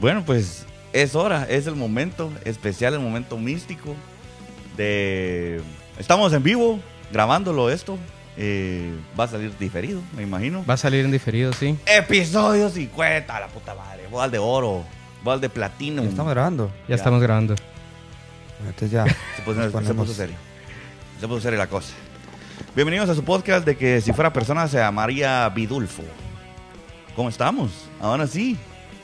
Bueno, 0.00 0.22
pues 0.24 0.64
es 0.92 1.16
hora, 1.16 1.46
es 1.50 1.66
el 1.66 1.74
momento 1.74 2.32
especial, 2.44 2.94
el 2.94 3.00
momento 3.00 3.36
místico 3.36 3.96
de... 4.76 5.60
Estamos 5.98 6.32
en 6.32 6.42
vivo 6.44 6.78
grabándolo 7.12 7.68
esto. 7.68 7.98
Eh, 8.36 8.94
va 9.18 9.24
a 9.24 9.28
salir 9.28 9.52
diferido, 9.58 10.00
me 10.16 10.22
imagino. 10.22 10.64
Va 10.64 10.74
a 10.74 10.76
salir 10.76 11.04
en 11.04 11.10
diferido, 11.10 11.52
sí. 11.52 11.76
Episodio 11.84 12.70
50, 12.70 13.40
la 13.40 13.48
puta 13.48 13.74
madre. 13.74 14.06
Bol 14.08 14.30
de 14.30 14.38
oro, 14.38 14.84
bol 15.24 15.40
de 15.40 15.48
platino. 15.48 16.04
¿Ya 16.04 16.08
estamos 16.10 16.30
grabando? 16.32 16.70
Ya, 16.86 16.94
estamos 16.94 17.20
grabando. 17.20 17.56
Entonces 18.60 18.92
ya. 18.92 19.04
Se 19.04 19.42
puso, 19.44 19.82
se 19.82 19.94
puso 19.94 20.14
serio. 20.14 20.36
Se 21.20 21.26
puso 21.26 21.40
serio 21.40 21.58
la 21.58 21.66
cosa. 21.66 21.92
Bienvenidos 22.76 23.10
a 23.10 23.16
su 23.16 23.24
podcast 23.24 23.66
de 23.66 23.76
que 23.76 24.00
si 24.00 24.12
fuera 24.12 24.32
persona 24.32 24.68
se 24.68 24.76
llamaría 24.76 25.48
Vidulfo. 25.48 26.04
¿Cómo 27.16 27.28
estamos? 27.28 27.72
Ahora 28.00 28.28
sí. 28.28 28.56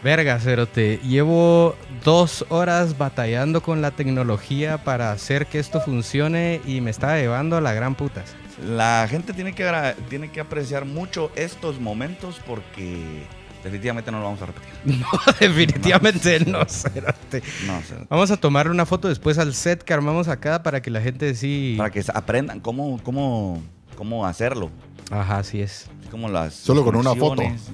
Verga, 0.04 0.38
Cerote. 0.38 0.98
Llevo 0.98 1.76
dos 2.04 2.44
horas 2.50 2.98
batallando 2.98 3.62
con 3.62 3.80
la 3.80 3.90
tecnología 3.90 4.84
para 4.84 5.10
hacer 5.12 5.46
que 5.46 5.58
esto 5.58 5.80
funcione 5.80 6.60
y 6.66 6.82
me 6.82 6.90
está 6.90 7.16
llevando 7.16 7.56
a 7.56 7.62
la 7.62 7.72
gran 7.72 7.94
putas. 7.94 8.36
La 8.62 9.06
gente 9.08 9.32
tiene 9.32 9.54
que, 9.54 9.66
tiene 10.10 10.30
que 10.30 10.40
apreciar 10.40 10.84
mucho 10.84 11.32
estos 11.36 11.80
momentos 11.80 12.38
porque 12.46 13.22
definitivamente 13.62 14.12
no 14.12 14.18
lo 14.18 14.24
vamos 14.24 14.42
a 14.42 14.46
repetir. 14.46 14.68
No, 14.84 15.06
definitivamente 15.40 16.38
no, 16.40 16.66
Cerote. 16.66 17.42
No, 17.66 17.78
o 17.78 17.82
sea, 17.82 18.04
Vamos 18.10 18.30
a 18.30 18.36
tomar 18.36 18.68
una 18.68 18.84
foto 18.84 19.08
después 19.08 19.38
al 19.38 19.54
set 19.54 19.82
que 19.82 19.94
armamos 19.94 20.28
acá 20.28 20.62
para 20.62 20.82
que 20.82 20.90
la 20.90 21.00
gente 21.00 21.34
sí... 21.34 21.76
para 21.78 21.88
que 21.88 22.04
aprendan 22.12 22.60
cómo, 22.60 23.00
cómo, 23.02 23.62
cómo 23.96 24.26
hacerlo. 24.26 24.70
Ajá, 25.10 25.38
así 25.38 25.62
es. 25.62 25.86
Como 26.10 26.28
las 26.28 26.52
Solo 26.52 26.84
con 26.84 26.94
una 26.94 27.14
conexiones. 27.14 27.70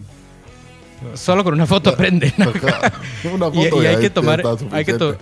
Solo 1.15 1.43
con 1.45 1.55
una 1.55 1.67
foto 1.67 1.91
aprenden. 1.91 2.33
¿no? 2.37 2.47
Una 3.35 3.49
Y, 3.49 3.65
foto 3.65 3.81
y 3.83 3.85
y 3.85 3.87
hay 3.87 3.97
que 3.97 4.11
tomar, 4.11 4.43
hay 4.73 4.85
que, 4.85 4.95
to- 4.95 5.17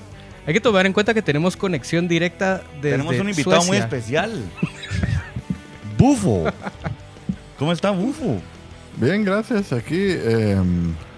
hay 0.47 0.53
que 0.55 0.61
tomar 0.61 0.87
en 0.87 0.93
cuenta 0.93 1.15
que 1.15 1.23
tenemos 1.23 1.57
conexión 1.57 2.09
directa 2.09 2.63
desde 2.77 2.93
Tenemos 2.93 3.15
un 3.19 3.29
invitado 3.29 3.63
muy 3.65 3.77
especial. 3.77 4.43
Bufo. 5.97 6.47
¿Cómo 7.59 7.73
está 7.73 7.91
Bufo? 7.91 8.41
Bien, 8.97 9.25
gracias. 9.25 9.73
Aquí 9.73 9.97
eh, 9.99 10.57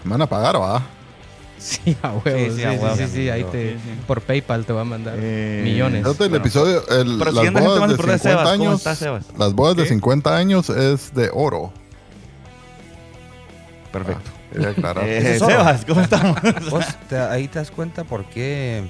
me 0.04 0.10
van 0.10 0.22
a 0.22 0.26
pagar, 0.26 0.60
¿va? 0.60 0.82
Sí, 1.58 1.94
a 2.02 2.12
huevo. 2.12 2.22
Sí, 2.24 2.44
Sí, 2.44 2.50
sí, 2.50 2.56
sí, 2.56 2.64
a 2.64 2.72
huevo. 2.72 2.96
sí, 2.96 3.06
sí, 3.06 3.28
ahí 3.28 3.44
te, 3.44 3.72
Sí, 3.72 3.78
sí. 3.84 3.90
por 4.06 4.20
PayPal 4.22 4.64
te 4.64 4.72
va 4.72 4.80
a 4.80 4.84
mandar 4.84 5.14
Eh, 5.18 5.60
millones. 5.64 6.06
El 6.06 6.14
Bueno. 6.14 6.36
episodio, 6.36 6.80
el, 6.88 7.18
Pero 7.18 7.32
las 7.32 7.34
siguiente 7.34 7.42
gente 7.44 7.60
bodas 7.60 7.80
más 7.80 7.88
de 7.88 7.94
importante, 7.94 8.18
50 8.18 8.18
Sebas. 8.18 8.42
¿Cómo 8.42 9.20
años, 9.20 9.38
las 9.38 9.54
bodas 9.54 9.76
de 9.76 9.82
¿Qué? 9.82 9.88
50 9.90 10.36
años 10.36 10.70
es 10.70 11.14
de 11.14 11.30
oro. 11.34 11.72
Perfecto. 13.92 14.30
Eh, 14.52 15.34
Eso 15.34 15.34
es 15.34 15.42
oro. 15.42 15.50
Sebas, 15.50 15.84
¿cómo 15.84 16.00
estamos? 16.02 16.38
Vos 16.70 16.84
te- 17.08 17.18
ahí 17.18 17.48
te 17.48 17.58
das 17.58 17.70
cuenta 17.70 18.04
por 18.04 18.24
qué 18.26 18.88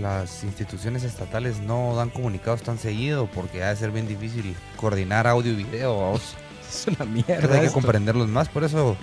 las 0.00 0.44
instituciones 0.44 1.02
estatales 1.04 1.58
no 1.60 1.94
dan 1.96 2.10
comunicados 2.10 2.62
tan 2.62 2.78
seguido, 2.78 3.26
porque 3.26 3.62
ha 3.64 3.70
de 3.70 3.76
ser 3.76 3.90
bien 3.90 4.06
difícil 4.08 4.54
coordinar 4.76 5.26
audio 5.26 5.52
y 5.52 5.56
video. 5.64 5.94
vos. 5.94 6.34
Es 6.72 6.86
una 6.86 7.04
mierda. 7.04 7.54
hay 7.56 7.66
que 7.66 7.72
comprenderlos 7.72 8.28
más. 8.28 8.48
Por 8.48 8.64
eso 8.64 8.96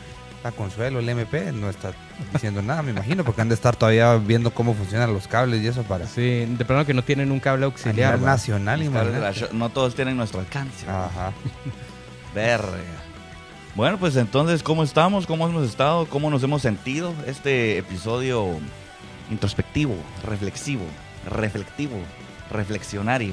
la 0.44 0.52
Consuelo, 0.52 0.98
el 1.00 1.08
MP, 1.10 1.52
no 1.52 1.70
está 1.70 1.92
diciendo 2.34 2.62
nada, 2.64 2.82
me 2.82 2.92
imagino, 2.92 3.24
porque 3.24 3.42
han 3.42 3.50
de 3.50 3.54
estar 3.56 3.76
todavía 3.76 4.16
viendo 4.16 4.52
cómo 4.52 4.74
funcionan 4.74 5.14
los 5.14 5.28
cables 5.28 5.62
y 5.62 5.68
eso 5.68 5.84
para 5.84 6.08
Sí, 6.08 6.46
de 6.58 6.66
plano 6.66 6.84
que 6.86 6.94
no 6.96 7.04
tienen 7.04 7.30
un 7.32 7.40
cable 7.40 7.66
a 7.66 7.68
auxiliar. 7.68 8.14
nivel 8.14 8.26
nacional. 8.26 8.82
Claro, 8.90 9.34
show- 9.34 9.50
No 9.52 9.70
todos 9.70 9.94
tienen 9.94 10.18
nuestro 10.18 10.40
alcance. 10.40 10.88
Ajá. 10.90 11.32
Verga. 12.34 12.78
Bueno, 13.80 13.98
pues 13.98 14.18
entonces, 14.18 14.62
¿cómo 14.62 14.84
estamos? 14.84 15.26
¿Cómo 15.26 15.48
hemos 15.48 15.64
estado? 15.66 16.06
¿Cómo 16.10 16.30
nos 16.30 16.44
hemos 16.44 16.62
sentido? 16.62 17.14
Este 17.26 17.78
episodio 17.78 18.60
introspectivo, 19.32 19.96
reflexivo, 20.26 20.84
reflectivo, 21.26 21.96
reflexionario. 22.52 23.32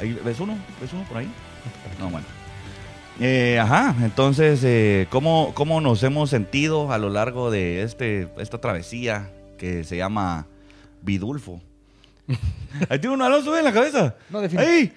Ahí, 0.00 0.18
¿Ves 0.24 0.40
uno? 0.40 0.56
¿Ves 0.80 0.94
uno 0.94 1.04
por 1.04 1.18
ahí? 1.18 1.30
No, 2.00 2.08
bueno. 2.08 2.24
Eh, 3.20 3.58
ajá, 3.60 3.94
entonces, 4.00 4.64
eh, 4.64 5.08
¿cómo, 5.10 5.52
¿cómo 5.54 5.82
nos 5.82 6.02
hemos 6.04 6.30
sentido 6.30 6.90
a 6.90 6.96
lo 6.96 7.10
largo 7.10 7.50
de 7.50 7.82
este, 7.82 8.30
esta 8.38 8.62
travesía 8.62 9.30
que 9.58 9.84
se 9.84 9.98
llama 9.98 10.46
Vidulfo? 11.02 11.60
Ahí 12.88 12.98
tiene 12.98 13.14
un 13.14 13.20
Alonso 13.20 13.58
en 13.58 13.64
la 13.66 13.74
cabeza. 13.74 14.14
No, 14.30 14.40
defini- 14.40 14.60
¡Ahí! 14.60 14.90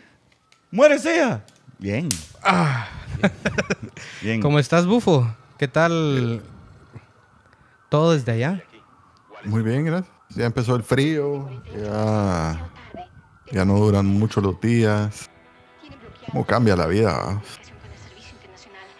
¡Muérese 0.71 1.17
ya! 1.17 1.43
Bien. 1.79 2.07
Ah, 2.41 2.87
Bien. 4.21 4.41
¿Cómo 4.41 4.59
estás, 4.59 4.85
Bufo? 4.85 5.27
¿Qué 5.57 5.67
tal 5.67 6.41
todo 7.89 8.13
desde 8.13 8.31
allá? 8.33 8.63
Muy 9.43 9.63
bien, 9.63 9.85
gracias. 9.85 10.13
Ya 10.29 10.45
empezó 10.45 10.75
el 10.75 10.83
frío. 10.83 11.49
Ya, 11.75 12.69
ya 13.51 13.65
no 13.65 13.77
duran 13.77 14.05
mucho 14.05 14.41
los 14.41 14.59
días. 14.59 15.29
¿Cómo 16.31 16.45
cambia 16.45 16.75
la 16.75 16.87
vida? 16.87 17.41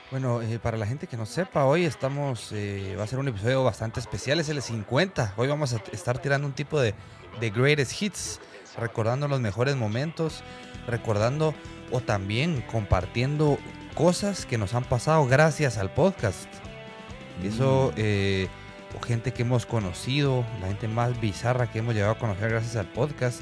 Bueno, 0.10 0.42
eh, 0.42 0.58
para 0.58 0.78
la 0.78 0.88
gente 0.88 1.06
que 1.08 1.18
no 1.18 1.26
sepa, 1.26 1.66
hoy 1.66 1.84
estamos, 1.84 2.54
eh, 2.54 2.96
va 2.98 3.04
a 3.04 3.08
ser 3.08 3.20
un 3.20 3.28
episodio 3.28 3.66
bastante 3.66 4.00
especial, 4.00 4.40
es 4.40 4.48
el 4.48 4.62
50. 4.62 5.34
Hoy 5.36 5.50
vamos 5.50 5.74
a 5.74 5.84
estar 5.92 6.20
tirando 6.20 6.48
un 6.48 6.54
tipo 6.54 6.80
de, 6.80 6.96
de 7.42 7.50
greatest 7.50 8.02
hits, 8.02 8.40
recordando 8.78 9.28
los 9.28 9.42
mejores 9.42 9.76
momentos, 9.76 10.44
recordando 10.88 11.54
o 11.92 12.00
también 12.00 12.64
compartiendo 12.72 13.58
cosas 13.98 14.46
que 14.46 14.60
nos 14.60 14.76
han 14.76 14.84
pasado 14.84 15.26
gracias 15.26 15.78
al 15.80 15.90
podcast. 15.92 16.48
Eso, 17.44 17.92
eh, 17.98 18.48
o 18.96 19.04
gente 19.04 19.34
que 19.34 19.42
hemos 19.42 19.66
conocido, 19.66 20.46
la 20.62 20.68
gente 20.68 20.88
más 20.88 21.20
bizarra 21.20 21.72
que 21.72 21.80
hemos 21.80 21.96
llegado 21.96 22.14
a 22.14 22.18
conocer 22.20 22.50
gracias 22.52 22.76
al 22.76 22.86
podcast. 22.88 23.42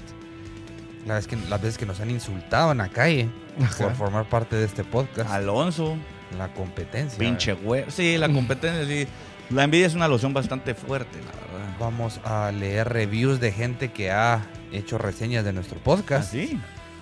La 1.06 1.16
vez 1.16 1.28
que, 1.28 1.36
las 1.36 1.62
veces 1.62 1.78
que 1.78 1.86
nos 1.86 2.00
han 2.00 2.10
insultado 2.10 2.72
en 2.72 2.80
la 2.80 2.90
calle 2.90 3.30
por 3.78 3.94
formar 3.96 4.28
parte 4.30 4.56
de 4.56 4.66
este 4.66 4.84
podcast. 4.84 5.30
Alonso, 5.30 5.98
La 6.38 6.52
competencia. 6.54 7.20
pinche 7.20 7.54
güey. 7.54 7.86
Sí, 7.90 8.18
la 8.18 8.30
competencia, 8.30 8.86
sí. 8.86 9.08
La 9.50 9.66
envidia 9.66 9.86
es 9.86 9.94
una 9.94 10.08
loción 10.08 10.34
bastante 10.34 10.74
fuerte, 10.74 11.20
la 11.20 11.32
verdad. 11.32 11.76
Vamos 11.80 12.20
a 12.24 12.52
leer 12.52 12.90
reviews 12.90 13.40
de 13.40 13.52
gente 13.52 13.92
que 13.92 14.10
ha 14.10 14.42
hecho 14.72 14.98
reseñas 14.98 15.44
de 15.44 15.54
nuestro 15.54 15.80
podcast. 15.80 16.30
Así. 16.30 16.60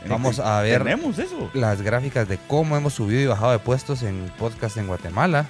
Vamos 0.10 0.40
a 0.40 0.62
ver- 0.62 0.84
Tenemos 0.84 1.18
eso. 1.20 1.50
Las 1.54 1.82
gráficas 1.82 2.28
de 2.28 2.38
cómo 2.48 2.76
hemos 2.78 2.94
subido 2.94 3.22
y 3.22 3.26
bajado 3.28 3.52
de 3.52 3.60
puestos 3.60 4.04
en 4.04 4.32
podcast 4.38 4.78
en 4.78 4.88
Guatemala. 4.88 5.46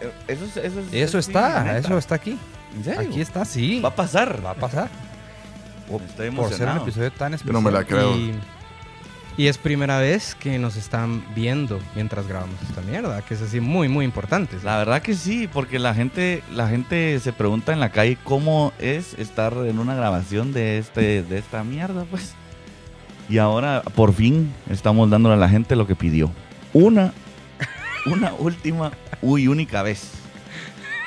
Eh, 0.00 0.10
Eso, 0.28 0.44
es- 0.44 0.56
eso, 0.56 0.80
es- 0.80 0.92
Eso 0.92 1.22
sí, 1.22 1.30
está, 1.30 1.78
eso 1.78 1.96
está 1.98 2.14
aquí. 2.16 2.38
¿En 2.76 2.84
serio? 2.84 3.00
Aquí 3.10 3.20
está, 3.20 3.44
sí. 3.44 3.80
Va 3.80 3.90
a 3.90 3.94
pasar. 3.94 4.44
Va 4.44 4.50
a 4.52 4.54
pasar. 4.54 4.88
Estoy 6.08 6.30
por 6.30 6.52
ser 6.52 6.68
un 6.68 6.78
episodio 6.78 7.12
tan 7.12 7.32
Yo 7.32 7.36
especial. 7.36 7.52
no 7.54 7.60
me 7.60 7.70
la 7.70 7.84
creo. 7.84 8.16
Y, 8.16 8.32
y 9.36 9.46
es 9.46 9.58
primera 9.58 9.98
vez 9.98 10.34
que 10.34 10.58
nos 10.58 10.76
están 10.76 11.22
viendo 11.34 11.80
mientras 11.94 12.26
grabamos 12.26 12.56
esta 12.68 12.80
mierda, 12.82 13.20
que 13.22 13.34
es 13.34 13.42
así 13.42 13.60
muy, 13.60 13.88
muy 13.88 14.04
importante. 14.04 14.56
La 14.64 14.78
verdad 14.78 15.02
que 15.02 15.14
sí, 15.14 15.48
porque 15.52 15.78
la 15.78 15.94
gente, 15.94 16.42
la 16.54 16.68
gente 16.68 17.18
se 17.20 17.32
pregunta 17.32 17.72
en 17.72 17.80
la 17.80 17.90
calle 17.90 18.16
cómo 18.24 18.72
es 18.78 19.14
estar 19.14 19.52
en 19.66 19.78
una 19.78 19.94
grabación 19.94 20.52
de 20.52 20.78
este, 20.78 21.22
de 21.22 21.38
esta 21.38 21.62
mierda, 21.64 22.04
pues. 22.10 22.34
Y 23.32 23.38
ahora, 23.38 23.80
por 23.94 24.12
fin, 24.12 24.52
estamos 24.68 25.08
dándole 25.08 25.36
a 25.36 25.38
la 25.38 25.48
gente 25.48 25.74
lo 25.74 25.86
que 25.86 25.96
pidió. 25.96 26.30
Una, 26.74 27.14
una 28.04 28.34
última, 28.34 28.92
uy, 29.22 29.48
única 29.48 29.82
vez. 29.82 30.10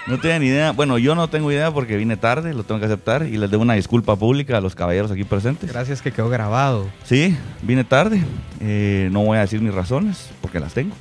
No 0.08 0.18
ni 0.18 0.48
idea. 0.48 0.72
Bueno, 0.72 0.98
yo 0.98 1.14
no 1.14 1.28
tengo 1.30 1.52
idea 1.52 1.70
porque 1.70 1.98
vine 1.98 2.18
tarde, 2.18 2.56
lo 2.56 2.64
tengo 2.64 2.80
que 2.80 2.88
aceptar. 2.88 3.28
Y 3.28 3.38
les 3.38 3.52
debo 3.52 3.62
una 3.62 3.76
disculpa 3.76 4.16
pública 4.16 4.58
a 4.58 4.62
los 4.62 4.74
caballeros 4.74 5.12
aquí 5.12 5.24
presentes. 5.24 5.72
Gracias 5.72 6.02
que 6.02 6.12
quedó 6.12 6.28
grabado. 6.30 6.88
Sí, 7.04 7.38
vine 7.62 7.84
tarde. 7.84 8.24
Eh, 8.60 9.08
no 9.12 9.20
voy 9.24 9.38
a 9.38 9.42
decir 9.42 9.62
mis 9.62 9.76
razones, 9.76 10.32
porque 10.42 10.60
las 10.60 10.74
tengo. 10.74 10.96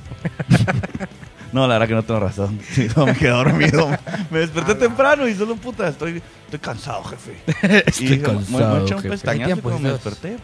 no, 1.53 1.67
la 1.67 1.73
verdad 1.79 1.87
que 1.87 1.93
no 1.95 2.03
tengo 2.03 2.19
razón. 2.19 2.59
Sí, 2.69 2.87
no, 2.95 3.07
me 3.07 3.15
quedé 3.15 3.29
dormido. 3.29 3.89
Me 4.29 4.39
desperté 4.39 4.75
temprano 4.75 5.27
y 5.27 5.33
solo 5.33 5.55
puta, 5.55 5.87
estoy, 5.87 6.21
estoy 6.45 6.59
cansado, 6.59 7.03
jefe. 7.05 7.83
Estoy 7.87 8.09
me- 8.09 8.17
me 8.17 8.21
cansado, 8.21 8.77
eché 8.83 8.93
un 8.93 9.01
jefe. 9.01 9.09
pestañazo 9.09 9.39
¿Qué 9.39 9.53
tiempo 9.61 9.69
y 9.71 9.81
me 9.81 9.89
es? 9.89 9.93
desperté. 10.03 10.37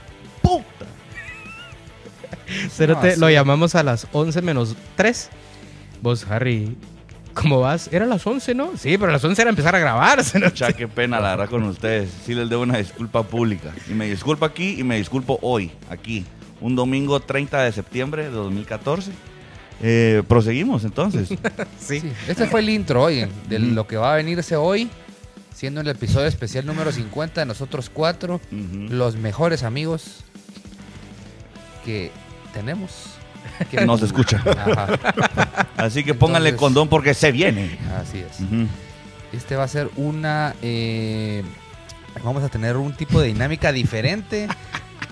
No, 2.79 3.15
lo 3.17 3.29
llamamos 3.29 3.75
a 3.75 3.83
las 3.83 4.07
11 4.11 4.41
menos 4.41 4.75
3. 4.95 5.29
Vos, 6.01 6.25
Harry, 6.29 6.75
¿cómo 7.33 7.59
vas? 7.59 7.89
Era 7.91 8.05
las 8.05 8.25
11, 8.25 8.55
¿no? 8.55 8.71
Sí, 8.77 8.97
pero 8.97 9.09
a 9.09 9.13
las 9.13 9.23
11 9.23 9.41
era 9.41 9.49
empezar 9.49 9.75
a 9.75 9.79
grabar. 9.79 10.23
cerote. 10.23 10.53
Cha, 10.55 10.73
qué 10.73 10.87
pena, 10.87 11.19
la 11.19 11.31
verdad, 11.31 11.49
con 11.49 11.63
ustedes. 11.63 12.09
Sí 12.25 12.33
les 12.33 12.49
debo 12.49 12.63
una 12.63 12.77
disculpa 12.77 13.23
pública. 13.23 13.71
Y 13.89 13.93
me 13.93 14.09
disculpo 14.09 14.45
aquí 14.45 14.75
y 14.79 14.83
me 14.83 14.97
disculpo 14.97 15.39
hoy, 15.41 15.71
aquí. 15.89 16.25
Un 16.59 16.75
domingo 16.75 17.19
30 17.19 17.63
de 17.63 17.71
septiembre 17.71 18.23
de 18.23 18.29
2014. 18.31 19.11
Eh, 19.83 20.21
proseguimos 20.27 20.83
entonces. 20.83 21.29
Sí. 21.79 22.01
Este 22.27 22.45
fue 22.45 22.59
el 22.59 22.69
intro, 22.69 23.01
oye, 23.03 23.27
de 23.49 23.59
lo 23.59 23.87
que 23.87 23.97
va 23.97 24.13
a 24.13 24.15
venirse 24.15 24.55
hoy, 24.55 24.87
siendo 25.53 25.81
el 25.81 25.87
episodio 25.87 26.27
especial 26.27 26.65
número 26.65 26.91
50 26.91 27.41
de 27.41 27.45
nosotros 27.47 27.89
cuatro, 27.89 28.39
los 28.51 29.15
mejores 29.15 29.63
amigos 29.63 30.23
que 31.83 32.11
tenemos. 32.53 32.91
Que 33.71 33.85
Nos 33.85 34.01
escucha. 34.01 34.41
Ajá, 34.45 35.67
Así 35.77 36.03
que 36.03 36.13
pónganle 36.13 36.49
Entonces- 36.49 36.59
condón 36.65 36.89
porque 36.89 37.13
se 37.13 37.31
viene. 37.31 37.77
así 37.99 38.19
es. 38.19 38.37
Este 39.33 39.55
va 39.55 39.63
a 39.63 39.67
ser 39.67 39.89
una... 39.95 40.55
eh, 40.61 41.43
vamos 42.23 42.43
a 42.43 42.49
tener 42.49 42.77
un 42.77 42.93
tipo 42.93 43.19
de 43.21 43.27
dinámica 43.27 43.71
diferente. 43.71 44.47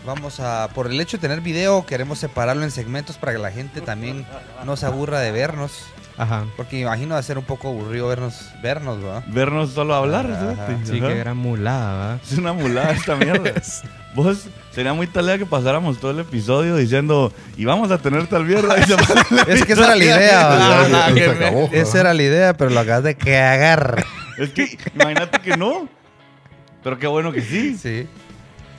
Vamos 0.09 0.39
a... 0.39 0.69
Por 0.73 0.87
el 0.87 0.99
hecho 0.99 1.17
de 1.17 1.21
tener 1.21 1.39
video, 1.41 1.85
queremos 1.85 2.17
separarlo 2.17 2.63
en 2.63 2.71
segmentos 2.71 3.17
para 3.17 3.33
que 3.33 3.37
la 3.37 3.51
gente 3.51 3.79
también 3.79 4.25
no 4.65 4.75
se 4.75 4.87
aburra 4.87 5.19
de 5.19 5.31
vernos. 5.31 5.83
Ajá. 6.17 6.45
Porque 6.57 6.77
me 6.77 6.81
imagino 6.81 7.13
va 7.13 7.19
a 7.19 7.23
ser 7.23 7.37
un 7.37 7.43
poco 7.43 7.67
aburrido 7.67 8.07
vernos, 8.07 8.49
vernos, 8.63 8.99
¿verdad? 9.01 9.23
Vernos 9.27 9.71
solo 9.71 9.93
hablar. 9.93 10.25
Ajá, 10.25 10.51
fíjate. 10.51 10.73
ajá. 10.73 10.81
Sí, 10.85 10.97
Ajá. 10.97 11.07
que 11.09 11.15
gran 11.19 11.37
mulada, 11.37 11.93
¿va? 12.15 12.19
Es 12.23 12.37
una 12.39 12.53
mulada 12.53 12.91
esta 12.91 13.15
mierda. 13.15 13.51
Vos, 14.15 14.47
sería 14.71 14.93
muy 14.93 15.05
talea 15.05 15.37
que 15.37 15.45
pasáramos 15.45 15.99
todo 15.99 16.09
el 16.09 16.19
episodio 16.21 16.75
diciendo, 16.75 17.31
y 17.55 17.65
vamos 17.65 17.91
a 17.91 17.99
tener 17.99 18.25
tal 18.25 18.45
mierda. 18.45 18.75
Es 19.47 19.63
que 19.63 19.73
esa 19.73 19.85
era 19.85 19.95
la 19.95 20.03
idea, 20.03 20.41
Ah, 20.51 20.81
¿verdad? 20.81 20.89
nada 20.89 21.13
Se 21.13 21.29
acabó. 21.29 21.69
Esa 21.71 21.99
era 21.99 22.13
la 22.15 22.23
idea, 22.23 22.53
pero 22.57 22.71
lo 22.71 22.79
acabas 22.79 23.03
de 23.03 23.15
cagar. 23.15 24.03
Es 24.39 24.49
que 24.49 24.75
imagínate 24.95 25.39
que 25.39 25.55
no. 25.55 25.87
Pero 26.83 26.97
qué 26.97 27.05
bueno 27.05 27.31
que 27.31 27.41
sí. 27.43 27.77
Sí. 27.77 28.07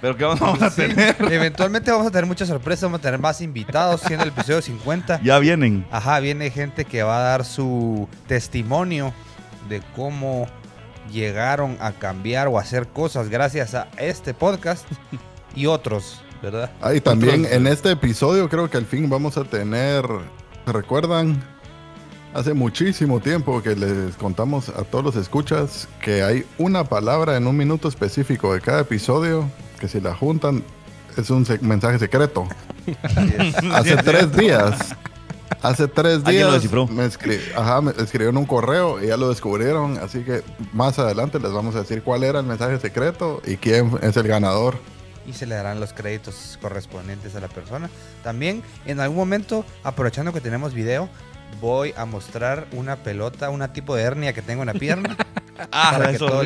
Pero 0.01 0.17
qué 0.17 0.25
vamos 0.25 0.63
a 0.63 0.71
tener. 0.75 1.17
Eventualmente 1.31 1.91
vamos 1.91 2.07
a 2.07 2.11
tener 2.11 2.27
muchas 2.27 2.49
sorpresas, 2.49 2.85
vamos 2.85 3.01
a 3.01 3.03
tener 3.03 3.21
más 3.21 3.41
invitados, 3.41 4.01
siendo 4.01 4.25
el 4.25 4.31
episodio 4.31 4.63
50. 4.63 5.21
Ya 5.23 5.39
vienen. 5.39 5.87
Ajá, 5.91 6.21
viene 6.21 6.51
gente 6.51 6.85
que 6.85 7.03
va 7.03 7.19
a 7.19 7.23
dar 7.23 7.45
su 7.45 8.09
testimonio 8.27 9.13
de 9.69 9.83
cómo 9.95 10.47
llegaron 11.13 11.77
a 11.81 11.93
cambiar 11.93 12.49
o 12.49 12.59
hacer 12.59 12.87
cosas 12.89 13.29
gracias 13.29 13.75
a 13.75 13.89
este 13.99 14.33
podcast 14.33 14.87
y 15.55 15.67
otros, 15.67 16.21
¿verdad? 16.43 16.71
Ah, 16.81 16.95
y 16.95 17.01
también 17.01 17.43
Otros- 17.45 17.53
en 17.57 17.67
este 17.67 17.91
episodio 17.91 18.49
creo 18.49 18.71
que 18.71 18.77
al 18.79 18.87
fin 18.87 19.11
vamos 19.11 19.37
a 19.37 19.45
tener, 19.45 20.05
¿se 20.65 20.73
recuerdan? 20.73 21.43
Hace 22.33 22.55
muchísimo 22.55 23.19
tiempo 23.21 23.61
que 23.61 23.75
les 23.75 24.15
contamos 24.15 24.69
a 24.69 24.85
todos 24.85 25.05
los 25.05 25.17
escuchas 25.17 25.89
que 26.01 26.23
hay 26.23 26.47
una 26.59 26.85
palabra 26.85 27.37
en 27.37 27.47
un 27.49 27.57
minuto 27.57 27.89
específico 27.89 28.55
de 28.55 28.61
cada 28.61 28.83
episodio 28.83 29.51
que 29.81 29.89
si 29.89 30.01
la 30.01 30.15
juntan 30.15 30.63
es 31.17 31.29
un 31.31 31.45
mensaje 31.63 31.99
secreto. 31.99 32.47
Hace 33.73 33.97
tres 33.97 34.33
días. 34.37 34.95
Hace 35.61 35.89
tres 35.89 36.25
días 36.25 36.47
lo 36.47 36.53
descifró. 36.53 36.87
me, 36.87 37.05
escri- 37.05 37.41
ajá, 37.57 37.81
me 37.81 37.91
escribieron 37.91 38.37
un 38.37 38.47
correo 38.47 39.03
y 39.03 39.09
ya 39.09 39.17
lo 39.17 39.29
descubrieron. 39.29 39.99
Así 39.99 40.21
que 40.21 40.43
más 40.73 41.01
adelante 41.01 41.41
les 41.41 41.53
vamos 41.53 41.75
a 41.75 41.81
decir 41.81 42.03
cuál 42.05 42.23
era 42.23 42.39
el 42.39 42.47
mensaje 42.47 42.79
secreto 42.79 43.43
y 43.45 43.57
quién 43.57 43.91
es 44.03 44.17
el 44.17 44.29
ganador. 44.29 44.79
Y 45.27 45.33
se 45.33 45.47
le 45.47 45.57
darán 45.57 45.81
los 45.81 45.93
créditos 45.93 46.59
correspondientes 46.63 47.35
a 47.35 47.41
la 47.41 47.49
persona. 47.49 47.91
También, 48.23 48.63
en 48.87 49.01
algún 49.01 49.19
momento, 49.19 49.65
aprovechando 49.85 50.33
que 50.33 50.41
tenemos 50.41 50.73
video, 50.73 51.11
voy 51.61 51.95
a 51.97 52.05
mostrar 52.05 52.67
una 52.73 52.97
pelota, 52.97 53.51
un 53.51 53.67
tipo 53.73 53.95
de 53.97 54.03
hernia 54.03 54.33
que 54.33 54.43
tengo 54.43 54.63
en 54.63 54.67
la 54.69 54.75
pierna. 54.75 55.17
Ah, 55.73 55.91
para, 55.93 56.07
que 56.07 56.13
es 56.13 56.19
todo, 56.19 56.39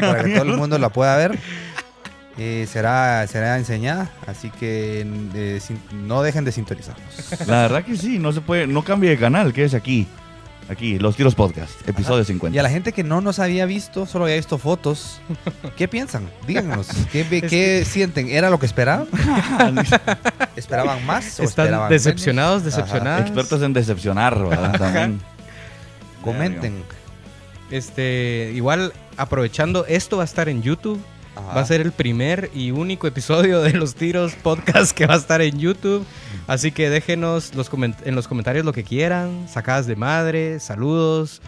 para 0.00 0.24
que 0.24 0.30
todo 0.32 0.44
el 0.50 0.56
mundo 0.56 0.78
la 0.78 0.88
pueda 0.88 1.14
ver. 1.18 1.38
Eh, 2.38 2.66
será, 2.66 3.26
será 3.26 3.58
enseñada, 3.58 4.10
así 4.26 4.48
que 4.48 5.06
eh, 5.34 5.60
sin- 5.60 5.82
no 6.08 6.22
dejen 6.22 6.46
de 6.46 6.52
sintonizarnos. 6.52 7.06
La 7.46 7.60
verdad 7.60 7.84
que 7.84 7.94
sí, 7.94 8.18
no 8.18 8.32
se 8.32 8.40
puede, 8.40 8.66
no 8.66 8.82
cambie 8.82 9.10
de 9.10 9.18
canal, 9.18 9.52
quédese 9.52 9.76
aquí. 9.76 10.08
Aquí, 10.68 10.98
Los 10.98 11.16
Tiros 11.16 11.34
Podcast, 11.34 11.86
episodio 11.88 12.24
50. 12.24 12.54
Y 12.54 12.58
a 12.58 12.62
la 12.62 12.70
gente 12.70 12.92
que 12.92 13.02
no 13.02 13.20
nos 13.20 13.38
había 13.38 13.66
visto, 13.66 14.06
solo 14.06 14.24
había 14.24 14.36
visto 14.36 14.58
fotos, 14.58 15.20
¿qué 15.76 15.88
piensan? 15.88 16.30
Díganos, 16.46 16.88
¿qué, 17.10 17.84
sienten? 17.86 18.28
¿Era 18.28 18.48
lo 18.48 18.58
que 18.58 18.66
esperaban? 18.66 19.08
¿Esperaban 20.56 21.04
más 21.04 21.40
o 21.40 21.42
Están 21.42 21.66
esperaban 21.66 21.90
decepcionados, 21.90 22.62
menos? 22.62 22.76
decepcionadas. 22.76 23.20
Expertos 23.22 23.62
en 23.62 23.72
decepcionar, 23.72 24.38
¿verdad? 24.48 24.78
También. 24.78 25.20
Ajá. 25.22 26.22
Comenten. 26.22 26.82
Este, 27.70 28.52
igual, 28.54 28.92
aprovechando, 29.16 29.84
esto 29.86 30.18
va 30.18 30.22
a 30.22 30.26
estar 30.26 30.48
en 30.48 30.62
YouTube. 30.62 31.00
Ajá. 31.36 31.54
Va 31.54 31.60
a 31.60 31.64
ser 31.64 31.80
el 31.80 31.92
primer 31.92 32.50
y 32.54 32.70
único 32.72 33.06
episodio 33.06 33.62
de 33.62 33.72
Los 33.72 33.94
Tiros 33.94 34.34
Podcast 34.34 34.92
que 34.92 35.06
va 35.06 35.14
a 35.14 35.18
estar 35.18 35.40
en 35.40 35.58
YouTube. 35.58 36.04
Así 36.46 36.72
que 36.72 36.90
déjenos 36.90 37.54
los 37.54 37.70
en 38.04 38.14
los 38.14 38.28
comentarios 38.28 38.64
lo 38.64 38.72
que 38.72 38.84
quieran, 38.84 39.48
sacadas 39.48 39.86
de 39.86 39.96
madre, 39.96 40.60
saludos, 40.60 41.40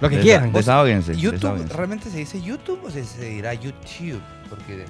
lo 0.00 0.08
que 0.08 0.18
Desa- 0.18 0.22
quieran. 0.22 0.52
YouTube. 1.16 1.40
¿realmente 1.76 2.10
se 2.10 2.18
dice 2.18 2.40
YouTube 2.40 2.80
o 2.84 2.90
se 2.90 3.02
dirá 3.24 3.54
YouTube? 3.54 4.20
Porque 4.48 4.84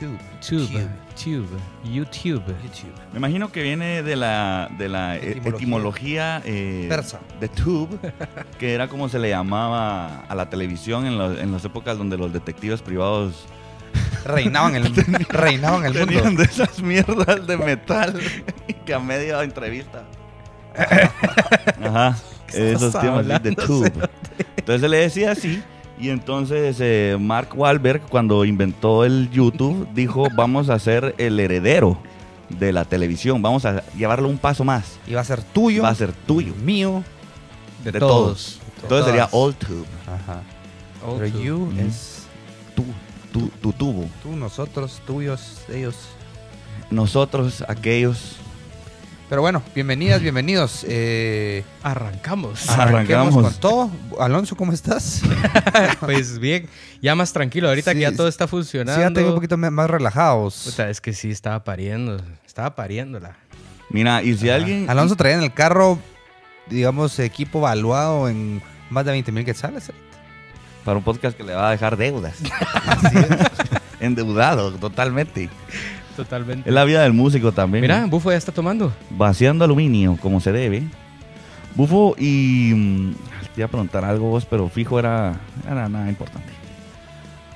Tube. 0.00 0.18
YouTube, 0.40 0.88
YouTube, 1.14 1.58
YouTube. 1.84 2.44
YouTube. 2.64 2.92
Me 3.12 3.18
imagino 3.18 3.52
que 3.52 3.62
viene 3.62 4.02
de 4.02 4.16
la, 4.16 4.70
de 4.78 4.88
la 4.88 5.16
e- 5.16 5.32
Etimología. 5.32 5.56
etimología, 5.58 6.42
eh, 6.46 6.86
Persa. 6.88 7.20
de 7.38 7.48
tube, 7.48 7.98
que 8.58 8.72
era 8.72 8.88
como 8.88 9.08
se 9.10 9.18
le 9.18 9.28
llamaba 9.28 10.20
a 10.26 10.34
la 10.34 10.48
televisión 10.48 11.04
en, 11.06 11.18
los- 11.18 11.38
en 11.38 11.52
las 11.52 11.64
épocas 11.66 11.98
donde 11.98 12.16
los 12.16 12.32
detectives 12.32 12.80
privados 12.82 13.46
Reinaban 14.24 14.74
el, 14.76 14.84
reinaban 15.28 15.84
el 15.84 15.92
tenían 15.92 16.24
mundo. 16.26 16.42
de 16.42 16.48
esas 16.48 16.80
mierdas 16.80 17.46
de 17.46 17.56
metal 17.58 18.18
que 18.86 18.94
a 18.94 18.98
media 19.00 19.42
entrevista. 19.42 20.04
Ajá. 21.84 22.16
¿Qué 22.46 22.72
Esos 22.72 22.92
temas 22.98 23.26
de 23.42 23.52
tube. 23.54 23.92
Entonces 24.56 24.80
se 24.80 24.88
le 24.88 24.96
decía 24.98 25.32
así. 25.32 25.62
Y 26.00 26.08
entonces 26.10 26.78
eh, 26.80 27.16
Mark 27.20 27.50
Wahlberg, 27.54 28.02
cuando 28.02 28.44
inventó 28.44 29.04
el 29.04 29.30
YouTube, 29.30 29.86
dijo, 29.94 30.28
vamos 30.34 30.70
a 30.70 30.78
ser 30.78 31.14
el 31.18 31.38
heredero 31.38 31.98
de 32.48 32.72
la 32.72 32.84
televisión. 32.84 33.42
Vamos 33.42 33.64
a 33.66 33.82
llevarlo 33.94 34.28
un 34.28 34.38
paso 34.38 34.64
más. 34.64 34.98
Y 35.06 35.14
va 35.14 35.20
a 35.20 35.24
ser 35.24 35.42
tuyo. 35.42 35.82
Va 35.82 35.90
a 35.90 35.94
ser 35.94 36.12
tuyo. 36.12 36.54
mío. 36.64 37.04
De, 37.84 37.92
De 37.92 37.98
todos. 38.00 38.60
Entonces 38.82 39.06
sería. 39.06 39.28
Old 39.32 39.56
Tube. 39.56 39.84
Ajá. 40.06 40.42
All 41.06 41.18
Pero 41.18 41.32
to- 41.32 41.42
you 41.42 41.72
es 41.78 42.26
Tú, 42.74 42.84
tú, 43.32 43.50
tu 43.60 43.72
tubo. 43.72 44.06
tú, 44.22 44.34
nosotros, 44.36 45.00
tuyos, 45.06 45.62
ellos. 45.72 45.96
Nosotros, 46.90 47.62
aquellos. 47.68 48.36
Pero 49.30 49.42
bueno, 49.42 49.62
bienvenidas, 49.76 50.20
bienvenidos. 50.20 50.84
Eh, 50.88 51.62
Arrancamos. 51.84 52.68
Arrancamos. 52.68 53.32
con 53.32 53.54
todo. 53.60 53.90
Alonso, 54.18 54.56
¿cómo 54.56 54.72
estás? 54.72 55.22
pues 56.00 56.40
bien, 56.40 56.68
ya 57.00 57.14
más 57.14 57.32
tranquilo. 57.32 57.68
Ahorita 57.68 57.92
Sí, 57.92 57.98
que 57.98 58.00
ya 58.02 58.12
todo 58.12 58.26
está 58.26 58.46
Sí, 58.46 58.50
funcionando. 58.50 59.00
ya 59.00 59.08
te 59.12 59.20
veo 59.20 59.28
un 59.28 59.36
poquito 59.36 59.56
más 59.56 59.88
relajados. 59.88 60.62
Puta, 60.64 60.90
es 60.90 61.00
que 61.00 61.12
sí, 61.12 61.30
estaba 61.30 61.62
pariendo. 61.62 62.20
Estaba 62.44 62.74
pariéndola. 62.74 63.36
Mira, 63.88 64.20
y 64.20 64.36
si 64.36 64.50
alguien... 64.50 64.90
Alonso 64.90 65.14
traía 65.14 65.36
en 65.36 65.44
el 65.44 65.54
carro, 65.54 66.00
digamos, 66.68 67.16
equipo 67.20 67.60
valuado 67.60 68.28
en 68.28 68.60
más 68.90 69.04
de 69.04 69.12
20 69.12 69.30
mil 69.30 69.44
quetzales. 69.44 69.92
Para 70.84 70.98
un 70.98 71.04
podcast 71.04 71.36
que 71.36 71.44
le 71.44 71.54
va 71.54 71.68
a 71.68 71.70
dejar 71.70 71.96
deudas. 71.96 72.34
Endeudado, 74.00 74.72
totalmente. 74.72 75.48
Totalmente. 76.24 76.68
Es 76.68 76.74
la 76.74 76.84
vida 76.84 77.02
del 77.02 77.12
músico 77.12 77.52
también. 77.52 77.82
Mira, 77.82 78.06
Bufo 78.06 78.30
ya 78.30 78.36
está 78.36 78.52
tomando. 78.52 78.92
Vaciando 79.10 79.64
aluminio, 79.64 80.16
como 80.20 80.40
se 80.40 80.52
debe. 80.52 80.82
Bufo, 81.74 82.14
y... 82.18 82.72
mm, 82.74 83.12
Te 83.54 83.60
iba 83.60 83.66
a 83.66 83.68
preguntar 83.68 84.04
algo 84.04 84.28
vos, 84.30 84.44
pero 84.44 84.68
fijo 84.68 84.98
era, 84.98 85.38
era 85.66 85.88
nada 85.88 86.08
importante. 86.08 86.48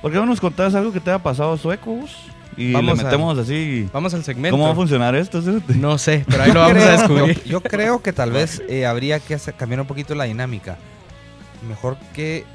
¿Por 0.01 0.11
qué 0.11 0.17
no 0.17 0.25
nos 0.25 0.39
contás 0.41 0.73
algo 0.75 0.91
que 0.91 0.99
te 0.99 1.09
haya 1.09 1.19
pasado 1.21 1.57
sueco 1.57 1.91
vos? 1.95 2.15
Y 2.57 2.71
Vamos 2.73 2.95
le 2.95 3.01
a- 3.01 3.03
metemos 3.05 3.37
así... 3.37 3.89
Vamos 3.91 4.13
al 4.13 4.23
segmento. 4.23 4.53
¿Cómo 4.55 4.65
va 4.65 4.71
a 4.71 4.75
funcionar 4.75 5.13
esto? 5.15 5.41
No 5.75 5.97
sé, 5.97 6.23
pero 6.27 6.43
ahí 6.43 6.51
lo 6.53 6.61
vamos 6.61 6.83
a 6.83 6.91
descubrir. 6.91 7.43
Yo, 7.43 7.49
yo 7.51 7.61
creo 7.61 8.01
que 8.01 8.13
tal 8.13 8.31
vez 8.31 8.61
eh, 8.69 8.85
habría 8.85 9.19
que 9.19 9.33
hacer- 9.35 9.55
cambiar 9.55 9.81
un 9.81 9.87
poquito 9.87 10.15
la 10.15 10.23
dinámica. 10.25 10.77
Mejor 11.67 11.97
que 12.13 12.45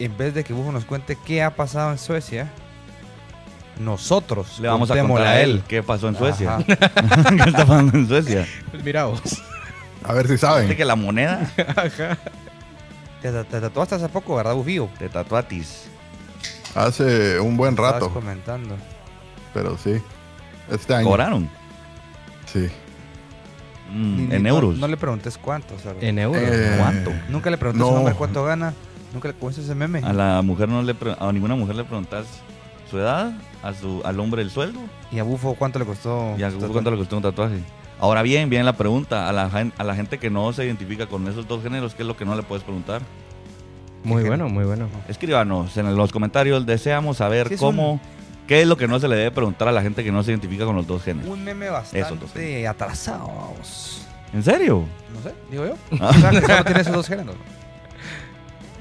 en 0.00 0.16
vez 0.16 0.34
de 0.34 0.42
que 0.44 0.52
Bufo 0.52 0.72
nos 0.72 0.84
cuente 0.84 1.16
qué 1.26 1.42
ha 1.42 1.50
pasado 1.54 1.92
en 1.92 1.98
Suecia, 1.98 2.50
nosotros 3.80 4.58
Le 4.60 4.68
vamos 4.68 4.90
a 4.90 5.00
contar 5.00 5.26
a 5.26 5.40
él 5.40 5.62
qué 5.66 5.82
pasó 5.82 6.08
en 6.08 6.16
Suecia. 6.16 6.58
¿Qué 6.66 6.72
está 6.74 7.66
pasando 7.66 7.96
en 7.98 8.06
Suecia? 8.08 8.46
Pues 8.70 8.84
mira 8.84 9.06
vos. 9.06 9.20
A 10.04 10.12
ver 10.14 10.26
si 10.26 10.32
Dice 10.32 10.46
saben. 10.46 10.76
que 10.76 10.84
la 10.84 10.96
moneda 10.96 11.50
Ajá. 11.76 12.18
Te, 13.20 13.30
te 13.44 13.60
tatuaste 13.60 13.96
hace 13.96 14.08
poco, 14.08 14.36
¿verdad, 14.36 14.54
Bufío? 14.54 14.88
de 14.98 15.08
tatuatis. 15.08 15.84
Hace 16.74 17.38
un 17.40 17.56
buen 17.56 17.70
Estabas 17.72 17.94
rato, 17.94 18.10
comentando. 18.10 18.76
pero 19.52 19.76
sí. 19.76 20.00
Este 20.70 20.94
año. 20.94 21.06
¿Cobraron? 21.06 21.50
Sí. 22.46 22.68
Mm, 23.92 24.28
Ni- 24.28 24.34
en 24.36 24.46
euros. 24.46 24.78
No, 24.78 24.86
le 24.88 24.96
preguntes 24.96 25.36
cuánto. 25.36 25.78
sea, 25.78 25.92
En 26.00 26.18
euros. 26.18 26.40
Eh, 26.42 26.76
¿Cuánto? 26.78 27.12
Nunca 27.28 27.50
le 27.50 27.58
pregunté 27.58 27.82
a 27.82 27.86
no. 27.86 27.90
su 27.92 27.96
hombre 27.98 28.14
cuánto 28.14 28.44
gana. 28.44 28.72
Nunca 29.12 29.28
le 29.28 29.34
conoces 29.34 29.64
ese 29.64 29.74
meme. 29.74 29.98
A 30.04 30.12
la 30.12 30.40
mujer 30.42 30.68
no 30.68 30.80
le 30.82 30.94
a 31.18 31.32
ninguna 31.32 31.56
mujer 31.56 31.74
le 31.74 31.82
preguntas 31.84 32.26
su 32.90 32.98
edad, 32.98 33.32
a 33.62 33.72
su 33.74 34.02
al 34.04 34.18
hombre 34.20 34.42
el 34.42 34.50
sueldo 34.50 34.80
Y 35.12 35.18
a 35.18 35.22
Bufo 35.22 35.54
cuánto 35.54 35.78
le 35.78 35.84
costó. 35.84 36.34
y 36.36 36.42
a 36.42 36.50
su 36.50 36.58
cuánto 36.58 36.90
le 36.90 36.96
costó 36.96 37.16
un 37.16 37.22
tatuaje. 37.22 37.60
Ahora 38.00 38.22
bien, 38.22 38.48
viene 38.48 38.64
la 38.64 38.72
pregunta 38.72 39.28
a 39.28 39.32
la, 39.32 39.50
a 39.76 39.84
la 39.84 39.94
gente 39.94 40.18
que 40.18 40.30
no 40.30 40.52
se 40.52 40.64
identifica 40.64 41.06
con 41.06 41.28
esos 41.28 41.46
dos 41.46 41.62
géneros, 41.62 41.94
¿qué 41.94 42.02
es 42.02 42.06
lo 42.08 42.16
que 42.16 42.24
no 42.24 42.34
le 42.34 42.42
puedes 42.42 42.64
preguntar? 42.64 43.02
Muy 44.02 44.22
bueno, 44.24 44.48
muy 44.48 44.64
bueno. 44.64 44.88
Escríbanos 45.08 45.76
en 45.76 45.94
los 45.94 46.10
comentarios, 46.10 46.64
deseamos 46.64 47.18
saber 47.18 47.48
Sí, 47.48 47.56
cómo, 47.56 48.00
qué 48.46 48.62
es 48.62 48.66
lo 48.66 48.78
que 48.78 48.88
no 48.88 48.98
se 48.98 49.06
le 49.08 49.16
debe 49.16 49.30
preguntar 49.30 49.68
a 49.68 49.72
la 49.72 49.82
gente 49.82 50.02
que 50.02 50.10
no 50.10 50.22
se 50.22 50.30
identifica 50.30 50.64
con 50.64 50.74
los 50.76 50.86
dos 50.86 51.02
géneros. 51.02 51.30
Un 51.30 51.44
meme 51.44 51.68
bastante 51.68 52.66
atrasado, 52.66 53.26
vamos. 53.26 54.06
¿En 54.32 54.42
serio? 54.42 54.84
No 55.12 55.22
sé, 55.22 55.34
digo 55.50 55.66
yo. 55.66 55.74
Ah. 56.00 56.10
O 56.10 56.12
sea, 56.14 56.30
que 56.30 56.40
solo 56.40 56.64
tiene 56.64 56.80
esos 56.80 56.94
dos 56.94 57.06
géneros. 57.06 57.36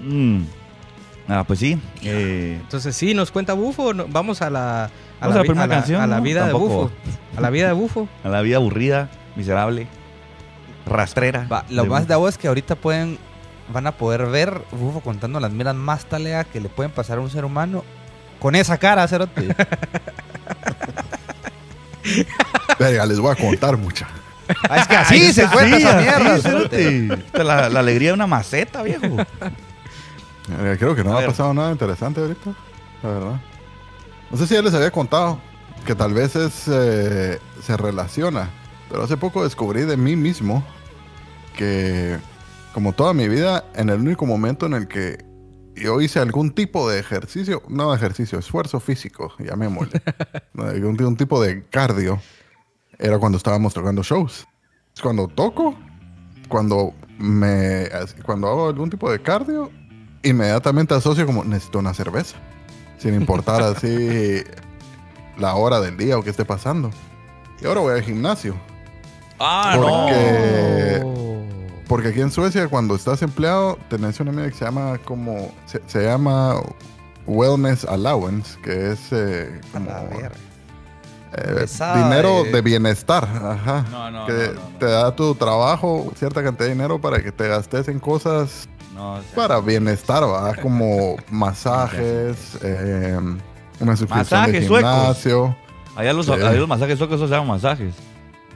Mm. 0.01 0.43
Ah, 1.29 1.43
pues 1.45 1.59
sí. 1.59 1.79
Eh, 2.01 2.57
Entonces 2.59 2.95
sí, 2.95 3.13
nos 3.13 3.29
cuenta 3.31 3.53
Bufo. 3.53 3.91
Vamos 4.07 4.41
a 4.41 4.49
la, 4.49 4.89
a 5.21 5.27
la, 5.27 5.41
primera 5.41 5.67
canción. 5.67 6.01
A 6.01 6.07
la 6.07 6.19
vida 6.19 6.47
de 6.47 6.53
Bufo. 6.53 6.89
A 7.37 7.41
la 7.41 7.51
vida 7.51 7.67
de 7.67 7.73
Bufo. 7.73 8.09
a 8.23 8.29
la 8.29 8.41
vida 8.41 8.55
aburrida, 8.57 9.09
miserable, 9.35 9.87
rastrera. 10.87 11.47
lo 11.69 11.85
más 11.85 12.07
de 12.07 12.15
agua 12.15 12.29
es 12.29 12.39
que 12.39 12.47
ahorita 12.47 12.75
pueden, 12.75 13.19
van 13.71 13.85
a 13.85 13.91
poder 13.91 14.25
ver 14.25 14.63
Bufo 14.71 15.01
contando 15.01 15.39
las 15.39 15.51
miras 15.51 15.75
más 15.75 16.05
taleas 16.05 16.47
que 16.47 16.59
le 16.59 16.69
pueden 16.69 16.91
pasar 16.91 17.19
a 17.19 17.21
un 17.21 17.29
ser 17.29 17.45
humano 17.45 17.83
con 18.39 18.55
esa 18.55 18.79
cara, 18.79 19.07
cerote. 19.07 19.55
Verga, 22.79 23.05
les 23.05 23.19
voy 23.19 23.31
a 23.31 23.35
contar 23.35 23.77
mucha. 23.77 24.07
Ah, 24.67 24.77
es 24.77 24.87
que 24.87 24.95
así 24.95 25.31
se 25.31 25.45
cuenta 25.47 25.77
esa 25.77 25.95
mierda. 25.97 26.39
La, 27.33 27.69
la, 27.69 27.79
alegría 27.81 28.09
de 28.09 28.13
una 28.13 28.25
maceta, 28.25 28.81
viejo. 28.81 29.17
Eh, 30.51 30.75
creo 30.79 30.95
que 30.95 31.03
no 31.03 31.17
ha 31.17 31.25
pasado 31.25 31.53
nada 31.53 31.71
interesante 31.71 32.21
ahorita, 32.21 32.53
la 33.03 33.09
verdad. 33.09 33.41
No 34.31 34.37
sé 34.37 34.47
si 34.47 34.53
ya 34.55 34.61
les 34.61 34.73
había 34.73 34.91
contado 34.91 35.39
que 35.85 35.95
tal 35.95 36.13
vez 36.13 36.35
es, 36.35 36.67
eh, 36.67 37.39
se 37.61 37.77
relaciona, 37.77 38.49
pero 38.89 39.03
hace 39.03 39.17
poco 39.17 39.43
descubrí 39.43 39.81
de 39.81 39.97
mí 39.97 40.15
mismo 40.15 40.63
que, 41.55 42.17
como 42.73 42.93
toda 42.93 43.13
mi 43.13 43.27
vida, 43.27 43.65
en 43.75 43.89
el 43.89 43.99
único 43.99 44.25
momento 44.25 44.65
en 44.65 44.73
el 44.73 44.87
que 44.87 45.25
yo 45.75 46.01
hice 46.01 46.19
algún 46.19 46.51
tipo 46.51 46.89
de 46.89 46.99
ejercicio, 46.99 47.63
no 47.69 47.93
ejercicio, 47.93 48.39
esfuerzo 48.39 48.79
físico, 48.79 49.33
llamémosle, 49.39 50.01
un, 50.53 51.01
un 51.01 51.17
tipo 51.17 51.41
de 51.41 51.63
cardio, 51.69 52.19
era 52.97 53.17
cuando 53.17 53.37
estábamos 53.37 53.73
tocando 53.73 54.03
shows. 54.03 54.45
Cuando 55.01 55.27
toco, 55.27 55.75
cuando 56.49 56.93
me 57.17 57.87
cuando 58.25 58.47
hago 58.47 58.67
algún 58.67 58.89
tipo 58.89 59.09
de 59.09 59.21
cardio, 59.21 59.71
inmediatamente 60.23 60.93
asocio 60.93 61.25
como 61.25 61.43
necesito 61.43 61.79
una 61.79 61.93
cerveza. 61.93 62.37
Sin 62.97 63.13
importar 63.15 63.61
así 63.75 64.43
la 65.37 65.55
hora 65.55 65.79
del 65.79 65.97
día 65.97 66.17
o 66.17 66.23
qué 66.23 66.29
esté 66.29 66.45
pasando. 66.45 66.91
Y 67.61 67.65
ahora 67.65 67.81
voy 67.81 67.93
al 67.93 68.03
gimnasio. 68.03 68.55
Ah, 69.39 69.73
porque, 69.77 70.99
no. 71.01 71.83
Porque 71.87 72.09
aquí 72.09 72.21
en 72.21 72.31
Suecia, 72.31 72.67
cuando 72.67 72.95
estás 72.95 73.21
empleado, 73.21 73.77
tenés 73.89 74.19
una 74.19 74.31
medida 74.31 74.49
que 74.49 74.57
se 74.57 74.65
llama 74.65 74.99
como. 75.05 75.51
Se, 75.65 76.03
llama 76.03 76.55
Wellness 77.25 77.85
Allowance, 77.85 78.59
que 78.61 78.91
es 78.91 78.99
eh, 79.11 79.59
como. 79.71 79.89
Eh, 81.31 81.65
dinero 81.95 82.43
de 82.43 82.61
bienestar, 82.61 83.23
ajá. 83.23 83.85
que 84.25 84.51
te 84.79 84.85
da 84.87 85.15
tu 85.15 85.35
trabajo 85.35 86.11
cierta 86.15 86.43
cantidad 86.43 86.65
de 86.65 86.73
dinero 86.73 86.99
para 86.99 87.21
que 87.21 87.31
te 87.31 87.47
gastes 87.47 87.87
en 87.87 87.99
cosas 87.99 88.67
para 89.35 89.59
bienestar, 89.59 90.23
¿va? 90.23 90.55
Como 90.55 91.17
masajes, 91.29 92.57
eh, 92.61 93.17
una 93.79 93.95
suscripción 93.95 94.51
de 94.51 94.61
gimnasio. 94.61 95.55
Allá 95.95 96.13
los, 96.13 96.27
los 96.27 96.67
masajes 96.67 96.97
suecos, 96.97 97.17
eso 97.17 97.27
se 97.27 97.33
llaman 97.33 97.47
masajes. 97.47 97.95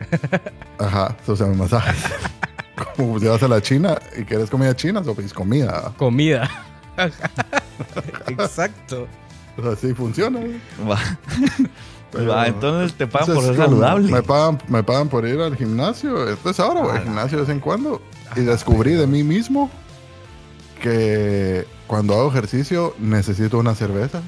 Ajá, 0.79 1.15
eso 1.21 1.35
se 1.35 1.43
llaman 1.43 1.59
masajes. 1.59 2.03
Como 2.97 3.19
si 3.19 3.27
vas 3.27 3.41
a 3.41 3.47
la 3.47 3.61
China 3.61 3.97
y 4.17 4.23
quieres 4.23 4.49
comida 4.49 4.75
china, 4.75 5.01
o 5.05 5.15
pedís 5.15 5.33
comida. 5.33 5.93
Comida. 5.97 6.49
Exacto. 8.27 9.07
Pues 9.55 9.67
así 9.67 9.93
funciona. 9.93 10.39
entonces 12.45 12.93
te 12.97 13.07
pagan 13.07 13.35
por 13.35 13.43
ser 13.43 13.55
saludable. 13.55 14.11
Me 14.11 14.23
pagan, 14.23 14.59
me 14.67 14.83
pagan 14.83 15.09
por 15.09 15.27
ir 15.27 15.39
al 15.39 15.55
gimnasio. 15.55 16.29
Entonces 16.29 16.59
ahora 16.59 16.81
voy 16.81 16.91
al 16.91 16.97
ah, 16.97 17.01
gimnasio 17.01 17.37
de 17.37 17.43
vez 17.43 17.51
en 17.51 17.59
cuando. 17.59 18.01
Y 18.35 18.41
descubrí 18.41 18.93
de 18.93 19.05
mí 19.05 19.23
mismo 19.23 19.69
que 20.83 21.65
cuando 21.87 22.13
hago 22.13 22.29
ejercicio 22.29 22.93
necesito 22.99 23.57
una 23.57 23.73
cerveza. 23.73 24.21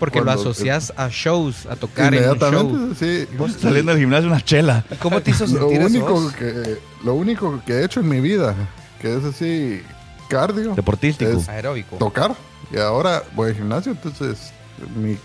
Porque 0.00 0.22
lo 0.22 0.32
asocias 0.32 0.92
a 0.96 1.08
shows, 1.10 1.66
a 1.66 1.76
tocar 1.76 2.12
en 2.14 2.24
show. 2.38 2.94
sí. 2.98 3.26
Saliendo 3.60 3.92
del 3.92 4.00
gimnasio 4.00 4.28
una 4.28 4.40
chela. 4.40 4.84
¿Cómo 5.00 5.20
te 5.20 5.30
hizo 5.30 5.46
sentir 5.46 5.80
lo 5.80 5.86
único 5.86 6.32
Que, 6.32 6.78
lo 7.04 7.14
único 7.14 7.62
que 7.64 7.74
he 7.74 7.84
hecho 7.84 8.00
en 8.00 8.08
mi 8.08 8.20
vida, 8.20 8.54
que 9.00 9.16
es 9.16 9.22
así, 9.22 9.82
cardio. 10.28 10.74
Deportístico. 10.74 11.30
Es 11.30 11.48
Aeróbico. 11.48 11.96
Tocar. 11.96 12.34
Y 12.72 12.78
ahora 12.78 13.22
voy 13.36 13.50
al 13.50 13.56
gimnasio, 13.56 13.92
entonces 13.92 14.52
mi, 14.96 15.18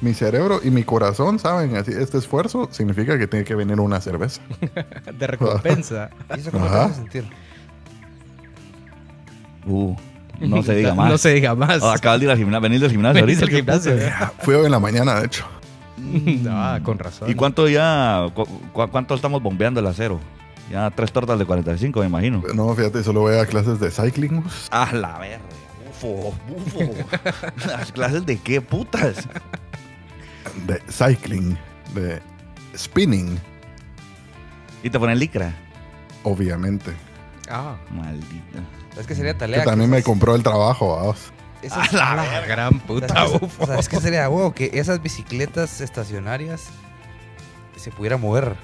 mi 0.00 0.14
cerebro 0.14 0.60
y 0.64 0.70
mi 0.70 0.82
corazón 0.82 1.38
saben, 1.38 1.76
así, 1.76 1.92
este 1.92 2.18
esfuerzo 2.18 2.68
significa 2.72 3.16
que 3.16 3.28
tiene 3.28 3.44
que 3.44 3.54
venir 3.54 3.78
una 3.78 4.00
cerveza. 4.00 4.42
De 5.18 5.26
recompensa. 5.28 6.10
¿Y 6.36 6.40
eso 6.40 6.50
cómo 6.50 6.66
te 6.66 6.74
hace 6.74 6.94
sentir? 6.96 7.45
Uh, 9.66 9.94
no 10.40 10.62
se 10.62 10.74
diga 10.76 10.94
más. 10.94 11.10
no 11.10 11.18
se 11.18 11.34
diga 11.34 11.54
más. 11.54 11.82
Oh, 11.82 11.90
acabas 11.90 12.20
de 12.20 12.26
ir 12.26 12.30
al 12.30 12.38
gimnasio, 12.38 12.60
venir 12.62 12.80
del 12.80 12.90
gimnasio 12.90 13.20
ahorita. 13.20 13.40
Del 13.46 13.50
gimnasio. 13.56 13.92
Fui 14.40 14.54
hoy 14.54 14.66
en 14.66 14.72
la 14.72 14.80
mañana, 14.80 15.20
de 15.20 15.26
hecho. 15.26 15.44
ah, 16.48 16.78
con 16.82 16.98
razón. 16.98 17.30
¿Y 17.30 17.34
cuánto 17.34 17.68
ya, 17.68 18.26
cuánto 18.72 19.14
estamos 19.14 19.42
bombeando 19.42 19.80
el 19.80 19.86
acero? 19.86 20.20
Ya 20.70 20.90
tres 20.90 21.12
tortas 21.12 21.38
de 21.38 21.44
45, 21.46 22.00
me 22.00 22.06
imagino. 22.06 22.42
No, 22.54 22.74
fíjate, 22.74 23.02
solo 23.04 23.20
voy 23.20 23.36
a 23.36 23.46
clases 23.46 23.78
de 23.78 23.90
cycling. 23.90 24.42
Ah, 24.70 24.88
la 24.92 25.18
verga. 25.18 25.38
Bufo, 26.00 26.34
bufo. 26.48 26.80
¿Las 27.66 27.92
clases 27.92 28.26
de 28.26 28.36
qué 28.38 28.60
putas? 28.60 29.28
De 30.66 30.80
cycling, 30.90 31.56
de 31.94 32.20
spinning. 32.76 33.38
¿Y 34.82 34.90
te 34.90 34.98
ponen 34.98 35.18
licra? 35.18 35.52
Obviamente. 36.24 36.92
Ah. 37.48 37.76
Maldita. 37.90 38.58
Es 38.98 39.06
que 39.06 39.14
sería 39.14 39.36
talea. 39.36 39.60
Que 39.60 39.66
también 39.66 39.90
me 39.90 40.02
compró 40.02 40.34
el 40.34 40.42
trabajo, 40.42 40.96
vamos. 40.96 41.32
Esa 41.62 41.84
es 41.84 41.92
la, 41.92 42.44
gran 42.46 42.80
puta. 42.80 43.24
O 43.24 43.66
sea, 43.66 43.78
es 43.78 43.88
que 43.88 44.00
sería 44.00 44.28
huevo 44.28 44.54
que 44.54 44.70
esas 44.74 45.02
bicicletas 45.02 45.80
estacionarias 45.80 46.66
se 47.76 47.90
pudieran 47.90 48.20
mover. 48.20 48.54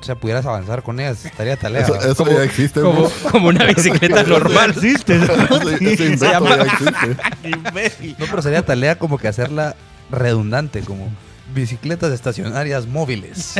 O 0.00 0.04
sea, 0.04 0.16
pudieras 0.16 0.44
avanzar 0.46 0.82
con 0.82 0.98
ellas, 0.98 1.24
estaría 1.24 1.56
talea. 1.56 1.82
Eso, 1.82 2.26
ya 2.26 2.42
existe. 2.42 2.80
Como, 2.80 3.08
como 3.30 3.48
una 3.48 3.64
bicicleta 3.66 4.22
normal. 4.26 4.70
existe. 4.76 5.20
se 6.16 6.16
llama... 6.16 6.56
ya 6.56 6.62
existe. 6.64 8.16
no, 8.18 8.26
pero 8.26 8.42
sería 8.42 8.64
talea 8.64 8.98
como 8.98 9.18
que 9.18 9.28
hacerla 9.28 9.76
redundante, 10.10 10.80
como 10.80 11.08
bicicletas 11.54 12.12
estacionarias 12.12 12.86
móviles 12.86 13.54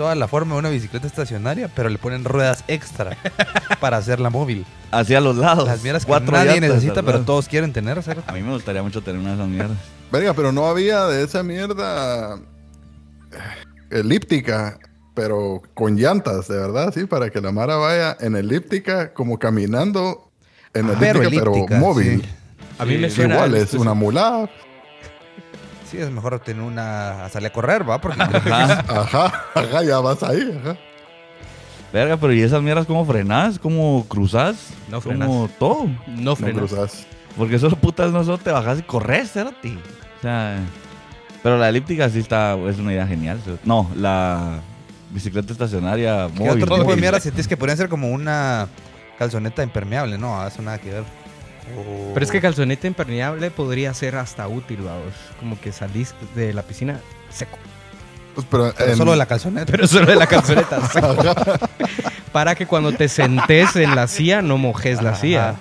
toda 0.00 0.14
la 0.14 0.28
forma 0.28 0.54
de 0.54 0.60
una 0.60 0.70
bicicleta 0.70 1.06
estacionaria, 1.06 1.68
pero 1.76 1.90
le 1.90 1.98
ponen 1.98 2.24
ruedas 2.24 2.64
extra 2.68 3.18
para 3.80 3.98
hacerla 3.98 4.30
móvil. 4.30 4.64
Hacia 4.90 5.20
los 5.20 5.36
lados. 5.36 5.68
Las 5.68 5.82
mierdas 5.82 6.06
que 6.06 6.20
nadie 6.32 6.58
necesita, 6.58 7.02
pero 7.02 7.20
todos 7.20 7.48
quieren 7.48 7.74
tener. 7.74 8.00
A 8.26 8.32
mí 8.32 8.40
me 8.40 8.54
gustaría 8.54 8.82
mucho 8.82 9.02
tener 9.02 9.20
una 9.20 9.32
de 9.32 9.34
esas 9.34 9.48
mierdas. 9.48 9.76
Venga, 10.10 10.32
pero 10.32 10.52
no 10.52 10.64
había 10.64 11.04
de 11.04 11.22
esa 11.22 11.42
mierda 11.42 12.36
eh, 13.30 13.98
elíptica, 13.98 14.78
pero 15.12 15.60
con 15.74 15.96
llantas, 15.96 16.48
de 16.48 16.56
verdad, 16.56 16.94
sí, 16.94 17.04
para 17.04 17.28
que 17.28 17.42
la 17.42 17.52
Mara 17.52 17.76
vaya 17.76 18.16
en 18.20 18.36
elíptica, 18.36 19.12
como 19.12 19.38
caminando 19.38 20.30
en 20.72 20.88
ah, 20.88 20.96
elíptica, 20.98 21.44
pero, 21.44 21.78
móvil. 21.78 22.26
A 22.78 22.86
mí 22.86 22.96
me 22.96 23.10
suena. 23.10 23.34
Igual 23.34 23.54
es 23.54 23.74
una 23.74 23.92
mulada. 23.92 24.48
Sí, 25.90 25.98
es 25.98 26.10
mejor 26.10 26.38
tener 26.38 26.62
una. 26.62 27.28
salir 27.30 27.48
a 27.48 27.52
correr, 27.52 27.88
¿va? 27.88 28.00
Porque. 28.00 28.22
Ajá, 28.22 28.84
ajá, 28.88 29.44
ajá, 29.54 29.82
ya 29.82 29.98
vas 29.98 30.22
ahí, 30.22 30.56
ajá. 30.60 30.76
Verga, 31.92 32.16
pero 32.16 32.32
¿y 32.32 32.40
esas 32.42 32.62
mierdas 32.62 32.86
cómo 32.86 33.04
frenás? 33.04 33.58
¿Cómo 33.58 34.06
cruzás? 34.06 34.68
No 34.88 35.00
frenás. 35.00 35.26
¿Cómo 35.26 35.50
todo? 35.58 35.88
No 36.06 36.36
frenás. 36.36 36.70
No 36.70 36.86
Porque 37.36 37.56
esos 37.56 37.74
putas 37.74 38.12
no 38.12 38.22
solo 38.22 38.38
te 38.38 38.52
bajas 38.52 38.78
y 38.78 38.82
corres, 38.82 39.32
ti. 39.60 39.78
O 40.18 40.22
sea. 40.22 40.58
Pero 41.42 41.58
la 41.58 41.68
elíptica 41.68 42.08
sí 42.08 42.20
está. 42.20 42.54
Es 42.68 42.78
una 42.78 42.92
idea 42.92 43.06
genial. 43.06 43.40
No, 43.64 43.90
la 43.96 44.60
bicicleta 45.10 45.52
estacionaria 45.52 46.28
móvil. 46.28 46.58
¿Qué 46.58 46.62
otro 46.62 46.76
tipo 46.76 46.94
de 46.94 47.00
mierda 47.00 47.18
sentís 47.18 47.48
que 47.48 47.56
podrían 47.56 47.78
ser 47.78 47.88
como 47.88 48.10
una 48.10 48.68
calzoneta 49.18 49.64
impermeable? 49.64 50.18
No, 50.18 50.46
eso 50.46 50.62
nada 50.62 50.78
que 50.78 50.90
ver. 50.90 51.04
Pero 52.14 52.24
es 52.24 52.30
que 52.30 52.40
calzoneta 52.40 52.86
impermeable 52.86 53.50
podría 53.50 53.92
ser 53.94 54.16
hasta 54.16 54.46
útil, 54.48 54.78
vamos. 54.82 55.14
Como 55.38 55.60
que 55.60 55.72
salís 55.72 56.14
de 56.34 56.52
la 56.52 56.62
piscina 56.62 57.00
seco. 57.30 57.58
Pues 58.34 58.46
pero, 58.50 58.96
solo 58.96 59.12
de 59.12 59.16
la 59.16 59.26
calzoneta. 59.26 59.70
Pero 59.70 59.86
solo 59.86 60.06
de 60.06 60.16
la 60.16 60.26
calzoneta 60.26 60.86
seco. 60.92 61.16
Para 62.32 62.54
que 62.54 62.66
cuando 62.66 62.92
te 62.92 63.08
sentes 63.08 63.76
en 63.76 63.94
la 63.94 64.06
silla 64.06 64.42
no 64.42 64.58
mojes 64.58 65.02
la 65.02 65.14
silla. 65.14 65.56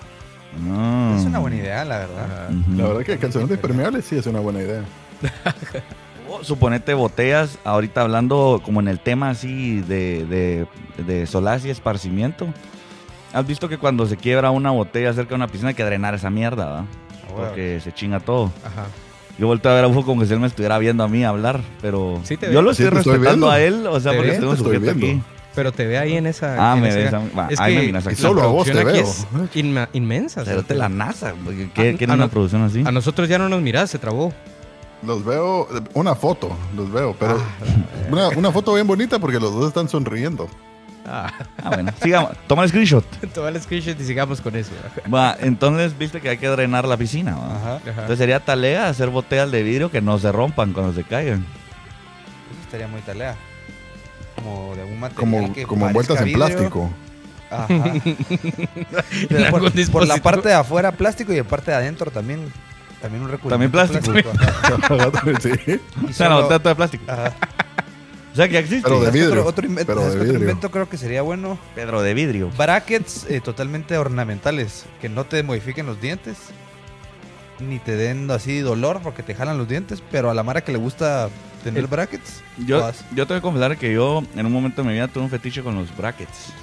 Es 0.55 1.25
una 1.25 1.39
buena 1.39 1.57
idea, 1.57 1.85
la 1.85 1.99
verdad. 1.99 2.49
La 2.75 2.87
verdad 2.87 3.03
que 3.03 3.17
calzoneta 3.17 3.53
impermeable 3.53 4.01
sí 4.01 4.17
es 4.17 4.25
una 4.25 4.39
buena 4.39 4.61
idea. 4.61 4.83
suponete 6.43 6.93
botellas, 6.93 7.57
ahorita 7.63 8.01
hablando 8.01 8.61
como 8.63 8.79
en 8.79 8.87
el 8.87 8.99
tema 8.99 9.29
así 9.29 9.81
de, 9.81 10.25
de, 10.25 11.03
de 11.03 11.25
solaz 11.25 11.65
y 11.65 11.69
esparcimiento. 11.69 12.47
¿Has 13.33 13.45
visto 13.45 13.69
que 13.69 13.77
cuando 13.77 14.05
se 14.07 14.17
quiebra 14.17 14.51
una 14.51 14.71
botella 14.71 15.13
cerca 15.13 15.29
de 15.29 15.35
una 15.35 15.47
piscina 15.47 15.69
hay 15.69 15.75
que 15.75 15.83
drenar 15.85 16.15
esa 16.15 16.29
mierda, 16.29 16.65
¿va? 16.65 16.79
Ah, 16.79 17.31
Porque 17.35 17.79
se 17.83 17.91
chinga 17.93 18.19
todo. 18.19 18.51
Ajá. 18.65 18.85
Yo 19.37 19.47
vuelto 19.47 19.69
a 19.69 19.73
ver 19.75 19.83
a 19.85 19.87
Ufo 19.87 20.03
como 20.03 20.21
que 20.21 20.27
si 20.27 20.33
él 20.33 20.39
me 20.39 20.47
estuviera 20.47 20.77
viendo 20.79 21.03
a 21.03 21.07
mí 21.07 21.23
hablar, 21.23 21.61
pero 21.81 22.19
sí 22.23 22.37
yo 22.51 22.61
lo 22.61 22.71
estoy 22.71 22.87
respetando 22.89 23.49
a 23.49 23.59
él, 23.61 23.87
o 23.87 23.99
sea, 23.99 24.13
porque 24.15 24.31
tengo 24.33 24.55
sujeto 24.55 24.91
aquí. 24.91 25.21
Pero 25.55 25.71
te 25.71 25.85
ve 25.87 25.97
ahí 25.97 26.15
en 26.15 26.27
esa. 26.27 26.55
Ah, 26.71 26.75
en 26.75 26.81
me 26.83 26.89
esa- 26.89 26.97
ves 26.97 27.13
a. 27.13 27.37
Va, 27.37 27.47
Es 27.49 27.59
ahí 27.59 27.75
me 27.75 27.81
que 27.81 27.87
miras 27.87 28.05
aquí. 28.07 28.13
Y 28.13 28.17
solo 28.17 28.41
a 28.43 28.47
vos 28.47 28.65
te 28.67 28.83
veo. 28.83 28.89
es 28.95 29.25
inma- 29.55 29.89
inmensa. 29.93 30.43
Pero 30.45 30.63
te 30.63 30.75
la 30.75 30.89
NASA. 30.89 31.33
¿Qué, 31.73 31.89
A- 31.89 31.97
qué 31.97 32.05
a 32.05 32.07
es 32.07 32.07
una 32.07 32.15
no- 32.17 32.29
producción 32.29 32.61
así? 32.63 32.83
A 32.85 32.91
nosotros 32.91 33.27
ya 33.29 33.37
no 33.39 33.49
nos 33.49 33.61
mirás, 33.61 33.89
se 33.89 33.97
trabó. 33.97 34.31
Los 35.01 35.23
veo, 35.25 35.67
una 35.93 36.13
foto, 36.15 36.55
los 36.75 36.91
veo, 36.91 37.15
pero 37.17 37.37
Ah, 37.39 38.07
una, 38.11 38.27
una 38.29 38.51
foto 38.51 38.73
bien 38.73 38.85
bonita 38.85 39.17
porque 39.19 39.39
los 39.39 39.53
dos 39.53 39.67
están 39.69 39.87
sonriendo. 39.89 40.47
Ah, 41.05 41.31
Ah, 41.63 41.69
bueno. 41.69 41.91
Sigamos. 42.01 42.31
Toma 42.47 42.63
el 42.63 42.69
screenshot. 42.69 43.03
toma 43.33 43.49
el 43.49 43.61
screenshot 43.61 43.99
y 43.99 44.03
sigamos 44.03 44.41
con 44.41 44.55
eso. 44.55 44.71
Va, 45.13 45.35
entonces 45.39 45.97
viste 45.97 46.21
que 46.21 46.29
hay 46.29 46.37
que 46.37 46.47
drenar 46.47 46.87
la 46.87 46.97
piscina. 46.97 47.31
Ajá. 47.33 47.75
Ajá. 47.77 47.81
Entonces 47.87 48.17
sería 48.19 48.39
tarea 48.39 48.87
hacer 48.89 49.09
botellas 49.09 49.49
de 49.51 49.63
vidrio 49.63 49.89
que 49.91 50.01
no 50.01 50.19
se 50.19 50.31
rompan 50.31 50.73
cuando 50.73 50.93
se 50.93 51.03
caigan. 51.03 51.39
Eso 52.51 52.61
estaría 52.63 52.87
muy 52.87 53.01
talea. 53.01 53.35
Como 54.35 54.73
de 54.75 54.81
algún 54.81 54.99
material 54.99 55.19
Como, 55.19 55.53
que 55.53 55.63
como 55.65 55.87
envueltas 55.87 56.21
en 56.21 56.33
plástico. 56.33 56.89
Ajá. 57.51 57.67
Por, 59.51 59.91
por 59.91 60.07
la 60.07 60.17
parte 60.17 60.49
de 60.49 60.53
afuera 60.55 60.91
plástico 60.91 61.33
y 61.33 61.37
de 61.37 61.43
parte 61.43 61.71
de 61.71 61.77
adentro 61.77 62.11
también. 62.11 62.51
También 63.01 63.23
un 63.23 63.29
recubrimiento 63.31 63.77
También 63.77 64.01
plástico. 64.03 65.39
sí, 65.41 65.49
Y 66.03 66.09
O 66.09 66.13
sea, 66.13 66.27
solo- 66.27 66.47
toda 66.47 66.59
de 66.59 66.75
plástico. 66.75 67.03
Ajá. 67.11 67.33
O 68.31 68.35
sea, 68.35 68.47
que 68.47 68.53
ya 68.53 68.59
existe. 68.59 68.83
Pero 68.83 68.99
de 69.01 69.07
Es 69.07 69.11
que 69.11 69.17
vidrio, 69.19 69.39
Otro, 69.39 69.49
otro 69.49 69.65
invento, 69.65 69.87
pero 69.93 70.01
de 70.01 70.07
es 70.07 70.13
que 70.13 70.19
otro 70.19 70.31
vidrio. 70.33 70.49
invento 70.49 70.71
creo 70.71 70.87
que 70.89 70.97
sería 70.97 71.21
bueno. 71.21 71.57
Pedro 71.75 72.01
de 72.01 72.13
vidrio. 72.13 72.51
Brackets 72.57 73.25
eh, 73.29 73.41
totalmente 73.41 73.97
ornamentales. 73.97 74.85
Que 75.01 75.09
no 75.09 75.25
te 75.25 75.41
modifiquen 75.43 75.85
los 75.85 75.99
dientes. 75.99 76.37
Ni 77.59 77.79
te 77.79 77.95
den 77.95 78.29
así 78.31 78.59
dolor 78.59 79.01
porque 79.03 79.23
te 79.23 79.35
jalan 79.35 79.57
los 79.57 79.67
dientes. 79.67 80.01
Pero 80.11 80.29
a 80.29 80.33
la 80.33 80.43
Mara 80.43 80.61
que 80.61 80.71
le 80.71 80.77
gusta 80.77 81.29
tener 81.63 81.79
El- 81.81 81.87
brackets. 81.87 82.41
Yo, 82.65 82.89
yo 83.15 83.25
tengo 83.27 83.39
que 83.39 83.41
confesar 83.41 83.77
que 83.77 83.91
yo 83.93 84.23
en 84.35 84.45
un 84.45 84.51
momento 84.51 84.81
de 84.83 84.87
mi 84.87 84.93
vida 84.93 85.07
tuve 85.07 85.23
un 85.23 85.29
fetiche 85.29 85.61
con 85.63 85.75
los 85.75 85.95
brackets. 85.97 86.53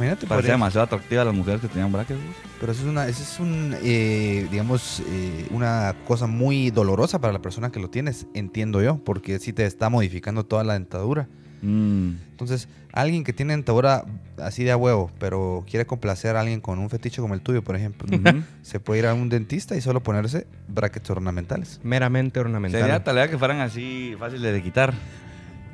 Imagínate, 0.00 0.26
Parecía 0.26 0.52
demasiado 0.52 0.86
atractiva 0.86 1.22
a 1.22 1.24
las 1.26 1.34
mujeres 1.34 1.60
que 1.60 1.68
tenían 1.68 1.92
brackets. 1.92 2.18
güey. 2.18 2.34
Pero 2.58 2.72
eso 2.72 2.82
es 2.82 2.88
una, 2.88 3.06
eso 3.06 3.22
es 3.22 3.38
un, 3.38 3.76
eh, 3.82 4.48
digamos, 4.50 5.02
eh, 5.06 5.46
una 5.50 5.94
cosa 6.06 6.26
muy 6.26 6.70
dolorosa 6.70 7.20
para 7.20 7.34
la 7.34 7.42
persona 7.42 7.70
que 7.70 7.80
lo 7.80 7.90
tienes, 7.90 8.26
entiendo 8.32 8.82
yo, 8.82 8.96
porque 9.04 9.38
sí 9.38 9.52
te 9.52 9.66
está 9.66 9.90
modificando 9.90 10.46
toda 10.46 10.64
la 10.64 10.72
dentadura. 10.72 11.28
Mm. 11.60 12.12
Entonces, 12.30 12.68
alguien 12.92 13.24
que 13.24 13.34
tiene 13.34 13.52
dentadura 13.52 14.06
así 14.38 14.64
de 14.64 14.72
a 14.72 14.78
huevo, 14.78 15.10
pero 15.18 15.66
quiere 15.68 15.84
complacer 15.84 16.36
a 16.36 16.40
alguien 16.40 16.62
con 16.62 16.78
un 16.78 16.88
fetiche 16.88 17.20
como 17.20 17.34
el 17.34 17.42
tuyo, 17.42 17.62
por 17.62 17.76
ejemplo, 17.76 18.08
se 18.62 18.80
puede 18.80 19.00
ir 19.00 19.06
a 19.06 19.12
un 19.12 19.28
dentista 19.28 19.76
y 19.76 19.82
solo 19.82 20.02
ponerse 20.02 20.46
brackets 20.68 21.10
ornamentales. 21.10 21.78
Meramente 21.82 22.40
ornamental. 22.40 22.80
Sería 22.80 23.04
tarea 23.04 23.28
que 23.28 23.36
fueran 23.36 23.60
así 23.60 24.16
fáciles 24.18 24.50
de 24.50 24.62
quitar. 24.62 24.94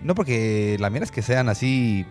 No 0.03 0.17
porque 0.17 0.77
la 0.81 0.91
mira 0.91 1.05
es 1.05 1.13
que 1.13 1.23
sean 1.23 1.49
así 1.49 2.05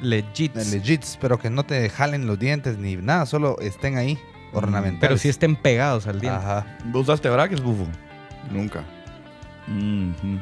Legit. 0.00 0.54
legits, 0.56 1.18
pero 1.20 1.38
que 1.38 1.50
no 1.50 1.64
te 1.64 1.88
jalen 1.90 2.26
los 2.26 2.38
dientes 2.38 2.78
ni 2.78 2.96
nada, 2.96 3.26
solo 3.26 3.58
estén 3.60 3.96
ahí 3.96 4.18
ornamentales. 4.52 5.00
Pero 5.00 5.18
si 5.18 5.28
estén 5.28 5.56
pegados 5.56 6.06
al 6.06 6.20
diente. 6.20 6.38
Ajá. 6.38 6.78
¿Vos 6.86 7.02
usaste 7.02 7.28
brackets, 7.28 7.62
bufo? 7.62 7.86
nunca. 8.50 8.84
Mhm. 9.66 10.40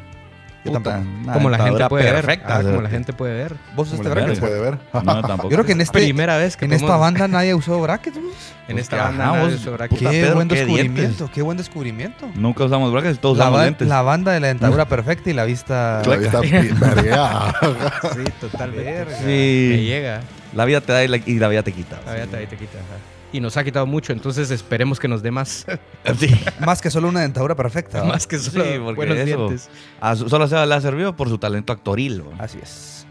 Yo 0.64 0.72
Puta, 0.72 0.90
tampoco. 0.94 1.32
Como 1.32 1.50
la 1.50 1.58
gente 1.58 1.88
puede 1.88 2.04
ver. 2.04 2.14
perfecta, 2.16 2.56
Ah, 2.58 2.62
como 2.62 2.82
la 2.82 2.88
gente 2.90 3.12
puede 3.12 3.34
ver. 3.34 3.54
¿Vos 3.76 3.88
usaste 3.88 4.08
la 4.08 4.14
brackets? 4.14 4.40
gente 4.40 4.48
puede 4.54 4.60
ver. 4.70 4.78
No, 5.04 5.22
tampoco. 5.22 5.50
Yo 5.50 5.56
creo 5.56 5.64
que 5.64 5.72
en 5.72 5.80
este, 5.80 5.98
Primera 6.00 6.36
vez 6.36 6.56
que 6.56 6.64
en 6.64 6.72
esta 6.72 6.96
banda 6.96 7.28
nadie 7.28 7.54
usó 7.54 7.80
brackets. 7.80 8.16
¿no? 8.16 8.28
En 8.66 8.78
esta 8.78 8.96
banda 9.04 9.26
nadie 9.26 9.44
vos- 9.44 9.54
usó 9.54 9.72
brackets. 9.72 10.00
Qué 10.00 10.08
Pedro, 10.08 10.34
buen 10.34 10.48
qué 10.48 10.54
descubrimiento, 10.56 11.30
qué 11.32 11.42
buen 11.42 11.56
descubrimiento. 11.58 12.28
Nunca 12.34 12.64
usamos 12.64 12.92
brackets, 12.92 13.18
todos 13.20 13.38
La, 13.38 13.44
usamos 13.44 13.64
lentes. 13.64 13.88
la 13.88 14.02
banda 14.02 14.32
de 14.32 14.40
la 14.40 14.48
dentadura 14.48 14.84
perfecta 14.88 15.30
y 15.30 15.32
la 15.32 15.44
vista. 15.44 16.02
La 16.04 16.16
vista. 16.16 16.40
Sí, 16.42 18.24
totalmente. 18.40 18.84
Verga. 18.92 19.16
Sí. 19.18 19.68
Me 19.70 19.82
llega. 19.84 20.20
La 20.54 20.64
vida 20.64 20.80
te 20.80 20.92
da 20.92 21.04
y 21.04 21.08
la, 21.08 21.16
y 21.18 21.38
la 21.38 21.48
vida 21.48 21.62
te 21.62 21.72
quita. 21.72 21.98
La 22.04 22.12
verdad, 22.14 22.40
ahí 22.40 22.46
te 22.46 22.56
quita. 22.56 22.78
ajá. 22.78 22.96
Y 23.32 23.40
nos 23.40 23.56
ha 23.58 23.64
quitado 23.64 23.84
mucho, 23.86 24.12
entonces 24.14 24.50
esperemos 24.50 24.98
que 24.98 25.06
nos 25.08 25.22
dé 25.22 25.30
más. 25.30 25.66
Sí. 26.18 26.28
Más 26.64 26.80
que 26.80 26.90
solo 26.90 27.08
una 27.08 27.20
dentadura 27.20 27.54
perfecta. 27.54 27.98
¿no? 27.98 28.06
más 28.06 28.26
que 28.26 28.38
solo 28.38 28.64
Sí, 28.64 28.70
porque 28.82 28.96
buenos 28.96 29.18
eso- 29.18 29.24
dientes. 29.48 29.68
A 30.00 30.16
su- 30.16 30.28
solo 30.30 30.48
se 30.48 30.64
le 30.66 30.74
ha 30.74 30.80
servido 30.80 31.14
por 31.14 31.28
su 31.28 31.36
talento 31.38 31.72
actoril. 31.72 32.18
¿no? 32.24 32.30
Así 32.42 32.58
es. 32.62 33.06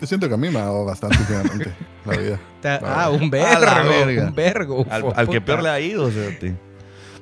Yo 0.00 0.06
siento 0.06 0.28
que 0.28 0.34
a 0.34 0.36
mí 0.36 0.50
me 0.50 0.58
ha 0.58 0.64
dado 0.64 0.84
bastante 0.84 1.16
últimamente 1.18 1.72
la 2.04 2.16
vida. 2.16 2.40
Ta- 2.60 2.80
Ah, 2.84 3.08
un 3.10 3.30
vergo. 3.30 4.26
Un 4.26 4.34
vergo. 4.34 4.86
Al, 4.90 5.28
que 5.28 5.40
peor 5.40 5.62
le 5.62 5.70
ha 5.70 5.80
ido, 5.80 6.10
cerote. 6.10 6.54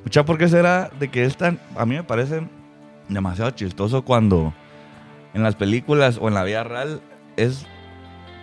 Mucha, 0.04 0.24
¿por 0.24 0.37
qué 0.38 0.48
será 0.48 0.90
de 0.98 1.08
que 1.08 1.24
es 1.24 1.37
tan... 1.37 1.61
A 1.76 1.87
mí 1.87 1.94
me 1.94 2.02
parece 2.04 2.46
demasiado 3.08 3.50
chistoso 3.52 4.02
cuando 4.04 4.52
en 5.34 5.42
las 5.44 5.54
películas 5.54 6.18
o 6.20 6.26
en 6.28 6.34
la 6.34 6.42
vida 6.44 6.64
real 6.64 7.00
es... 7.37 7.64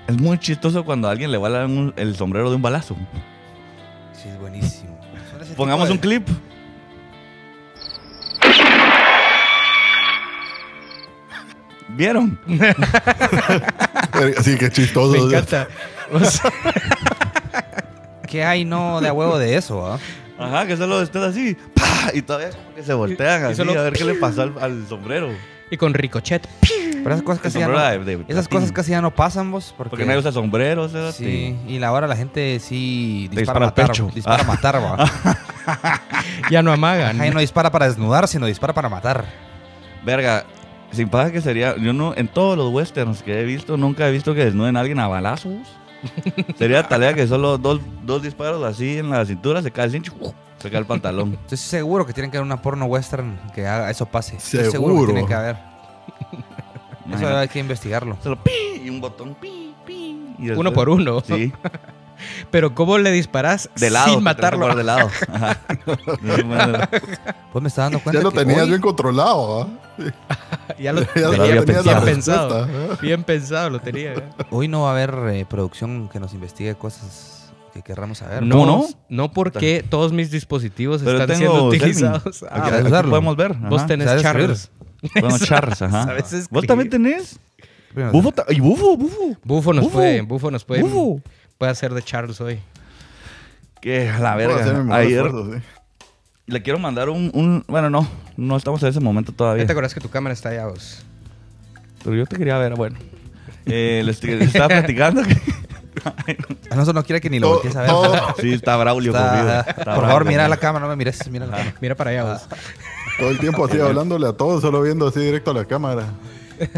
Es 0.07 0.17
muy 0.19 0.37
chistoso 0.37 0.83
cuando 0.83 1.07
a 1.07 1.11
alguien 1.11 1.31
le 1.31 1.37
un- 1.37 1.93
el 1.97 2.15
sombrero 2.15 2.49
de 2.49 2.55
un 2.55 2.61
balazo. 2.61 2.95
Sí, 4.23 4.29
es 4.29 4.39
buenísimo. 4.39 4.97
Pongamos 5.57 5.89
un 5.89 5.97
clip. 5.97 6.25
¿Vieron? 11.89 12.39
Así 14.37 14.57
que 14.57 14.69
chistoso. 14.71 15.11
Me 15.11 15.19
encanta. 15.19 15.67
¿Qué 18.27 18.43
hay 18.43 18.65
no 18.65 18.99
de 19.01 19.09
a 19.09 19.13
huevo 19.13 19.37
de 19.37 19.55
eso? 19.57 19.85
ah? 19.85 19.99
Ajá, 20.39 20.65
que 20.65 20.75
solo 20.75 21.01
estés 21.01 21.21
así. 21.21 21.55
¡pah! 21.75 22.09
Y 22.13 22.23
todavía 22.23 22.49
como 22.49 22.73
que 22.75 22.81
se 22.83 22.93
voltean 22.93 23.41
Y 23.43 23.45
así 23.45 23.55
solo- 23.55 23.79
a 23.79 23.83
ver 23.83 23.93
qué 23.93 24.03
le 24.05 24.15
pasó 24.19 24.41
al, 24.41 24.53
al 24.59 24.87
sombrero. 24.87 25.29
y 25.69 25.77
con 25.77 25.93
ricochet. 25.93 26.47
Pero 27.03 27.15
esas 27.15 27.23
cosas 27.25 27.41
casi 27.41 27.59
ya 27.59 27.67
no, 27.67 27.77
de- 27.79 27.99
de 28.17 28.25
esas 28.29 28.47
cosas 28.47 28.71
casi 28.71 28.91
ya 28.91 29.01
no 29.01 29.11
pasan, 29.13 29.51
vos. 29.51 29.73
Porque, 29.77 29.91
Porque 29.91 30.05
nadie 30.05 30.19
usa 30.19 30.31
sombreros. 30.31 30.91
Sí, 31.15 31.57
y 31.67 31.79
la 31.79 31.91
hora 31.91 32.07
la 32.07 32.15
gente 32.15 32.59
sí 32.59 33.27
dispara, 33.31 33.39
dispara 33.41 33.65
a 33.65 33.69
matar. 33.69 33.87
pecho. 33.87 34.09
Dispara 34.13 34.43
a 34.43 34.45
Ah. 34.45 34.47
matar, 34.47 34.75
va. 34.81 36.01
Ya 36.51 36.61
no 36.61 36.71
amagan. 36.71 37.23
Y 37.25 37.29
no 37.29 37.39
dispara 37.39 37.71
para 37.71 37.87
desnudar, 37.87 38.27
sino 38.27 38.45
dispara 38.45 38.73
para 38.73 38.89
matar. 38.89 39.25
Verga, 40.05 40.45
sin 40.91 41.09
paga 41.09 41.31
que 41.31 41.41
sería. 41.41 41.75
Yo 41.77 41.93
no, 41.93 42.13
en 42.15 42.27
todos 42.27 42.57
los 42.57 42.71
westerns 42.73 43.23
que 43.23 43.39
he 43.39 43.43
visto, 43.43 43.77
nunca 43.77 44.07
he 44.07 44.11
visto 44.11 44.33
que 44.33 44.45
desnuden 44.45 44.75
a 44.77 44.81
alguien 44.81 44.99
a 44.99 45.07
balazos. 45.07 45.53
sería 46.57 46.83
tarea 46.83 47.13
que 47.13 47.25
solo 47.27 47.57
dos, 47.57 47.79
dos 48.03 48.21
disparos 48.21 48.61
así 48.63 48.97
en 48.97 49.09
la 49.09 49.25
cintura, 49.25 49.61
se 49.61 49.71
cae 49.71 49.85
el 49.85 49.91
cincho, 49.91 50.13
¡uh! 50.19 50.33
se 50.59 50.69
cae 50.69 50.79
el 50.79 50.85
pantalón. 50.85 51.33
Estoy 51.43 51.57
seguro 51.57 52.05
que 52.05 52.11
tienen 52.11 52.29
que 52.29 52.37
haber 52.37 52.45
una 52.45 52.61
porno 52.61 52.85
western 52.85 53.39
que 53.55 53.65
haga 53.65 53.89
eso 53.89 54.05
pase. 54.05 54.35
Estoy 54.35 54.65
seguro 54.69 54.71
Seguro. 54.95 55.07
que 55.07 55.13
tiene 55.13 55.27
que 55.27 55.33
haber. 55.33 55.72
Eso 57.05 57.09
Imagínate. 57.09 57.37
hay 57.37 57.47
que 57.49 57.59
investigarlo. 57.59 58.17
Solo 58.23 58.41
pi 58.43 58.51
y 58.83 58.89
un 58.89 59.01
botón 59.01 59.35
pi, 59.35 59.73
pi. 59.85 60.35
y 60.39 60.49
Uno 60.51 60.71
por 60.73 60.89
uno. 60.89 61.21
Sí, 61.21 61.51
Pero 62.51 62.73
¿cómo 62.73 62.97
le 62.97 63.11
disparas 63.11 63.69
de 63.75 63.89
lado. 63.89 64.13
sin 64.13 64.23
matarlo? 64.23 64.73
De 64.75 64.83
lado. 64.83 65.09
Ajá. 65.33 65.59
Pues 67.51 67.61
me 67.61 67.67
está 67.67 67.83
dando 67.83 67.99
cuenta 67.99 68.19
Ya 68.19 68.23
lo 68.23 68.31
que 68.31 68.39
tenías 68.39 68.61
hoy- 68.63 68.69
bien 68.69 68.81
controlado. 68.81 69.63
¿ah? 69.63 69.67
ya 70.79 70.93
lo 70.93 71.01
Ya, 71.01 71.07
tenía 71.13 71.27
lo 71.37 71.43
había 71.43 71.65
tenías 71.65 71.65
pensado. 71.65 71.85
bien 72.05 72.15
pensado. 72.15 72.65
¿eh? 72.65 72.97
Bien 73.01 73.23
pensado 73.23 73.69
lo 73.69 73.79
tenía. 73.79 74.13
Hoy 74.49 74.67
no 74.67 74.83
va 74.83 74.89
a 74.89 74.91
haber 74.93 75.35
eh, 75.35 75.45
producción 75.49 76.07
que 76.09 76.19
nos 76.19 76.33
investigue 76.33 76.75
cosas 76.75 77.51
que 77.73 77.81
querramos 77.81 78.19
saber. 78.19 78.43
No, 78.43 78.55
¿Cómo 78.57 78.65
no, 78.67 78.87
no? 79.09 79.31
porque 79.33 79.83
todos 79.87 80.13
mis 80.13 80.31
dispositivos 80.31 81.01
Pero 81.03 81.19
están 81.19 81.37
siendo 81.37 81.65
utilizados. 81.65 82.45
Ah, 82.49 82.61
¿quieres 82.69 82.93
aquí 82.93 83.09
podemos 83.09 83.35
ver. 83.35 83.53
vos 83.55 83.85
tenés 83.87 84.07
¿Sabes 84.07 84.21
Charles. 84.23 84.71
Bueno, 85.19 85.37
Charles, 85.39 85.81
ajá. 85.81 86.03
¿Sabes 86.05 86.25
escribir? 86.25 86.47
¿Vos 86.51 86.65
también 86.65 86.89
tenés? 86.89 87.39
Bufo, 88.11 88.31
ta- 88.31 88.45
y 88.49 88.59
Bufo, 88.59 88.97
Bufo. 88.97 89.37
Bufo 89.43 89.73
nos 89.73 89.83
Bufo. 89.85 89.97
puede, 89.97 90.21
Bufo 90.21 90.49
nos 90.51 90.63
puede, 90.65 90.81
Bufo. 90.81 91.21
puede 91.57 91.71
hacer 91.71 91.93
de 91.93 92.01
Charles 92.01 92.41
hoy. 92.41 92.59
Que 93.81 94.09
a 94.09 94.17
la 94.19 94.33
Puedo 94.35 94.55
hacer 94.55 94.73
mi 94.75 94.79
verga. 94.89 94.95
Ayer 94.95 95.25
esfuerzo, 95.25 95.53
sí. 95.53 95.59
le 96.47 96.61
quiero 96.63 96.79
mandar 96.79 97.09
un, 97.09 97.29
un- 97.33 97.63
Bueno, 97.67 97.89
no. 97.89 98.07
No 98.37 98.57
estamos 98.57 98.81
en 98.81 98.89
ese 98.89 98.99
momento 98.99 99.31
todavía. 99.31 99.63
¿Ya 99.63 99.67
te 99.67 99.73
acuerdas 99.73 99.93
que 99.93 99.99
tu 99.99 100.09
cámara 100.09 100.33
está 100.33 100.49
allá 100.49 100.65
vos? 100.67 101.03
Pero 102.03 102.15
yo 102.15 102.25
te 102.25 102.35
quería 102.37 102.57
ver, 102.57 102.73
bueno. 102.75 102.97
Eh, 103.65 104.01
les, 104.05 104.23
les 104.23 104.41
estaba 104.47 104.67
platicando 104.69 105.21
que... 105.23 105.37
A 106.71 106.75
nosotros 106.75 106.95
no 106.95 107.03
quiere 107.05 107.21
que 107.21 107.29
ni 107.29 107.39
lo 107.39 107.49
voltees 107.49 107.75
a 107.75 107.81
ver. 107.81 107.89
todo- 107.91 108.35
Sí, 108.41 108.51
está 108.53 108.75
Braulio 108.77 109.11
Está- 109.15 109.29
conmigo. 109.29 109.49
ajá. 109.49 109.59
Está 109.59 109.73
Por 109.75 109.83
Braulio 109.85 110.07
favor, 110.07 110.25
mira 110.25 110.47
la 110.47 110.57
cámara, 110.57 110.83
no 110.85 110.89
me 110.89 110.95
mires, 110.95 111.29
mira 111.29 111.45
la 111.45 111.57
cámara. 111.57 111.75
Mira 111.79 111.95
para 111.95 112.09
allá 112.09 112.23
vos. 112.23 112.41
Todo 113.19 113.29
el 113.29 113.39
tiempo 113.39 113.65
así 113.65 113.79
hablándole 113.79 114.27
a 114.27 114.33
todos, 114.33 114.61
solo 114.61 114.81
viendo 114.81 115.07
así 115.07 115.19
directo 115.19 115.51
a 115.51 115.53
la 115.53 115.65
cámara. 115.65 116.05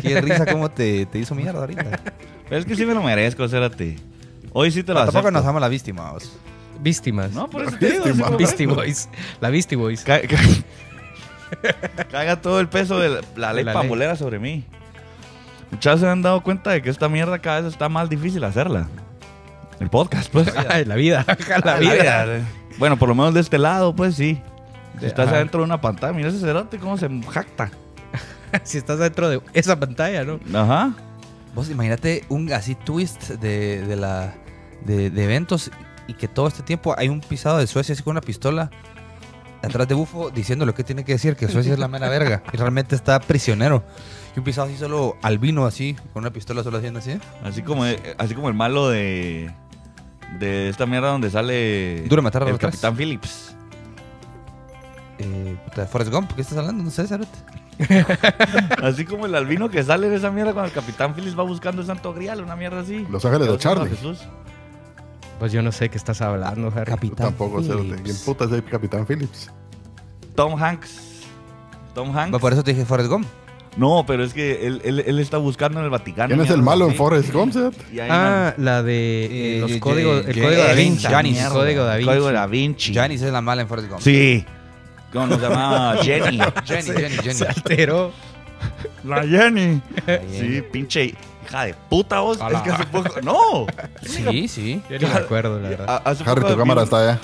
Qué 0.01 0.19
risa 0.21 0.45
cómo 0.45 0.69
te, 0.69 1.05
te 1.05 1.19
hizo 1.19 1.35
mierda 1.35 1.59
ahorita. 1.61 1.99
Pero 2.49 2.59
es 2.61 2.65
que 2.65 2.75
sí 2.75 2.85
me 2.85 2.93
lo 2.93 3.01
merezco, 3.01 3.47
cérate. 3.47 3.97
Hoy 4.53 4.71
sí 4.71 4.83
te 4.83 4.93
lo 4.93 4.99
Pero 4.99 5.11
tampoco 5.11 5.31
nos 5.31 5.43
damos 5.43 5.61
la 5.61 5.67
víctima, 5.69 6.11
vos. 6.11 6.37
Víctimas. 6.79 7.31
No, 7.31 7.49
por 7.49 7.63
eso 7.63 7.77
te 7.77 7.91
digo. 7.91 8.03
Víctima. 8.05 8.29
Beastie. 8.37 8.67
Boys. 8.67 9.09
La 9.39 9.49
Beastie 9.49 9.77
Boys. 9.77 10.03
Ca- 10.03 10.21
ca- 10.21 10.37
Caga 12.11 12.41
todo 12.41 12.59
el 12.59 12.67
peso 12.67 12.99
de 12.99 13.09
la, 13.09 13.21
la 13.35 13.53
ley 13.53 13.63
De 13.63 13.65
la 13.65 13.73
ley. 13.73 13.81
pambolera 13.81 14.15
sobre 14.15 14.39
mí. 14.39 14.65
Muchachos 15.71 16.01
se 16.01 16.07
han 16.07 16.21
dado 16.21 16.41
cuenta 16.43 16.71
de 16.71 16.81
que 16.81 16.89
esta 16.89 17.07
mierda 17.09 17.39
cada 17.39 17.61
vez 17.61 17.71
está 17.73 17.89
más 17.89 18.09
difícil 18.09 18.43
hacerla. 18.43 18.87
El 19.79 19.89
podcast, 19.89 20.31
pues. 20.31 20.51
Ay, 20.69 20.85
la 20.85 20.95
vida. 20.95 21.25
La 21.49 21.59
La 21.73 21.75
vida. 21.79 21.93
vida. 22.25 22.41
Bueno, 22.77 22.97
por 22.97 23.09
lo 23.09 23.15
menos 23.15 23.33
de 23.33 23.39
este 23.41 23.57
lado, 23.57 23.95
pues 23.95 24.15
sí. 24.15 24.41
Si 24.99 25.05
estás 25.05 25.27
ajá. 25.27 25.37
adentro 25.37 25.59
de 25.61 25.65
una 25.65 25.81
pantalla, 25.81 26.13
mira 26.13 26.29
ese 26.29 26.39
cerote 26.39 26.77
cómo 26.77 26.97
se 26.97 27.09
jacta. 27.29 27.71
Si 28.63 28.77
estás 28.77 28.99
dentro 28.99 29.27
de 29.27 29.41
esa 29.53 29.77
pantalla, 29.77 30.23
¿no? 30.23 30.39
Ajá. 30.57 30.93
Vos 31.53 31.69
imagínate 31.69 32.23
un 32.29 32.51
así 32.53 32.75
twist 32.75 33.31
de, 33.31 33.85
de 33.85 33.95
la, 33.97 34.33
de, 34.85 35.09
de 35.09 35.23
eventos 35.25 35.71
y 36.07 36.13
que 36.13 36.29
todo 36.29 36.47
este 36.47 36.63
tiempo 36.63 36.95
hay 36.97 37.09
un 37.09 37.19
pisado 37.19 37.57
de 37.57 37.67
Suecia 37.67 37.93
así 37.93 38.03
con 38.03 38.11
una 38.11 38.21
pistola 38.21 38.69
atrás 39.61 39.87
de 39.87 39.95
Bufo 39.95 40.29
diciendo 40.29 40.65
lo 40.65 40.73
que 40.73 40.83
tiene 40.83 41.03
que 41.03 41.13
decir, 41.13 41.35
que 41.35 41.47
Suecia 41.47 41.73
es 41.73 41.79
la 41.79 41.87
mera 41.87 42.07
verga. 42.07 42.43
Y 42.53 42.57
realmente 42.57 42.95
está 42.95 43.19
prisionero. 43.19 43.83
Y 44.35 44.39
un 44.39 44.45
pisado 44.45 44.67
así 44.67 44.77
solo 44.77 45.17
albino 45.21 45.65
así, 45.65 45.95
con 46.13 46.23
una 46.23 46.31
pistola 46.31 46.63
solo 46.63 46.77
haciendo 46.77 46.99
así. 46.99 47.17
Así 47.43 47.61
como, 47.61 47.83
así 48.17 48.35
como 48.35 48.47
el 48.47 48.53
malo 48.53 48.89
de, 48.89 49.51
de 50.39 50.69
esta 50.69 50.85
mierda 50.85 51.09
donde 51.09 51.29
sale 51.29 52.03
Duro 52.07 52.21
matar 52.21 52.43
a 52.43 52.49
el. 52.49 52.57
Capitán 52.57 52.95
Phillips. 52.95 53.54
Eh, 55.19 55.55
Forrest 55.89 56.11
Gump, 56.11 56.31
¿qué 56.33 56.41
estás 56.41 56.57
hablando? 56.57 56.83
No 56.83 56.89
sé, 56.91 57.07
Cerote. 57.07 57.37
Así 58.83 59.05
como 59.05 59.25
el 59.25 59.35
albino 59.35 59.69
que 59.69 59.83
sale 59.83 60.09
de 60.09 60.15
esa 60.17 60.31
mierda 60.31 60.53
cuando 60.53 60.67
el 60.67 60.73
Capitán 60.73 61.13
Phillips 61.13 61.37
va 61.37 61.43
buscando 61.43 61.81
el 61.81 61.87
Santo 61.87 62.13
Grial, 62.13 62.41
una 62.41 62.55
mierda 62.55 62.79
así. 62.81 63.05
Los 63.09 63.23
Ángeles 63.25 63.47
de 63.49 63.57
Charlie. 63.57 63.89
Jesús. 63.89 64.19
Pues 65.39 65.51
yo 65.51 65.61
no 65.61 65.71
sé 65.73 65.89
qué 65.89 65.97
estás 65.97 66.21
hablando, 66.21 66.71
Harry. 66.75 66.85
Capitán 66.91 67.27
tampoco 67.27 67.61
sé. 67.61 67.73
Phillips. 67.73 68.01
¿Quién 68.03 68.17
puta 68.25 68.45
es 68.45 68.51
el 68.51 68.63
Capitán 68.63 69.05
Phillips? 69.05 69.51
Tom 70.35 70.61
Hanks. 70.61 71.23
Tom 71.93 72.17
Hanks. 72.17 72.33
Va, 72.33 72.39
Por 72.39 72.53
eso 72.53 72.63
te 72.63 72.71
dije 72.73 72.85
Forrest 72.85 73.09
Gump. 73.09 73.25
No, 73.77 74.05
pero 74.07 74.23
es 74.23 74.33
que 74.33 74.65
él, 74.65 74.81
él, 74.85 75.03
él 75.05 75.19
está 75.19 75.37
buscando 75.37 75.79
en 75.79 75.83
el 75.85 75.91
Vaticano. 75.91 76.29
¿Quién 76.33 76.39
es 76.39 76.49
el 76.49 76.61
malo 76.61 76.87
en. 76.87 76.95
Forrest 76.95 77.33
Gump, 77.33 77.53
Ah, 78.09 78.53
la 78.57 78.81
de 78.83 79.25
eh, 79.25 79.57
Eh, 79.57 79.59
los 79.59 79.71
códigos, 79.79 80.25
el 80.25 80.33
Ye- 80.33 80.41
código 80.43 80.61
da 80.61 80.67
Janis, 80.69 80.85
Vinci. 80.85 81.07
Janis. 81.07 81.41
El 81.43 81.49
código 81.49 81.83
da 81.83 81.93
el 81.95 81.99
Vinci. 81.99 82.09
Código 82.09 82.31
da 82.31 82.47
Vinci. 82.47 82.93
Janice 82.93 83.25
es 83.27 83.33
la 83.33 83.41
mala 83.41 83.61
en 83.63 83.67
Forrest 83.67 83.89
Gump. 83.89 84.01
Sí. 84.01 84.45
¿Cómo 85.15 85.35
se 85.35 85.41
llama? 85.41 85.95
Jenny. 86.03 86.39
Jenny, 86.65 86.83
Jenny, 86.83 87.15
Jenny. 87.17 87.33
Se 87.33 87.47
alteró. 87.47 88.11
La 89.03 89.23
Jenny. 89.23 89.81
Jenny. 90.05 90.39
Sí, 90.39 90.61
pinche 90.71 91.05
hija 91.45 91.63
de 91.65 91.73
puta 91.89 92.19
vos. 92.19 92.37
Es 92.51 92.61
que 92.61 92.69
hace 92.71 92.85
poco. 92.85 93.21
No. 93.23 93.65
Sí, 94.03 94.47
sí. 94.47 94.81
Yo 94.89 94.99
ni 94.99 95.05
me 95.05 95.13
acuerdo, 95.13 95.59
la 95.59 95.69
verdad. 95.69 96.01
Hace 96.05 96.23
Harry, 96.23 96.41
poco 96.41 96.53
tu 96.53 96.59
cámara 96.59 96.83
está 96.83 96.97
allá. 97.01 97.19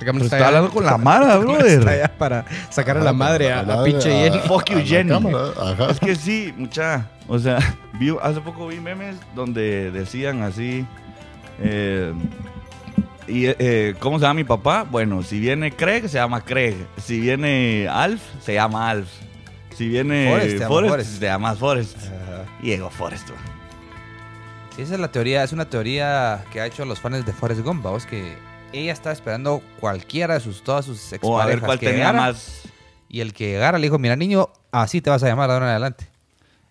La 0.00 0.06
cámara 0.06 0.12
Pues 0.12 0.24
está 0.24 0.24
está 0.24 0.36
allá. 0.36 0.46
hablando 0.48 0.70
con 0.70 0.84
la 0.84 0.98
Mara, 0.98 1.26
Está 1.34 1.38
brother. 1.38 1.88
allá 1.88 2.08
para 2.18 2.44
sacar 2.70 2.98
a 2.98 3.00
la 3.00 3.12
madre 3.12 3.52
a, 3.52 3.58
a 3.58 3.60
Habla- 3.60 3.84
pinche 3.84 4.12
a- 4.12 4.22
Jenny. 4.24 4.38
Fuck 4.48 4.70
you, 4.70 4.78
la 4.78 4.84
Jenny. 4.84 5.12
Ajá. 5.12 5.90
Es 5.90 6.00
que 6.00 6.16
sí, 6.16 6.52
mucha. 6.56 7.06
O 7.28 7.38
sea, 7.38 7.58
vi, 7.94 8.14
hace 8.22 8.40
poco 8.40 8.66
vi 8.68 8.80
memes 8.80 9.16
donde 9.34 9.90
decían 9.90 10.42
así. 10.42 10.84
eh, 11.62 12.12
y, 13.26 13.46
eh, 13.46 13.94
¿Cómo 13.98 14.18
se 14.18 14.22
llama 14.22 14.34
mi 14.34 14.44
papá? 14.44 14.84
Bueno, 14.88 15.22
si 15.22 15.40
viene 15.40 15.72
Craig, 15.72 16.02
se 16.02 16.18
llama 16.18 16.42
Craig. 16.42 16.74
Si 16.98 17.20
viene 17.20 17.88
Alf, 17.88 18.22
se 18.40 18.54
llama 18.54 18.90
Alf. 18.90 19.08
Si 19.74 19.88
viene 19.88 20.30
Forrest, 20.30 20.50
se 20.50 20.58
llama 20.58 20.68
Forrest, 20.68 20.88
Forrest. 20.88 21.18
se 21.18 21.26
llama 21.26 21.54
Forrest. 21.54 21.98
Y 22.62 22.66
llegó 22.66 22.90
Forrest. 22.90 23.28
Sí, 24.76 24.82
esa 24.82 24.94
es 24.94 25.00
la 25.00 25.10
teoría, 25.10 25.42
es 25.42 25.52
una 25.52 25.68
teoría 25.68 26.44
que 26.52 26.60
ha 26.60 26.66
hecho 26.66 26.84
los 26.84 27.00
fans 27.00 27.24
de 27.24 27.32
Forrest 27.32 27.62
Gump, 27.62 27.82
vamos, 27.82 28.06
que 28.06 28.36
ella 28.72 28.92
está 28.92 29.12
esperando 29.12 29.62
cualquiera 29.80 30.34
de 30.34 30.40
sus, 30.40 30.62
todas 30.62 30.84
sus 30.84 31.12
O 31.22 31.40
a 31.40 31.46
ver 31.46 31.58
exparejas 31.58 31.66
cuál 31.66 31.78
que 31.78 31.86
tenía 31.86 32.06
llegara, 32.06 32.20
más. 32.26 32.62
Y 33.08 33.20
el 33.20 33.32
que 33.32 33.46
llegara 33.46 33.78
le 33.78 33.86
dijo, 33.86 33.98
mira 33.98 34.16
niño, 34.16 34.50
así 34.72 35.00
te 35.00 35.10
vas 35.10 35.22
a 35.22 35.28
llamar 35.28 35.50
ahora 35.50 35.66
en 35.66 35.70
adelante. 35.70 36.08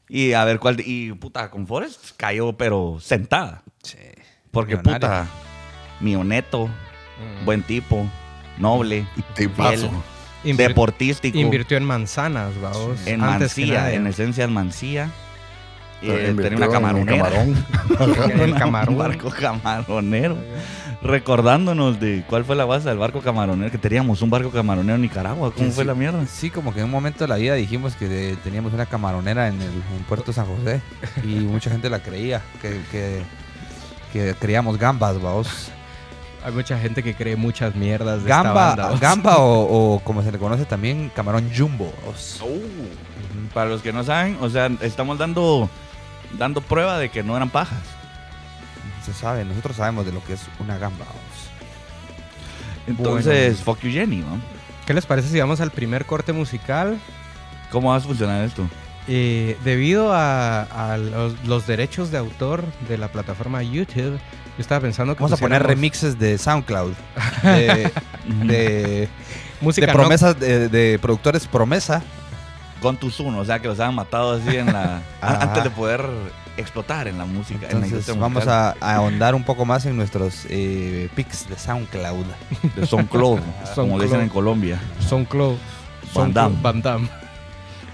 Y 0.09 0.33
a 0.33 0.43
ver 0.43 0.59
cuál. 0.59 0.81
Y 0.85 1.13
puta, 1.13 1.49
con 1.49 1.65
Forrest 1.65 2.11
cayó, 2.17 2.53
pero 2.53 2.97
sentada. 2.99 3.63
Sí. 3.81 3.97
Porque 4.51 4.77
puta, 4.77 5.27
mioneto, 6.03 6.67
Mm. 6.67 7.45
buen 7.45 7.63
tipo, 7.63 8.07
noble, 8.57 9.07
Tipazo. 9.35 9.89
Invir- 10.43 10.67
deportístico. 10.69 11.37
Invirtió 11.37 11.77
en 11.77 11.85
manzanas, 11.85 12.51
vamos. 12.61 13.05
En 13.07 13.23
antes 13.23 13.57
Mancía, 13.57 13.93
en 13.93 14.07
esencia 14.07 14.43
en 14.43 14.51
Mancía. 14.53 15.09
Eh, 16.01 16.33
tenía 16.35 16.57
una 16.57 16.67
camaronera. 16.67 17.23
camarón. 17.29 17.65
En 18.33 18.39
el 18.41 18.55
camarón. 18.55 18.93
Un 18.95 18.99
barco 18.99 19.29
camaronero. 19.29 20.37
Recordándonos 21.01 21.97
de 21.99 22.23
cuál 22.27 22.43
fue 22.43 22.55
la 22.57 22.65
base 22.65 22.89
del 22.89 22.97
barco 22.97 23.21
camaronero. 23.21 23.71
Que 23.71 23.77
teníamos 23.77 24.21
un 24.21 24.29
barco 24.29 24.49
camaronero 24.49 24.95
en 24.95 25.01
Nicaragua. 25.01 25.51
¿Cómo 25.53 25.67
Sí, 25.67 25.73
fue 25.73 25.83
sí. 25.85 25.87
la 25.87 25.93
mierda? 25.93 26.25
Sí, 26.27 26.49
como 26.49 26.73
que 26.73 26.79
en 26.79 26.85
un 26.85 26.91
momento 26.91 27.23
de 27.23 27.27
la 27.29 27.35
vida 27.37 27.53
dijimos 27.55 27.95
que 27.95 28.09
de- 28.09 28.35
teníamos 28.37 28.73
una 28.73 28.85
camaronera 28.85 29.47
en 29.47 29.61
el 29.61 29.69
en 29.71 30.03
Puerto 30.07 30.33
San 30.33 30.45
José 30.45 30.81
y 31.23 31.35
mucha 31.45 31.69
gente 31.69 31.89
la 31.89 31.99
creía, 31.99 32.41
que, 32.61 32.81
que, 32.91 33.21
que 34.11 34.35
creíamos 34.39 34.77
gambas, 34.77 35.21
vamos. 35.21 35.71
Hay 36.43 36.51
mucha 36.51 36.77
gente 36.77 37.01
que 37.01 37.15
cree 37.15 37.35
muchas 37.35 37.73
mierdas 37.73 38.23
de 38.23 38.29
Gamba, 38.29 38.71
esta 38.71 38.83
banda. 38.83 38.99
gamba 39.01 39.37
o, 39.37 39.95
o 39.95 39.99
como 39.99 40.21
se 40.23 40.31
le 40.31 40.37
conoce 40.37 40.65
también, 40.65 41.09
camarón 41.15 41.49
jumbo. 41.55 41.93
vamos. 42.05 42.61
Para 43.53 43.69
los 43.69 43.81
que 43.81 43.93
no 43.93 44.03
saben, 44.03 44.37
o 44.41 44.49
sea, 44.49 44.69
estamos 44.81 45.17
dando, 45.17 45.69
dando 46.37 46.59
prueba 46.61 46.97
de 46.97 47.09
que 47.09 47.23
no 47.23 47.37
eran 47.37 47.49
pajas. 47.49 47.83
Se 49.05 49.13
sabe, 49.13 49.45
nosotros 49.45 49.75
sabemos 49.77 50.05
de 50.05 50.11
lo 50.11 50.23
que 50.23 50.33
es 50.33 50.41
una 50.59 50.77
gamba. 50.77 51.05
Entonces, 52.87 53.61
fuck 53.61 53.79
you 53.81 53.91
Jenny, 53.91 54.17
¿no? 54.17 54.39
¿Qué 54.85 54.93
les 54.93 55.05
parece 55.05 55.29
si 55.29 55.39
vamos 55.39 55.61
al 55.61 55.71
primer 55.71 56.05
corte 56.05 56.33
musical? 56.33 56.99
¿Cómo 57.71 57.89
va 57.91 57.97
a 57.97 58.01
funcionar 58.01 58.43
esto? 58.43 58.67
Eh, 59.07 59.57
debido 59.65 60.13
a, 60.13 60.61
a 60.93 60.97
los, 60.97 61.35
los 61.45 61.67
derechos 61.67 62.09
de 62.11 62.17
autor 62.17 62.63
de 62.87 62.97
la 62.97 63.09
plataforma 63.09 63.61
YouTube, 63.61 64.17
yo 64.57 64.61
estaba 64.61 64.81
pensando 64.81 65.15
que 65.15 65.23
Vamos 65.23 65.37
a 65.37 65.41
poner 65.41 65.61
remixes 65.63 66.17
de 66.19 66.37
SoundCloud, 66.37 66.93
de, 67.43 67.91
de, 68.45 69.09
música 69.61 69.87
de 69.87 69.93
no- 69.93 69.99
promesas, 69.99 70.39
de, 70.39 70.69
de 70.69 70.99
productores 70.99 71.47
promesa. 71.47 72.01
Con 72.81 72.97
tus 72.97 73.19
uno, 73.19 73.39
o 73.39 73.45
sea, 73.45 73.59
que 73.59 73.67
los 73.67 73.79
han 73.79 73.95
matado 73.95 74.33
así 74.33 74.55
en 74.57 74.67
la... 74.67 75.01
Antes 75.21 75.63
de 75.63 75.69
poder 75.69 76.05
explotar 76.57 77.07
en 77.07 77.17
la 77.17 77.25
música. 77.25 77.67
en 77.69 77.79
la 77.81 77.85
Entonces 77.87 78.17
vamos 78.17 78.45
a, 78.47 78.75
a 78.79 78.95
ahondar 78.95 79.35
un 79.35 79.43
poco 79.43 79.65
más 79.65 79.85
en 79.85 79.95
nuestros 79.97 80.45
eh, 80.49 81.09
pics 81.15 81.49
de 81.49 81.57
SoundCloud. 81.57 82.25
De 82.75 82.85
SoundCloud, 82.85 83.39
como 83.39 83.75
SoundCloud. 83.75 84.03
dicen 84.03 84.21
en 84.21 84.29
Colombia. 84.29 84.79
SoundCloud. 85.07 85.55
Van 86.13 86.13
SoundCloud, 86.13 86.33
Damme. 86.33 86.57
Van 86.61 86.81
Damme. 86.81 87.09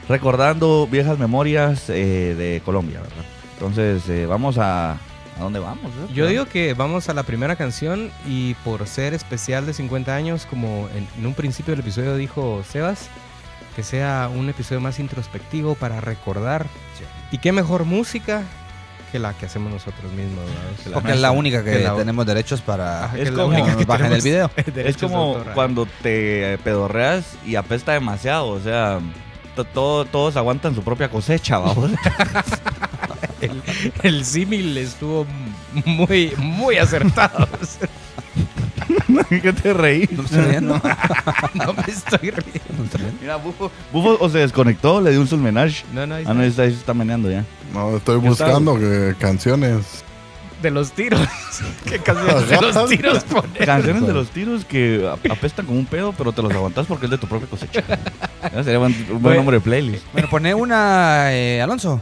Recordando 0.10 0.88
viejas 0.92 1.18
memorias 1.20 1.90
eh, 1.90 2.36
de 2.38 2.62
Colombia, 2.66 3.00
¿verdad? 3.02 3.24
Entonces, 3.54 4.10
eh, 4.10 4.26
vamos 4.26 4.58
a... 4.58 4.94
¿A 4.94 5.42
dónde 5.42 5.60
vamos? 5.60 5.86
eh? 5.94 6.12
Yo 6.14 6.28
digo 6.28 6.46
que 6.48 6.74
vamos 6.74 7.08
a 7.08 7.14
la 7.14 7.24
primera 7.24 7.56
canción 7.56 8.12
y 8.28 8.56
por 8.66 8.86
ser 8.88 9.14
especial 9.14 9.66
de 9.66 9.74
50 9.74 10.14
años, 10.14 10.46
como 10.50 10.90
en, 10.94 11.08
en 11.18 11.26
un 11.26 11.34
principio 11.34 11.72
del 11.72 11.80
episodio 11.80 12.18
dijo 12.18 12.62
Sebas, 12.70 13.08
que 13.76 13.84
sea 13.84 14.30
un 14.36 14.50
episodio 14.50 14.82
más 14.82 15.00
introspectivo 15.00 15.76
para 15.76 16.02
recordar. 16.02 16.66
Y 17.32 17.38
qué 17.38 17.54
mejor 17.54 17.86
música 17.86 18.42
que 19.14 19.20
la 19.20 19.34
que 19.34 19.46
hacemos 19.46 19.72
nosotros 19.72 20.12
mismos. 20.12 20.44
¿verdad? 20.44 20.84
Que 20.84 20.90
Porque 20.90 21.12
es 21.14 21.20
la 21.22 21.32
única 21.32 21.64
que 21.64 21.72
Que 21.72 21.80
la- 21.84 21.96
tenemos 21.96 22.26
derechos 22.26 22.60
para 22.62 23.06
Ajá, 23.06 23.18
Es 23.18 23.30
que 23.30 23.36
como- 23.36 23.48
única 23.56 23.78
que 23.78 23.86
bajen 23.86 24.12
el 24.12 24.22
video. 24.22 24.52
Es 24.76 24.98
como 24.98 25.38
cuando 25.54 25.88
te 26.02 26.58
pedorreas 26.66 27.36
y 27.46 27.56
apesta 27.56 27.94
demasiado, 27.94 28.48
o 28.50 28.60
sea, 28.60 29.00
todo, 29.64 30.06
todos 30.06 30.36
aguantan 30.38 30.76
su 30.76 30.82
propia 30.84 31.10
cosecha, 31.10 31.58
vamos. 31.60 31.92
El, 33.42 33.62
el 34.04 34.26
símil 34.26 34.78
estuvo 34.78 35.26
muy, 35.86 36.34
muy 36.38 36.76
acertado. 36.78 37.48
¿Qué 39.30 39.54
te 39.54 39.74
reí? 39.74 40.10
No 40.18 40.24
me 40.24 40.30
estoy 40.34 40.42
riendo. 40.52 40.82
no 41.54 41.74
me 41.74 41.84
estoy 41.88 42.32
riendo. 42.32 42.98
Mira, 43.22 43.36
Bufo, 43.38 43.72
Bufo 43.94 44.18
o 44.20 44.30
se 44.30 44.40
desconectó, 44.40 45.00
le 45.00 45.12
dio 45.12 45.22
un 45.22 45.28
sulmenage. 45.28 45.86
No, 45.94 46.06
no, 46.06 46.16
ahí 46.16 46.26
Ah, 46.28 46.34
no, 46.34 46.44
está. 46.44 46.44
ahí 46.44 46.50
está, 46.50 46.62
ahí 46.64 46.72
se 46.72 46.78
está 46.80 46.94
meneando 46.94 47.32
ya. 47.32 47.46
No, 47.74 47.96
estoy 47.96 48.18
buscando 48.18 48.78
que- 48.78 49.16
canciones. 49.20 50.04
De 50.62 50.72
los 50.72 50.92
tiros. 50.92 51.22
¿Qué 51.86 52.00
canción 52.00 52.50
de 52.50 52.74
los 52.74 52.90
tiros 52.90 53.24
poner? 53.24 53.66
Canciones 53.66 54.06
de 54.06 54.14
los 54.14 54.30
tiros 54.30 54.66
que 54.66 55.08
ap- 55.10 55.32
apestan 55.32 55.66
como 55.66 55.80
un 55.80 55.86
pedo, 55.86 56.14
pero 56.18 56.32
te 56.34 56.42
los 56.42 56.52
aguantas 56.52 56.86
porque 56.86 57.06
es 57.06 57.12
de 57.12 57.18
tu 57.18 57.28
propia 57.28 57.48
cosecha. 57.50 57.82
Sería 58.64 58.78
buen- 58.80 58.94
un 58.94 59.08
buen 59.08 59.22
Bueno. 59.22 59.38
nombre 59.38 59.58
de 59.58 59.62
playlist. 59.62 60.04
Bueno, 60.12 60.30
pone 60.30 60.54
una, 60.54 61.34
eh, 61.34 61.62
Alonso. 61.62 62.02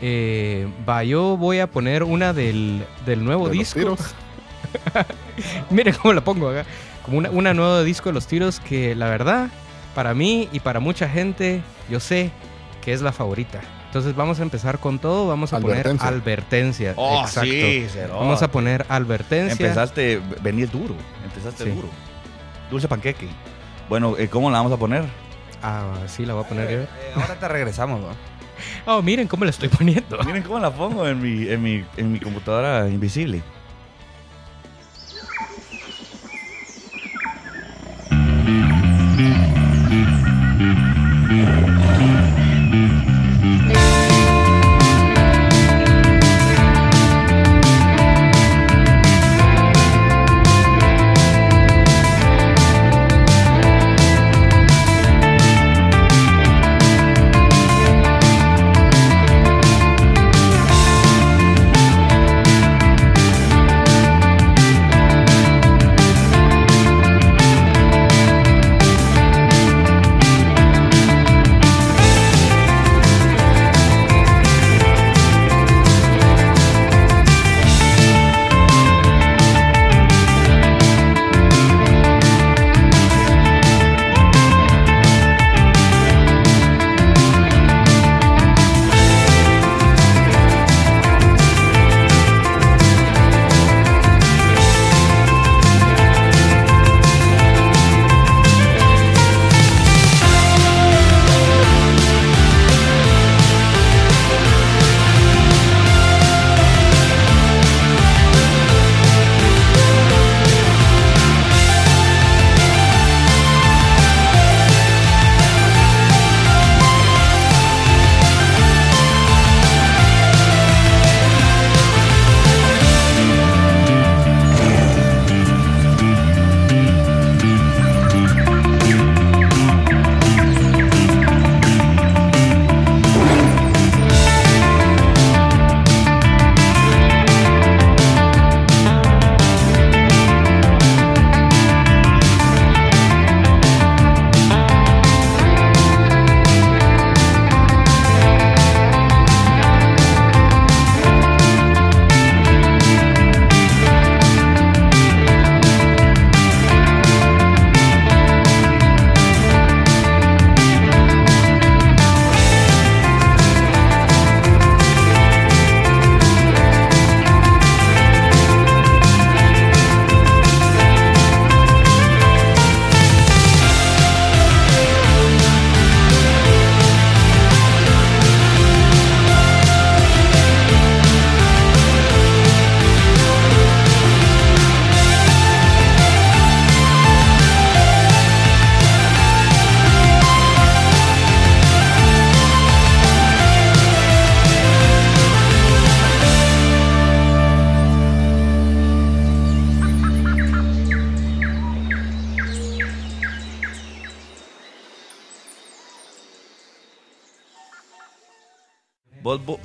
Eh, 0.00 0.66
va, 0.88 1.04
yo 1.04 1.36
voy 1.36 1.58
a 1.58 1.66
poner 1.66 2.04
una 2.04 2.32
del, 2.32 2.84
del 3.04 3.22
nuevo 3.24 3.48
de 3.48 3.56
los 3.56 3.58
disco. 3.58 3.78
tiros. 3.80 4.14
Mire 5.70 5.92
cómo 5.92 6.14
la 6.14 6.22
pongo 6.22 6.48
acá. 6.50 6.64
Como 7.04 7.18
una, 7.18 7.30
una 7.30 7.54
nueva 7.54 7.82
disco 7.82 8.08
de 8.08 8.14
los 8.14 8.26
tiros 8.26 8.60
que 8.60 8.94
la 8.94 9.08
verdad, 9.08 9.48
para 9.94 10.14
mí 10.14 10.48
y 10.52 10.60
para 10.60 10.80
mucha 10.80 11.08
gente, 11.08 11.62
yo 11.90 12.00
sé 12.00 12.30
que 12.82 12.92
es 12.92 13.02
la 13.02 13.12
favorita. 13.12 13.60
Entonces 13.88 14.14
vamos 14.14 14.38
a 14.38 14.42
empezar 14.42 14.78
con 14.78 14.98
todo. 14.98 15.26
Vamos 15.28 15.52
a 15.52 15.56
Advertencia. 15.56 16.06
poner 16.06 16.20
advertencia. 16.20 16.92
Oh, 16.96 17.22
Exacto. 17.22 17.50
sí. 17.50 17.86
Vamos 18.10 18.42
a 18.42 18.48
poner 18.50 18.84
advertencia. 18.88 19.66
Empezaste, 19.66 20.20
venís 20.42 20.70
duro. 20.70 20.94
Empezaste 21.24 21.64
Sí. 21.64 21.70
duro. 21.70 21.88
Dulce 22.70 22.86
panqueque. 22.86 23.28
Bueno, 23.88 24.14
eh, 24.18 24.28
¿cómo 24.28 24.50
la 24.50 24.58
vamos 24.58 24.72
a 24.72 24.76
poner? 24.76 25.04
Ah, 25.62 25.94
sí, 26.06 26.26
la 26.26 26.34
voy 26.34 26.44
a 26.44 26.48
poner 26.48 26.70
yo. 26.70 26.78
Eh, 26.80 26.88
ahora 27.16 27.34
te 27.38 27.48
regresamos, 27.48 28.00
¿no? 28.00 28.08
Oh, 28.86 29.00
miren 29.02 29.28
cómo 29.28 29.44
la 29.44 29.50
estoy 29.50 29.68
poniendo. 29.68 30.18
Miren 30.24 30.42
cómo 30.42 30.58
la 30.58 30.70
pongo 30.70 31.06
en 31.06 31.22
mi, 31.22 31.48
en 31.48 31.62
mi, 31.62 31.84
en 31.96 32.12
mi 32.12 32.18
computadora 32.20 32.88
invisible. 32.88 33.40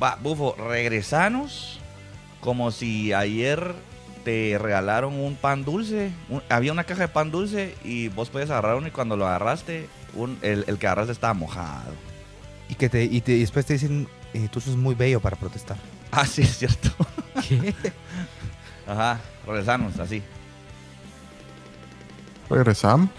Va, 0.03 0.17
Bufo, 0.21 0.55
regresanos 0.57 1.79
como 2.41 2.71
si 2.71 3.13
ayer 3.13 3.73
te 4.25 4.57
regalaron 4.59 5.13
un 5.15 5.35
pan 5.35 5.63
dulce. 5.63 6.11
un- 6.29 6.41
había 6.49 6.71
una 6.71 6.83
caja 6.83 7.01
de 7.03 7.07
pan 7.07 7.31
dulce 7.31 7.75
y 7.83 8.07
vos 8.09 8.29
podías 8.29 8.49
agarrar 8.49 8.75
uno 8.75 8.87
y 8.87 8.91
cuando 8.91 9.15
lo 9.17 9.25
agarraste, 9.27 9.87
un- 10.13 10.37
el, 10.41 10.65
el 10.67 10.77
que 10.77 10.87
agarraste 10.87 11.11
estaba 11.13 11.33
mojado. 11.33 11.93
Y 12.69 12.75
que 12.75 12.89
te, 12.89 13.03
y 13.03 13.21
te- 13.21 13.33
y 13.33 13.39
después 13.41 13.65
te 13.65 13.73
dicen, 13.73 14.07
eh, 14.33 14.47
tú 14.51 14.59
sos 14.61 14.75
muy 14.75 14.95
bello 14.95 15.19
para 15.19 15.35
protestar. 15.37 15.77
Ah, 16.15 16.27
sí, 16.27 16.43
es 16.43 16.59
cierto. 16.59 16.89
¿Qué? 17.47 17.73
Ajá, 18.87 19.19
regresanos, 19.47 19.97
así. 19.99 20.21
Regresamos. 22.49 23.09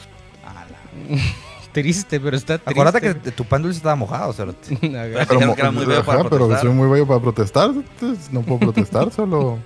Triste, 1.75 2.21
pero 2.21 2.37
está 2.37 2.57
triste. 2.57 2.71
Acuérdate 2.71 3.01
que 3.01 3.31
tu 3.33 3.45
pan 3.45 3.61
dulce 3.63 3.79
estaba 3.79 3.97
mojado, 3.97 4.33
cerote. 4.33 4.75
Ajá. 4.75 5.35
Dijeron 5.35 5.55
que 5.55 5.61
era 5.61 5.71
muy 5.71 5.85
bello 5.85 6.05
para 6.05 6.21
ajá, 6.21 6.31
pero 6.31 6.59
soy 6.59 6.71
muy 6.71 6.89
bello 6.89 7.07
para 7.07 7.21
protestar. 7.21 7.71
entonces 7.71 8.33
no 8.33 8.41
puedo 8.43 8.61
protestar, 8.61 9.13
solo 9.17 9.59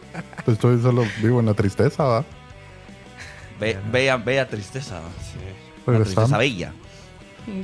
pues, 0.45 0.57
estoy 0.57 0.81
solo 0.81 1.05
vivo 1.23 1.39
en 1.39 1.47
la 1.47 1.55
tristeza, 1.55 2.03
¿va? 2.05 2.25
Be- 3.61 3.79
bella, 3.93 4.17
bella 4.17 4.49
tristeza. 4.49 5.01
¿va? 5.01 5.09
Una 5.87 6.03
tristeza 6.03 6.39
bella. 6.39 6.73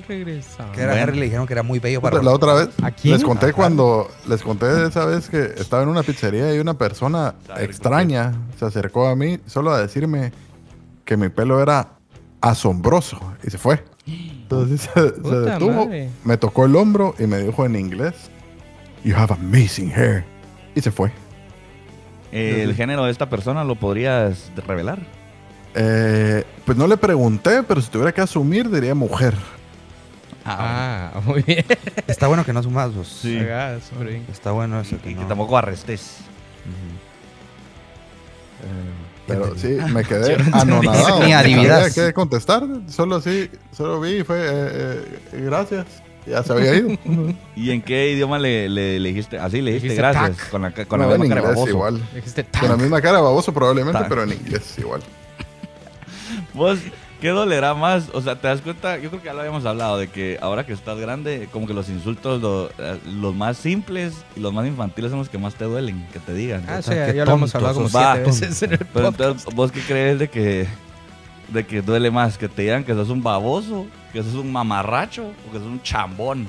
Regresamos. 0.09 0.75
Que 0.75 0.83
era 0.83 1.07
le 1.07 1.25
dijeron 1.25 1.47
que 1.47 1.53
era 1.53 1.63
muy 1.63 1.79
bello 1.79 2.01
para 2.01 2.23
La 2.23 2.31
otra 2.33 2.55
vez 2.55 2.69
les 3.03 3.23
conté 3.23 3.47
Ajá. 3.47 3.55
cuando 3.55 4.11
les 4.27 4.43
conté 4.43 4.67
de 4.67 4.89
esa 4.89 5.05
vez 5.05 5.29
que 5.29 5.55
estaba 5.57 5.83
en 5.83 5.89
una 5.89 6.03
pizzería 6.03 6.55
y 6.55 6.59
una 6.59 6.75
persona 6.75 7.35
extraña 7.59 8.33
se 8.59 8.65
acercó 8.65 9.07
a 9.09 9.17
mí 9.17 9.39
solo 9.47 9.73
a 9.73 9.81
decirme 9.81 10.33
que 11.05 11.17
mi 11.17 11.29
pelo 11.29 11.63
era 11.63 11.89
asombroso 12.41 13.21
y 13.43 13.51
se 13.51 13.59
fue. 13.59 13.85
Entonces 14.63 14.81
se, 14.93 15.01
se 15.31 15.37
detuvo, 15.41 15.87
madre. 15.87 16.11
me 16.25 16.37
tocó 16.37 16.65
el 16.67 16.77
hombro 16.77 17.15
y 17.19 17.27
me 17.27 17.39
dijo 17.39 17.65
en 17.67 17.77
inglés, 17.77 18.15
"You 19.05 19.15
have 19.17 19.35
amazing 19.35 19.91
hair." 19.93 20.25
Y 20.75 20.81
se 20.81 20.91
fue. 20.91 21.11
El 22.33 22.75
género 22.75 23.05
de 23.05 23.13
esta 23.13 23.31
persona 23.31 23.63
lo 23.63 23.77
podrías 23.77 24.51
revelar. 24.67 24.99
Eh, 25.77 26.45
pues 26.65 26.77
no 26.77 26.87
le 26.89 26.97
pregunté, 26.97 27.63
pero 27.63 27.81
si 27.81 27.89
tuviera 27.91 28.13
que 28.13 28.21
asumir 28.21 28.69
diría 28.71 28.95
mujer. 28.95 29.35
Ah, 30.45 31.13
muy 31.27 31.43
bien. 31.43 31.65
Está 32.09 32.27
bueno 32.27 32.45
que 32.45 32.53
no 32.53 32.63
sumas 32.63 32.93
vos. 32.95 33.09
Sí. 33.23 33.39
Ajá, 33.39 33.79
súper 33.81 34.09
bien. 34.09 34.27
Está 34.33 34.51
bueno 34.51 34.81
eso. 34.81 34.97
Y 34.97 34.99
Que 34.99 35.15
no. 35.15 35.27
tampoco 35.27 35.57
arrestes. 35.57 36.19
Pero 39.27 39.57
sí, 39.57 39.77
me 39.93 40.05
quedé 40.09 40.37
anonadado. 40.53 41.21
Ni 41.25 41.31
No 41.33 41.39
adivinas. 41.39 41.93
sabía 41.95 42.09
qué 42.09 42.13
contestar. 42.13 42.63
Solo 42.89 43.17
así, 43.17 43.51
solo 43.77 44.01
vi 44.01 44.19
y 44.19 44.25
fue 44.25 44.39
eh, 44.41 45.05
eh, 45.33 45.41
gracias. 45.47 45.87
Ya 46.27 46.43
se 46.43 46.53
había 46.53 46.75
ido. 46.77 46.89
¿Y 47.57 47.71
en 47.71 47.83
qué 47.83 48.11
idioma 48.13 48.39
le, 48.39 48.69
le, 48.69 48.99
le 48.99 49.09
dijiste? 49.11 49.39
Así 49.39 49.61
le 49.61 49.73
dijiste 49.73 49.89
Dijiste 49.95 50.03
gracias. 50.03 50.37
tac. 50.39 50.51
Con 50.51 50.63
la, 50.63 50.71
con 50.73 51.01
No, 51.01 51.09
la 51.09 51.15
en 51.17 51.21
misma 51.21 51.37
cara 51.37 51.49
baboso. 51.49 51.69
igual. 51.71 52.03
Dijiste 52.15 52.47
Con 52.59 52.69
la 52.71 52.77
misma 52.77 53.01
cara 53.03 53.19
de 53.19 53.23
baboso 53.25 53.53
probablemente, 53.53 53.99
Tac. 53.99 54.09
pero 54.09 54.23
en 54.23 54.33
inglés 54.33 54.75
igual. 54.79 55.03
Vos, 56.55 56.79
¿qué 57.25 57.31
dolerá 57.31 57.73
más? 57.73 58.11
O 58.13 58.21
sea, 58.21 58.37
¿te 58.39 58.49
das 58.49 58.61
cuenta? 58.61 58.99
Yo 58.99 59.09
creo 59.09 59.23
que 59.23 59.27
ya 59.29 59.33
lo 59.33 59.41
habíamos 59.41 59.65
hablado 59.65 59.97
de 59.97 60.09
que 60.09 60.37
ahora 60.43 60.67
que 60.67 60.75
estás 60.75 60.99
grande, 60.99 61.49
como 61.51 61.67
que 61.67 61.73
los 61.73 61.89
insultos, 61.89 62.43
lo- 62.43 62.69
eh, 62.77 62.99
los 63.19 63.35
más 63.35 63.57
simples 63.57 64.13
y 64.37 64.41
los 64.41 64.53
más 64.53 64.67
infantiles 64.67 65.09
son 65.11 65.21
los 65.21 65.31
que 65.31 65.39
más 65.39 65.55
te 65.55 65.65
duelen, 65.65 66.07
que 66.13 66.19
te 66.19 66.35
digan. 66.35 66.63
Ah, 66.69 66.81
Qué 66.87 67.13
sí, 67.13 67.17
ya 67.17 67.25
lo 67.25 67.33
hemos 67.33 67.55
hablado 67.55 67.77
como 67.77 67.89
siete 67.89 68.21
veces 68.25 68.63
en 68.65 68.73
el 68.73 68.79
Pero 68.93 69.11
podcast. 69.11 69.21
entonces, 69.21 69.55
¿vos 69.55 69.73
qué 69.73 69.81
crees 69.81 70.19
de 70.19 70.29
que, 70.29 70.67
de 71.49 71.65
que 71.65 71.81
duele 71.81 72.11
más? 72.11 72.37
¿Que 72.37 72.47
te 72.51 72.61
digan 72.61 72.85
que 72.85 72.93
sos 72.93 73.09
un 73.09 73.23
baboso? 73.23 73.87
¿Que 74.13 74.23
sos 74.23 74.35
un 74.35 74.53
mamarracho? 74.53 75.25
¿O 75.49 75.53
que 75.53 75.59
sos 75.59 75.67
un 75.67 75.81
chambón? 75.83 76.47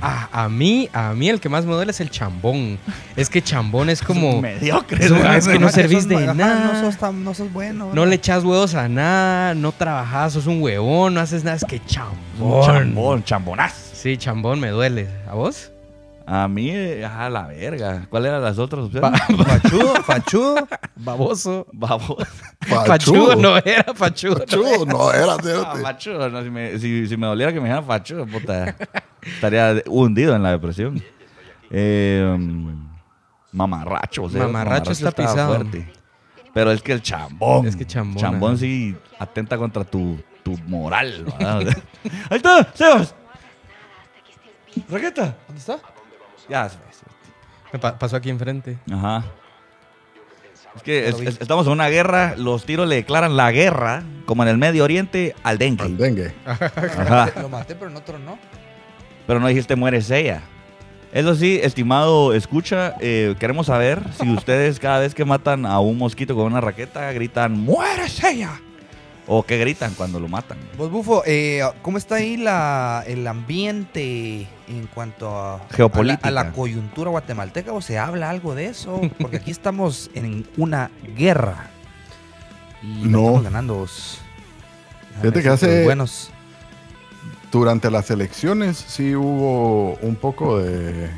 Ah, 0.00 0.28
a 0.32 0.48
mí, 0.48 0.88
a 0.92 1.14
mí 1.14 1.28
el 1.30 1.40
que 1.40 1.48
más 1.48 1.64
me 1.64 1.72
duele 1.72 1.90
es 1.92 2.00
el 2.00 2.10
chambón. 2.10 2.78
Es 3.16 3.30
que 3.30 3.40
chambón 3.40 3.88
es 3.88 4.02
como... 4.02 4.40
mediocre. 4.40 5.04
es 5.36 5.48
que 5.48 5.58
no 5.58 5.68
servís 5.70 6.06
de 6.08 6.16
ajá, 6.16 6.34
nada. 6.34 6.72
No 6.74 6.80
sos, 6.80 6.98
tan- 6.98 7.24
no 7.24 7.32
sos 7.32 7.52
bueno. 7.52 7.90
No 7.94 8.04
le 8.04 8.16
echas 8.16 8.44
huevos 8.44 8.74
a 8.74 8.88
nada, 8.88 9.54
no 9.54 9.72
trabajas, 9.72 10.34
sos 10.34 10.46
un 10.46 10.60
huevón, 10.62 11.14
no 11.14 11.20
haces 11.20 11.42
nada, 11.44 11.56
es 11.56 11.64
que 11.64 11.80
chambón. 11.86 12.66
chambón, 12.66 13.24
chambonazo. 13.24 13.76
Sí, 13.94 14.16
chambón 14.18 14.60
me 14.60 14.68
duele. 14.68 15.08
¿A 15.28 15.34
vos? 15.34 15.70
A 16.26 16.48
mí, 16.48 16.70
a 17.02 17.28
la 17.28 17.46
verga. 17.48 18.06
¿Cuáles 18.08 18.30
eran 18.30 18.42
las 18.42 18.58
otras 18.58 18.86
opciones? 18.86 19.20
Fachudo, 19.46 19.94
fachudo. 20.04 20.68
Baboso. 20.96 21.66
Baboso. 21.72 22.16
Fachudo 22.86 23.36
no 23.36 23.58
era, 23.58 23.92
fachudo. 23.94 24.36
no 24.36 24.38
Fachudo, 24.46 24.86
no 24.86 25.12
era, 25.12 25.34
Ah, 25.34 25.38
fíjate. 25.42 25.82
fachudo, 25.82 26.30
no, 26.30 26.42
si, 26.42 26.50
me, 26.50 26.78
si, 26.78 27.06
si 27.08 27.16
me 27.18 27.26
doliera 27.26 27.52
que 27.52 27.60
me 27.60 27.66
dijeran 27.66 27.84
fachudo, 27.84 28.26
puta, 28.26 28.74
estaría 29.22 29.82
hundido 29.86 30.34
en 30.34 30.42
la 30.42 30.52
depresión. 30.52 31.02
Eh, 31.70 32.36
mamarracho, 33.52 34.22
o 34.24 34.30
sea, 34.30 34.44
Mamarracho 34.44 34.92
está 34.92 35.10
pisado. 35.12 35.54
fuerte. 35.56 35.92
Pero 36.54 36.70
es 36.72 36.80
que 36.82 36.92
el 36.92 37.02
chambón. 37.02 37.66
Es 37.66 37.76
que 37.76 37.84
chambón, 37.84 38.16
Chambón 38.16 38.58
sí 38.58 38.96
atenta 39.18 39.58
contra 39.58 39.84
tu, 39.84 40.18
tu 40.42 40.56
moral. 40.68 41.26
Ahí 42.30 42.36
está, 42.36 42.66
Sebas. 42.74 43.14
Raqueta. 44.88 45.36
¿Dónde 45.46 45.60
está? 45.60 45.78
Ya. 46.48 46.70
Me 47.72 47.78
pa- 47.78 47.98
pasó 47.98 48.16
aquí 48.16 48.30
enfrente. 48.30 48.78
Ajá. 48.92 49.24
Es 50.76 50.82
que 50.82 51.08
es- 51.08 51.20
es- 51.20 51.40
estamos 51.40 51.66
en 51.66 51.72
una 51.72 51.88
guerra, 51.88 52.34
los 52.36 52.64
tiros 52.64 52.88
le 52.88 52.96
declaran 52.96 53.36
la 53.36 53.50
guerra, 53.52 54.02
como 54.26 54.42
en 54.42 54.48
el 54.48 54.58
Medio 54.58 54.84
Oriente, 54.84 55.34
al 55.42 55.56
dengue. 55.58 55.84
Al 55.84 55.96
dengue. 55.96 56.34
Ajá. 56.46 57.30
Lo 57.40 57.48
maté, 57.48 57.74
pero 57.74 57.90
en 57.90 57.96
otro 57.96 58.18
no. 58.18 58.38
Pero 59.26 59.40
no 59.40 59.46
dijiste 59.48 59.76
mueres 59.76 60.10
ella. 60.10 60.42
Eso 61.12 61.36
sí, 61.36 61.60
estimado 61.62 62.34
escucha, 62.34 62.96
eh, 63.00 63.36
queremos 63.38 63.66
saber 63.66 64.02
si 64.20 64.28
ustedes 64.34 64.80
cada 64.80 64.98
vez 64.98 65.14
que 65.14 65.24
matan 65.24 65.64
a 65.64 65.78
un 65.78 65.96
mosquito 65.96 66.34
con 66.34 66.46
una 66.46 66.60
raqueta 66.60 67.12
gritan 67.12 67.52
¡Mueres 67.52 68.22
ella! 68.24 68.60
O 69.26 69.42
qué 69.42 69.56
gritan 69.56 69.94
cuando 69.94 70.20
lo 70.20 70.28
matan. 70.28 70.58
Vos, 70.76 70.90
Bufo, 70.90 71.22
eh, 71.24 71.62
¿cómo 71.80 71.96
está 71.96 72.16
ahí 72.16 72.36
la, 72.36 73.02
el 73.06 73.26
ambiente 73.26 74.46
en 74.68 74.86
cuanto 74.94 75.28
a, 75.38 75.62
Geopolítica. 75.70 76.28
a 76.28 76.30
la, 76.30 76.40
a 76.42 76.44
la 76.44 76.52
coyuntura 76.52 77.10
guatemalteca? 77.10 77.72
¿O 77.72 77.80
se 77.80 77.98
habla 77.98 78.28
algo 78.28 78.54
de 78.54 78.66
eso? 78.66 79.00
Porque 79.18 79.38
aquí 79.38 79.50
estamos 79.50 80.10
en 80.14 80.46
una 80.58 80.90
guerra. 81.16 81.70
Y 82.82 83.06
No. 83.08 83.20
estamos 83.20 83.42
ganando. 83.44 83.86
Fíjate 85.22 85.42
que 85.42 85.48
hace- 85.48 85.84
Buenos. 85.84 86.30
Durante 87.50 87.90
las 87.90 88.10
elecciones 88.10 88.76
sí 88.76 89.14
hubo 89.14 89.94
un 90.02 90.16
poco 90.16 90.58
de, 90.58 91.08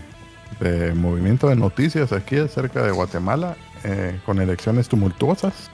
de 0.60 0.92
movimiento 0.92 1.48
de 1.48 1.56
noticias 1.56 2.12
aquí 2.12 2.36
acerca 2.36 2.82
de 2.82 2.90
Guatemala 2.92 3.56
eh, 3.84 4.20
con 4.26 4.40
elecciones 4.40 4.86
tumultuosas. 4.88 5.70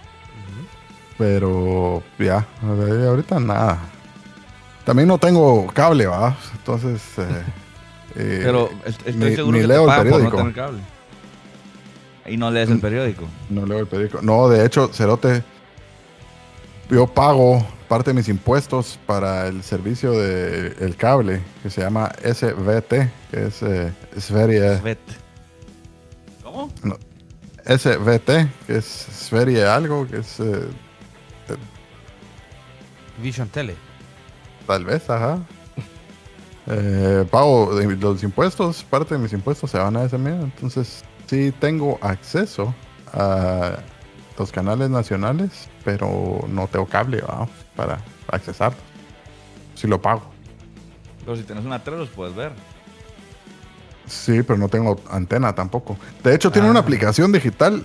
Pero 1.22 2.02
ya, 2.18 2.44
de 2.62 3.06
ahorita 3.06 3.38
nada. 3.38 3.78
También 4.84 5.06
no 5.06 5.18
tengo 5.18 5.68
cable, 5.68 6.06
¿va? 6.06 6.36
Entonces... 6.56 7.00
eh, 7.18 7.42
eh, 8.16 8.40
Pero 8.42 8.68
est- 8.84 9.06
estoy 9.06 9.30
ni- 9.30 9.36
seguro 9.36 9.56
ni 9.56 9.60
que 9.62 9.68
leo 9.68 9.84
te 9.86 9.92
el 9.92 9.96
pagan 9.96 10.02
por 10.08 10.10
no 10.10 10.12
periódico. 10.30 10.36
tener 10.38 10.54
cable. 10.54 10.80
Y 12.26 12.36
no 12.36 12.50
lees 12.50 12.68
el 12.70 12.76
Mm. 12.78 12.80
periódico. 12.80 13.24
No 13.50 13.66
leo 13.66 13.78
el 13.78 13.86
periódico. 13.86 14.20
No, 14.20 14.48
de 14.48 14.66
hecho, 14.66 14.88
Cerote, 14.92 15.44
yo 16.90 17.06
pago 17.06 17.64
parte 17.88 18.10
de 18.10 18.14
mis 18.14 18.28
impuestos 18.28 18.98
para 19.06 19.46
el 19.46 19.62
servicio 19.62 20.10
de 20.12 20.74
el 20.80 20.96
cable 20.96 21.40
que 21.62 21.70
se 21.70 21.82
llama 21.82 22.10
SVT, 22.24 23.10
que 23.30 23.46
es 23.46 23.62
eh, 23.62 23.92
Sverige, 24.18 24.80
Vete. 24.82 25.12
¿Cómo? 26.42 26.68
SVT, 27.64 28.48
que 28.66 28.76
es 28.78 28.84
Sverige 28.84 29.64
algo, 29.64 30.06
que 30.08 30.16
es 30.18 30.40
eh, 30.40 30.64
Vision 33.22 33.48
Tele. 33.48 33.76
tal 34.66 34.84
vez, 34.84 35.08
ajá. 35.10 35.38
Eh, 36.68 37.26
pago 37.30 37.74
de 37.74 37.96
los 37.96 38.22
impuestos, 38.22 38.84
parte 38.84 39.14
de 39.16 39.20
mis 39.20 39.32
impuestos 39.32 39.70
se 39.70 39.78
van 39.78 39.96
a 39.96 40.04
ese 40.04 40.16
medio, 40.16 40.42
entonces 40.42 41.02
sí 41.26 41.52
tengo 41.58 41.98
acceso 42.00 42.72
a 43.12 43.78
los 44.38 44.52
canales 44.52 44.88
nacionales, 44.88 45.68
pero 45.84 46.44
no 46.48 46.68
tengo 46.68 46.86
cable 46.86 47.22
para 47.74 47.98
accesar. 48.28 48.72
Si 49.74 49.86
lo 49.88 50.00
pago. 50.00 50.22
Pero 51.24 51.36
si 51.36 51.42
tienes 51.42 51.64
una 51.64 51.82
tele 51.82 51.96
los 51.98 52.08
puedes 52.10 52.34
ver. 52.34 52.52
Sí, 54.06 54.42
pero 54.42 54.58
no 54.58 54.68
tengo 54.68 55.00
antena 55.10 55.54
tampoco. 55.54 55.96
De 56.22 56.34
hecho, 56.34 56.50
tiene 56.52 56.68
Ah. 56.68 56.70
una 56.72 56.80
aplicación 56.80 57.32
digital 57.32 57.84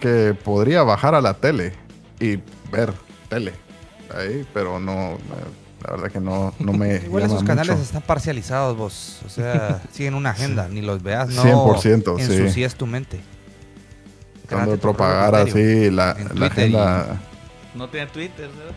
que 0.00 0.34
podría 0.34 0.82
bajar 0.82 1.14
a 1.14 1.20
la 1.20 1.34
tele 1.34 1.72
y 2.20 2.36
ver 2.70 2.92
tele 3.28 3.52
ahí, 4.14 4.46
pero 4.52 4.78
no, 4.78 5.18
la 5.84 5.90
verdad 5.90 6.10
que 6.10 6.20
no, 6.20 6.52
no 6.58 6.72
me. 6.72 6.96
Igual 7.04 7.24
esos 7.24 7.44
canales 7.44 7.72
mucho. 7.72 7.82
están 7.82 8.02
parcializados, 8.02 8.76
vos. 8.76 9.20
O 9.24 9.28
sea, 9.28 9.82
siguen 9.92 10.14
una 10.14 10.30
agenda. 10.30 10.68
Ni 10.68 10.82
los 10.82 11.02
veas, 11.02 11.28
no 11.30 11.42
100%, 11.42 12.16
sí. 12.16 12.22
ensucias 12.22 12.74
tu 12.74 12.86
mente. 12.86 13.20
Tratando 14.46 14.72
de 14.72 14.78
propagar 14.78 15.34
así 15.34 15.90
la, 15.90 16.16
En 16.18 16.38
la 16.38 16.46
agenda. 16.46 17.20
No 17.74 17.88
tiene 17.88 18.06
Twitter, 18.06 18.48
¿verdad? 18.48 18.74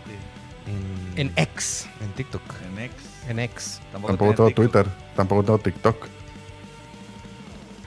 En, 1.15 1.27
En 1.27 1.33
X. 1.35 1.87
en 2.01 2.11
TikTok. 2.13 2.41
En 2.71 2.79
X. 2.79 2.95
En 3.27 3.39
X. 3.39 3.81
Tampoco 3.91 4.17
tengo 4.17 4.31
TikTok. 4.31 4.55
Twitter, 4.55 4.85
tampoco 5.15 5.43
tengo 5.43 5.59
TikTok. 5.59 6.07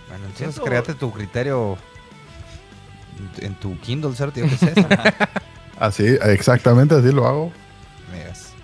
Bueno, 0.08 0.26
entonces 0.26 0.62
créate 0.64 0.94
tu 0.94 1.10
criterio 1.12 1.76
en 3.38 3.54
tu 3.54 3.78
Kindle, 3.80 4.14
¿cierto? 4.14 4.40
Yo 4.40 4.46
qué 4.46 4.56
sé. 4.56 4.72
Así, 5.82 6.06
exactamente 6.22 6.94
así 6.94 7.10
lo 7.12 7.26
hago. 7.26 7.52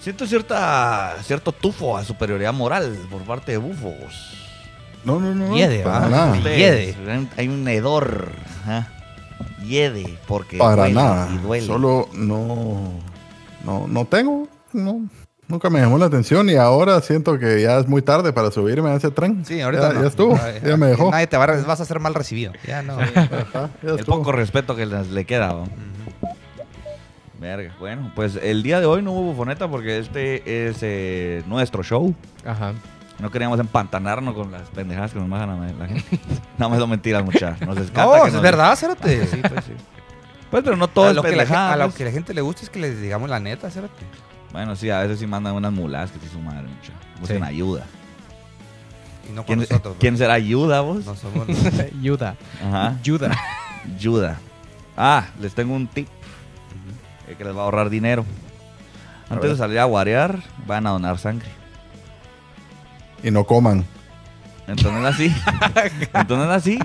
Siento 0.00 0.26
cierta, 0.26 1.16
cierto 1.24 1.50
tufo 1.52 1.96
a 1.96 2.04
superioridad 2.04 2.52
moral 2.52 2.96
por 3.10 3.22
parte 3.22 3.52
de 3.52 3.58
bufos. 3.58 4.36
No, 5.04 5.18
no, 5.18 5.34
no. 5.34 5.54
Hiede, 5.56 5.80
para 5.80 6.08
nada. 6.08 6.32
Hay 7.36 7.48
un 7.48 7.66
hedor. 7.68 8.28
ajá. 8.62 8.88
Hiede, 9.66 10.16
porque 10.26 10.56
Para 10.56 10.82
duele 10.82 10.94
nada. 10.94 11.28
y 11.34 11.38
duele. 11.38 11.66
Solo 11.66 12.08
no, 12.14 12.92
no, 13.64 13.86
no 13.88 14.04
tengo, 14.06 14.48
no, 14.72 15.08
nunca 15.48 15.68
me 15.68 15.80
llamó 15.80 15.98
la 15.98 16.06
atención 16.06 16.48
y 16.48 16.54
ahora 16.54 17.00
siento 17.00 17.38
que 17.38 17.60
ya 17.60 17.78
es 17.78 17.88
muy 17.88 18.00
tarde 18.00 18.32
para 18.32 18.50
subirme 18.52 18.90
a 18.90 18.94
ese 18.94 19.10
tren. 19.10 19.44
Sí, 19.44 19.60
ahorita 19.60 19.88
ya, 19.88 19.94
no. 19.94 20.02
ya 20.02 20.08
estuvo, 20.08 20.36
No, 20.36 20.68
ya 20.68 20.76
me 20.76 20.86
dejó. 20.86 21.10
Nadie 21.10 21.26
te 21.26 21.36
va 21.36 21.44
a, 21.44 21.60
vas 21.62 21.80
a 21.80 21.84
ser 21.84 21.98
mal 22.00 22.14
recibido. 22.14 22.52
Ya 22.66 22.82
no. 22.82 22.98
Ajá, 22.98 23.70
ya 23.82 23.90
El 23.90 24.04
poco 24.04 24.30
respeto 24.32 24.74
que 24.76 24.86
les- 24.86 25.08
le 25.10 25.24
queda. 25.26 25.52
¿va? 25.52 25.64
Verga. 27.38 27.74
Bueno, 27.78 28.10
pues 28.14 28.36
el 28.36 28.62
día 28.62 28.80
de 28.80 28.86
hoy 28.86 29.02
no 29.02 29.12
hubo 29.12 29.22
bufoneta 29.32 29.68
porque 29.68 29.98
este 29.98 30.68
es 30.68 30.78
eh, 30.82 31.42
nuestro 31.46 31.82
show. 31.82 32.14
Ajá. 32.44 32.72
No 33.20 33.30
queríamos 33.30 33.58
empantanarnos 33.60 34.34
con 34.34 34.50
las 34.52 34.62
pendejadas 34.70 35.12
que 35.12 35.18
nos 35.18 35.28
bajan 35.28 35.50
a 35.50 35.72
la 35.72 35.86
gente. 35.86 36.20
no 36.58 36.70
me 36.70 36.78
son 36.78 36.90
mentiras, 36.90 37.24
muchachos. 37.24 37.66
Nos 37.66 37.78
escapa 37.78 38.16
No, 38.16 38.22
que 38.22 38.28
es 38.28 38.34
nos- 38.34 38.42
verdad, 38.42 38.74
Cérate. 38.76 39.26
Sí, 39.30 39.40
pues 39.48 39.64
sí. 39.64 39.72
Pues, 40.50 40.62
pero 40.64 40.76
no 40.76 40.88
todo 40.88 41.06
a 41.06 41.10
es 41.10 41.16
lo, 41.16 41.22
que 41.22 41.36
la, 41.36 41.72
a 41.72 41.76
lo 41.76 41.84
pues. 41.84 41.96
que 41.96 42.04
la 42.06 42.10
gente 42.10 42.32
le 42.32 42.40
gusta 42.40 42.62
es 42.62 42.70
que 42.70 42.78
les 42.78 43.00
digamos 43.00 43.28
la 43.28 43.38
neta, 43.38 43.70
Cérate. 43.70 44.04
Bueno, 44.52 44.74
sí, 44.76 44.88
a 44.90 45.00
veces 45.00 45.18
sí 45.18 45.26
mandan 45.26 45.54
unas 45.54 45.72
mulas 45.72 46.10
que 46.10 46.18
sí 46.20 46.26
su 46.32 46.40
madre, 46.40 46.62
mucha. 46.62 46.92
Busquen 47.20 47.38
Sí. 47.38 47.44
ayuda. 47.44 47.84
Y 49.28 49.32
no 49.32 49.42
con 49.44 49.46
¿Quién, 49.46 49.58
nosotros. 49.60 49.94
¿no? 49.94 50.00
¿Quién 50.00 50.16
será 50.16 50.34
ayuda 50.34 50.80
vos? 50.80 51.04
No 51.04 51.14
somos. 51.16 51.46
Yuda. 52.02 52.36
Ajá. 52.66 52.96
Yuda. 53.02 53.36
Ayuda. 53.94 54.38
Ah, 54.96 55.26
les 55.38 55.54
tengo 55.54 55.74
un 55.74 55.86
tip 55.86 56.08
eh, 57.28 57.34
que 57.36 57.44
les 57.44 57.54
va 57.56 57.60
a 57.60 57.64
ahorrar 57.64 57.90
dinero. 57.90 58.24
Antes 59.30 59.50
de 59.50 59.56
salir 59.56 59.78
a 59.78 59.84
guarear, 59.84 60.40
van 60.66 60.86
a 60.86 60.90
donar 60.90 61.18
sangre. 61.18 61.48
Y 63.22 63.30
no 63.30 63.44
coman. 63.44 63.84
Entonces 64.66 65.04
así, 65.04 65.34
entonces 66.14 66.48
así, 66.48 66.78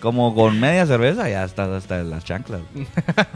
como 0.00 0.34
con 0.34 0.58
media 0.58 0.86
cerveza 0.86 1.28
ya 1.28 1.44
estás 1.44 1.68
hasta 1.68 2.00
en 2.00 2.10
las 2.10 2.24
chanclas. 2.24 2.60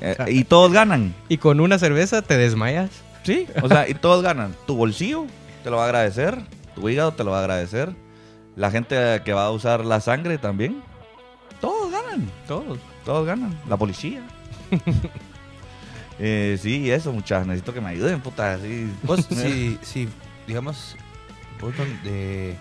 Eh, 0.00 0.16
y 0.28 0.44
todos 0.44 0.72
ganan. 0.72 1.14
Y 1.28 1.36
con 1.36 1.60
una 1.60 1.78
cerveza 1.78 2.20
te 2.20 2.36
desmayas. 2.36 2.90
Sí, 3.22 3.46
o 3.62 3.68
sea, 3.68 3.88
y 3.88 3.94
todos 3.94 4.24
ganan. 4.24 4.52
Tu 4.66 4.74
bolsillo 4.74 5.26
te 5.62 5.70
lo 5.70 5.76
va 5.76 5.84
a 5.84 5.86
agradecer, 5.86 6.36
tu 6.74 6.88
hígado 6.88 7.12
te 7.12 7.22
lo 7.22 7.30
va 7.30 7.36
a 7.36 7.40
agradecer, 7.40 7.94
la 8.56 8.72
gente 8.72 9.22
que 9.24 9.32
va 9.32 9.44
a 9.44 9.50
usar 9.50 9.84
la 9.84 10.00
sangre 10.00 10.36
también. 10.38 10.82
Todos 11.60 11.92
ganan, 11.92 12.28
Todos. 12.48 12.78
todos 13.04 13.24
ganan. 13.26 13.56
La 13.68 13.76
policía. 13.76 14.22
eh, 16.18 16.58
sí, 16.60 16.90
eso, 16.90 17.12
muchachos. 17.12 17.46
Necesito 17.46 17.72
que 17.74 17.80
me 17.80 17.90
ayuden, 17.90 18.20
puta. 18.20 18.54
Así. 18.54 18.90
Vos, 19.02 19.26
si, 19.30 19.78
si, 19.82 20.08
digamos, 20.46 20.96
vos 21.60 21.76
don- 21.76 22.00
eh, 22.04 22.56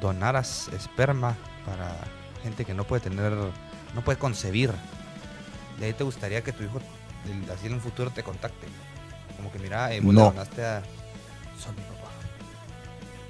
donaras 0.00 0.68
esperma 0.74 1.36
para 1.66 1.96
gente 2.42 2.64
que 2.64 2.74
no 2.74 2.84
puede 2.84 3.00
tener, 3.02 3.32
no 3.94 4.00
puede 4.04 4.18
concebir, 4.18 4.70
de 5.80 5.86
ahí 5.86 5.92
te 5.92 6.04
gustaría 6.04 6.42
que 6.42 6.52
tu 6.52 6.62
hijo, 6.64 6.80
el- 7.26 7.50
así 7.50 7.66
en 7.66 7.74
un 7.74 7.80
futuro, 7.80 8.10
te 8.10 8.22
contacte. 8.22 8.66
Como 9.36 9.52
que 9.52 9.58
mira, 9.58 9.92
eh, 9.94 10.00
vos 10.00 10.14
le 10.14 10.20
No. 10.20 10.26
donaste 10.30 10.64
a. 10.64 10.82
Son 11.62 11.74
mi 11.76 11.82
papá. 11.82 12.10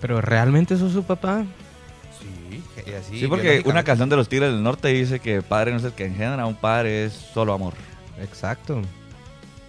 Pero 0.01 0.21
realmente 0.21 0.77
sos 0.77 0.93
su 0.93 1.03
papá. 1.03 1.45
Sí, 2.21 2.63
y 2.87 2.93
así. 2.95 3.21
Sí, 3.21 3.27
porque 3.27 3.63
una 3.67 3.83
canción 3.85 4.09
de 4.09 4.17
los 4.17 4.29
Tigres 4.29 4.51
del 4.53 4.63
Norte 4.63 4.89
dice 4.89 5.21
que 5.21 5.43
padre 5.43 5.71
no 5.73 5.77
es 5.79 5.85
el 5.85 5.93
que 5.93 6.07
engendra, 6.07 6.47
un 6.47 6.55
padre 6.57 7.05
es 7.05 7.13
solo 7.13 7.53
amor. 7.53 7.75
Exacto. 8.21 8.81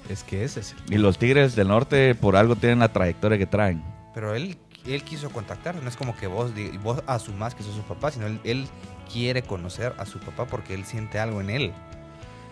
Es 0.09 0.23
que 0.23 0.43
ese 0.43 0.61
es 0.61 0.75
el- 0.87 0.95
Y 0.95 0.97
los 0.97 1.17
Tigres 1.17 1.55
del 1.55 1.67
Norte 1.67 2.15
por 2.15 2.35
algo 2.35 2.55
tienen 2.55 2.79
la 2.79 2.91
trayectoria 2.91 3.37
que 3.37 3.45
traen. 3.45 3.83
Pero 4.13 4.33
él, 4.35 4.57
él 4.87 5.03
quiso 5.03 5.29
contactar, 5.29 5.75
no 5.75 5.87
es 5.87 5.95
como 5.95 6.15
que 6.17 6.27
vos, 6.27 6.51
vos 6.83 7.01
asumás 7.07 7.53
que 7.55 7.63
sos 7.63 7.75
su 7.75 7.83
papá, 7.83 8.11
sino 8.11 8.25
él, 8.25 8.39
él 8.43 8.67
quiere 9.11 9.43
conocer 9.43 9.93
a 9.97 10.05
su 10.05 10.19
papá 10.19 10.45
porque 10.45 10.73
él 10.73 10.83
siente 10.85 11.19
algo 11.19 11.41
en 11.41 11.49
él. 11.51 11.73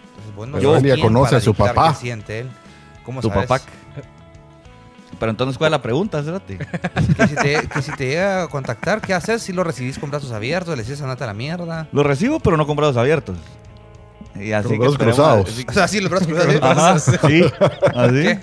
Entonces 0.10 0.36
vos 0.36 0.47
no 0.47 0.58
él 0.78 0.84
ya 0.84 1.01
conoce 1.01 1.36
a 1.36 1.39
su 1.41 1.53
papá. 1.53 1.89
qué 1.89 1.95
siente 1.95 2.39
él. 2.41 2.49
¿Cómo 3.03 3.22
Tu 3.22 3.30
sabes? 3.30 3.47
papá. 3.47 3.64
Pero 5.20 5.32
entonces, 5.32 5.58
¿cuál 5.58 5.70
es 5.70 5.72
la 5.72 5.82
pregunta? 5.82 6.20
Espérate. 6.20 6.58
Que 6.58 7.28
si, 7.28 7.36
te, 7.36 7.68
que 7.68 7.82
si 7.82 7.91
te 7.93 8.08
llega 8.08 8.43
a 8.43 8.47
contactar, 8.49 9.01
¿qué 9.01 9.14
haces? 9.14 9.41
Si 9.41 9.51
lo 9.53 9.64
recibís 9.64 9.97
con 9.97 10.12
brazos 10.12 10.32
abiertos, 10.32 10.76
le 10.78 10.84
dices 10.84 11.01
a 11.01 11.08
la 11.16 11.34
mierda. 11.34 11.88
Lo 11.91 12.03
recibo, 12.03 12.39
pero 12.39 12.58
no 12.58 12.68
con 12.68 12.76
brazos 12.76 12.97
abiertos. 12.97 13.38
Y 14.42 14.52
así 14.52 14.68
Con 14.68 14.78
que 14.78 14.80
brazos 14.80 14.98
cruzados. 14.98 15.50
así- 15.50 15.66
O 15.68 15.74
sea, 15.74 15.88
sí, 15.88 16.00
los 16.02 16.10
brazos 16.12 16.28
cruzados. 16.28 16.62
Ajá, 16.64 17.00
sí, 17.00 17.44
así. 17.96 18.14
¿Qué? 18.24 18.40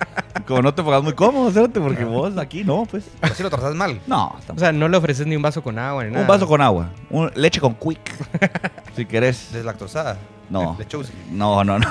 Como 0.46 0.62
no 0.62 0.74
te 0.74 0.82
pongas 0.82 1.02
muy 1.02 1.12
cómodo, 1.14 1.48
espérate, 1.48 1.80
porque 1.80 2.04
vos 2.04 2.36
aquí 2.38 2.64
no, 2.64 2.84
pues. 2.90 3.04
Si 3.34 3.42
lo 3.42 3.50
trazas 3.50 3.74
mal. 3.74 4.00
No, 4.06 4.36
O 4.54 4.58
sea, 4.58 4.72
no 4.72 4.88
le 4.88 4.96
ofreces 4.96 5.26
ni 5.26 5.36
un 5.36 5.42
vaso 5.42 5.62
con 5.62 5.78
agua 5.78 6.04
ni 6.04 6.10
nada. 6.10 6.22
un 6.22 6.28
vaso 6.28 6.46
con 6.46 6.60
agua, 6.60 6.90
un- 7.10 7.30
leche 7.34 7.60
con 7.60 7.74
quick, 7.74 8.12
si 8.96 9.04
querés. 9.06 9.52
Deslactosada. 9.52 10.16
No. 10.50 10.76
De 10.78 10.86
Chelsea. 10.86 11.14
No, 11.30 11.64
no, 11.64 11.78
no. 11.78 11.86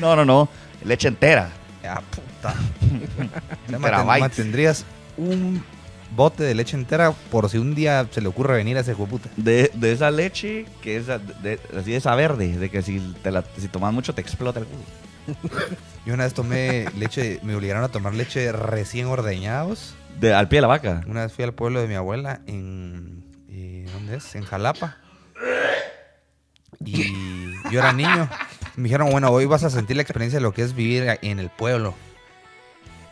No, 0.00 0.16
no, 0.16 0.24
no. 0.24 0.48
Leche 0.84 1.08
entera. 1.08 1.48
Ya, 1.82 2.00
puta. 2.10 2.54
Terabyte. 3.80 4.20
mantendrías 4.20 4.84
un 5.16 5.62
bote 6.14 6.42
de 6.42 6.54
leche 6.54 6.76
entera 6.76 7.12
por 7.30 7.48
si 7.48 7.58
un 7.58 7.74
día 7.74 8.06
se 8.10 8.20
le 8.20 8.28
ocurre 8.28 8.56
venir 8.56 8.76
a 8.76 8.80
ese 8.80 8.94
puta. 8.94 9.28
De, 9.36 9.70
de 9.74 9.92
esa 9.92 10.10
leche 10.10 10.66
que 10.82 10.96
es 10.96 11.06
de- 11.06 11.18
de- 11.42 11.60
así 11.78 11.90
de 11.92 11.96
esa 11.96 12.14
verde, 12.14 12.58
de 12.58 12.70
que 12.70 12.82
si, 12.82 12.98
te 13.22 13.30
la, 13.30 13.44
si 13.58 13.68
tomas 13.68 13.92
mucho 13.92 14.14
te 14.14 14.20
explota 14.20 14.60
el 14.60 14.66
culo. 14.66 14.82
Yo 16.06 16.14
una 16.14 16.24
vez 16.24 16.32
tomé 16.34 16.86
leche, 16.96 17.38
me 17.42 17.54
obligaron 17.54 17.84
a 17.84 17.88
tomar 17.88 18.14
leche 18.14 18.50
recién 18.52 19.06
ordeñados. 19.06 19.94
De, 20.20 20.32
al 20.34 20.48
pie 20.48 20.56
de 20.56 20.62
la 20.62 20.68
vaca. 20.68 21.02
Una 21.06 21.22
vez 21.22 21.32
fui 21.32 21.44
al 21.44 21.52
pueblo 21.54 21.80
de 21.80 21.86
mi 21.88 21.94
abuela 21.94 22.40
en. 22.46 23.22
eh, 23.50 23.86
¿Dónde 23.92 24.16
es? 24.16 24.34
En 24.34 24.42
Jalapa. 24.44 24.96
Y 26.84 27.12
yo 27.70 27.78
era 27.80 27.92
niño. 27.92 28.28
Me 28.76 28.84
dijeron, 28.84 29.10
bueno, 29.10 29.30
hoy 29.30 29.46
vas 29.46 29.64
a 29.64 29.70
sentir 29.70 29.96
la 29.96 30.02
experiencia 30.02 30.38
de 30.38 30.42
lo 30.42 30.52
que 30.52 30.62
es 30.62 30.74
vivir 30.74 31.18
en 31.22 31.38
el 31.38 31.50
pueblo. 31.50 31.94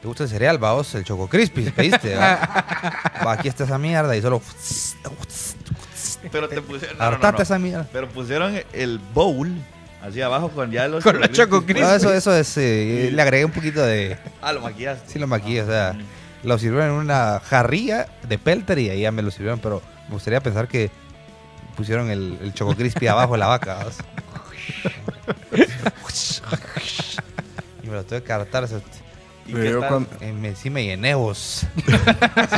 ¿Te 0.00 0.08
gusta 0.08 0.24
el 0.24 0.28
cereal, 0.28 0.58
vaos? 0.58 0.94
El 0.94 1.04
Choco 1.04 1.28
Crispy, 1.28 1.70
¿pediste? 1.70 2.14
va? 2.16 2.36
Va, 3.26 3.32
aquí 3.32 3.48
está 3.48 3.64
esa 3.64 3.78
mierda 3.78 4.16
y 4.16 4.22
solo. 4.22 4.42
Pero 6.30 6.48
te 6.48 6.60
pusieron. 6.62 6.96
Esa 7.40 7.58
mierda. 7.58 7.88
Pero 7.92 8.08
pusieron 8.08 8.60
el 8.72 8.98
bowl 8.98 9.52
así 10.02 10.20
abajo 10.20 10.50
con 10.50 10.70
ya 10.70 10.88
los. 10.88 11.02
Con 11.02 11.20
la 11.20 11.30
Choco 11.30 11.62
Crispy. 11.64 11.80
No, 11.82 11.94
eso, 11.94 12.12
eso 12.12 12.34
es. 12.36 12.56
eh, 12.56 13.10
le 13.12 13.22
agregué 13.22 13.44
un 13.44 13.52
poquito 13.52 13.82
de. 13.84 14.18
Ah, 14.42 14.52
lo 14.52 14.60
maquillaste. 14.60 15.12
Sí, 15.12 15.18
lo 15.18 15.26
maquillé, 15.26 15.62
o 15.62 15.66
sea. 15.66 15.96
Lo 16.42 16.58
sirvieron 16.58 16.90
en 16.90 16.94
una 16.96 17.40
jarrilla 17.40 18.06
de 18.28 18.38
pelter 18.38 18.78
y 18.78 18.90
ahí 18.90 19.00
ya 19.00 19.10
me 19.10 19.22
lo 19.22 19.30
sirvieron, 19.30 19.58
pero 19.58 19.82
me 20.08 20.14
gustaría 20.14 20.40
pensar 20.40 20.68
que 20.68 20.90
pusieron 21.76 22.10
el, 22.10 22.38
el 22.40 22.54
Choco 22.54 22.76
Crispy 22.76 23.06
abajo 23.08 23.32
de 23.32 23.38
la 23.38 23.46
vaca. 23.48 23.78
y 27.82 27.88
me 27.88 27.94
lo 27.94 28.04
tuve 28.04 28.22
que 28.22 28.32
hartar. 28.32 28.68
¿Y 29.48 29.52
yo 29.52 29.80
tal? 29.80 29.88
cuando- 29.88 30.08
eh, 30.20 30.32
me, 30.32 30.54
sí 30.56 30.70
me 30.70 30.84
llené 30.84 31.14
vos. 31.14 31.66
Así 32.36 32.56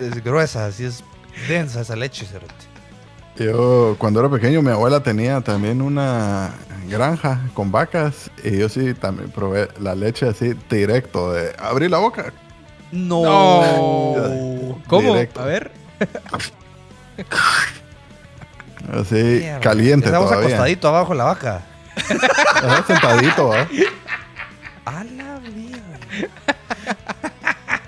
es, 0.00 0.12
es 0.16 0.24
gruesa, 0.24 0.66
así 0.66 0.84
es 0.84 1.02
densa 1.48 1.80
esa 1.80 1.96
leche. 1.96 2.24
cerote. 2.26 2.54
Yo 3.36 3.96
cuando 3.98 4.20
era 4.20 4.28
pequeño 4.30 4.62
mi 4.62 4.70
abuela 4.70 5.00
tenía 5.02 5.40
también 5.42 5.82
una 5.82 6.52
granja 6.88 7.40
con 7.52 7.70
vacas 7.72 8.30
y 8.42 8.56
yo 8.58 8.68
sí 8.68 8.94
también 8.94 9.30
probé 9.30 9.68
la 9.80 9.94
leche 9.94 10.26
así 10.28 10.54
directo 10.70 11.32
de 11.32 11.54
abrir 11.58 11.90
la 11.90 11.98
boca. 11.98 12.32
No. 12.92 13.22
No. 13.24 14.78
¿Cómo? 14.86 15.12
Directo. 15.12 15.40
A 15.42 15.44
ver. 15.46 15.70
Así 18.92 19.14
Mierda. 19.14 19.60
caliente 19.60 20.06
Estamos 20.06 20.28
todavía. 20.30 20.48
acostadito 20.48 20.88
abajo 20.88 21.12
de 21.12 21.18
la 21.18 21.24
vaca. 21.24 21.62
Ajá, 22.54 22.84
sentadito, 22.86 23.52
¿ah? 23.52 23.66
A 24.86 25.02
la 25.04 25.40
mierda. 25.40 25.98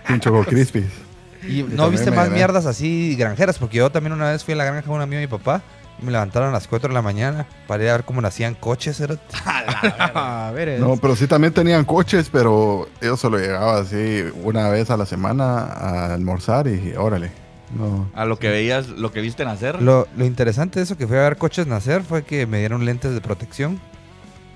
Sin 0.07 0.21
choco 0.21 0.45
crispies. 0.45 0.91
¿Y 1.47 1.63
no 1.63 1.89
viste 1.91 2.11
más 2.11 2.25
llené. 2.25 2.37
mierdas 2.37 2.67
así 2.67 3.15
granjeras? 3.17 3.59
Porque 3.59 3.79
yo 3.79 3.91
también 3.91 4.13
una 4.13 4.33
vez 4.33 4.45
fui 4.45 4.55
a 4.55 4.57
la 4.57 4.65
granja 4.65 4.83
con 4.83 4.97
un 4.97 5.03
amigo 5.03 5.21
de 5.21 5.27
mi 5.27 5.31
papá 5.31 5.63
y 6.01 6.05
me 6.05 6.11
levantaron 6.11 6.49
a 6.49 6.53
las 6.53 6.67
4 6.67 6.89
de 6.89 6.95
la 6.95 7.03
mañana 7.03 7.47
para 7.69 7.85
ir 7.85 7.91
a 7.91 7.93
ver 7.93 8.05
cómo 8.05 8.21
nacían 8.21 8.55
coches. 8.57 9.01
A 9.45 10.51
ver. 10.53 10.81
No, 10.81 10.97
pero 10.97 11.15
sí 11.15 11.29
también 11.29 11.53
tenían 11.53 11.85
coches, 11.85 12.29
pero 12.33 12.89
yo 13.01 13.17
solo 13.17 13.39
llegaba 13.39 13.79
así 13.79 14.25
una 14.43 14.69
vez 14.69 14.91
a 14.91 14.97
la 14.97 15.07
semana 15.07 15.63
a 15.67 16.15
almorzar 16.15 16.67
y 16.67 16.95
órale. 16.97 17.31
No. 17.77 18.11
A 18.15 18.25
lo 18.25 18.39
que 18.39 18.49
veías, 18.49 18.89
lo 18.89 19.13
que 19.13 19.21
viste 19.21 19.45
nacer. 19.45 19.81
Lo, 19.81 20.09
lo 20.17 20.25
interesante 20.25 20.81
de 20.81 20.85
eso 20.85 20.97
que 20.97 21.07
fui 21.07 21.17
a 21.17 21.21
ver 21.21 21.37
coches 21.37 21.67
nacer 21.67 22.03
fue 22.03 22.25
que 22.25 22.47
me 22.47 22.59
dieron 22.59 22.85
lentes 22.85 23.13
de 23.15 23.21
protección. 23.21 23.81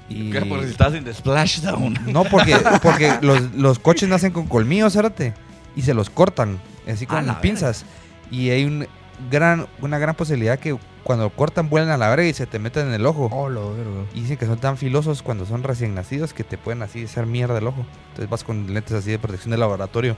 Y... 0.09 0.31
Que 0.31 0.43
por 0.43 0.63
si 0.63 0.71
estás 0.71 0.95
en 0.95 1.13
Splashdown. 1.13 2.13
No, 2.13 2.25
porque, 2.25 2.57
porque 2.83 3.19
los, 3.21 3.53
los 3.55 3.79
coches 3.79 4.09
nacen 4.09 4.33
con 4.33 4.47
colmillos, 4.47 4.93
cerote, 4.93 5.35
y 5.77 5.83
se 5.83 5.95
los 5.95 6.11
cortan, 6.11 6.61
así 6.87 7.07
con 7.07 7.27
pinzas. 7.41 7.85
Y 8.31 8.51
hay 8.51 8.65
un, 8.65 8.87
gran, 9.31 9.67
una 9.81 9.99
gran 9.99 10.15
posibilidad 10.15 10.59
que 10.59 10.77
cuando 11.03 11.31
cortan 11.31 11.69
vuelan 11.69 11.91
a 11.91 11.97
la 11.97 12.09
verga 12.09 12.27
y 12.27 12.33
se 12.33 12.47
te 12.47 12.59
meten 12.59 12.89
en 12.89 12.95
el 12.95 13.07
ojo. 13.07 13.29
Oh, 13.33 13.49
lo 13.49 13.75
vergo. 13.75 14.07
Y 14.15 14.23
dicen 14.23 14.37
que 14.37 14.47
son 14.47 14.59
tan 14.59 14.77
filosos 14.77 15.23
cuando 15.23 15.47
son 15.47 15.63
recién 15.63 15.95
nacidos 15.95 16.33
que 16.33 16.45
te 16.45 16.59
pueden 16.59 16.83
así 16.83 17.05
hacer 17.05 17.27
mierda 17.27 17.59
el 17.59 17.67
ojo. 17.67 17.85
Entonces 18.09 18.31
vas 18.31 18.45
con 18.45 18.73
lentes 18.73 18.93
así 18.93 19.11
de 19.11 19.19
protección 19.19 19.51
de 19.51 19.59
laboratorio. 19.59 20.17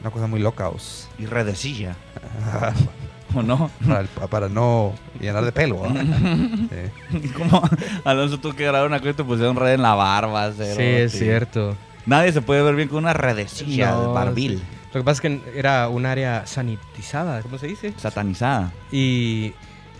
Una 0.00 0.10
cosa 0.10 0.26
muy 0.26 0.40
loca, 0.40 0.68
os. 0.68 1.08
Y 1.18 1.26
redecilla. 1.26 1.94
¿O 3.34 3.42
no? 3.42 3.70
para, 3.86 4.00
el- 4.00 4.08
para 4.08 4.48
no 4.48 4.92
llenar 5.20 5.44
de 5.44 5.52
pelo. 5.52 5.76
Como 7.36 7.62
Alonso 8.04 8.38
tuvo 8.38 8.54
que 8.54 8.64
grabar 8.64 8.86
una 8.86 8.98
cosa 8.98 9.10
y 9.10 9.14
te 9.14 9.24
pusieron 9.24 9.56
red 9.56 9.74
en 9.74 9.82
la 9.82 9.94
barba. 9.94 10.50
cero, 10.56 10.74
Sí, 10.76 10.82
es 10.82 11.12
cierto. 11.12 11.76
Nadie 12.06 12.32
se 12.32 12.40
puede 12.42 12.62
ver 12.62 12.74
bien 12.74 12.88
con 12.88 12.98
una 12.98 13.12
redecilla 13.12 13.92
No, 13.92 14.00
de 14.00 14.06
barbil. 14.08 14.62
Lo 14.92 15.00
que 15.00 15.04
pasa 15.04 15.12
es 15.16 15.20
que 15.20 15.40
era 15.58 15.88
un 15.88 16.06
área 16.06 16.46
sanitizada, 16.46 17.42
¿cómo 17.42 17.58
se 17.58 17.68
dice? 17.68 17.92
Satanizada. 17.96 18.72
Y, 18.90 19.52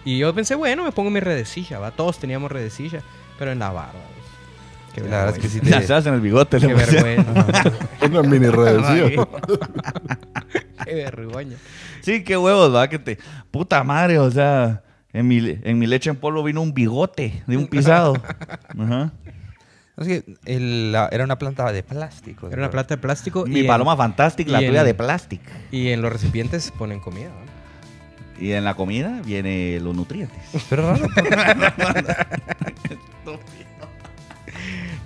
y 0.04 0.18
yo 0.18 0.34
pensé, 0.34 0.54
bueno, 0.56 0.82
me 0.82 0.90
pongo 0.92 1.10
mi 1.10 1.20
redecilla, 1.20 1.78
¿va? 1.78 1.92
Todos 1.92 2.18
teníamos 2.18 2.50
redecilla, 2.50 3.02
pero 3.38 3.52
en 3.52 3.60
la 3.60 3.70
barba. 3.70 4.00
Qué 4.94 5.00
La 5.02 5.24
verdad 5.24 5.36
es 5.36 5.38
que 5.42 5.48
sí 5.48 5.60
te... 5.60 5.82
Sabes 5.86 6.06
en 6.06 6.14
el 6.14 6.20
bigote. 6.20 6.58
Qué 6.58 6.74
vergüenza. 6.74 7.72
Una 8.02 8.22
mini 8.22 8.46
redecilla. 8.48 9.26
Qué 10.84 10.94
vergüenza. 10.94 11.56
Sí, 12.02 12.24
qué 12.24 12.36
huevos, 12.36 12.74
va, 12.74 12.88
que 12.88 12.98
te... 12.98 13.18
Puta 13.50 13.84
madre, 13.84 14.18
o 14.18 14.30
sea... 14.30 14.82
En 15.12 15.26
mi, 15.26 15.38
en 15.64 15.78
mi 15.78 15.88
leche 15.88 16.08
en 16.08 16.14
polvo 16.16 16.42
vino 16.44 16.62
un 16.62 16.72
bigote 16.72 17.42
de 17.48 17.56
un 17.56 17.66
pisado. 17.66 18.14
Ajá. 18.78 19.10
Es 19.96 20.06
que 20.06 20.36
el- 20.44 20.92
la- 20.92 21.08
era 21.10 21.24
una 21.24 21.36
planta 21.36 21.70
de 21.72 21.82
plástico. 21.82 22.46
Era 22.46 22.58
una 22.58 22.70
plata 22.70 22.94
de 22.94 23.00
plástico. 23.00 23.44
Mi 23.44 23.60
y 23.60 23.64
paloma 23.64 23.96
fantástica, 23.96 24.52
la 24.52 24.58
tuya 24.60 24.84
de 24.84 24.94
plástico. 24.94 25.50
y 25.72 25.88
en 25.88 26.00
los 26.00 26.12
recipientes 26.12 26.70
ponen 26.78 27.00
comida. 27.00 27.28
¿va? 27.28 28.40
Y 28.40 28.52
en 28.52 28.64
la 28.64 28.74
comida 28.74 29.20
vienen 29.24 29.82
los 29.82 29.96
nutrientes. 29.96 30.38
Pero 30.70 30.94
raro. 30.94 31.08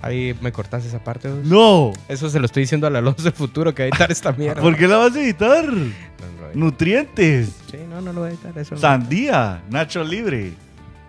Ahí 0.05 0.35
me 0.39 0.51
cortaste 0.51 0.87
esa 0.87 1.03
parte. 1.03 1.29
¡No! 1.43 1.91
Eso 2.07 2.29
se 2.29 2.39
lo 2.39 2.45
estoy 2.45 2.61
diciendo 2.63 2.85
al 2.85 2.95
Alonso 2.95 3.23
del 3.23 3.33
futuro 3.33 3.73
que 3.73 3.83
va 3.83 3.85
a 3.85 3.89
editar 3.89 4.11
esta 4.11 4.31
mierda. 4.37 4.61
¿Por 4.61 4.77
qué 4.77 4.87
la 4.87 4.97
vas 4.97 5.15
a 5.15 5.19
editar? 5.21 5.65
No, 5.67 5.81
a. 5.83 6.53
Nutrientes. 6.53 7.49
Sí, 7.71 7.77
no, 7.89 8.01
no 8.01 8.13
lo 8.13 8.21
voy 8.21 8.29
a 8.29 8.33
editar. 8.33 8.57
Eso 8.57 8.75
no, 8.75 8.81
Sandía. 8.81 9.61
Nacho 9.69 10.03
libre. 10.03 10.53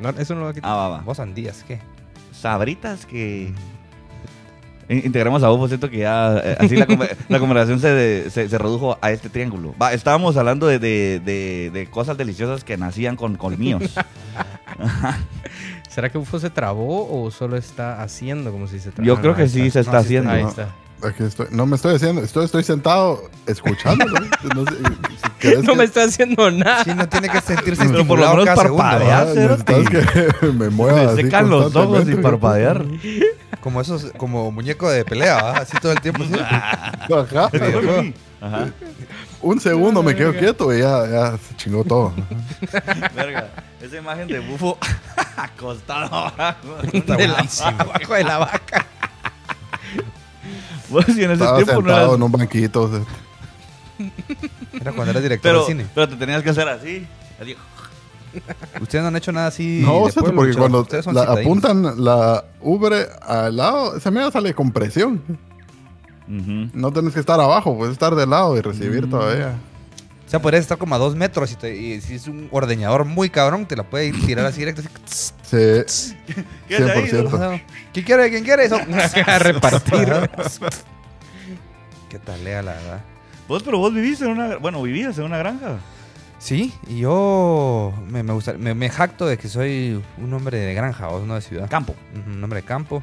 no, 0.00 0.08
eso 0.10 0.34
no 0.34 0.40
lo 0.40 0.46
voy 0.46 0.50
a 0.52 0.54
quitar. 0.54 0.70
Ah, 0.70 0.74
va, 0.76 0.88
va. 0.88 1.00
Vos 1.02 1.20
andías, 1.20 1.62
¿qué? 1.68 1.78
Sabritas 2.32 3.04
que... 3.06 3.52
In- 4.88 5.02
Integramos 5.04 5.42
a 5.42 5.48
vos, 5.48 5.68
siento 5.68 5.90
que 5.90 5.98
ya 5.98 6.38
eh, 6.44 6.56
así 6.60 6.76
la, 6.76 6.86
la 7.28 7.38
conversación 7.40 7.80
se, 7.80 8.30
se- 8.30 8.48
se 8.48 8.56
redujo 8.58 8.96
a 9.02 9.10
este 9.10 9.28
triángulo. 9.28 9.74
Va, 9.82 9.92
estábamos 9.92 10.36
hablando 10.36 10.68
de, 10.68 10.78
de- 10.78 11.20
de- 11.24 11.70
de 11.72 11.86
cosas 11.90 12.16
deliciosas 12.16 12.62
que 12.64 12.76
nacían 12.76 13.16
con 13.16 13.36
colmillos. 13.36 13.82
¿Será 15.96 16.10
que 16.10 16.18
UFO 16.18 16.38
se 16.38 16.50
trabó 16.50 17.08
o 17.10 17.30
solo 17.30 17.56
está 17.56 18.02
haciendo 18.02 18.52
como 18.52 18.66
si 18.68 18.78
se 18.80 18.90
trabó? 18.90 19.06
Yo 19.06 19.18
creo 19.18 19.34
que 19.34 19.48
sí 19.48 19.70
se 19.70 19.80
está 19.80 19.92
No, 19.92 19.98
haciendo. 20.00 20.30
Ahí 20.30 20.42
No. 20.42 20.50
está. 20.50 20.68
Aquí 21.02 21.22
estoy. 21.22 21.46
No 21.52 21.64
me 21.64 21.76
estoy 21.76 21.94
haciendo. 21.96 22.20
Estoy, 22.22 22.44
estoy 22.44 22.64
sentado 22.64 23.22
escuchándolo. 23.46 24.14
No, 24.54 24.64
sé, 24.66 24.76
si 24.76 25.30
querés 25.40 25.64
No 25.64 25.72
que- 25.72 25.78
me 25.78 25.84
está 25.84 26.04
haciendo 26.04 26.50
nada. 26.50 26.84
Sí, 26.84 26.90
no 26.94 27.08
tiene 27.08 27.30
que 27.30 27.40
sentirse 27.40 27.86
Pero 27.86 28.06
por 28.06 28.18
lo 28.18 28.26
estimulado 28.26 28.32
menos 28.36 28.44
cada 28.44 28.62
segundo. 28.62 28.82
parpadea. 28.82 29.20
Ah, 29.20 30.40
que 30.42 30.46
me 30.52 30.68
mueva 30.68 30.98
Me 30.98 31.04
así 31.12 31.22
secan 31.22 31.48
los 31.48 31.60
ojos 31.74 31.86
constantemente. 31.86 32.22
parpadear. 32.22 32.84
Como 33.62 33.80
esos, 33.80 34.12
como 34.18 34.52
muñeco 34.52 34.88
de 34.90 35.02
pelea, 35.04 35.42
¿va? 35.42 35.52
Así 35.56 35.76
todo 35.80 35.92
el 35.92 36.00
tiempo. 36.02 36.22
¿sí? 36.24 36.34
Ajá. 36.38 36.92
Ajá. 38.40 38.68
Un 39.40 39.60
segundo 39.60 40.02
me 40.02 40.14
quedo 40.14 40.34
quieto 40.34 40.72
y 40.74 40.80
ya, 40.80 41.08
ya 41.08 41.38
se 41.38 41.56
chingó 41.56 41.82
todo. 41.82 42.12
Verga. 43.14 43.48
Esa 43.80 43.96
imagen 43.98 44.26
de 44.28 44.38
bufo 44.40 44.78
acostado 45.36 46.14
abajo. 46.14 46.76
De 46.92 47.28
la- 47.28 47.46
abajo 47.78 48.14
de 48.14 48.24
la 48.24 48.38
vaca. 48.38 48.86
Vos 50.88 51.04
si 51.06 51.24
en 51.24 51.32
ese 51.32 51.32
Estaba 51.34 51.56
tiempo 51.56 51.72
no 51.74 51.78
sentado 51.80 52.02
eras... 52.06 52.14
en 52.16 52.22
un 52.22 52.32
banquito. 52.32 52.82
o 52.82 52.88
sea, 52.90 53.00
Era 54.80 54.92
cuando 54.92 55.10
eras 55.10 55.22
director 55.22 55.50
Pero, 55.50 55.60
de 55.60 55.66
cine. 55.66 55.86
pero 55.94 56.08
te 56.08 56.16
tenías 56.16 56.42
que 56.42 56.50
hacer 56.50 56.68
así. 56.68 57.06
así. 57.40 57.56
Ustedes 58.80 59.02
no 59.02 59.08
han 59.08 59.16
hecho 59.16 59.32
nada 59.32 59.48
así. 59.48 59.80
No, 59.82 59.92
de 59.94 59.98
o 60.02 60.10
sea, 60.10 60.22
pueblo, 60.22 60.36
porque 60.40 60.52
chavos. 60.52 60.62
cuando 60.64 60.80
Ustedes 60.82 61.04
son 61.04 61.14
la 61.14 61.22
citadinos. 61.22 61.46
apuntan 61.46 62.04
la 62.04 62.44
ubre 62.60 63.06
al 63.22 63.56
lado, 63.56 63.96
esa 63.96 64.10
mierda 64.10 64.30
sale 64.30 64.54
con 64.54 64.70
presión. 64.72 65.22
Ujú. 66.28 66.70
No 66.74 66.92
tienes 66.92 67.14
que 67.14 67.20
estar 67.20 67.40
abajo, 67.40 67.76
puedes 67.76 67.92
estar 67.92 68.14
de 68.14 68.26
lado 68.26 68.56
y 68.56 68.60
recibir 68.60 69.06
Mm. 69.06 69.10
todavía. 69.10 69.54
O 70.26 70.28
sea, 70.28 70.40
podrías 70.42 70.62
estar 70.62 70.76
como 70.76 70.94
a 70.94 70.98
dos 70.98 71.14
metros 71.14 71.52
y, 71.52 71.54
te- 71.54 71.76
y 71.76 72.00
si 72.00 72.16
es 72.16 72.26
un 72.26 72.48
ordeñador 72.50 73.04
muy 73.04 73.30
cabrón, 73.30 73.64
te 73.66 73.76
la 73.76 73.84
puede 73.84 74.10
tirar 74.12 74.44
así 74.46 74.58
directo. 74.58 74.82
Así. 75.04 75.32
Sí, 75.46 76.16
¿Qué 76.68 76.76
es 76.76 76.80
ahí? 76.82 77.04
100%. 77.08 77.34
Ajá. 77.34 77.62
¿Quién 77.92 78.04
quiere? 78.04 78.30
¿Quién 78.30 78.42
quiere 78.44 78.64
eso? 78.64 78.76
A 79.26 79.38
repartir. 79.38 80.08
Qué 82.08 82.18
talea, 82.18 82.62
la 82.62 82.72
verdad. 82.74 83.00
Vos, 83.48 83.62
pero 83.62 83.78
vos 83.78 83.94
viviste 83.94 84.24
en 84.24 84.32
una... 84.32 84.56
Bueno, 84.56 84.82
vivías 84.82 85.16
en 85.18 85.24
una 85.24 85.38
granja. 85.38 85.78
Sí, 86.38 86.72
y 86.88 86.98
yo 87.00 87.92
me, 88.08 88.22
me, 88.22 88.32
gusta, 88.32 88.54
me, 88.54 88.74
me 88.74 88.90
jacto 88.90 89.26
de 89.26 89.38
que 89.38 89.48
soy 89.48 90.02
un 90.18 90.34
hombre 90.34 90.58
de 90.58 90.74
granja, 90.74 91.06
vos, 91.08 91.24
no 91.26 91.34
de 91.34 91.40
ciudad. 91.40 91.68
Campo. 91.70 91.94
Un 92.26 92.42
hombre 92.42 92.60
de 92.60 92.66
campo. 92.66 92.96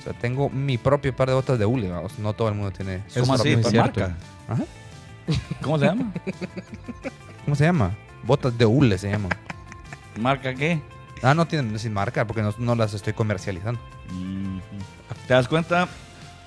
O 0.00 0.02
sea, 0.02 0.12
tengo 0.14 0.48
mi 0.50 0.78
propio 0.78 1.14
par 1.14 1.28
de 1.28 1.34
botas 1.34 1.58
de 1.58 1.64
hule, 1.66 1.88
vamos. 1.90 2.18
No 2.18 2.32
todo 2.32 2.48
el 2.48 2.54
mundo 2.54 2.72
tiene 2.72 3.02
su 3.08 3.20
¿Cómo 3.20 3.34
Eso 3.34 3.42
así? 3.42 3.52
es 3.52 3.58
¿Por 3.60 3.70
cierto. 3.70 4.00
marca? 4.00 4.16
Ajá. 4.48 4.64
¿Cómo 5.62 5.78
se 5.78 5.86
llama? 5.86 6.12
¿Cómo 7.44 7.56
se 7.56 7.64
llama? 7.64 7.90
Botas 8.24 8.56
de 8.56 8.66
hule 8.66 8.98
se 8.98 9.10
llaman. 9.10 9.30
¿Marca 10.20 10.54
qué? 10.54 10.80
Ah, 11.22 11.34
no 11.34 11.46
tienen 11.46 11.78
sin 11.78 11.92
marca 11.92 12.26
porque 12.26 12.42
no, 12.42 12.52
no 12.58 12.74
las 12.74 12.94
estoy 12.94 13.12
comercializando. 13.12 13.80
Ujú. 14.10 14.60
¿Te 15.26 15.34
das 15.34 15.46
cuenta? 15.48 15.88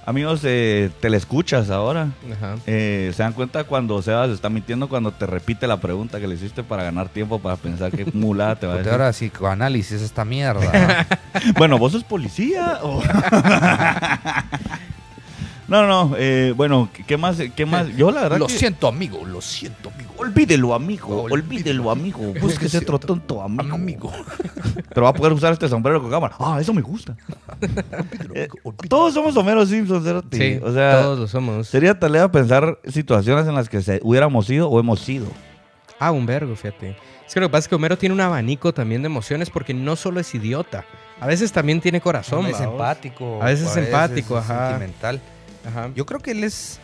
Amigos, 0.08 0.42
eh, 0.44 0.92
te 1.00 1.10
le 1.10 1.18
escuchas 1.18 1.72
ahora. 1.72 2.10
Ajá. 2.32 2.58
Eh, 2.68 3.12
se 3.16 3.24
dan 3.24 3.34
cuenta 3.34 3.64
cuando 3.64 4.00
Sebas 4.04 4.30
está 4.30 4.50
mintiendo 4.50 4.88
cuando 4.88 5.12
te 5.12 5.26
repite 5.26 5.66
la 5.66 5.78
pregunta 5.80 6.20
que 6.20 6.28
le 6.28 6.36
hiciste 6.36 6.62
para 6.64 6.84
ganar 6.84 7.10
tiempo 7.10 7.40
para 7.40 7.56
pensar 7.56 7.92
qué 7.92 8.06
mulada 8.14 8.56
te 8.56 8.68
va 8.68 8.74
a 8.74 8.78
decir. 8.78 8.92
ahora 8.92 9.10
psicoanálisis 9.12 10.02
esta 10.02 10.24
mierda. 10.26 11.08
Bueno, 11.58 11.78
¿vos 11.78 11.92
sos 11.92 12.04
policía? 12.06 12.80
o- 12.84 13.02
no, 15.68 15.88
no, 15.88 16.10
no. 16.10 16.16
eh, 16.18 16.54
bueno, 16.56 16.90
¿qué 17.08 17.18
más? 17.18 17.38
¿Qué 17.56 17.66
más? 17.66 17.88
Yo 17.96 18.12
la 18.12 18.24
verdad 18.24 18.38
lo 18.38 18.48
que... 18.48 18.58
siento, 18.58 18.88
amigo, 18.88 19.26
lo 19.26 19.42
siento, 19.42 19.90
amigo. 19.94 20.14
Olvídelo, 20.18 20.74
amigo. 20.74 21.24
Olvídelo. 21.24 21.34
Olvídelo, 21.34 21.92
amigo. 21.92 22.34
Búsquese 22.40 22.78
otro 22.80 23.00
tonto 23.00 23.42
amigo. 23.42 23.74
Amigo. 23.76 24.12
Pero 24.90 25.04
va 25.04 25.10
a 25.10 25.14
poder 25.14 25.34
usar 25.34 25.54
este 25.54 25.68
sombrero 25.68 26.02
con 26.02 26.12
cámara. 26.12 26.36
Ah, 26.40 26.58
eso 26.62 26.74
me 26.74 26.82
gusta. 26.82 27.16
Eh, 28.34 28.48
todos 28.90 29.14
somos 29.14 29.36
Homero 29.38 29.66
Simpson, 29.66 30.04
cerote. 30.04 30.38
Sí, 30.38 30.60
O 30.64 30.72
sea, 30.74 31.02
todos 31.02 31.20
lo 31.20 31.28
somos. 31.28 31.68
sería 31.68 31.98
tarea 31.98 32.30
pensar 32.32 32.80
situaciones 32.88 33.48
en 33.48 33.56
las 33.56 33.70
que 33.70 33.82
se 33.82 34.00
hubiéramos 34.04 34.46
sido 34.46 34.70
o 34.70 34.80
hemos 34.80 35.00
sido. 35.00 35.28
Ah, 36.00 36.12
un 36.12 36.26
vergo, 36.26 36.56
fíjate. 36.56 36.98
Es 37.26 37.34
que 37.34 37.40
lo 37.40 37.48
que 37.48 37.52
pasa 37.54 37.60
es 37.62 37.68
que 37.70 37.76
Homero 37.76 37.98
tiene 37.98 38.14
un 38.14 38.22
abanico 38.22 38.74
también 38.74 39.02
de 39.02 39.08
emociones 39.08 39.50
porque 39.50 39.74
no 39.74 39.96
solo 39.96 40.20
es 40.20 40.36
idiota. 40.36 40.86
A 41.20 41.28
veces 41.28 41.52
también 41.52 41.82
tiene 41.82 42.02
corazón. 42.02 42.46
es 42.46 42.54
¿va 42.56 42.66
vos? 42.66 42.72
empático. 42.74 43.40
A 43.42 43.46
veces 43.46 43.70
es 43.72 43.78
empático, 43.78 44.38
es 44.38 44.44
ajá. 44.44 44.70
Sentimental. 44.72 45.22
Ajá, 45.68 45.90
Yo 45.96 46.06
creo 46.06 46.20
que 46.20 46.32
él 46.32 46.44
es 46.44 46.80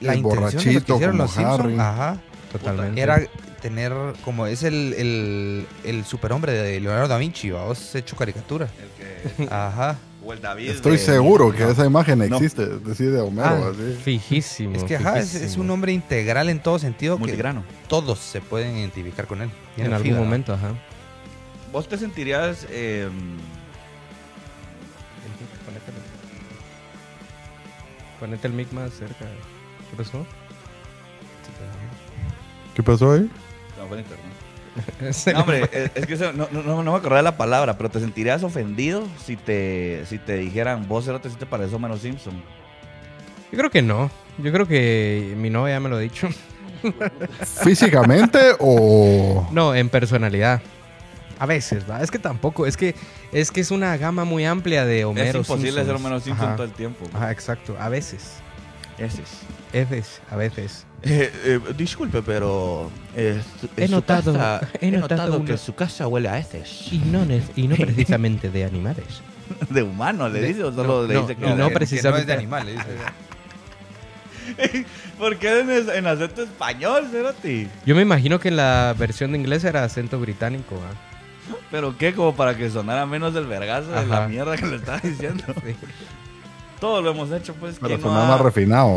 la 0.00 0.12
El 0.14 0.20
intención 0.20 0.62
de 0.64 0.80
lo 0.80 0.84
que 0.86 0.92
como 1.06 1.12
los. 1.12 1.38
Ajá. 1.78 2.20
totalmente. 2.52 3.00
Era 3.00 3.20
tener 3.60 3.92
como 4.24 4.46
es 4.46 4.62
el, 4.62 4.94
el, 4.94 5.66
el 5.84 6.04
superhombre 6.04 6.52
de 6.52 6.80
Leonardo 6.80 7.08
da 7.08 7.18
Vinci, 7.18 7.50
vos 7.50 7.94
hecho 7.94 8.16
caricatura. 8.16 8.68
Ajá. 9.50 9.96
O 10.24 10.32
el 10.34 10.40
David. 10.40 10.70
Estoy 10.70 10.92
de- 10.92 10.98
seguro 10.98 11.50
que 11.52 11.62
No. 11.64 11.70
esa 11.70 11.84
imagen 11.86 12.18
No. 12.18 12.36
existe, 12.36 12.66
decide 12.66 13.20
Homero. 13.20 13.48
Ah, 13.48 13.70
así. 13.72 13.96
fijísimo. 14.02 14.76
Es 14.76 14.84
que 14.84 14.96
ajá, 14.96 15.18
es, 15.18 15.56
un 15.56 15.70
hombre 15.70 15.92
integral 15.92 16.48
en 16.50 16.60
todo 16.62 16.78
sentido 16.78 17.16
que 17.16 17.20
Multigrano. 17.20 17.64
todos 17.88 18.18
se 18.18 18.40
pueden 18.42 18.76
identificar 18.76 19.26
con 19.26 19.40
él. 19.42 19.50
En 19.78 19.92
algún 19.92 20.16
momento, 20.18 20.52
ajá. 20.54 20.72
¿Vos 21.72 21.88
te 21.88 21.96
sentirías 21.96 22.66
eh, 22.70 23.08
Ponete 28.20 28.46
el 28.46 28.52
mic 28.52 28.70
más 28.72 28.92
cerca. 28.92 29.24
¿Qué 29.90 29.96
pasó? 29.96 30.24
¿Qué 32.74 32.82
pasó 32.82 33.12
ahí? 33.12 33.30
No, 33.78 33.86
fue 33.88 33.98
en 33.98 34.04
internet. 34.04 34.26
No, 35.34 35.40
hombre, 35.40 35.68
es, 35.72 35.90
es 35.96 36.06
que 36.06 36.14
eso- 36.14 36.32
no, 36.32 36.46
no, 36.52 36.62
no, 36.62 36.82
no 36.84 36.92
me 36.92 36.98
acordaba 36.98 37.16
de 37.16 37.22
la 37.24 37.36
palabra, 37.36 37.76
pero 37.76 37.90
te 37.90 37.98
sentirías 37.98 38.44
ofendido 38.44 39.04
si 39.24 39.36
te, 39.36 40.04
si 40.06 40.18
te 40.18 40.36
dijeran, 40.36 40.86
vos 40.86 41.04
si 41.06 41.34
te 41.36 41.44
parece 41.46 41.74
Homero 41.74 41.96
Simpson. 41.98 42.34
Yo 43.50 43.58
creo 43.58 43.70
que 43.70 43.82
no. 43.82 44.10
Yo 44.38 44.52
creo 44.52 44.68
que 44.68 45.34
mi 45.36 45.50
novia 45.50 45.74
ya 45.74 45.80
me 45.80 45.88
lo 45.88 45.96
ha 45.96 46.00
dicho. 46.00 46.28
¿Físicamente 47.64 48.38
o...? 48.60 49.48
No, 49.52 49.74
en 49.74 49.88
personalidad. 49.88 50.62
A 51.40 51.46
veces, 51.46 51.88
¿va? 51.90 52.02
Es 52.02 52.10
que 52.10 52.18
tampoco. 52.20 52.66
Es 52.66 52.76
que 52.76 52.94
es 53.32 53.50
que 53.50 53.60
es 53.60 53.70
una 53.72 53.96
gama 53.96 54.24
muy 54.24 54.44
amplia 54.44 54.84
de 54.84 55.04
Homero 55.04 55.40
es 55.40 55.48
imposible 55.48 55.70
Simpsons. 55.82 55.86
ser 55.86 55.96
Homero 55.96 56.20
Simpson 56.20 56.46
Ajá. 56.46 56.56
todo 56.56 56.66
el 56.66 56.72
tiempo. 56.72 57.06
Ajá, 57.14 57.32
exacto. 57.32 57.76
A 57.80 57.88
veces. 57.88 58.34
Eses. 58.98 59.28
Eces, 59.72 60.20
a 60.30 60.36
veces. 60.36 60.84
Eh, 61.02 61.32
eh, 61.44 61.60
disculpe, 61.78 62.20
pero 62.22 62.90
eh, 63.16 63.40
He 63.78 63.86
su 63.86 63.92
notado- 63.94 64.34
casa- 64.34 64.68
he 64.80 64.88
he 64.88 64.90
notado 64.90 65.42
que 65.44 65.56
su 65.56 65.74
casa 65.74 66.06
huele 66.06 66.28
a 66.28 66.38
heces. 66.38 66.92
Y 66.92 66.98
no, 66.98 67.24
ne- 67.24 67.40
y 67.56 67.66
no 67.66 67.76
precisamente 67.78 68.50
de 68.50 68.64
animales. 68.64 69.22
De 69.70 69.82
humano, 69.82 70.28
le 70.28 70.40
De- 70.42 70.48
dice 70.48 70.62
o 70.64 70.72
solo 70.72 71.02
no, 71.02 71.08
le 71.08 71.14
no, 71.14 71.20
dice 71.22 71.36
que 71.36 71.40
y 71.40 71.48
no 71.48 71.50
que- 71.56 71.56
que 71.56 71.68
no 71.68 71.70
precisamente- 71.70 72.20
es 72.20 72.26
de 72.26 72.32
animales. 72.34 72.76
¿Por 75.18 75.38
qué 75.38 75.60
en, 75.60 75.70
es- 75.70 75.88
en 75.88 76.06
acento 76.06 76.42
español, 76.42 77.08
Cerati? 77.10 77.68
Yo 77.86 77.94
me 77.94 78.02
imagino 78.02 78.38
que 78.40 78.50
la 78.50 78.94
versión 78.98 79.32
de 79.32 79.38
inglés 79.38 79.64
era 79.64 79.84
acento 79.84 80.18
británico. 80.20 80.76
¿ah? 80.86 80.94
¿Pero 81.70 81.96
qué? 81.96 82.14
Como 82.14 82.34
para 82.34 82.56
que 82.56 82.68
sonara 82.70 83.06
menos 83.06 83.34
el 83.36 83.46
vergazo 83.46 83.90
de 83.92 84.06
la 84.06 84.26
mierda 84.26 84.56
que 84.56 84.66
le 84.66 84.76
estaba 84.76 84.98
diciendo. 85.02 85.44
Sí. 85.64 85.76
Todo 86.80 87.02
lo 87.02 87.10
hemos 87.10 87.30
hecho, 87.30 87.54
pues. 87.54 87.76
Pero 87.76 87.88
¿quién, 87.88 88.00
no 88.00 88.08
sonaba 88.08 88.26
ha, 88.26 88.30
más 88.30 88.40
refinado, 88.40 88.88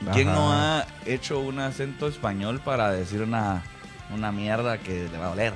¿no? 0.00 0.12
quién 0.12 0.28
no 0.28 0.52
ha 0.52 0.86
hecho 1.04 1.40
un 1.40 1.58
acento 1.58 2.08
español 2.08 2.60
para 2.64 2.90
decir 2.90 3.20
una, 3.20 3.62
una 4.14 4.32
mierda 4.32 4.78
que 4.78 5.08
le 5.10 5.18
va 5.18 5.26
a 5.26 5.28
doler? 5.30 5.52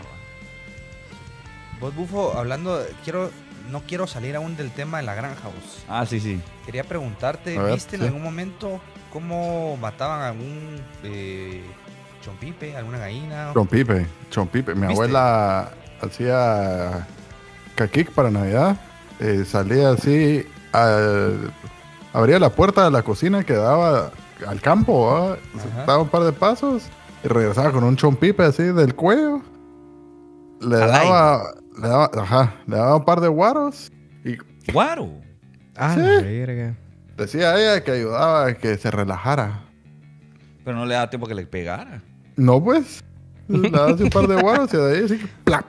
Vos, 1.80 1.94
Bufo, 1.94 2.36
hablando, 2.36 2.82
quiero, 3.04 3.30
no 3.70 3.80
quiero 3.80 4.06
salir 4.06 4.36
aún 4.36 4.56
del 4.56 4.70
tema 4.70 4.98
de 4.98 5.04
la 5.04 5.14
granja, 5.14 5.48
vos. 5.48 5.84
Ah, 5.88 6.04
sí, 6.06 6.20
sí. 6.20 6.40
Quería 6.66 6.84
preguntarte, 6.84 7.58
ver, 7.58 7.74
¿viste 7.74 7.96
en 7.96 8.02
algún 8.02 8.22
momento 8.22 8.80
cómo 9.12 9.76
mataban 9.78 10.20
a 10.20 10.28
algún 10.28 10.80
eh, 11.02 11.62
chompipe, 12.22 12.76
alguna 12.76 12.98
gallina? 12.98 13.50
Chompipe, 13.54 14.06
chompipe. 14.30 14.74
Mi 14.74 14.86
¿Viste? 14.86 14.92
abuela 14.92 15.72
hacía 16.04 17.06
caquic 17.74 18.10
para 18.12 18.30
Navidad. 18.30 18.76
eh, 19.20 19.44
salía 19.46 19.90
así, 19.90 20.44
al- 20.72 21.52
abría 22.12 22.38
la 22.40 22.50
puerta 22.50 22.84
de 22.84 22.90
la 22.90 23.02
cocina 23.02 23.44
que 23.44 23.52
daba 23.54 24.10
al 24.46 24.60
campo, 24.60 25.36
daba 25.86 25.98
un 26.02 26.08
par 26.08 26.22
de 26.24 26.32
pasos 26.32 26.82
y 27.22 27.28
regresaba 27.28 27.70
con 27.72 27.84
un 27.84 27.96
chompipe 27.96 28.42
así 28.42 28.64
del 28.64 28.94
cuello. 28.94 29.40
Le 30.60 30.76
daba, 30.78 31.54
le 31.80 31.88
daba, 31.88 32.10
ajá, 32.16 32.54
le 32.66 32.76
daba 32.76 32.96
un 32.96 33.04
par 33.04 33.20
de 33.20 33.28
guaros 33.28 33.90
y 34.24 34.36
Guaro. 34.72 35.08
Ah, 35.76 35.94
Sí. 35.94 36.00
decía 37.16 37.56
ella 37.58 37.84
que 37.84 37.90
ayudaba 37.92 38.46
a 38.46 38.54
que 38.54 38.76
se 38.76 38.90
relajara. 38.90 39.60
Pero 40.64 40.76
no 40.78 40.86
le 40.86 40.94
da 40.94 41.08
tiempo 41.10 41.26
que 41.26 41.34
le 41.34 41.46
pegara. 41.46 42.02
No, 42.36 42.62
pues, 42.62 43.04
le 43.48 43.70
daba 43.70 43.92
un 43.92 44.10
par 44.10 44.26
de 44.26 44.40
guaros 44.40 44.72
y 44.74 44.76
de 44.76 44.96
ahí 44.98 45.04
así, 45.04 45.20
plap. 45.44 45.66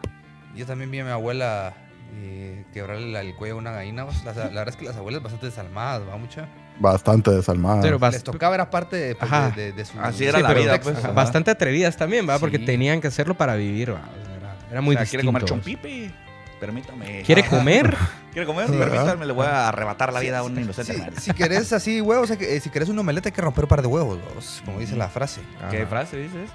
Yo 0.55 0.65
también 0.65 0.89
vi 0.91 0.99
a 0.99 1.03
mi 1.05 1.11
abuela 1.11 1.73
eh, 2.17 2.63
quebrarle 2.73 3.11
la- 3.11 3.21
el 3.21 3.35
cuello 3.35 3.55
a 3.55 3.57
una 3.57 3.71
gallina. 3.71 4.03
vos. 4.05 4.23
La, 4.23 4.33
la 4.33 4.43
verdad 4.45 4.69
es 4.69 4.75
que 4.75 4.85
las 4.85 4.95
abuelas 4.95 5.21
bastante 5.21 5.47
desalmadas, 5.47 6.07
¿va? 6.07 6.15
Mucha. 6.17 6.47
Bastante 6.79 7.31
desalmada. 7.31 7.81
Pero 7.81 7.99
bas- 7.99 8.13
Les 8.13 8.23
tocaba, 8.23 8.55
era 8.55 8.69
parte 8.69 8.95
de, 8.95 9.15
pues, 9.15 9.31
Ajá. 9.31 9.49
de, 9.51 9.63
de- 9.67 9.71
de 9.73 9.85
su... 9.85 9.99
Así 9.99 10.19
Sí, 10.19 10.25
era 10.25 10.39
la 10.39 10.53
vida, 10.53 10.79
pues. 10.81 10.97
ajá, 10.97 11.11
bastante 11.11 11.51
atrevidas 11.51 11.95
también, 11.97 12.27
¿va? 12.27 12.37
Porque 12.39 12.57
Sí. 12.57 12.65
tenían 12.65 13.01
que 13.01 13.07
hacerlo 13.07 13.35
para 13.35 13.55
vivir, 13.55 13.93
¿va? 13.93 14.01
Era, 14.37 14.55
era 14.71 14.81
muy 14.81 14.95
O 14.95 14.99
sea, 14.99 15.07
¿Quiere 15.07 15.25
comer 15.25 15.41
distinto. 15.43 15.63
chompipe? 15.65 16.11
Permítame. 16.59 17.23
¿Quiere 17.25 17.41
Ajá. 17.41 17.49
comer? 17.49 17.95
¿Quiere 18.33 18.45
comer? 18.45 18.65
Ajá. 18.69 18.77
Permítame, 18.77 19.25
le 19.25 19.33
voy 19.33 19.45
a 19.45 19.67
arrebatar 19.69 20.11
la 20.13 20.19
vida 20.21 20.39
a 20.39 20.43
un 20.43 20.57
inocente 20.59 20.93
Sí, 20.93 21.21
si 21.21 21.31
querés 21.31 21.71
así 21.73 21.99
huevos, 22.01 22.29
eh, 22.31 22.37
que- 22.37 22.59
si 22.61 22.69
querés 22.69 22.87
un 22.89 22.97
omelette 22.99 23.27
hay 23.27 23.31
que 23.33 23.41
romper 23.41 23.65
un 23.65 23.69
par 23.69 23.81
de 23.81 23.87
huevos, 23.87 24.19
vos, 24.33 24.61
como 24.65 24.79
dice 24.79 24.95
la 24.95 25.09
frase. 25.09 25.41
¿Qué 25.69 25.77
Ajá. 25.79 25.87
frase 25.87 26.17
dices? 26.17 26.49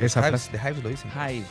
Esa 0.00 0.20
Hives- 0.20 0.28
frase. 0.28 0.50
The 0.52 0.58
Hives 0.58 0.82
lo 0.82 0.88
dicen. 0.90 1.10
Hives. 1.10 1.46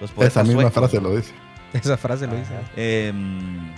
Los 0.00 0.10
poetas 0.12 0.32
Esa 0.32 0.42
misma 0.44 0.62
suecos. 0.62 0.74
frase 0.90 1.00
lo 1.00 1.16
dice. 1.16 1.32
Esa 1.72 1.96
frase 1.96 2.26
lo 2.26 2.36
dice. 2.36 2.54
Em, 2.76 3.72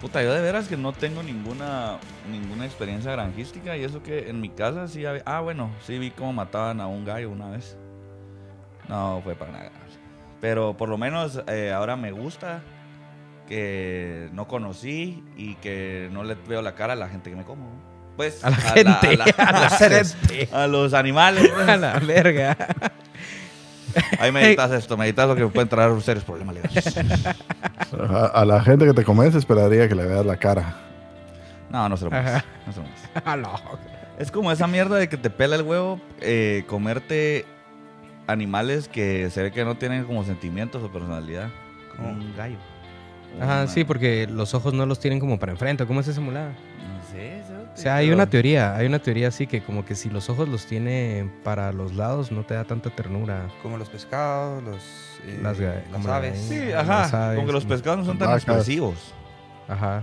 puta, 0.00 0.22
yo 0.22 0.32
de 0.32 0.40
veras 0.40 0.68
que 0.68 0.76
no 0.76 0.92
tengo 0.92 1.22
ninguna 1.22 1.98
ninguna 2.30 2.64
experiencia 2.64 3.12
granjística 3.12 3.76
y 3.76 3.84
eso 3.84 4.02
que 4.02 4.28
en 4.30 4.40
mi 4.40 4.48
casa 4.50 4.88
sí 4.88 5.04
había... 5.04 5.22
Ah, 5.26 5.40
bueno, 5.40 5.70
sí 5.86 5.98
vi 5.98 6.10
cómo 6.10 6.32
mataban 6.32 6.80
a 6.80 6.86
un 6.86 7.04
gallo 7.04 7.30
una 7.30 7.50
vez. 7.50 7.76
No 8.88 9.20
fue 9.22 9.34
para 9.34 9.52
nada. 9.52 9.70
Pero 10.40 10.76
por 10.76 10.88
lo 10.88 10.96
menos 10.96 11.42
eh, 11.48 11.72
ahora 11.72 11.96
me 11.96 12.12
gusta 12.12 12.62
que 13.46 14.30
no 14.32 14.46
conocí 14.48 15.24
y 15.36 15.56
que 15.56 16.08
no 16.12 16.24
le 16.24 16.34
veo 16.34 16.62
la 16.62 16.74
cara 16.74 16.94
a 16.94 16.96
la 16.96 17.08
gente 17.08 17.30
que 17.30 17.36
me 17.36 17.44
como. 17.44 17.68
Pues 18.16 18.44
A 18.44 18.50
la 18.50 18.56
gente. 18.56 19.18
a, 19.38 19.62
los 19.64 19.72
seres, 19.74 20.16
a 20.52 20.66
los 20.66 20.94
animales. 20.94 21.50
pues. 21.52 21.68
A 21.68 21.76
la 21.76 21.98
verga. 21.98 22.56
Ahí 24.18 24.32
meditas 24.32 24.70
esto, 24.72 24.96
meditas 24.96 25.26
lo 25.28 25.36
que 25.36 25.46
pueden 25.46 25.68
traer 25.68 26.00
serios 26.02 26.24
problemas 26.24 26.54
legales. 26.54 26.96
A, 28.10 28.26
a 28.26 28.44
la 28.44 28.60
gente 28.62 28.84
que 28.86 28.92
te 28.94 29.04
comes 29.04 29.34
esperaría 29.34 29.88
que 29.88 29.94
le 29.94 30.06
veas 30.06 30.24
la 30.24 30.36
cara. 30.36 30.74
No, 31.70 31.88
no 31.88 31.96
se 31.96 32.04
lo 32.04 32.10
pongas, 32.10 32.44
no 32.66 32.72
se 32.72 32.80
lo 32.80 32.84
pongas. 32.86 33.26
A 33.26 33.36
la- 33.36 33.60
Es 34.18 34.30
como 34.30 34.50
esa 34.52 34.66
mierda 34.66 34.96
de 34.96 35.08
que 35.08 35.16
te 35.16 35.30
pela 35.30 35.56
el 35.56 35.62
huevo, 35.62 36.00
eh, 36.20 36.64
comerte 36.66 37.44
animales 38.26 38.88
que 38.88 39.30
se 39.30 39.42
ve 39.42 39.50
que 39.52 39.64
no 39.64 39.76
tienen 39.76 40.04
como 40.04 40.24
sentimientos 40.24 40.82
o 40.82 40.90
personalidad. 40.92 41.48
Como 41.96 42.10
un 42.10 42.34
gallo. 42.36 42.56
Ajá, 43.40 43.62
Una- 43.62 43.66
sí, 43.68 43.84
porque 43.84 44.26
los 44.30 44.54
ojos 44.54 44.74
no 44.74 44.86
los 44.86 45.00
tienen 45.00 45.20
como 45.20 45.38
para 45.38 45.52
enfrente. 45.52 45.86
¿Cómo 45.86 46.00
es 46.00 46.08
esa 46.08 46.20
mulada? 46.20 46.48
No 46.50 47.12
sé, 47.12 47.42
O 47.72 47.76
sea, 47.76 47.96
hay 47.96 48.06
pero- 48.06 48.16
una 48.16 48.28
teoría, 48.28 48.74
hay 48.76 48.86
una 48.86 48.98
teoría 48.98 49.28
así 49.28 49.46
que 49.46 49.62
como 49.62 49.84
que 49.84 49.94
si 49.94 50.10
los 50.10 50.28
ojos 50.28 50.48
los 50.48 50.66
tiene 50.66 51.30
para 51.44 51.72
los 51.72 51.94
lados 51.94 52.30
no 52.32 52.44
te 52.44 52.54
da 52.54 52.64
tanta 52.64 52.90
ternura. 52.90 53.48
Como 53.62 53.78
los 53.78 53.88
pescados, 53.88 54.62
los, 54.62 54.82
eh, 55.26 55.38
Las 55.42 56.06
aves. 56.06 56.38
Sí, 56.48 56.58
Las 56.58 56.88
ajá. 56.88 57.26
aves, 57.26 57.36
Como 57.36 57.46
que 57.46 57.52
los 57.52 57.64
pescados 57.64 57.98
no 58.00 58.04
son 58.04 58.18
tan 58.18 58.28
vacas. 58.28 58.42
expresivos. 58.44 59.14
Ajá. 59.68 60.02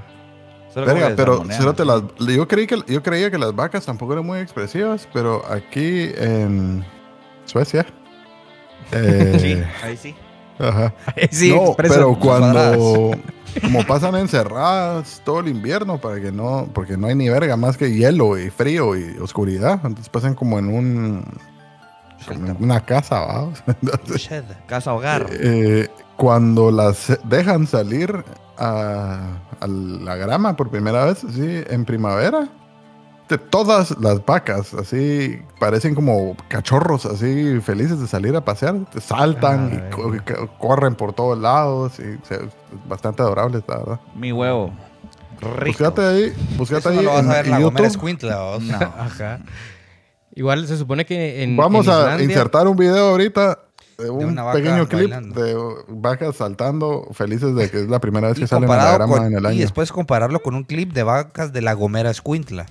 Verga, 0.76 1.14
pero 1.16 1.42
así. 1.50 1.86
las- 1.86 2.04
yo, 2.36 2.48
creí 2.48 2.68
que, 2.68 2.80
yo 2.88 3.02
creía 3.02 3.32
que 3.32 3.38
las 3.38 3.54
vacas 3.56 3.86
tampoco 3.86 4.14
eran 4.14 4.26
muy 4.26 4.40
expresivas, 4.40 5.08
pero 5.12 5.44
aquí 5.52 6.12
en 6.18 6.86
Suecia. 7.46 7.86
eh, 8.92 9.38
Sí, 9.40 9.64
ahí 9.84 9.98
sí. 9.98 10.16
Ajá. 10.60 10.94
sí, 11.32 11.54
no, 11.54 11.74
pero 11.78 12.18
cuando 12.20 13.12
como 13.62 13.86
pasan 13.86 14.16
encerradas 14.16 15.22
todo 15.26 15.40
el 15.40 15.48
invierno 15.48 16.00
para 16.00 16.20
que 16.20 16.32
no, 16.32 16.70
porque 16.74 16.98
no 16.98 17.08
hay 17.08 17.16
ni 17.16 17.30
verga 17.30 17.58
más 17.58 17.78
que 17.78 17.92
hielo 17.92 18.38
y 18.38 18.50
frío 18.50 18.96
y 18.96 19.18
oscuridad, 19.20 19.74
entonces 19.84 20.10
pasan 20.10 20.36
como 20.36 20.60
en 20.60 20.70
un 20.70 21.26
como 22.28 22.48
en 22.48 22.58
una 22.64 22.82
casa, 22.84 23.20
¿va? 23.22 23.50
Entonces, 23.82 24.22
Shed. 24.22 24.44
Casa 24.68 24.94
hogar. 24.94 25.28
eh, 25.32 25.88
cuando 26.18 26.72
las 26.72 27.18
dejan 27.24 27.68
salir 27.68 28.12
a, 28.58 29.38
a 29.60 29.68
la 29.68 30.16
grama 30.16 30.56
por 30.56 30.70
primera 30.70 31.06
vez, 31.06 31.24
así 31.24 31.64
en 31.70 31.86
primavera, 31.86 32.50
de 33.30 33.38
todas 33.38 33.98
las 34.00 34.26
vacas, 34.26 34.74
así 34.74 35.40
parecen 35.60 35.96
como 35.96 36.36
cachorros, 36.48 37.06
así 37.06 37.60
felices 37.62 38.00
de 38.00 38.08
salir 38.08 38.36
a 38.36 38.46
pasear, 38.46 38.76
te 38.92 39.02
saltan 39.02 39.70
Ay. 39.72 39.84
y 39.90 39.92
co- 39.94 40.12
co- 40.26 40.50
corren 40.60 40.96
por 40.96 41.14
todos 41.14 41.38
lados, 41.38 41.94
y 42.00 42.18
se- 42.28 42.48
bastante 42.88 43.22
adorables, 43.22 43.64
la 43.68 43.78
verdad. 43.78 44.00
Mi 44.16 44.32
huevo. 44.32 44.72
Rico. 45.40 45.66
Búscate 45.66 46.02
ahí, 46.06 46.34
búscate 46.58 46.80
Eso 46.80 46.90
ahí 46.90 46.96
no 46.98 47.02
lo 47.04 47.10
vas 47.14 47.24
en 47.26 47.30
a 47.30 47.34
ver 47.34 47.48
la. 47.48 47.60
Gomera 47.60 47.88
Escuintla, 47.88 48.40
vos. 48.42 48.64
No. 48.64 48.76
Ajá. 48.98 49.40
Igual 50.34 50.68
se 50.68 50.78
supone 50.78 51.06
que 51.06 51.44
en 51.44 51.56
Vamos 51.58 51.86
en 51.88 51.92
a 51.94 51.96
Islandia- 52.00 52.24
insertar 52.26 52.68
un 52.68 52.78
video 52.78 53.10
ahorita 53.10 53.60
de 53.98 54.10
un 54.12 54.36
pequeño 54.54 54.88
clip 54.88 55.10
bailando. 55.12 55.44
de 55.44 55.56
vacas 55.90 56.36
saltando 56.36 57.08
felices 57.14 57.56
de 57.56 57.70
que 57.72 57.82
es 57.82 57.88
la 57.90 58.00
primera 58.00 58.28
vez 58.28 58.38
Y, 58.38 58.42
que 58.42 58.48
salen 58.48 58.70
a 58.70 58.78
la 58.78 58.94
grama 58.94 59.18
con- 59.18 59.26
en 59.26 59.34
el 59.38 59.44
y 59.44 59.48
año. 59.48 59.60
después 59.60 59.92
compararlo 59.92 60.40
con 60.42 60.54
un 60.56 60.64
clip 60.64 60.94
de 60.94 61.04
vacas 61.04 61.52
de 61.54 61.62
la 61.62 61.74
Gomera 61.74 62.10
Escuintla. 62.12 62.68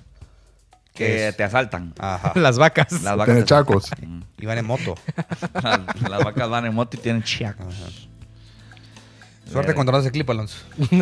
Que 0.96 1.32
te 1.36 1.44
asaltan. 1.44 1.92
Ajá. 1.98 2.32
las 2.38 2.58
vacas. 2.58 2.90
Las 3.02 3.16
vacas 3.16 3.26
Tiene 3.26 3.40
te- 3.40 3.46
chacos. 3.46 3.90
Mm. 4.00 4.20
Y 4.38 4.46
van 4.46 4.58
en 4.58 4.66
moto. 4.66 4.94
las, 5.62 6.00
las 6.10 6.24
vacas 6.24 6.48
van 6.48 6.66
en 6.66 6.74
moto 6.74 6.96
y 6.96 7.00
tienen 7.00 7.22
chiacos. 7.22 7.66
Ajá. 7.74 7.90
Suerte 9.50 9.74
cuando 9.74 9.92
no 9.92 9.98
ese 9.98 10.10
clip, 10.10 10.28
Alonso. 10.28 10.56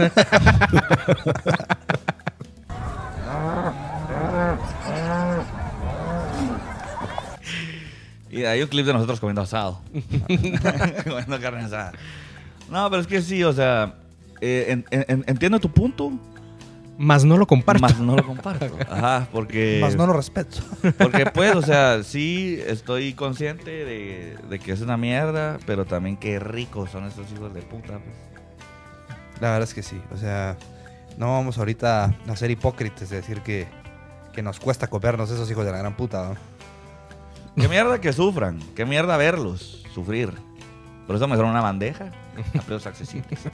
Y 8.31 8.45
hay 8.45 8.63
un 8.63 8.69
clip 8.69 8.87
de 8.87 8.93
nosotros 8.93 9.21
comiendo 9.21 9.43
asado. 9.43 9.81
comiendo 11.05 11.41
carne 11.41 11.63
asada. 11.65 11.93
No, 12.71 12.89
pero 12.91 13.03
es 13.03 13.07
que 13.07 13.23
sí, 13.23 13.45
o 13.45 13.53
sea, 13.53 13.95
eh, 14.41 14.67
en- 14.69 14.85
en- 14.91 15.25
entiendo 15.29 15.61
tu 15.61 15.71
punto, 15.71 16.13
Más 16.97 17.25
no 17.25 17.37
lo 17.37 17.47
comparto. 17.47 17.83
más 17.83 17.99
no 17.99 18.17
lo 18.17 18.25
comparto. 18.25 18.77
Ajá, 18.91 19.27
porque... 19.33 19.79
Más 19.81 19.97
no 19.97 20.07
lo 20.07 20.13
respeto. 20.13 20.59
Porque 20.99 21.27
pues, 21.27 21.57
o 21.57 21.63
sea, 21.63 22.03
sí 22.05 22.61
estoy 22.67 23.15
consciente 23.15 23.85
de, 23.85 24.37
de 24.49 24.59
que 24.61 24.73
es 24.73 24.81
una 24.81 24.97
mierda, 24.97 25.59
pero 25.67 25.85
también 25.85 26.17
qué 26.17 26.39
ricos 26.39 26.91
son 26.91 27.05
estos 27.07 27.31
hijos 27.33 27.53
de 27.53 27.63
puta. 27.63 27.99
Pues. 27.99 28.17
La 29.41 29.51
verdad 29.51 29.69
es 29.69 29.75
que 29.75 29.83
sí. 29.83 30.01
O 30.13 30.17
sea, 30.17 30.57
no 31.19 31.33
vamos 31.33 31.59
ahorita 31.59 32.15
a 32.29 32.37
ser 32.37 32.51
hipócritas 32.51 33.11
de 33.11 33.17
decir 33.17 33.41
que, 33.41 33.67
que 34.33 34.43
nos 34.43 34.61
cuesta 34.61 34.87
comernos 34.87 35.31
esos 35.31 35.51
hijos 35.51 35.65
de 35.65 35.73
la 35.73 35.79
gran 35.79 35.97
puta. 35.97 36.29
¿no? 36.29 36.37
Qué 37.57 37.69
mierda 37.69 38.01
que 38.01 38.13
sufran, 38.13 38.61
qué 38.75 38.85
mierda 38.85 39.17
verlos 39.17 39.85
sufrir. 39.93 40.33
Por 41.07 41.17
eso 41.17 41.29
me 41.29 41.35
dieron 41.35 41.51
una 41.51 41.61
bandeja 41.61 42.07
a 42.59 42.63
precios 42.63 42.87
accesibles. 42.87 43.45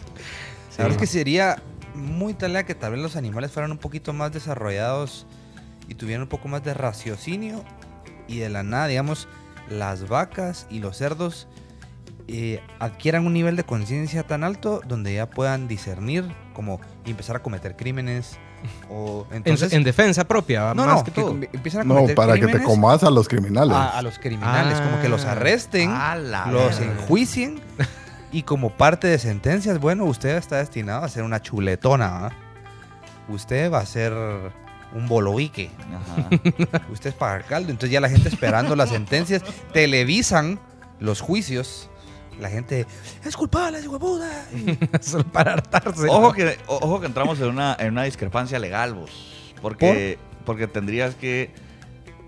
La 0.78 0.84
verdad 0.84 0.92
es 0.92 0.96
que 0.96 1.06
sería 1.06 1.62
muy 1.94 2.34
tarea 2.34 2.64
que 2.64 2.74
tal 2.74 2.92
vez 2.92 3.00
los 3.00 3.16
animales 3.16 3.50
fueran 3.50 3.70
un 3.72 3.78
poquito 3.78 4.12
más 4.12 4.32
desarrollados 4.32 5.26
y 5.88 5.94
tuvieran 5.94 6.22
un 6.22 6.28
poco 6.28 6.48
más 6.48 6.62
de 6.62 6.74
raciocinio 6.74 7.64
y 8.28 8.38
de 8.38 8.48
la 8.48 8.62
nada, 8.62 8.86
digamos, 8.86 9.28
las 9.68 10.08
vacas 10.08 10.66
y 10.70 10.78
los 10.80 10.96
cerdos 10.96 11.48
eh, 12.28 12.62
adquieran 12.78 13.26
un 13.26 13.32
nivel 13.32 13.56
de 13.56 13.64
conciencia 13.64 14.22
tan 14.24 14.44
alto 14.44 14.80
donde 14.86 15.14
ya 15.14 15.28
puedan 15.28 15.66
discernir 15.66 16.24
como 16.54 16.80
y 17.04 17.10
empezar 17.10 17.34
a 17.36 17.42
cometer 17.42 17.76
crímenes 17.76 18.38
o 18.90 19.26
En, 19.30 19.38
entonces 19.38 19.72
en 19.72 19.82
defensa 19.84 20.24
propia, 20.28 20.74
no, 20.74 20.84
más 20.86 20.96
no, 20.98 21.04
que 21.04 21.10
que 21.12 21.20
todo. 21.22 21.30
com- 21.30 21.42
empiezan 21.52 21.80
a 21.80 21.84
No, 21.84 22.06
para 22.14 22.38
que 22.38 22.46
te 22.46 22.62
comas 22.62 23.02
a 23.02 23.10
los 23.10 23.26
criminales. 23.26 23.74
a, 23.74 23.98
a 23.98 24.02
los 24.02 24.18
criminales, 24.18 24.80
como 24.80 25.00
que 25.00 25.08
los 25.08 25.24
Ah. 25.24 25.32
arresten, 25.32 25.90
los 26.52 26.78
enjuicien 26.80 27.60
y 28.32 28.42
como 28.42 28.70
parte 28.70 29.06
de 29.08 29.18
sentencias, 29.18 29.78
bueno, 29.80 30.04
usted 30.04 30.36
está 30.36 30.58
destinado 30.58 31.04
a 31.04 31.08
ser 31.08 31.22
una 31.24 31.40
chuletona. 31.42 32.26
¿ah? 32.26 32.30
Usted 33.28 33.72
va 33.72 33.78
a 33.80 33.86
ser 33.86 34.12
un 34.94 35.06
boloique. 35.08 35.70
Ajá. 35.92 36.82
Usted 36.92 37.10
es 37.10 37.16
para 37.16 37.42
caldo. 37.42 37.70
Entonces 37.70 37.90
ya 37.92 38.00
la 38.00 38.08
gente 38.08 38.28
esperando 38.28 38.74
las 38.76 38.90
sentencias, 38.90 39.42
televisan 39.72 40.58
los 40.98 41.20
juicios. 41.20 41.88
La 42.40 42.48
gente, 42.48 42.86
es 43.24 43.36
culpable, 43.36 43.78
es 43.78 43.86
huevuda. 43.86 44.28
Solo 45.00 45.24
para 45.24 45.52
hartarse. 45.54 46.06
Ojo 46.08 46.32
que, 46.32 46.56
ojo 46.66 46.98
que 47.00 47.06
entramos 47.06 47.38
en 47.40 47.48
una, 47.48 47.76
en 47.78 47.88
una 47.92 48.04
discrepancia 48.04 48.58
legal, 48.58 48.94
vos. 48.94 49.10
Porque, 49.60 50.18
porque 50.46 50.66
tendrías 50.66 51.14
que. 51.14 51.52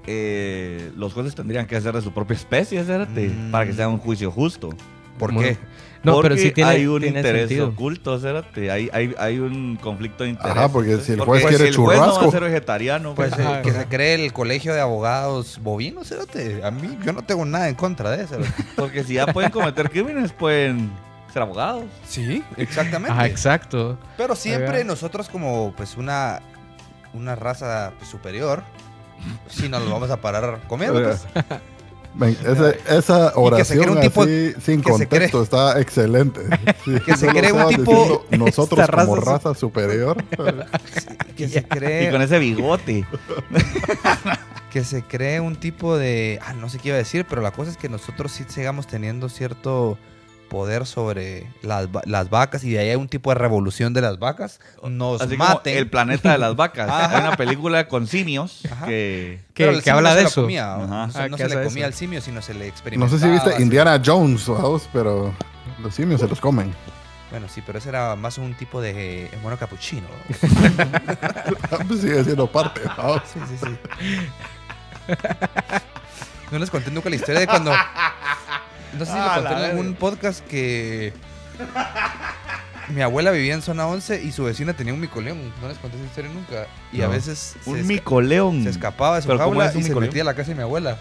eh, 0.07 0.93
los 0.97 1.15
jueces 1.15 1.35
tendrían 1.35 1.67
que 1.67 1.77
hacer 1.77 1.95
de 1.95 2.03
su 2.03 2.13
propia 2.13 2.35
especie, 2.35 2.83
Mm. 2.83 3.51
para 3.51 3.65
que 3.67 3.73
sea 3.73 3.89
un 3.89 3.99
juicio 3.99 4.31
justo. 4.31 4.71
¿Por 5.19 5.35
qué? 5.39 5.57
No, 6.05 6.15
Porque 6.15 6.31
pero 6.31 6.41
sí 6.41 6.51
tiene, 6.51 6.71
hay 6.71 6.87
un 6.87 7.01
tiene 7.01 7.19
interés 7.21 7.43
sentido. 7.49 7.69
oculto, 7.69 8.17
espérate. 8.17 8.71
Hay, 8.73 8.91
hay, 8.93 9.15
hay 9.19 9.39
un 9.39 9.77
conflicto 9.77 10.25
de 10.25 10.31
interés. 10.31 10.57
Ajá, 10.57 10.69
porque 10.69 10.99
si 10.99 11.13
el 11.13 11.19
Porque 11.19 11.43
juez 11.43 11.47
quiere 11.47 11.65
si 11.65 11.69
el 11.71 11.77
juez 11.77 11.99
no 11.99 12.03
va 12.07 12.09
a 12.09 12.15
churrasco. 12.15 12.31
ser 12.33 12.43
vegetariano, 12.43 13.15
Pues 13.15 13.33
pues, 13.35 13.47
Ajá, 13.47 13.63
que 13.63 13.71
ajá. 13.71 13.81
se 13.83 13.87
cree 13.87 14.15
el 14.25 14.33
colegio 14.33 14.75
de 14.75 14.81
abogados 14.81 15.61
bovinos, 15.63 16.11
espérate. 16.11 16.65
A 16.65 16.71
mí, 16.73 16.99
yo 17.05 17.13
no 17.13 17.23
tengo 17.23 17.45
nada 17.45 17.69
en 17.69 17.77
contra 17.77 18.11
de 18.11 18.25
eso. 18.25 18.37
porque 18.77 19.05
si 19.05 19.15
ya 19.15 19.27
pueden 19.29 19.51
cometer 19.53 19.91
crímenes, 19.91 20.33
pueden 20.33 20.91
ser 21.33 21.43
abogados. 21.43 21.85
Sí, 22.05 22.43
exactamente. 22.57 23.13
Ajá, 23.13 23.27
exacto. 23.27 23.97
Pero 24.17 24.35
siempre 24.35 24.79
Oiga. 24.79 24.85
nosotros 24.85 25.29
como 25.29 25.73
pues 25.77 25.97
una, 25.97 26.41
una 27.15 27.37
raza 27.37 27.93
pues, 27.97 28.11
superior, 28.11 28.65
si 29.47 29.69
nos 29.69 29.85
lo 29.85 29.91
vamos 29.93 30.11
a 30.11 30.17
parar 30.21 30.61
comiendo. 30.67 31.01
Pues. 31.01 31.27
Ven, 32.15 32.37
ese- 32.47 32.79
esa 32.95 33.33
oración 33.37 33.89
un 33.91 34.01
tipo- 34.01 34.23
así, 34.23 34.53
sin 34.63 34.83
contexto, 34.83 35.43
está 35.43 35.81
excelente. 35.81 36.43
Sí, 36.85 36.93
Que 37.07 37.17
se 37.17 37.27
cree 37.29 37.53
un 37.53 37.69
tipo- 37.69 37.85
diciendo 37.93 38.27
Nosotros 38.47 38.87
como 38.91 39.17
raza 39.17 39.31
raza 39.49 39.55
superior. 39.55 40.23
que 41.37 41.49
se 41.49 41.61
Y 41.61 41.63
cree 41.63 42.11
con 42.11 42.21
ese 42.21 42.39
bigote. 42.39 43.07
que 44.71 44.85
se 44.85 45.03
cree 45.03 45.41
un 45.41 45.57
tipo 45.57 45.97
de 45.99 46.39
ah 46.47 46.55
no 46.55 46.69
sé 46.71 46.79
qué 46.79 46.89
iba 46.89 46.95
a 46.95 46.99
decir 46.99 47.27
pero 47.29 47.43
la 47.43 47.51
cosa 47.51 47.71
es 47.71 47.77
que 47.77 47.89
nosotros 47.91 48.33
sí 48.33 48.45
sigamos 48.49 48.87
teniendo 48.87 49.29
cierto 49.29 49.99
poder 50.53 50.85
sobre 50.87 51.47
las, 51.63 51.89
las 52.05 52.29
vacas 52.29 52.63
y 52.63 52.71
de 52.71 52.79
ahí 52.79 52.91
hay 52.91 52.97
un 52.97 53.09
tipo 53.09 53.31
de 53.31 53.37
revolución 53.37 53.95
de 53.95 54.03
las 54.03 54.19
vacas 54.19 54.61
nos 54.87 55.23
Así 55.23 55.37
como 55.39 55.49
maten 55.49 55.79
el 55.79 55.89
planeta 55.89 56.31
de 56.33 56.39
las 56.39 56.55
vacas. 56.55 56.89
Ajá. 56.91 57.17
Hay 57.17 57.21
una 57.27 57.37
película 57.37 57.89
con 57.89 58.07
simios 58.07 58.61
Ajá. 58.71 58.85
que... 58.87 59.41
Que, 59.55 59.65
el 59.69 59.77
que 59.77 59.81
simio 59.83 59.97
habla 59.97 60.11
no 60.11 60.17
de 60.17 60.23
eso. 60.25 60.43
comía, 60.43 60.75
Ajá. 60.75 61.07
no, 61.07 61.11
se- 61.13 61.19
Ah, 61.19 61.29
no 61.29 61.37
¿qué 61.39 61.49
se 61.49 61.57
le 61.57 61.65
comía 61.65 61.85
eso? 61.85 61.87
al 61.87 61.95
simio 61.95 62.21
sino 62.21 62.43
se 62.43 62.53
le 62.53 62.61
No 62.61 62.71
experimentaba 62.71 63.19
sé 63.19 63.25
si 63.27 63.31
viste 63.33 63.51
así. 63.55 63.63
Indiana 63.63 64.01
Jones, 64.05 64.47
vamos, 64.47 64.89
pero 64.93 65.33
los 65.83 65.95
simios 65.95 66.21
se 66.21 66.29
los 66.29 66.39
comen. 66.41 66.75
bueno 67.31 67.49
sí 67.49 67.63
pero 67.67 67.79
ese 67.79 67.89
era 67.89 68.15
más 68.15 68.37
un 68.39 68.53
tipo 68.55 68.81
de 68.83 69.25
eh, 69.25 69.31
mono 69.43 69.57
capuchino 69.57 70.07
Pues 71.89 72.01
sigue 72.03 72.23
siendo 72.25 72.47
parte. 72.47 72.83
vamos. 72.97 73.23
Sí, 73.33 73.41
sí, 73.49 73.57
sí. 73.67 73.77
No 76.51 76.59
les 76.59 76.71
conté 76.71 76.91
nunca 76.91 77.09
la 77.09 77.17
historia 77.17 77.41
de 77.41 77.47
cuando. 77.47 77.73
No 78.99 79.05
sé 79.05 79.13
si 79.13 79.19
Ah, 79.19 79.37
lo 79.39 79.43
conté 79.49 79.65
en 79.65 79.71
algún 79.71 79.95
podcast 79.95 80.45
que. 80.47 81.13
Mi 82.89 83.01
abuela 83.01 83.31
vivía 83.31 83.55
en 83.55 83.63
zona 83.63 83.87
11 83.87 84.23
y 84.23 84.33
su 84.33 84.45
vecina 84.45 84.75
tenía 84.75 84.93
un 84.93 85.01
micoleón. 85.01 85.39
No 85.63 85.69
les 85.69 85.79
conté 85.79 85.97
esa 85.97 86.07
historia 86.07 86.31
nunca. 86.33 86.67
Y 86.93 87.01
a 87.03 87.09
veces 87.09 87.57
se, 87.63 87.71
Un 87.71 87.87
micoleón. 87.87 88.65
se 88.65 88.71
escapaba 88.71 89.17
de 89.17 89.23
su 89.23 89.29
¿Pero 89.29 89.39
cómo 89.39 89.61
jaula 89.61 89.79
y 89.79 89.83
se 89.83 89.95
metía 89.95 90.23
a 90.23 90.25
la 90.27 90.35
casa 90.35 90.49
de 90.51 90.57
mi 90.57 90.63
abuela. 90.63 90.99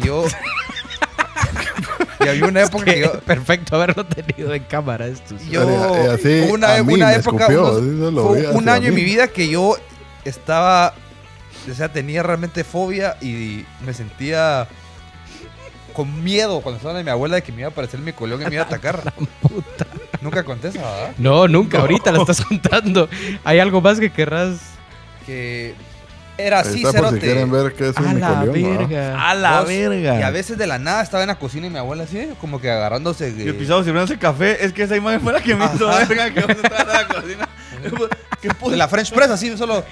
Y 0.00 0.06
yo. 0.06 0.24
y 2.24 2.28
había 2.28 2.44
una 2.46 2.62
época 2.62 2.84
que 2.84 3.00
yo. 3.00 3.20
Perfecto 3.20 3.76
haberlo 3.76 4.04
tenido 4.06 4.54
en 4.54 4.62
cámara 4.64 5.06
esto. 5.06 5.34
yo 5.50 5.62
Y 6.04 6.06
así 6.08 6.40
hubo 6.46 6.54
una, 6.54 6.76
época, 6.76 7.14
escupió, 7.16 7.78
unos- 7.78 8.24
fue 8.26 8.46
un 8.52 8.68
año 8.68 8.88
en 8.88 8.94
mi 8.94 9.04
vida 9.04 9.28
que 9.28 9.48
yo 9.48 9.76
estaba, 10.24 10.94
o 11.70 11.74
sea, 11.74 11.88
tenía 11.90 12.22
realmente 12.22 12.64
fobia 12.64 13.16
y 13.20 13.64
me 13.84 13.94
sentía 13.94 14.68
con 15.96 16.22
miedo 16.22 16.60
cuando 16.60 16.76
estaba 16.76 16.92
de 16.98 17.02
mi 17.02 17.08
abuela 17.08 17.36
de 17.36 17.42
que 17.42 17.52
me 17.52 17.60
iba 17.60 17.68
a 17.68 17.70
aparecer 17.72 17.98
mi 18.00 18.12
coleón 18.12 18.42
y 18.42 18.44
me 18.44 18.52
iba 18.52 18.64
a 18.64 18.66
atacar. 18.66 19.14
Nunca 20.20 20.44
conté 20.44 20.68
esa, 20.68 20.80
¿verdad? 20.82 21.12
No, 21.16 21.48
nunca, 21.48 21.78
ahorita 21.78 22.12
lo 22.12 22.20
estás 22.20 22.42
contando. 22.44 23.08
¿Hay 23.44 23.58
algo 23.60 23.80
más 23.80 23.98
que 23.98 24.10
querrás? 24.12 24.58
Que 25.24 25.74
era 26.36 26.60
así, 26.60 26.82
está 26.84 26.90
por 26.98 27.08
si 27.08 27.14
cerote. 27.14 27.20
quieren 27.20 27.50
ver 27.50 27.72
qué 27.74 27.88
es 27.88 27.96
un 27.96 28.06
A 28.08 28.12
la 28.14 28.44
verga. 28.44 29.30
A 29.30 29.34
la 29.34 29.60
Vos- 29.60 29.68
verga. 29.68 30.20
Y 30.20 30.22
a 30.22 30.30
veces 30.30 30.58
de 30.58 30.66
la 30.66 30.78
nada 30.78 31.02
estaba 31.02 31.22
en 31.22 31.28
la 31.28 31.38
cocina 31.38 31.66
y 31.66 31.70
mi 31.70 31.78
abuela 31.78 32.04
así, 32.04 32.28
como 32.40 32.60
que 32.60 32.70
agarrándose. 32.70 33.32
de- 33.32 33.44
Y 33.44 33.48
el 33.48 33.54
pisado 33.54 33.82
sirviéndose 33.82 34.18
café. 34.18 34.62
Es 34.64 34.72
que 34.74 34.82
esa 34.82 34.96
imagen 34.96 35.22
fue 35.22 35.32
la 35.32 35.40
que 35.40 35.54
me 35.54 35.64
hizo 35.64 35.86
verga 35.86 36.30
que 36.30 36.40
entrar 36.40 36.90
a 36.90 37.02
la 37.02 37.08
cocina. 37.08 37.48
¿Qué 38.40 38.48
de 38.70 38.76
la 38.76 38.86
French 38.88 39.12
Press, 39.12 39.30
así, 39.30 39.56
solo 39.56 39.84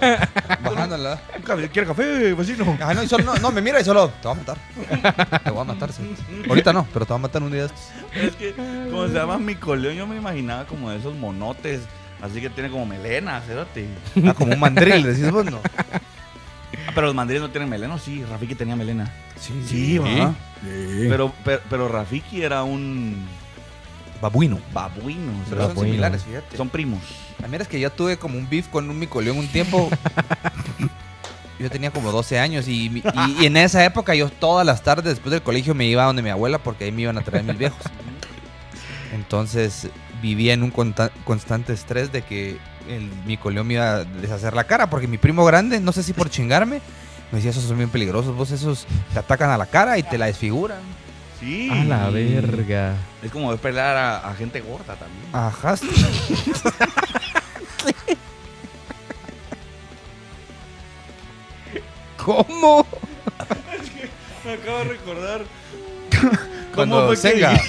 bajándola. 0.64 1.20
¿Quiere 1.72 1.86
café, 1.86 2.32
vecino? 2.34 2.76
Ah, 2.80 2.94
no, 2.94 3.02
y 3.02 3.08
solo, 3.08 3.24
no, 3.24 3.34
no, 3.36 3.50
me 3.50 3.60
mira 3.60 3.80
y 3.80 3.84
solo, 3.84 4.08
te 4.08 4.28
voy 4.28 4.36
a 4.36 4.40
matar. 4.40 5.42
Te 5.44 5.50
voy 5.50 5.60
a 5.60 5.64
matar, 5.64 5.92
sí. 5.92 6.14
Ahorita 6.48 6.72
no, 6.72 6.86
pero 6.92 7.04
te 7.04 7.12
voy 7.12 7.18
a 7.20 7.22
matar 7.22 7.42
un 7.42 7.52
día 7.52 7.62
de 7.62 7.66
estos. 7.66 7.80
Es 8.14 8.36
que, 8.36 8.54
como 8.90 9.06
se 9.06 9.14
llama 9.14 9.38
micoleón, 9.38 9.94
yo 9.94 10.06
me 10.06 10.16
imaginaba 10.16 10.64
como 10.66 10.90
de 10.90 10.98
esos 10.98 11.14
monotes. 11.14 11.82
Así 12.22 12.40
que 12.40 12.50
tiene 12.50 12.70
como 12.70 12.84
melena, 12.84 13.40
cérate. 13.46 13.86
Ah, 14.26 14.34
como 14.34 14.52
un 14.52 14.60
mandril, 14.60 15.02
decís 15.02 15.30
vos, 15.30 15.44
no. 15.46 15.60
Ah, 16.86 16.92
pero 16.94 17.06
los 17.06 17.14
mandriles 17.14 17.42
no 17.42 17.50
tienen 17.50 17.68
melena, 17.68 17.94
¿o 17.94 17.98
sí. 17.98 18.24
Rafiki 18.24 18.54
tenía 18.54 18.76
melena. 18.76 19.10
Sí, 19.38 19.62
Sí, 19.66 19.98
va. 19.98 20.34
Sí. 20.62 21.06
Pero, 21.08 21.32
pero, 21.44 21.62
pero 21.70 21.88
Rafiki 21.88 22.42
era 22.42 22.62
un 22.62 23.26
Babuino. 24.20 24.58
babuino. 24.72 25.32
Pero 25.48 25.66
son 25.68 25.84
similares, 25.84 26.24
fíjate. 26.24 26.56
son 26.56 26.68
primos. 26.68 27.00
A 27.42 27.48
mí 27.48 27.56
es 27.58 27.66
que 27.68 27.80
yo 27.80 27.90
tuve 27.90 28.16
como 28.18 28.36
un 28.38 28.48
beef 28.48 28.68
con 28.68 28.88
un 28.90 28.98
micoleón 28.98 29.38
un 29.38 29.48
tiempo. 29.48 29.88
Yo 31.58 31.70
tenía 31.70 31.90
como 31.90 32.10
12 32.10 32.38
años 32.38 32.66
y, 32.68 32.88
mi- 32.88 33.00
y- 33.00 33.42
y 33.42 33.44
en 33.46 33.58
esa 33.58 33.84
época 33.84 34.14
yo 34.14 34.30
todas 34.30 34.64
las 34.64 34.82
tardes 34.82 35.04
después 35.04 35.30
del 35.30 35.42
colegio 35.42 35.74
me 35.74 35.84
iba 35.84 36.02
a 36.02 36.06
donde 36.06 36.22
mi 36.22 36.30
abuela 36.30 36.56
porque 36.56 36.84
ahí 36.84 36.92
me 36.92 37.02
iban 37.02 37.18
a 37.18 37.20
traer 37.20 37.44
mis 37.44 37.58
viejos. 37.58 37.82
Entonces 39.12 39.88
vivía 40.22 40.54
en 40.54 40.62
un 40.62 40.70
constante 40.70 41.72
estrés 41.74 42.12
de 42.12 42.22
que 42.22 42.56
el 42.88 43.10
micoleón 43.26 43.66
me 43.66 43.74
iba 43.74 43.92
a 43.96 44.04
deshacer 44.04 44.54
la 44.54 44.64
cara 44.64 44.88
porque 44.88 45.06
mi 45.06 45.18
primo 45.18 45.44
grande, 45.44 45.80
no 45.80 45.92
sé 45.92 46.02
si 46.02 46.12
por 46.14 46.30
chingarme, 46.30 46.80
me 47.30 47.36
decía, 47.36 47.50
esos 47.50 47.64
son 47.64 47.76
bien 47.76 47.90
peligrosos, 47.90 48.34
vos 48.34 48.50
esos 48.52 48.86
te 49.12 49.18
atacan 49.18 49.50
a 49.50 49.58
la 49.58 49.66
cara 49.66 49.98
y 49.98 50.02
te 50.02 50.16
la 50.16 50.26
desfiguran. 50.26 50.78
Sí. 51.40 51.70
A 51.70 51.84
la 51.84 52.10
verga. 52.10 52.94
Es 53.22 53.30
como 53.32 53.56
pelear 53.56 53.96
a, 53.96 54.28
a 54.28 54.34
gente 54.34 54.60
gorda 54.60 54.94
también. 54.94 55.24
Ajá. 55.32 55.74
¿Cómo? 62.18 62.86
Me 64.44 64.52
acabo 64.52 64.78
de 64.78 64.84
recordar. 64.84 65.44
Cuando 66.74 67.06
fue 67.06 67.16
que 67.16 67.20
Senga. 67.22 67.58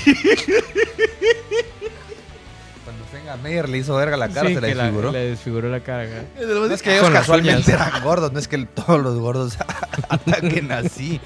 Senga 3.32 3.44
Meyer 3.44 3.70
le 3.70 3.78
hizo 3.78 3.96
verga 3.96 4.18
la 4.18 4.28
cara, 4.30 4.48
Sí, 4.50 4.56
se 4.56 4.62
la 4.62 4.68
desfiguró. 4.68 5.12
le 5.12 5.20
desfiguró 5.30 5.70
la 5.70 5.80
cara. 5.80 6.04
acá. 6.04 6.24
No 6.46 6.66
es 6.66 6.82
que 6.82 6.98
ellos 6.98 7.10
casualmente 7.10 7.72
eran 7.72 8.04
gordos, 8.04 8.32
no 8.34 8.40
es 8.40 8.48
que 8.48 8.58
todos 8.66 9.02
los 9.02 9.18
gordos 9.18 9.58
ataquen 10.10 10.72
así. 10.72 11.22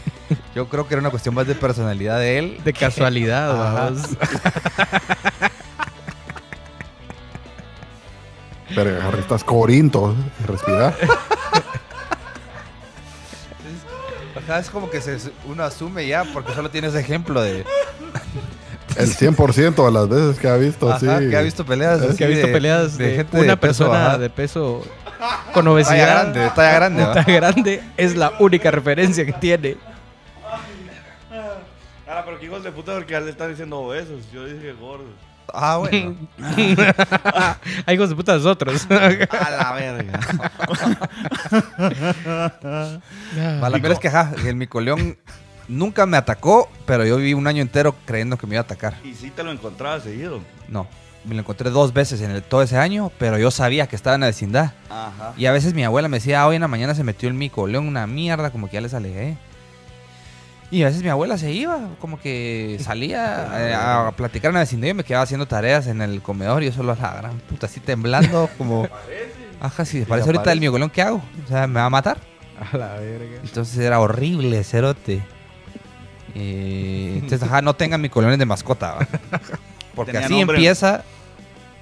Yo 0.54 0.68
creo 0.70 0.88
que 0.88 0.94
era 0.94 1.02
una 1.02 1.10
cuestión 1.10 1.34
más 1.36 1.48
de 1.48 1.56
personalidad 1.56 2.20
de 2.20 2.38
él. 2.40 2.62
De 2.64 2.74
casualidad. 2.74 3.94
Pero 8.74 9.18
estás 9.18 9.44
corinto. 9.44 10.16
Respira. 10.46 10.94
Ajá, 14.36 14.60
es 14.60 14.70
como 14.70 14.90
que 14.92 15.02
se, 15.02 15.18
uno 15.46 15.64
asume 15.64 16.06
ya 16.08 16.24
porque 16.26 16.54
solo 16.54 16.70
tiene 16.70 16.90
ese 16.90 17.00
ejemplo 17.00 17.42
de 17.42 17.66
El 18.98 19.10
100% 19.10 19.86
de 19.86 19.92
las 19.92 20.10
veces 20.10 20.40
que 20.40 20.48
ha 20.48 20.56
visto, 20.58 20.90
ajá, 20.92 21.20
sí. 21.20 21.30
que 21.30 21.38
ha 21.38 21.42
visto 21.42 21.66
peleas. 21.66 22.02
Es 22.02 22.10
así 22.10 22.18
que 22.18 22.26
ha 22.26 22.28
visto 22.28 22.48
de- 22.48 22.54
peleas 22.54 22.98
de, 22.98 23.16
gente 23.16 23.38
una 23.38 23.52
de 23.52 23.58
peso, 23.58 23.86
persona 23.86 24.08
ajá. 24.08 24.18
de 24.18 24.30
peso 24.30 24.82
con 25.54 25.66
talla 25.66 25.70
obesidad. 25.72 26.08
grande, 26.08 26.40
de 26.40 26.50
talla 26.52 26.74
grande. 26.74 27.04
¿va? 27.04 27.14
Talla 27.14 27.34
grande 27.34 27.84
es 27.98 28.16
la 28.16 28.34
única 28.40 28.72
referencia 28.72 29.26
que 29.26 29.34
tiene. 29.34 29.78
Ah, 32.08 32.22
pero 32.26 32.40
que 32.40 32.46
hijos 32.46 32.64
de 32.64 32.72
puta 32.72 32.94
porque 32.94 33.12
ya 33.14 33.20
le 33.20 33.32
están 33.32 33.50
diciendo 33.50 33.78
obesos. 33.80 34.22
Yo 34.32 34.46
dije 34.46 34.74
gordos. 34.74 35.08
Ah, 35.54 35.78
bueno. 35.78 36.16
Hay 37.86 37.96
hijos 37.96 38.10
de 38.10 38.16
puta 38.16 38.36
nosotros. 38.36 38.88
A 38.90 39.50
la 39.50 39.74
verga. 39.74 40.20
Va, 43.62 43.70
la 43.70 43.78
verdad 43.78 43.92
es 43.94 44.00
que, 44.00 44.08
ajá, 44.08 44.32
el 44.46 44.56
micoleón 44.56 45.18
nunca 45.68 46.06
me 46.06 46.18
atacó, 46.18 46.70
pero 46.86 47.06
yo 47.06 47.18
viví 47.18 47.34
un 47.34 47.48
año 47.48 47.62
entero 47.62 47.96
creyendo 48.06 48.38
que 48.38 48.48
me 48.48 48.56
iba 48.56 48.62
a 48.62 48.64
atacar. 48.64 48.98
y 49.04 49.14
sí 49.14 49.32
te 49.32 49.44
lo 49.44 49.52
encontraba 49.52 50.00
seguido. 50.00 50.42
No, 50.68 50.88
me 51.26 51.36
lo 51.36 51.42
encontré 51.42 51.70
dos 51.70 51.94
veces 51.94 52.22
en 52.22 52.32
el, 52.32 52.44
todo 52.44 52.62
ese 52.62 52.78
año, 52.78 53.12
pero 53.18 53.38
yo 53.38 53.52
sabía 53.52 53.88
que 53.88 53.96
estaba 53.96 54.16
en 54.16 54.22
la 54.22 54.28
vecindad. 54.28 54.74
Ajá. 54.90 55.34
Y 55.38 55.46
a 55.46 55.52
veces 55.52 55.74
mi 55.74 55.84
abuela 55.84 56.08
me 56.08 56.18
decía, 56.18 56.42
ah, 56.42 56.48
hoy 56.48 56.56
en 56.56 56.62
la 56.62 56.68
mañana 56.68 56.96
se 56.96 57.04
metió 57.04 57.28
el 57.28 57.36
micoleón, 57.36 57.88
una 57.88 58.08
mierda, 58.08 58.52
como 58.52 58.68
que 58.68 58.76
ya 58.76 58.82
les 58.82 58.94
alegué. 58.94 59.38
Y 60.72 60.84
a 60.84 60.88
veces 60.88 61.04
mi 61.04 61.10
abuela 61.10 61.38
se 61.38 61.52
iba, 61.52 61.90
como 62.00 62.20
que 62.20 62.78
salía 62.82 63.70
eh, 63.70 63.74
a, 63.74 64.12
platicar 64.16 64.50
en 64.50 64.56
la 64.56 64.60
vecindad 64.62 64.88
y 64.88 64.90
yo 64.90 64.96
me 64.96 65.04
quedaba 65.04 65.24
haciendo 65.24 65.48
tareas 65.48 65.88
en 65.88 66.02
el 66.02 66.22
comedor 66.22 66.64
y 66.64 66.68
yo 66.68 66.72
solo 66.72 66.94
a 66.94 66.96
la 66.96 67.14
gran 67.14 67.38
puta, 67.40 67.68
así 67.68 67.80
temblando, 67.80 68.50
como... 68.58 68.88
Ajá, 69.62 69.86
si 69.86 70.02
parece 70.02 70.30
ahorita 70.30 70.52
el 70.52 70.60
micoleón, 70.60 70.90
¿qué 70.90 71.02
hago? 71.02 71.22
O 71.46 71.48
sea, 71.48 71.66
¿me 71.66 71.80
va 71.80 71.86
a 71.86 71.90
matar? 71.90 72.18
A 72.60 72.78
la 72.78 72.94
verga. 72.96 73.40
Entonces 73.44 73.78
era 73.78 74.00
horrible, 74.00 74.64
cerote. 74.64 75.24
Eh, 76.36 77.14
entonces, 77.16 77.44
ajá, 77.44 77.62
no 77.62 77.74
tengan 77.76 78.02
micoleones 78.02 78.38
de 78.40 78.46
mascota, 78.46 78.94
¿va? 78.96 79.08
Porque 79.96 80.12
Tenía 80.12 80.26
así 80.28 80.38
nombre. 80.38 80.58
empieza 80.58 81.04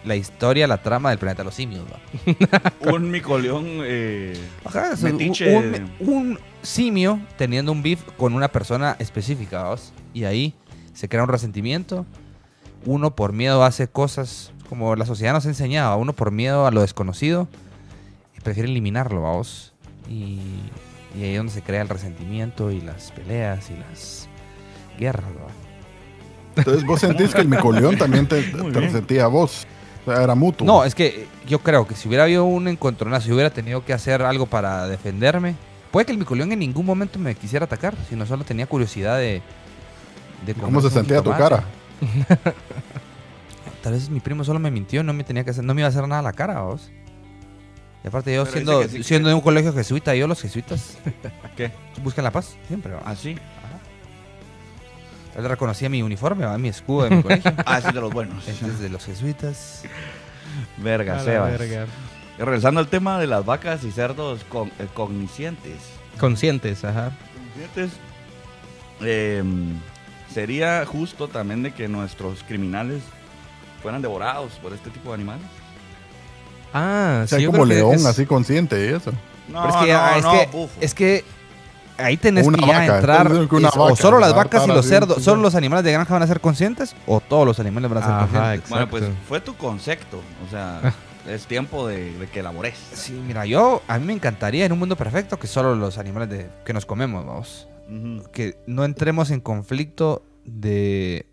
la 0.06 0.16
historia, 0.16 0.68
la 0.68 0.78
trama 0.84 1.10
del 1.10 1.18
planeta 1.18 1.42
de 1.42 1.46
los 1.46 1.56
simios, 1.56 1.84
¿va? 1.92 2.72
Un 2.94 3.10
micoleón. 3.10 3.66
Eh, 3.84 4.38
Ajá, 4.66 4.92
un- 4.96 5.04
Metiche. 5.04 5.56
un, 5.58 5.92
un 6.08 6.40
simio 6.62 7.20
teniendo 7.38 7.72
un 7.72 7.82
beef 7.82 8.02
con 8.18 8.34
una 8.34 8.50
persona 8.50 8.96
específica, 9.00 9.64
¿vos? 9.64 9.92
Y 10.14 10.26
ahí 10.26 10.54
se 10.94 11.10
crea 11.10 11.24
un 11.24 11.30
resentimiento. 11.30 12.06
Uno 12.86 13.16
por 13.16 13.32
miedo 13.34 13.64
hace 13.64 13.88
cosas 13.88 14.52
como 14.70 14.96
la 14.96 15.06
sociedad 15.06 15.34
nos 15.34 15.46
ha 15.46 15.50
enseñado. 15.50 15.98
Uno 15.98 16.14
por 16.14 16.32
miedo 16.32 16.68
a 16.68 16.72
lo 16.72 16.82
desconocido 16.82 17.48
prefiere 18.44 18.70
eliminarlo, 18.70 19.22
vos. 19.22 19.74
Y, 20.10 20.38
y 21.18 21.24
ahí 21.24 21.32
es 21.32 21.38
donde 21.38 21.54
se 21.54 21.62
crea 21.62 21.82
el 21.82 21.88
resentimiento 21.88 22.72
y 22.72 22.82
las 22.82 23.12
peleas 23.14 23.70
y 23.72 23.78
las 23.78 24.28
guerras, 24.98 25.26
¿va? 25.26 25.52
Entonces 26.56 26.86
vos 26.86 27.00
sentís 27.00 27.34
que 27.34 27.42
el 27.42 27.48
micoleón 27.48 27.98
también 27.98 28.28
te, 28.28 28.44
te 28.44 28.80
resentía 28.80 29.26
a 29.26 29.28
vos. 29.28 29.66
O 30.06 30.12
sea, 30.12 30.24
era 30.24 30.36
mutuo. 30.36 30.68
No, 30.68 30.84
es 30.84 30.94
que 30.94 31.28
yo 31.48 31.60
creo 31.60 31.88
que 31.88 31.96
si 31.96 32.08
hubiera 32.08 32.26
habido 32.26 32.46
un 32.46 32.68
encontronazo, 32.68 33.28
si 33.28 33.32
hubiera 33.32 33.50
tenido 33.50 33.84
que 33.86 33.94
hacer 33.94 34.22
algo 34.22 34.46
para 34.46 34.88
defenderme, 34.88 35.56
puede 35.92 36.06
que 36.06 36.12
el 36.12 36.18
micoleón 36.18 36.52
en 36.52 36.60
ningún 36.60 36.86
momento 36.86 37.20
me 37.20 37.36
quisiera 37.36 37.66
atacar, 37.66 37.96
sino 38.10 38.26
solo 38.26 38.44
tenía 38.44 38.68
curiosidad 38.68 39.18
de... 39.18 39.42
de 40.46 40.52
¿Y 40.52 40.56
¿Cómo 40.56 40.82
se 40.82 40.90
sentía 40.90 41.22
tu 41.22 41.32
cara? 41.32 41.64
Tal 43.82 43.94
vez 43.94 44.10
mi 44.10 44.20
primo 44.20 44.44
solo 44.44 44.60
me 44.60 44.72
mintió, 44.72 45.04
no 45.04 45.14
me 45.14 45.24
tenía 45.24 45.44
que 45.44 45.52
hacer, 45.52 45.64
no 45.64 45.74
me 45.74 45.82
iba 45.82 45.88
a 45.88 45.90
hacer 45.90 46.08
nada 46.08 46.20
a 46.20 46.24
la 46.24 46.34
cara, 46.34 46.62
vos. 46.62 46.92
Y 48.04 48.08
aparte 48.08 48.34
yo 48.34 48.44
Pero 48.44 48.54
siendo, 48.54 48.84
sí, 48.88 49.04
siendo 49.04 49.30
de 49.30 49.36
un 49.36 49.42
colegio 49.42 49.74
jesuita, 49.74 50.14
yo 50.16 50.28
los 50.28 50.42
jesuitas 50.42 50.98
¿Qué? 51.56 51.72
buscan 52.04 52.26
la 52.26 52.32
paz, 52.32 52.58
siempre. 52.68 52.94
Así. 53.06 53.38
Él 55.36 55.46
reconocía 55.50 55.90
mi 55.90 56.02
uniforme, 56.04 56.46
¿va? 56.46 56.58
mi 56.58 56.68
escudo 56.70 57.06
de 57.06 57.16
mi 57.16 57.24
colegio. 57.24 57.52
Así 57.66 57.92
de 57.92 58.00
los 58.02 58.14
buenos. 58.14 58.48
Este 58.48 58.66
es 58.68 58.80
de 58.80 58.90
los 58.90 59.04
jesuitas. 59.06 59.84
Verga, 60.78 61.20
Sebas. 61.24 61.58
verga. 61.58 61.88
Y 62.38 62.42
regresando 62.44 62.80
al 62.80 62.88
tema 62.88 63.20
de 63.20 63.28
las 63.28 63.44
vacas 63.46 63.84
y 63.84 63.92
cerdos 63.92 64.44
con, 64.50 64.70
eh, 64.80 64.88
cognicientes. 64.94 65.78
Conscientes, 66.20 66.84
ajá. 66.86 67.12
Cognicientes. 67.34 67.92
eh, 69.02 69.44
sería 70.34 70.86
justo 70.86 71.28
también 71.28 71.64
de 71.64 71.72
que 71.74 71.88
nuestros 71.88 72.44
criminales 72.44 73.02
fueran 73.82 74.02
devorados 74.02 74.54
por 74.62 74.74
este 74.74 74.90
tipo 74.90 75.10
de 75.10 75.16
animales. 75.16 75.46
Ah, 76.74 77.22
O 77.24 77.28
sea, 77.28 77.38
sí, 77.38 77.44
yo 77.44 77.52
como 77.52 77.64
creo 77.66 77.76
que 77.76 77.82
león, 77.84 77.96
es- 77.96 78.06
así 78.06 78.26
consciente 78.26 78.84
y 78.86 78.94
eso. 78.94 79.12
No, 79.50 79.62
Pero 79.64 79.70
es 79.80 79.86
que, 79.86 79.92
no, 79.94 80.00
ah, 80.00 80.14
es, 80.18 80.24
no, 80.24 80.32
que 80.32 80.86
es 80.86 80.94
que 80.96 81.26
ahí 81.98 82.18
tenés 82.18 82.46
Una 82.48 82.58
que 82.58 82.66
ya 82.66 82.80
vaca, 82.80 82.96
entrar. 82.98 83.22
entonces 83.28 83.50
que 83.50 83.56
una 83.56 83.68
es- 83.70 83.76
o 83.78 83.96
solo 83.96 84.20
las 84.20 84.34
vacas 84.36 84.66
y 84.66 84.68
los 84.70 84.86
cerdos, 84.86 85.24
solo 85.24 85.42
los 85.42 85.56
animales 85.56 85.84
de 85.86 85.92
granja 85.92 86.14
van 86.14 86.24
a 86.24 86.28
ser 86.28 86.40
conscientes 86.42 86.96
o 87.08 87.20
todos 87.22 87.46
los 87.46 87.60
animales 87.60 87.90
van 87.90 88.04
a 88.04 88.06
ser 88.06 88.12
Ajá, 88.16 88.22
conscientes. 88.28 88.70
Bueno, 88.70 88.90
pues 88.90 89.04
fue 89.28 89.42
tu 89.42 89.56
concepto. 89.56 90.22
O 90.48 90.50
sea, 90.50 90.82
es 91.28 91.46
tiempo 91.46 91.88
de, 91.88 92.12
de 92.18 92.28
que 92.28 92.40
elabores. 92.42 92.76
Sí, 92.94 93.14
mira, 93.26 93.46
yo 93.46 93.82
a 93.88 93.98
mí 94.00 94.06
me 94.06 94.14
encantaría 94.14 94.66
en 94.66 94.72
un 94.72 94.80
mundo 94.80 94.96
perfecto 94.96 95.38
que 95.38 95.48
solo 95.48 95.76
los 95.76 95.98
animales 95.98 96.30
de, 96.30 96.50
que 96.66 96.74
nos 96.74 96.86
comemos, 96.86 97.26
vamos, 97.26 97.68
que 98.32 98.58
no 98.68 98.86
entremos 98.86 99.30
en 99.32 99.40
conflicto 99.40 100.24
de 100.46 101.26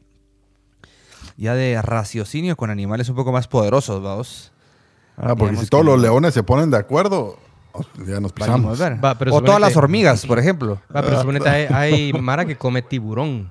ya 1.36 1.54
de 1.54 1.80
raciocinio 1.80 2.56
con 2.56 2.70
animales 2.70 3.08
un 3.08 3.16
poco 3.16 3.32
más 3.32 3.48
poderosos, 3.48 4.02
vamos. 4.02 4.52
Ah, 5.16 5.28
porque 5.28 5.44
Digamos 5.44 5.64
si 5.64 5.70
todos 5.70 5.84
que- 5.84 5.90
los 5.90 6.00
leones 6.00 6.34
se 6.34 6.42
ponen 6.42 6.70
de 6.70 6.76
acuerdo, 6.76 7.38
ya 8.06 8.20
nos 8.20 8.32
pisamos. 8.32 8.78
ver. 8.78 9.02
Va, 9.04 9.14
pero 9.16 9.34
o 9.34 9.42
todas 9.42 9.60
las 9.60 9.76
hormigas, 9.76 10.26
por 10.26 10.38
ejemplo. 10.38 10.80
Va, 10.94 11.02
pero 11.02 11.18
suponete, 11.20 11.48
hay, 11.48 11.66
hay 11.70 12.12
Mara 12.12 12.44
que 12.44 12.56
come 12.56 12.82
tiburón. 12.82 13.50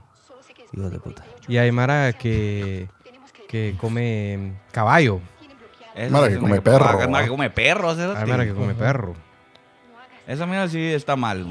Hijos 0.73 0.91
de 0.91 0.99
puta. 0.99 1.23
Y 1.47 1.57
hay 1.57 1.71
Mara 1.71 2.13
que, 2.13 2.87
que 3.47 3.75
come 3.79 4.53
caballo. 4.71 5.19
Eso 5.95 6.11
Mara 6.11 6.29
que 6.29 6.37
come 6.37 6.53
una- 6.53 6.61
perro, 6.61 6.85
Mara 7.09 7.23
que 7.23 7.29
come 7.29 7.49
perro. 7.49 7.89
Hay 7.91 8.27
Mara 8.27 8.45
que 8.45 8.53
come 8.53 8.73
perro. 8.75 9.15
Esa 10.27 10.45
mira 10.45 10.67
sí 10.69 10.79
está 10.79 11.15
mal. 11.15 11.45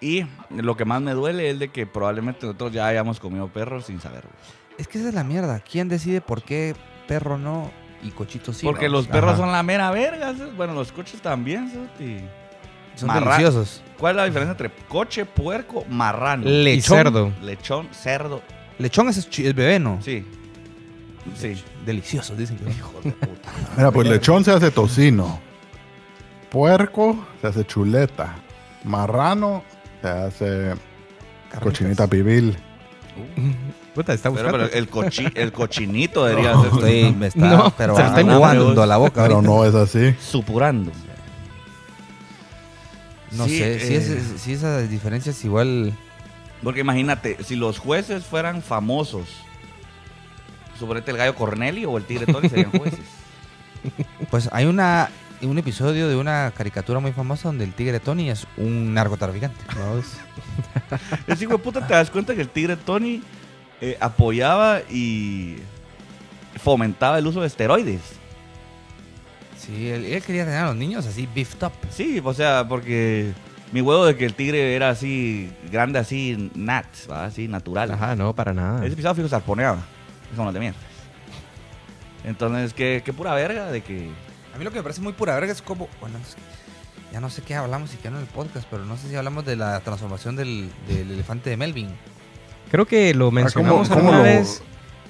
Y 0.00 0.24
lo 0.50 0.76
que 0.76 0.84
más 0.84 1.02
me 1.02 1.12
duele 1.12 1.50
es 1.50 1.58
de 1.58 1.68
que 1.68 1.86
probablemente 1.86 2.46
nosotros 2.46 2.72
ya 2.72 2.86
hayamos 2.86 3.20
comido 3.20 3.48
perros 3.48 3.86
sin 3.86 4.00
saberlo. 4.00 4.30
Es 4.78 4.88
que 4.88 4.98
esa 4.98 5.08
es 5.08 5.14
la 5.14 5.24
mierda. 5.24 5.60
¿Quién 5.60 5.88
decide 5.88 6.20
por 6.20 6.42
qué 6.42 6.74
perro 7.08 7.38
no 7.38 7.70
y 8.06 8.10
cochito 8.10 8.52
sí? 8.52 8.64
Porque 8.66 8.88
los 8.88 9.06
perros 9.06 9.32
Ajá. 9.32 9.40
son 9.42 9.52
la 9.52 9.62
mera 9.62 9.90
verga. 9.90 10.34
Bueno, 10.56 10.74
los 10.74 10.92
coches 10.92 11.20
también. 11.20 11.70
¿sabes? 11.70 11.90
Y- 12.00 12.20
son 12.98 13.08
marra- 13.08 13.36
deliciosos. 13.36 13.82
¿Cuál 13.98 14.12
es 14.12 14.16
la 14.16 14.24
diferencia 14.24 14.52
entre 14.52 14.70
coche, 14.88 15.24
puerco, 15.26 15.84
marrano? 15.88 16.44
Lechón. 16.48 16.96
cerdo. 16.96 17.32
Lechón, 17.42 17.88
cerdo. 17.92 18.42
Lechón 18.78 19.08
es, 19.08 19.18
es 19.18 19.54
bebé, 19.54 19.78
¿no? 19.78 19.98
Sí. 20.02 20.24
Sí. 21.34 21.62
Deliciosos, 21.84 22.36
dicen. 22.38 22.56
que- 22.56 22.70
Hijo 22.70 22.92
de 23.04 23.12
puta. 23.12 23.50
Mira, 23.76 23.90
pues 23.90 24.08
lechón 24.08 24.44
se 24.44 24.52
hace 24.52 24.70
tocino. 24.70 25.40
Puerco 26.50 27.26
se 27.40 27.46
hace 27.48 27.64
chuleta. 27.66 28.34
Marrano 28.84 29.62
se 30.00 30.08
hace 30.08 30.74
cochinita 31.60 32.06
pibil. 32.06 32.56
Puta, 33.96 34.12
está 34.14 34.30
Pero, 34.30 34.44
buscando. 34.44 34.68
pero 34.68 34.78
el, 34.78 34.90
cochi- 34.90 35.32
el 35.34 35.50
cochinito 35.52 36.24
debería 36.26 36.54
ser 36.60 36.66
Estoy, 36.66 37.14
me 37.14 37.26
está, 37.28 37.48
No, 37.48 37.70
pero 37.76 37.96
se 37.96 38.02
está 38.02 38.22
la 38.86 38.96
boca. 38.98 39.22
Pero 39.22 39.36
ahorita. 39.36 39.50
no 39.52 39.64
es 39.64 39.74
así. 39.74 40.14
supurando. 40.20 40.92
No 43.32 43.46
Sí, 43.46 43.58
sé, 43.58 43.80
si, 43.80 43.94
eh, 43.94 43.96
es- 43.96 44.40
si 44.40 44.52
esas 44.52 44.88
diferencias 44.88 45.44
igual... 45.44 45.92
Porque 46.62 46.80
imagínate, 46.80 47.42
si 47.44 47.56
los 47.56 47.78
jueces 47.78 48.24
fueran 48.24 48.62
famosos, 48.62 49.28
suponete 50.78 51.10
el 51.10 51.16
gallo 51.16 51.34
Cornelio 51.34 51.90
o 51.90 51.98
el 51.98 52.04
tigre 52.04 52.26
Tony 52.32 52.48
serían 52.48 52.70
jueces. 52.70 53.00
Pues 54.30 54.48
hay 54.52 54.64
una 54.64 55.10
un 55.42 55.58
episodio 55.58 56.08
de 56.08 56.16
una 56.16 56.50
caricatura 56.56 56.98
muy 56.98 57.12
famosa 57.12 57.48
donde 57.50 57.62
el 57.64 57.72
tigre 57.72 58.00
Tony 58.00 58.30
es 58.30 58.46
un 58.56 58.92
narcotraficante. 58.94 59.60
¿no? 59.76 59.98
Es- 59.98 61.40
hijo 61.42 61.52
de 61.52 61.58
puta 61.58 61.86
te 61.86 61.92
das 61.94 62.10
cuenta 62.10 62.34
que 62.34 62.40
el 62.40 62.48
tigre 62.48 62.76
Tony 62.76 63.22
eh, 63.80 63.96
apoyaba 64.00 64.80
y 64.90 65.56
fomentaba 66.62 67.18
el 67.18 67.26
uso 67.26 67.40
de 67.40 67.46
esteroides. 67.46 68.02
Sí, 69.58 69.88
él, 69.88 70.04
él 70.04 70.22
quería 70.22 70.44
tener 70.44 70.60
a 70.60 70.66
los 70.66 70.76
niños 70.76 71.06
así 71.06 71.28
beefed 71.34 71.62
up. 71.64 71.72
Sí, 71.90 72.20
o 72.22 72.34
sea, 72.34 72.66
porque 72.68 73.32
mi 73.72 73.80
huevo 73.80 74.06
de 74.06 74.16
que 74.16 74.24
el 74.24 74.34
tigre 74.34 74.74
era 74.74 74.90
así, 74.90 75.50
grande 75.70 75.98
así, 75.98 76.50
nat, 76.54 76.86
¿va? 77.10 77.24
así, 77.24 77.48
natural. 77.48 77.90
Ajá, 77.90 78.14
no, 78.14 78.34
para 78.34 78.54
nada. 78.54 78.84
Ese 78.84 78.94
episodio 78.94 79.16
fijo 79.16 79.28
se 79.28 79.36
arponeaba. 79.36 79.84
Eso 80.32 80.44
no 80.44 80.52
de 80.52 80.60
mierda. 80.60 80.78
Entonces, 82.24 82.74
qué, 82.74 83.02
qué 83.04 83.12
pura 83.12 83.34
verga 83.34 83.70
de 83.70 83.82
que... 83.82 84.10
A 84.54 84.58
mí 84.58 84.64
lo 84.64 84.70
que 84.70 84.78
me 84.78 84.82
parece 84.82 85.00
muy 85.00 85.12
pura 85.12 85.34
verga 85.34 85.52
es 85.52 85.62
como... 85.62 85.88
Bueno, 86.00 86.18
es 86.18 86.34
que 86.34 86.40
ya 87.12 87.20
no 87.20 87.30
sé 87.30 87.42
qué 87.42 87.54
hablamos 87.54 87.92
y 87.94 87.96
qué 87.98 88.10
no 88.10 88.16
en 88.16 88.22
el 88.22 88.28
podcast, 88.28 88.66
pero 88.70 88.84
no 88.84 88.96
sé 88.96 89.08
si 89.08 89.16
hablamos 89.16 89.44
de 89.44 89.56
la 89.56 89.80
transformación 89.80 90.36
del, 90.36 90.70
del 90.88 91.10
elefante 91.10 91.50
de 91.50 91.56
Melvin. 91.56 91.88
Creo 92.70 92.86
que 92.86 93.14
lo 93.14 93.26
Ah, 93.26 93.28
¿cómo- 93.28 93.32
mencionamos 93.32 93.88
cómo 93.88 94.12
lo- 94.12 94.22
vez. 94.22 94.62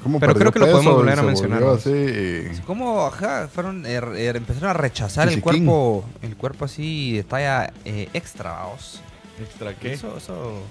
cómo 0.02 0.20
Pero 0.20 0.34
creo 0.34 0.52
que 0.52 0.58
lo 0.58 0.70
podemos 0.70 0.94
volver 0.94 1.18
a 1.18 1.22
mencionar, 1.22 1.62
así 1.64 2.60
como, 2.66 3.06
ajá, 3.06 3.48
fueron, 3.48 3.84
er- 3.84 4.14
er- 4.16 4.36
empezaron 4.36 4.70
a 4.70 4.74
rechazar 4.74 5.28
el 5.28 5.40
cuerpo, 5.40 6.04
el 6.22 6.36
cuerpo 6.36 6.64
así 6.66 7.16
de 7.16 7.24
talla 7.24 7.72
eh, 7.84 8.08
extra, 8.12 8.52
vamos. 8.52 9.00
¿Extra 9.40 9.74
Eso, 9.82 10.16
eso... 10.16 10.62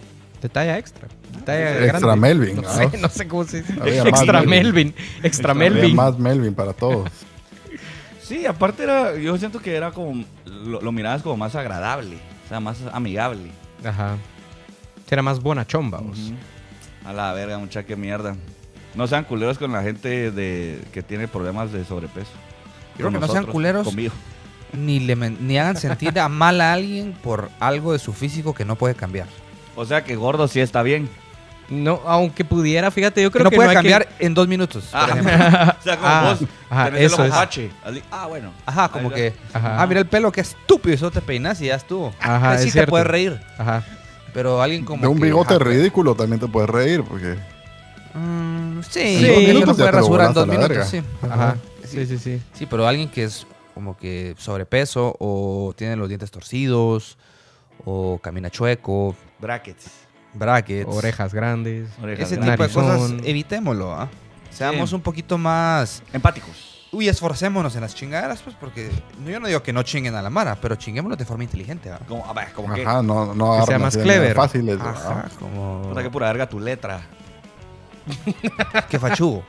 De 0.42 0.50
talla 0.50 0.78
extra. 0.78 1.08
De 1.36 1.42
talla 1.42 1.72
Extra 1.86 2.00
grande. 2.00 2.16
Melvin, 2.22 2.56
No 2.58 2.62
¿no? 2.64 2.70
sé, 2.74 2.98
no 2.98 3.10
sé 3.10 3.28
cómo 3.28 3.44
se 3.46 3.62
dice. 3.64 3.74
Extra 4.10 4.42
Melvin. 4.42 4.50
Melvin. 4.50 4.96
Extra 5.24 5.52
Había 5.52 5.70
Melvin. 5.72 5.96
más 5.96 6.20
Melvin 6.20 6.54
para 6.54 6.74
todos. 6.74 7.10
Sí, 8.22 8.46
aparte 8.46 8.84
era, 8.84 9.16
yo 9.18 9.38
siento 9.38 9.60
que 9.60 9.76
era 9.76 9.92
como, 9.92 10.24
lo, 10.46 10.82
lo 10.82 10.92
mirabas 10.92 11.22
como 11.22 11.38
más 11.38 11.56
agradable, 11.56 12.18
o 12.46 12.50
sea, 12.50 12.60
más 12.60 12.78
amigable. 12.92 13.50
Ajá. 13.84 14.18
Será 15.08 15.22
más 15.22 15.40
bonachón, 15.40 15.92
vamos. 15.92 16.18
Ujú. 16.20 16.34
A 17.06 17.14
la 17.14 17.34
verga, 17.34 17.58
mucha 17.58 17.84
que 17.84 17.96
mierda. 17.96 18.36
No 18.96 19.08
sean 19.08 19.26
culeros 19.26 19.58
con 19.58 19.72
la 19.72 19.82
gente 19.84 20.32
de 20.32 20.82
que 20.94 21.04
tiene 21.04 21.28
problemas 21.28 21.72
de 21.72 21.84
sobrepeso. 21.86 22.32
Yo 22.98 23.08
creo 23.08 23.12
Con 23.12 23.14
que 23.22 23.28
no 23.28 23.34
sean 23.34 23.46
culeros. 23.46 23.86
Conmigo. 23.86 24.14
Ni, 24.74 25.00
le 25.00 25.16
ni 25.16 25.58
hagan 25.58 25.78
sentir 25.78 26.18
a 26.20 26.28
mal 26.30 26.60
a 26.62 26.74
alguien 26.74 27.14
por 27.24 27.50
algo 27.60 27.94
de 27.94 28.00
su 28.00 28.14
físico 28.14 28.54
que 28.54 28.66
no 28.66 28.76
puede 28.76 28.96
cambiar. 28.96 29.28
O 29.76 29.86
sea 29.86 30.04
que 30.04 30.16
gordo 30.16 30.48
sí 30.48 30.60
está 30.60 30.82
bien. 30.82 31.10
No, 31.70 32.02
aunque 32.06 32.46
pudiera, 32.46 32.92
fíjate, 32.92 33.22
yo 33.24 33.30
Que 33.30 33.34
creo 33.34 33.44
no 33.46 33.50
que 33.50 33.56
puede 33.56 33.68
no 33.70 33.72
que- 33.72 33.76
cambiar 33.76 34.08
en 34.20 34.34
dos 34.34 34.48
minutos. 34.48 34.90
Ah. 34.94 35.76
o 35.80 35.84
sea, 35.84 35.98
como 35.98 36.08
Ah, 36.10 36.36
vos 36.40 36.50
ajá, 36.70 36.86
tenés 36.86 37.00
el 37.00 37.06
eso 37.08 37.24
ojo. 37.24 37.34
Así, 37.34 37.72
Ah, 38.12 38.28
bueno. 38.28 38.52
Ajá, 38.66 38.90
como 38.90 39.10
que. 39.12 39.34
Ajá. 39.54 39.82
Ah, 39.82 39.88
mira 39.88 40.00
el 40.02 40.06
pelo, 40.08 40.32
qué 40.32 40.42
estúpido. 40.42 40.94
Eso 40.96 41.10
te 41.12 41.22
peinas 41.22 41.60
y 41.62 41.66
ya 41.68 41.76
estuvo. 41.76 42.14
Ajá, 42.20 42.52
Ahí 42.52 42.58
sí 42.60 42.64
es 42.64 42.66
te 42.68 42.72
cierto. 42.74 42.92
puedes 42.92 43.08
reír. 43.08 43.40
Ajá. 43.58 43.84
Pero 44.36 44.62
alguien 44.62 44.86
como. 44.86 45.02
De 45.02 45.08
un 45.08 45.18
que, 45.18 45.24
bigote 45.26 45.58
ridículo 45.58 46.14
también 46.14 46.40
te 46.40 46.48
puedes 46.48 46.70
reír, 46.70 47.04
porque 47.04 47.36
mm, 48.14 48.82
sí, 48.84 49.20
Sí. 49.20 49.46
minutos 49.48 49.54
lo 49.54 49.60
ya 49.60 49.66
puede 49.66 49.76
te 49.76 49.84
lo 49.84 49.92
rasurar 49.92 50.28
en 50.28 50.34
dos 50.34 50.48
minutos, 50.48 50.88
sí. 50.90 51.02
Ajá. 51.24 51.56
Sí, 51.84 52.06
sí, 52.06 52.18
sí. 52.20 52.42
Sí, 52.54 52.66
pero 52.66 52.88
alguien 52.88 53.10
que 53.10 53.24
es 53.24 53.48
como 53.74 53.96
que 53.98 54.36
sobrepeso 54.38 55.16
o 55.20 55.74
tiene 55.76 55.96
los 55.96 56.08
dientes 56.10 56.30
torcidos 56.32 57.18
o 57.86 58.20
camina 58.22 58.50
chueco, 58.50 59.16
Brackets. 59.40 59.86
brackets. 60.34 60.90
Orejas 60.94 61.34
grandes. 61.34 61.90
Orejas 62.02 62.26
Ese 62.32 62.36
grandes. 62.42 62.68
tipo 62.68 62.82
de 62.82 62.88
cosas, 62.88 63.14
evitémoslo, 63.24 63.94
¿ah? 63.94 64.10
Seamos 64.50 64.90
Sí. 64.90 64.96
un 64.96 65.02
poquito 65.02 65.38
más... 65.38 66.02
Empáticos. 66.14 66.75
Uy, 66.96 67.10
esforcémonos 67.10 67.76
en 67.76 67.82
las 67.82 67.94
chingaderas, 67.94 68.42
pues, 68.42 68.56
porque 68.58 68.90
no, 69.20 69.30
yo 69.30 69.40
no 69.42 69.48
digo 69.48 69.62
que 69.62 69.74
no 69.74 69.84
chinguen 69.84 70.16
a 70.16 70.22
la 70.22 70.30
mara, 70.30 70.56
pero 70.56 70.76
chinguémonos 70.76 71.18
de 71.18 71.26
forma 71.26 71.44
inteligente, 71.44 71.92
¿ah? 71.92 72.00
Como, 72.08 72.26
a 72.26 72.32
ver, 72.32 72.54
como 72.54 72.74
que. 72.74 72.84
ajá, 72.86 73.02
no, 73.04 73.34
no 73.36 73.60
Que 73.60 73.66
sea 73.66 73.80
más 73.80 73.98
clever. 73.98 74.34
fáciles. 74.36 74.80
Ajá, 74.80 75.10
¿verdad? 75.10 75.32
como... 75.38 75.82
Puta, 75.90 76.02
que 76.04 76.10
pura 76.10 76.28
verga 76.28 76.48
tu 76.48 76.60
letra. 76.60 77.02
Qué 78.90 78.98
fachugo. 78.98 79.44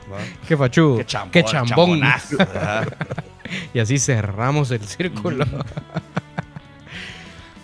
Qué 0.47 0.57
fachudo. 0.57 0.97
Qué 0.97 1.05
chambón. 1.05 1.31
Qué 1.31 1.43
chambón. 1.43 2.01
Y 3.73 3.79
así 3.79 3.97
cerramos 3.97 4.71
el 4.71 4.85
círculo. 4.85 5.45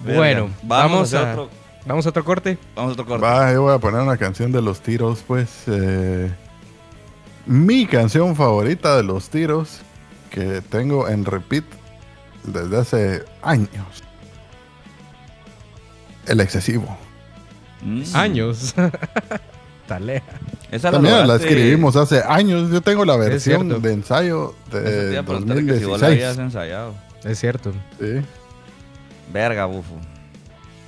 Bueno, 0.05 0.49
vamos, 0.63 1.13
a, 1.13 1.19
a, 1.19 1.31
otro. 1.31 1.49
vamos 1.86 2.05
a 2.05 2.09
otro 2.09 2.25
corte. 2.25 2.57
Vamos 2.75 2.89
a 2.91 2.93
otro 2.93 3.05
corte. 3.05 3.25
Va, 3.25 3.53
yo 3.53 3.61
voy 3.63 3.73
a 3.73 3.79
poner 3.79 4.01
una 4.01 4.17
canción 4.17 4.51
de 4.51 4.61
los 4.61 4.81
tiros, 4.81 5.23
pues. 5.25 5.63
eh, 5.67 6.29
mi 7.45 7.85
canción 7.85 8.35
favorita 8.35 8.97
de 8.97 9.03
los 9.03 9.29
tiros, 9.29 9.81
que 10.29 10.61
tengo 10.61 11.07
en 11.09 11.25
repeat 11.25 11.65
desde 12.43 12.77
hace 12.77 13.23
años. 13.41 14.03
El 16.25 16.39
excesivo. 16.39 16.97
Mm. 17.81 18.03
Años. 18.13 18.73
Talea. 19.87 20.23
Esa 20.71 20.91
También 20.91 21.27
la 21.27 21.35
escribimos 21.35 21.95
hace 21.95 22.23
años. 22.25 22.71
Yo 22.71 22.81
tengo 22.81 23.05
la 23.05 23.17
versión 23.17 23.81
de 23.81 23.93
ensayo 23.93 24.55
Eso 24.69 24.71
te 24.71 24.81
de 24.81 25.11
iba 25.11 25.21
a 25.21 25.25
preguntar 25.25 25.57
que 25.65 25.77
si 25.77 25.85
vos 25.85 26.01
la 26.01 26.07
habías 26.07 26.37
2016. 26.37 26.39
ensayado. 26.39 26.95
Es 27.23 27.39
cierto. 27.39 27.71
Sí. 27.99 28.21
Verga, 29.31 29.65
bufo. 29.65 29.95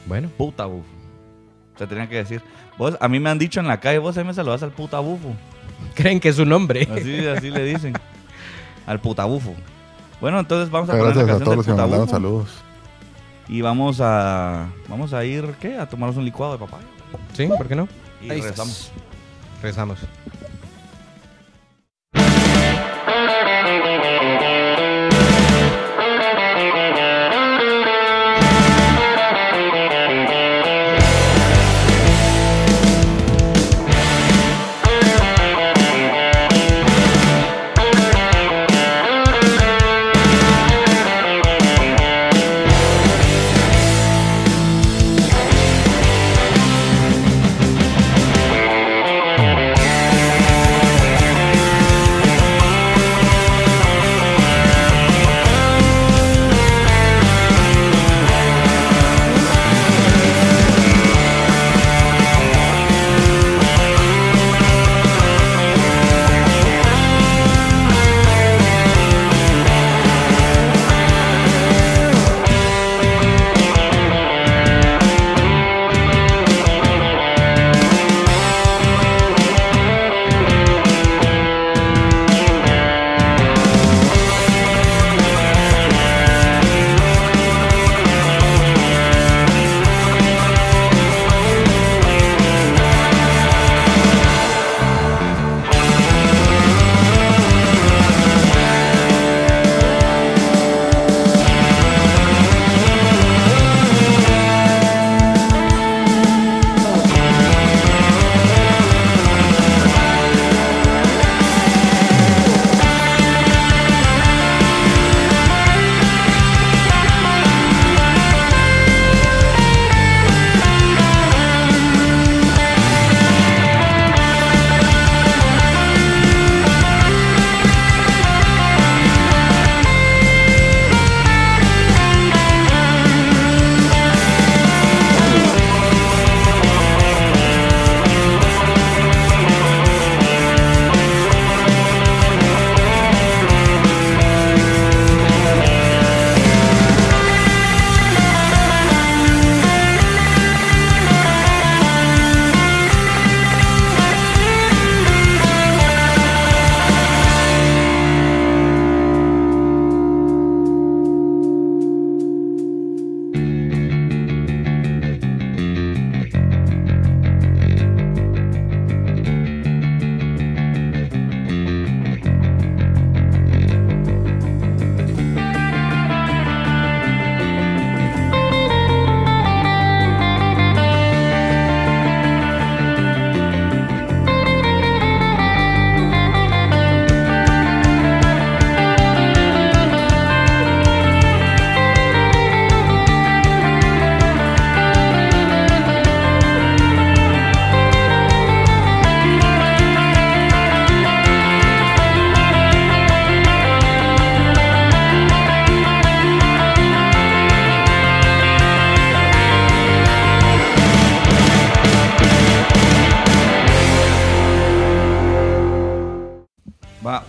Bueno, 0.05 0.29
Puta 0.37 0.65
bufo. 0.65 0.87
Se 1.77 1.85
tenía 1.85 2.07
que 2.07 2.15
decir. 2.15 2.41
Vos, 2.77 2.97
a 2.99 3.07
mí 3.07 3.19
me 3.19 3.29
han 3.29 3.37
dicho 3.37 3.59
en 3.59 3.67
la 3.67 3.79
calle, 3.79 3.99
vos 3.99 4.17
ahí 4.17 4.23
me 4.23 4.33
saludás 4.33 4.63
al 4.63 4.71
puta 4.71 4.99
bufo. 4.99 5.35
creen 5.95 6.19
que 6.19 6.29
es 6.29 6.35
su 6.35 6.45
nombre. 6.45 6.87
Así, 6.91 7.25
así 7.25 7.49
le 7.51 7.63
dicen. 7.65 7.93
Al 8.85 8.99
puta 8.99 9.25
bufo. 9.25 9.55
Bueno, 10.21 10.39
entonces 10.39 10.69
vamos 10.69 10.89
a 10.89 10.93
poner 10.93 11.15
la 11.15 11.23
Gracias 11.23 11.25
a 11.25 11.27
canción 11.27 11.43
todos 11.43 11.57
los 11.57 11.65
del 11.65 11.65
que 11.65 11.71
me 11.71 11.75
puta 11.75 11.81
mandaron 11.83 12.05
bufo. 12.05 12.15
saludos. 12.15 12.49
Y 13.47 13.61
vamos 13.61 13.99
a. 14.01 14.67
Vamos 14.87 15.13
a 15.13 15.23
ir, 15.25 15.55
¿qué? 15.59 15.77
A 15.77 15.87
tomarnos 15.87 16.17
un 16.17 16.25
licuado 16.25 16.53
de 16.53 16.59
papaya. 16.59 16.85
¿Sí? 17.33 17.47
¿Por 17.47 17.67
qué 17.67 17.75
no? 17.75 17.87
Y 18.21 18.29
Ahí 18.31 18.41
regresamos. 18.41 18.91
Regresamos. 19.61 19.99
Thank 19.99 20.24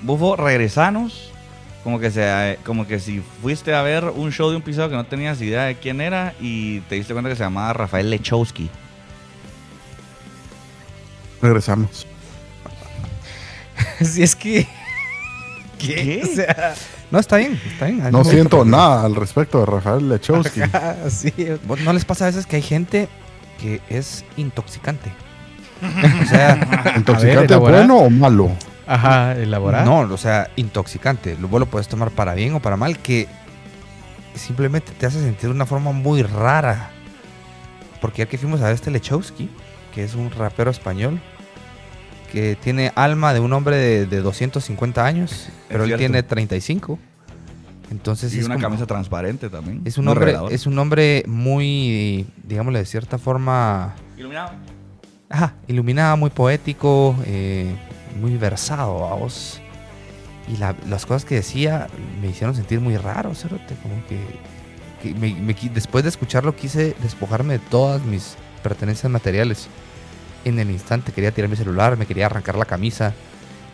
Bufo, 0.03 0.37
regresanos. 0.37 1.33
Como 1.85 2.01
que, 2.01 2.11
se, 2.11 2.59
como 2.65 2.85
que 2.87 2.99
si 2.99 3.23
fuiste 3.41 3.73
a 3.73 3.81
ver 3.83 4.07
un 4.07 4.33
show 4.33 4.51
de 4.51 4.57
un 4.57 4.63
pisado 4.63 4.89
que 4.91 4.97
no 4.97 5.05
tenías 5.05 5.41
idea 5.41 5.65
de 5.65 5.77
quién 5.77 6.01
era 6.01 6.35
y 6.41 6.81
te 6.81 6.97
diste 6.97 7.13
cuenta 7.13 7.31
que 7.31 7.37
se 7.37 7.45
llamaba 7.45 7.73
Rafael 7.75 8.11
Lechowski. 8.11 8.69
Regresamos. 11.41 12.07
si 14.05 14.23
es 14.25 14.35
que. 14.35 14.67
¿Qué? 15.79 16.23
O 16.25 16.35
sea, 16.35 16.75
No, 17.11 17.21
está 17.21 17.37
bien, 17.37 17.61
está 17.71 17.87
bien. 17.87 18.11
No 18.11 18.25
siento 18.25 18.65
nada 18.65 19.05
al 19.05 19.15
respecto 19.15 19.61
de 19.61 19.67
Rafael 19.67 20.09
Lechowski. 20.09 20.63
sí. 21.09 21.33
¿Vos 21.67 21.81
¿No 21.83 21.93
les 21.93 22.05
pasa 22.05 22.25
a 22.25 22.29
veces 22.29 22.47
que 22.47 22.57
hay 22.57 22.63
gente 22.63 23.09
que 23.61 23.81
es 23.89 24.25
intoxicante? 24.37 25.13
O 25.81 26.27
sea, 26.27 26.95
¿Intoxicante 26.97 27.55
bueno 27.55 27.99
o 27.99 28.11
malo? 28.11 28.51
Ajá, 28.87 29.33
elaborar. 29.37 29.85
no, 29.85 30.01
o 30.01 30.17
sea, 30.17 30.51
intoxicante. 30.57 31.37
Lo- 31.41 31.49
Vos 31.49 31.61
lo 31.61 31.67
puedes 31.67 31.89
tomar 31.89 32.11
para 32.11 32.35
bien 32.35 32.55
o 32.55 32.61
para 32.61 32.77
mal, 32.77 32.99
que 32.99 33.27
simplemente 34.35 34.93
te 34.93 35.07
hace 35.07 35.21
sentir 35.21 35.49
de 35.49 35.55
una 35.55 35.67
forma 35.67 35.93
muy 35.93 36.23
rara. 36.23 36.91
Porque 38.01 38.19
ya 38.19 38.27
que 38.27 38.39
fuimos 38.39 38.61
a 38.61 38.65
ver 38.67 38.75
este 38.75 38.91
Lechowski, 38.91 39.49
que 39.95 40.05
es 40.05 40.15
un 40.15 40.31
rapero 40.31 40.71
español, 40.71 41.21
que 42.31 42.57
tiene 42.57 42.93
alma 42.95 43.33
de 43.33 43.41
un 43.41 43.53
hombre 43.53 43.77
de, 43.77 44.07
de 44.07 44.21
250 44.21 45.05
años, 45.05 45.49
pero 45.69 45.85
él 45.85 45.97
tiene 45.97 46.23
35. 46.23 46.99
Entonces 47.91 48.35
Y 48.35 48.41
es 48.41 48.47
una 48.47 48.57
como- 48.57 48.67
camisa 48.67 48.87
transparente 48.87 49.49
también. 49.49 49.81
Es 49.85 49.97
un 49.97 50.09
hombre, 50.09 50.27
revelador. 50.27 50.53
es 50.53 50.67
un 50.67 50.79
hombre 50.79 51.23
muy, 51.27 52.27
digámosle 52.45 52.81
de 52.81 52.85
cierta 52.85 53.17
forma, 53.17 53.95
Iluminado. 54.19 54.51
ajá, 55.31 55.55
iluminado, 55.69 56.17
muy 56.17 56.31
poético, 56.31 57.17
eh, 57.27 57.75
muy 58.21 58.37
versado, 58.37 58.95
vos. 58.95 59.61
Y 60.49 60.57
la- 60.59 60.75
las 60.89 61.07
cosas 61.07 61.25
que 61.25 61.37
decía 61.37 61.89
me 62.21 62.29
hicieron 62.29 62.55
sentir 62.55 62.81
muy 62.81 62.97
raro, 62.97 63.35
cerote, 63.35 63.75
como 63.83 63.95
que, 64.07 64.19
que 65.03 65.15
me- 65.19 65.35
me 65.35 65.55
después 65.75 66.05
de 66.05 66.11
escucharlo 66.11 66.55
quise 66.55 66.95
despojarme 67.03 67.55
de 67.55 67.59
todas 67.59 68.03
mis 68.03 68.37
pertenencias 68.63 69.11
materiales. 69.11 69.69
En 70.45 70.59
el 70.61 70.71
instante 70.71 71.11
quería 71.13 71.33
tirar 71.33 71.51
mi 71.51 71.57
celular, 71.57 71.97
me 71.97 72.07
quería 72.07 72.27
arrancar 72.27 72.55
la 72.57 72.65
camisa, 72.65 73.13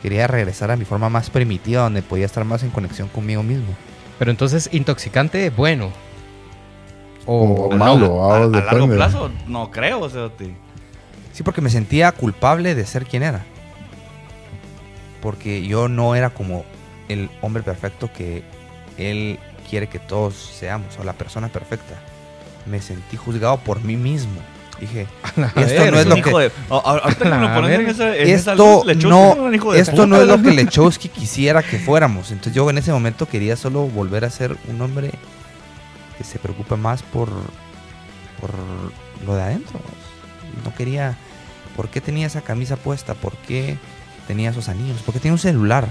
quería 0.02 0.26
regresar 0.26 0.70
a 0.70 0.76
mi 0.76 0.84
forma 0.86 1.08
más 1.10 1.28
primitiva 1.28 1.82
donde 1.82 2.00
podía 2.02 2.24
estar 2.26 2.44
más 2.44 2.62
en 2.62 2.70
conexión 2.70 3.08
conmigo 3.08 3.42
mismo. 3.42 3.74
Pero 4.18 4.30
entonces, 4.30 4.68
intoxicante, 4.72 5.50
bueno. 5.50 5.90
O 7.26 7.68
O. 7.68 7.72
A 7.72 7.76
malo, 7.76 8.32
a, 8.32 8.36
a 8.44 8.46
largo 8.48 8.88
plazo, 8.88 9.30
no 9.46 9.70
creo, 9.70 10.00
o 10.00 10.08
sea, 10.10 10.28
te- 10.30 10.54
Sí, 11.32 11.42
porque 11.42 11.60
me 11.60 11.70
sentía 11.70 12.12
culpable 12.12 12.74
de 12.74 12.84
ser 12.86 13.06
quien 13.06 13.22
era. 13.22 13.44
Porque 15.22 15.62
yo 15.66 15.88
no 15.88 16.14
era 16.14 16.30
como 16.30 16.64
el 17.08 17.30
hombre 17.40 17.62
perfecto 17.62 18.10
que 18.12 18.42
él 18.98 19.38
quiere 19.70 19.88
que 19.88 19.98
todos 19.98 20.34
seamos, 20.34 20.98
o 20.98 21.04
la 21.04 21.14
persona 21.14 21.48
perfecta. 21.48 21.94
Me 22.66 22.82
sentí 22.82 23.16
juzgado 23.16 23.56
por 23.58 23.82
mí 23.82 23.96
mismo. 23.96 24.40
Dije, 24.80 25.06
esto 25.56 25.90
no 25.90 26.00
es 26.00 26.06
lo 26.06 26.14
que, 26.16 26.50
esto 28.26 28.56
no, 29.06 29.32
era 29.32 29.42
un 29.42 29.54
hijo 29.54 29.72
de 29.72 29.80
esto 29.80 30.06
no 30.06 30.20
es 30.20 30.26
lo 30.26 30.42
que 30.42 30.50
Lechowski 30.50 31.08
quisiera 31.08 31.62
que 31.62 31.78
fuéramos. 31.78 32.32
Entonces 32.32 32.54
yo 32.54 32.68
en 32.68 32.78
ese 32.78 32.92
momento 32.92 33.26
quería 33.26 33.56
solo 33.56 33.82
volver 33.86 34.24
a 34.24 34.30
ser 34.30 34.56
un 34.68 34.80
hombre 34.80 35.12
que 36.18 36.24
se 36.24 36.38
preocupe 36.38 36.76
más 36.76 37.02
por, 37.02 37.28
por 38.40 38.50
lo 39.24 39.36
de 39.36 39.42
adentro. 39.42 39.78
No 40.64 40.74
quería... 40.74 41.16
¿Por 41.76 41.88
qué 41.88 42.00
tenía 42.02 42.26
esa 42.26 42.42
camisa 42.42 42.76
puesta? 42.76 43.14
¿Por 43.14 43.34
qué 43.36 43.78
tenía 44.26 44.50
esos 44.50 44.68
anillos? 44.68 45.00
¿Por 45.02 45.14
qué 45.14 45.20
tenía 45.20 45.32
un 45.34 45.38
celular? 45.38 45.86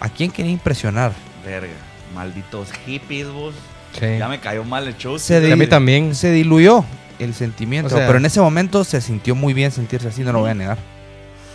¿A 0.00 0.08
quién 0.08 0.30
quería 0.30 0.52
impresionar? 0.52 1.12
Verga, 1.44 1.72
malditos 2.14 2.72
hippies, 2.72 3.28
vos. 3.28 3.54
Sí. 3.98 4.06
Ya 4.18 4.28
me 4.28 4.40
cayó 4.40 4.64
mal 4.64 4.84
Lechowski. 4.84 5.26
Se 5.26 5.44
Sí, 5.46 5.52
a 5.52 5.56
mí 5.56 5.66
también. 5.66 6.14
Se 6.14 6.30
diluyó 6.30 6.84
el 7.18 7.34
sentimiento, 7.34 7.94
O 7.94 7.96
sea- 7.96 8.06
pero 8.06 8.18
en 8.18 8.24
ese 8.24 8.40
momento 8.40 8.84
se 8.84 9.00
sintió 9.00 9.34
muy 9.34 9.52
bien 9.52 9.70
sentirse 9.70 10.08
así, 10.08 10.22
no 10.22 10.32
lo 10.32 10.40
voy 10.40 10.50
a 10.50 10.54
negar. 10.54 10.78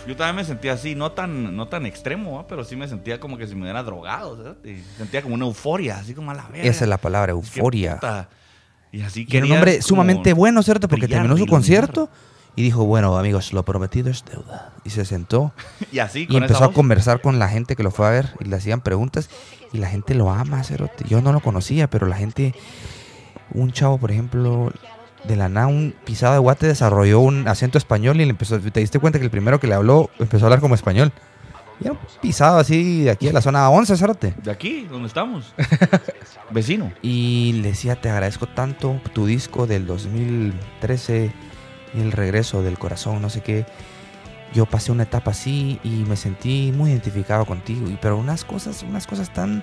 Yo 0.06 0.16
también 0.16 0.36
me 0.36 0.44
sentía 0.44 0.72
así, 0.72 0.94
no 0.94 1.12
tan, 1.12 1.54
no 1.54 1.68
tan 1.68 1.84
extremo, 1.84 2.36
¿va? 2.36 2.46
pero 2.46 2.64
sí 2.64 2.76
me 2.76 2.88
sentía 2.88 3.20
como 3.20 3.36
que 3.36 3.46
si 3.46 3.54
me 3.54 3.62
hubiera 3.62 3.82
drogado. 3.82 4.56
Y 4.64 4.78
Sentía 4.96 5.20
como 5.20 5.34
una 5.34 5.44
euforia, 5.44 5.98
así 5.98 6.14
como 6.14 6.30
a 6.30 6.34
la 6.34 6.44
verga. 6.48 6.66
Esa 6.66 6.84
es 6.84 6.88
la 6.88 6.96
palabra, 6.96 7.34
Es 7.38 7.50
que, 7.50 7.58
euforia. 7.58 7.98
Y 8.90 9.02
así 9.02 9.26
Y 9.28 9.36
era 9.36 9.44
un 9.44 9.52
hombre 9.52 9.82
sumamente 9.82 10.32
bueno, 10.32 10.62
¿cierto? 10.62 10.88
Porque 10.88 11.04
brillar, 11.04 11.18
terminó 11.22 11.34
su 11.36 11.42
iluminar. 11.42 11.58
concierto 11.58 12.10
y 12.58 12.62
dijo, 12.62 12.84
bueno, 12.84 13.16
amigos, 13.16 13.52
lo 13.52 13.64
prometido 13.64 14.10
es 14.10 14.24
deuda. 14.24 14.72
Y 14.82 14.90
se 14.90 15.04
sentó 15.04 15.52
Y 15.92 16.00
así, 16.00 16.26
y 16.28 16.36
empezó 16.36 16.64
a 16.64 16.72
conversar 16.72 17.20
con 17.20 17.38
la 17.38 17.48
gente 17.48 17.76
que 17.76 17.84
lo 17.84 17.92
fue 17.92 18.08
a 18.08 18.10
ver 18.10 18.30
y 18.40 18.46
le 18.46 18.56
hacían 18.56 18.80
preguntas 18.80 19.30
y 19.72 19.78
la 19.78 19.86
gente 19.86 20.16
lo 20.16 20.28
ama, 20.32 20.64
cerote. 20.64 21.04
Yo 21.08 21.22
no 21.22 21.32
lo 21.32 21.38
conocía, 21.38 21.88
pero 21.88 22.08
la 22.08 22.16
gente, 22.16 22.56
un 23.54 23.70
chavo, 23.70 23.98
por 23.98 24.10
ejemplo, 24.10 24.72
de 25.22 25.36
la 25.36 25.48
nada, 25.48 25.68
un 25.68 25.94
pisado 26.04 26.32
de 26.32 26.40
guate 26.40 26.66
desarrolló 26.66 27.20
un 27.20 27.46
acento 27.46 27.78
español 27.78 28.20
y 28.20 28.24
le 28.24 28.30
empezó, 28.30 28.58
te 28.58 28.80
diste 28.80 28.98
cuenta 28.98 29.20
que 29.20 29.26
el 29.26 29.30
primero 29.30 29.60
que 29.60 29.68
le 29.68 29.74
habló 29.74 30.10
empezó 30.18 30.46
a 30.46 30.48
hablar 30.48 30.60
como 30.60 30.74
español. 30.74 31.12
Y 31.80 31.84
era 31.84 31.92
un 31.92 31.98
pisado 32.20 32.58
así 32.58 33.04
de 33.04 33.12
aquí 33.12 33.26
de 33.26 33.34
la 33.34 33.40
zona 33.40 33.70
11, 33.70 33.96
cerote. 33.96 34.34
De 34.42 34.50
aquí, 34.50 34.88
donde 34.90 35.06
estamos. 35.06 35.54
Vecino. 36.50 36.92
Y 37.02 37.52
le 37.62 37.68
decía, 37.68 38.00
te 38.00 38.10
agradezco 38.10 38.48
tanto 38.48 39.00
tu 39.12 39.26
disco 39.26 39.68
del 39.68 39.86
2013 39.86 41.32
y 41.94 42.00
el 42.00 42.12
regreso 42.12 42.62
del 42.62 42.78
corazón, 42.78 43.20
no 43.22 43.30
sé 43.30 43.40
qué. 43.42 43.66
Yo 44.54 44.64
pasé 44.66 44.92
una 44.92 45.02
etapa 45.02 45.32
así 45.32 45.78
y 45.84 46.04
me 46.08 46.16
sentí 46.16 46.72
muy 46.74 46.90
identificado 46.90 47.44
contigo. 47.44 47.88
Y, 47.90 47.98
pero 48.00 48.16
unas 48.16 48.44
cosas, 48.44 48.82
unas 48.82 49.06
cosas 49.06 49.32
tan, 49.32 49.62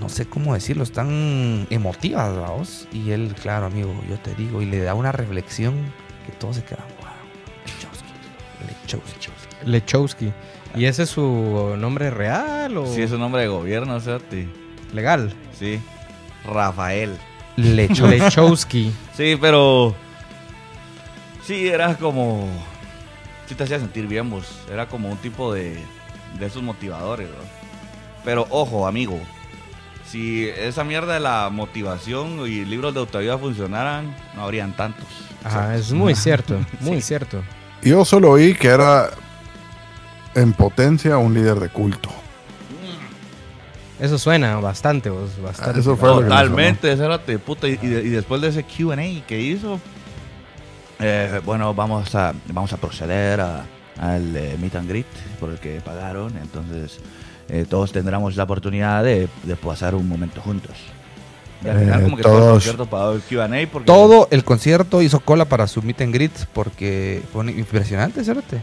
no 0.00 0.08
sé 0.08 0.26
cómo 0.26 0.54
decirlo, 0.54 0.84
tan 0.86 1.66
emotivas, 1.70 2.36
vamos. 2.36 2.88
Y 2.92 3.10
él, 3.10 3.34
claro, 3.40 3.66
amigo, 3.66 3.94
yo 4.08 4.18
te 4.18 4.34
digo, 4.34 4.60
y 4.62 4.66
le 4.66 4.80
da 4.80 4.94
una 4.94 5.12
reflexión 5.12 5.74
que 6.26 6.32
todos 6.32 6.56
se 6.56 6.64
quedan, 6.64 6.84
wow, 7.00 7.08
Lechowski, 7.66 9.06
Lechowski". 9.06 9.66
Lechowski. 9.70 10.32
¿Y 10.74 10.86
ese 10.86 11.02
es 11.04 11.10
su 11.10 11.74
nombre 11.78 12.10
real 12.10 12.76
o 12.78 12.86
Sí, 12.86 13.02
es 13.02 13.12
un 13.12 13.20
nombre 13.20 13.42
de 13.42 13.48
gobierno, 13.48 13.94
o 13.94 14.00
sea, 14.00 14.18
te- 14.18 14.48
legal? 14.92 15.32
sí. 15.58 15.80
Rafael. 16.44 17.16
Lechowski. 17.56 18.18
Lechowski. 18.18 18.92
Sí, 19.16 19.36
pero. 19.40 19.94
Sí, 21.44 21.68
era 21.68 21.94
como. 21.96 22.48
Sí, 23.46 23.54
te 23.54 23.64
hacía 23.64 23.78
sentir 23.78 24.06
bien, 24.06 24.30
vos. 24.30 24.46
Era 24.70 24.86
como 24.86 25.10
un 25.10 25.18
tipo 25.18 25.52
de. 25.52 25.76
De 26.38 26.46
esos 26.46 26.62
motivadores, 26.62 27.28
¿no? 27.28 27.36
Pero 28.24 28.46
ojo, 28.50 28.86
amigo. 28.86 29.20
Si 30.06 30.46
esa 30.48 30.84
mierda 30.84 31.14
de 31.14 31.20
la 31.20 31.48
motivación 31.50 32.40
y 32.46 32.64
libros 32.64 32.92
de 32.94 33.00
autoayuda 33.00 33.38
funcionaran, 33.38 34.14
no 34.34 34.42
habrían 34.44 34.72
tantos. 34.76 35.06
Ajá, 35.44 35.74
es 35.74 35.92
muy 35.92 36.14
cierto, 36.16 36.58
muy 36.80 36.96
Sí. 36.96 37.02
cierto. 37.08 37.42
Yo 37.82 38.04
solo 38.04 38.30
oí 38.30 38.54
que 38.54 38.68
era 38.68 39.10
en 40.34 40.52
potencia 40.52 41.18
un 41.18 41.34
líder 41.34 41.58
de 41.60 41.68
culto. 41.68 42.10
Eso 44.00 44.18
suena 44.18 44.56
bastante, 44.56 45.10
vos, 45.10 45.30
bastante. 45.42 45.80
Eso 45.80 45.96
fue 45.96 46.08
Totalmente, 46.08 46.90
ese 46.92 47.04
era 47.04 47.18
de 47.18 47.38
puta. 47.38 47.68
Y, 47.68 47.78
y 47.82 47.86
de- 47.86 48.02
y 48.02 48.08
después 48.08 48.40
de 48.40 48.48
ese 48.48 48.64
QA 48.64 48.96
que 49.26 49.40
hizo, 49.40 49.80
eh, 51.02 51.40
bueno, 51.44 51.74
vamos 51.74 52.14
a, 52.14 52.32
vamos 52.48 52.72
a 52.72 52.76
proceder 52.76 53.40
a- 53.40 53.64
al 53.98 54.34
eh, 54.36 54.56
meet 54.60 54.74
and 54.76 54.88
greet 54.88 55.06
por 55.38 55.50
el 55.50 55.58
que 55.58 55.80
pagaron. 55.84 56.32
Entonces, 56.40 56.98
eh, 57.48 57.66
todos 57.68 57.92
tendremos 57.92 58.36
la 58.36 58.44
oportunidad 58.44 59.04
de, 59.04 59.28
de 59.42 59.56
pasar 59.56 59.94
un 59.94 60.08
momento 60.08 60.40
juntos. 60.40 60.72
Y 61.64 61.68
al 61.68 61.78
final, 61.78 62.00
Eh, 62.00 62.04
como 62.04 62.16
que 62.16 62.22
todo 62.22 62.32
el 62.34 62.40
todos- 62.40 62.52
concierto 62.54 62.86
pagó 62.86 63.12
el 63.12 63.20
QA. 63.22 63.48
Porque, 63.70 63.86
Todo 63.86 64.28
el 64.30 64.44
concierto 64.44 65.00
hizo 65.02 65.20
cola 65.20 65.44
para 65.44 65.66
su 65.68 65.82
meet 65.82 66.00
and 66.00 66.12
greet 66.14 66.32
porque 66.52 67.22
fue 67.32 67.50
impresionante, 67.52 68.24
¿cierto? 68.24 68.56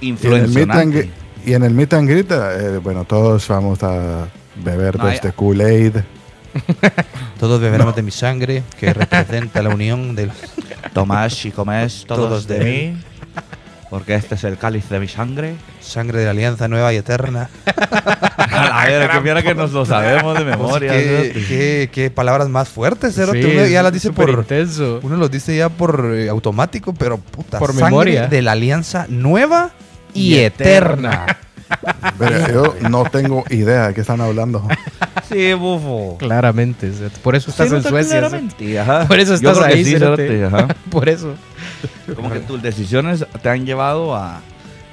i- 0.00 0.08
Y 0.08 0.10
en, 0.26 0.32
el 0.34 0.48
meet 0.48 0.70
and 0.70 0.92
greet, 0.94 1.10
y 1.44 1.54
en 1.54 1.62
el 1.64 1.74
meet 1.74 1.92
and 1.94 2.08
greet, 2.08 2.30
eh, 2.30 2.78
bueno, 2.82 3.04
todos 3.04 3.48
vamos 3.48 3.82
a 3.82 4.26
beber 4.62 4.98
No, 4.98 5.06
de 5.06 5.14
este 5.14 5.32
Kool-Aid. 5.32 5.96
Todos 7.40 7.60
beberemos 7.60 7.94
de 7.96 8.02
mi 8.02 8.10
sangre, 8.10 8.62
que 8.78 8.92
representa 8.92 9.62
la 9.62 9.70
unión 9.70 10.14
de. 10.14 10.30
Tomás 10.92 11.44
y 11.46 11.50
comes 11.50 12.04
todos, 12.06 12.28
Todos 12.28 12.46
de, 12.46 12.58
de 12.58 12.64
mí. 12.92 13.02
Porque 13.88 14.14
este 14.14 14.36
es 14.36 14.44
el 14.44 14.56
cáliz 14.56 14.88
de 14.88 14.98
mi 15.00 15.08
sangre. 15.08 15.54
Sangre 15.80 16.18
de 16.20 16.24
la 16.24 16.30
alianza 16.30 16.66
nueva 16.68 16.92
y 16.94 16.96
eterna. 16.96 17.50
A 18.36 18.86
ver, 18.86 19.10
que 19.10 19.20
mira 19.20 19.42
que 19.42 19.54
nos 19.54 19.72
lo 19.72 19.84
sabemos 19.84 20.38
de 20.38 20.44
memoria. 20.44 20.92
¿Qué, 20.92 21.32
¿sí? 21.34 21.44
qué- 21.48 21.90
qué 21.92 22.10
palabras 22.10 22.48
más 22.48 22.68
fuertes, 22.70 23.14
¿cierto? 23.14 23.34
Sí, 23.34 23.44
uno 23.44 23.66
ya 23.66 23.82
las 23.82 23.92
dice 23.92 24.10
por... 24.10 24.30
intenso. 24.30 25.00
Uno 25.02 25.16
los 25.16 25.30
dice 25.30 25.54
ya 25.56 25.68
por 25.68 26.10
eh, 26.14 26.28
automático, 26.30 26.94
pero 26.94 27.18
puta, 27.18 27.58
Por 27.58 27.68
sangre 27.72 27.84
memoria. 27.84 28.26
de 28.28 28.40
la 28.42 28.52
alianza 28.52 29.06
nueva 29.10 29.70
y, 30.14 30.34
Y 30.34 30.38
eterna. 30.38 31.26
Pero 32.18 32.48
yo 32.48 32.88
no 32.88 33.04
tengo 33.04 33.44
idea 33.50 33.88
de 33.88 33.94
qué 33.94 34.00
están 34.02 34.20
hablando. 34.20 34.66
Sí, 35.28 35.52
bufo. 35.54 36.16
Claramente, 36.18 36.90
o 36.90 36.94
sea, 36.94 37.08
por 37.22 37.34
eso 37.34 37.50
estás 37.50 37.72
en 37.72 37.82
Suecia. 37.82 38.28
ajá. 38.82 39.06
Por 39.08 39.18
eso 39.18 39.34
estás 39.34 39.58
ahí, 39.60 39.84
sí, 39.84 39.96
ajá. 39.96 40.68
Por 40.90 41.08
eso. 41.08 41.34
Como 42.14 42.30
que 42.30 42.40
tus 42.40 42.60
decisiones 42.62 43.24
te 43.42 43.48
han 43.48 43.64
llevado 43.64 44.14
a, 44.14 44.40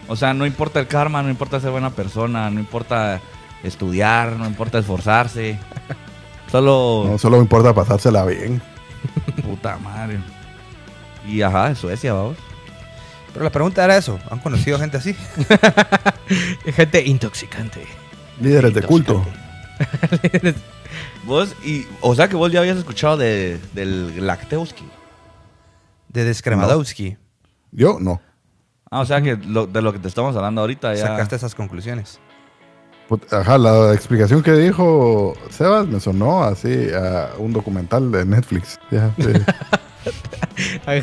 O 0.07 0.15
sea, 0.15 0.33
no 0.33 0.45
importa 0.45 0.79
el 0.79 0.87
karma, 0.87 1.21
no 1.21 1.29
importa 1.29 1.59
ser 1.59 1.71
buena 1.71 1.89
persona, 1.91 2.49
no 2.49 2.59
importa 2.59 3.19
estudiar, 3.63 4.33
no 4.33 4.45
importa 4.47 4.79
esforzarse. 4.79 5.59
Solo. 6.51 7.05
No, 7.07 7.17
solo 7.17 7.37
importa 7.37 7.73
pasársela 7.73 8.25
bien. 8.25 8.61
Puta 9.43 9.77
madre. 9.77 10.19
Y 11.27 11.41
ajá, 11.41 11.75
Suecia, 11.75 12.13
vamos. 12.13 12.37
Pero 13.33 13.45
la 13.45 13.51
pregunta 13.51 13.83
era 13.83 13.97
eso. 13.97 14.19
¿Han 14.29 14.39
conocido 14.39 14.79
gente 14.79 14.97
así? 14.97 15.15
gente 16.65 17.05
intoxicante. 17.05 17.83
Líderes 18.41 18.73
de 18.73 18.81
culto. 18.81 19.25
vos, 21.25 21.55
y, 21.63 21.85
o 22.01 22.15
sea 22.15 22.27
que 22.27 22.35
vos 22.35 22.51
ya 22.51 22.59
habías 22.59 22.77
escuchado 22.77 23.17
de, 23.17 23.59
del 23.73 24.25
Laktewski. 24.25 24.85
De 26.09 26.23
Descremadowski. 26.23 27.17
Yo 27.71 27.97
no. 27.99 28.21
Ah, 28.89 29.01
o 29.01 29.05
sea 29.05 29.21
que 29.21 29.35
de 29.35 29.81
lo 29.81 29.93
que 29.93 29.99
te 29.99 30.07
estamos 30.07 30.35
hablando 30.35 30.61
ahorita 30.61 30.95
ya. 30.95 31.07
Sacaste 31.07 31.35
esas 31.35 31.53
conclusiones. 31.53 32.19
Ajá, 33.31 33.57
la 33.57 33.93
explicación 33.93 34.43
que 34.43 34.51
dijo 34.53 35.33
Sebas 35.49 35.87
me 35.87 35.99
sonó 35.99 36.43
así 36.43 36.89
a 36.93 37.31
un 37.39 37.51
documental 37.53 38.11
de 38.11 38.23
Netflix. 38.25 38.79
Ya, 38.91 39.11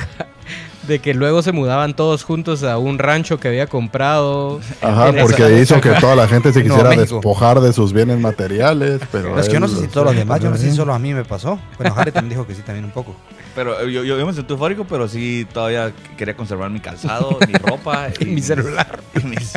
de 0.87 0.99
que 1.01 1.15
luego 1.15 1.43
se 1.43 1.53
mudaban 1.53 1.95
todos 1.95 2.23
juntos 2.25 2.63
a 2.63 2.79
un 2.79 2.99
rancho 2.99 3.39
que 3.39 3.49
había 3.49 3.67
comprado. 3.67 4.61
Ajá, 4.81 5.13
porque 5.21 5.61
hizo 5.61 5.81
que 5.81 5.91
toda 6.01 6.17
la 6.17 6.29
gente 6.29 6.53
se 6.53 6.63
quisiera 6.63 6.91
despojar 6.91 7.61
de 7.61 7.73
sus 7.73 7.93
bienes 7.93 8.19
materiales. 8.19 9.01
Pero 9.13 9.39
es 9.39 9.47
que 9.47 9.55
yo 9.55 9.61
no 9.61 9.69
sé 9.69 9.81
si 9.81 9.89
todos 9.89 10.07
los 10.07 10.17
demás, 10.17 10.41
yo 10.41 10.51
no 10.51 10.57
sé 10.57 10.71
si 10.71 10.77
solo 10.77 10.95
a 10.95 10.99
mí 10.99 11.15
me 11.15 11.25
pasó. 11.25 11.59
Bueno, 11.79 11.95
Harry 11.97 12.13
también 12.13 12.31
dijo 12.31 12.47
que 12.47 12.55
sí, 12.55 12.63
también 12.63 12.85
un 12.85 12.91
poco. 12.91 13.15
Pero 13.57 13.89
yo, 13.89 14.05
yo, 14.05 14.25
me 14.27 14.33
sentí 14.35 14.53
eufórico, 14.53 14.85
pero 14.85 15.09
sí 15.09 15.47
todavía 15.53 15.93
quería 16.17 16.37
conservar 16.37 16.71
mi 16.71 16.79
calzado, 16.79 17.39
mi 17.49 17.55
ropa 17.55 18.09
y 18.21 18.27
mi 18.27 18.43
celular. 18.43 19.01
Y 19.21 19.27
mis, 19.27 19.55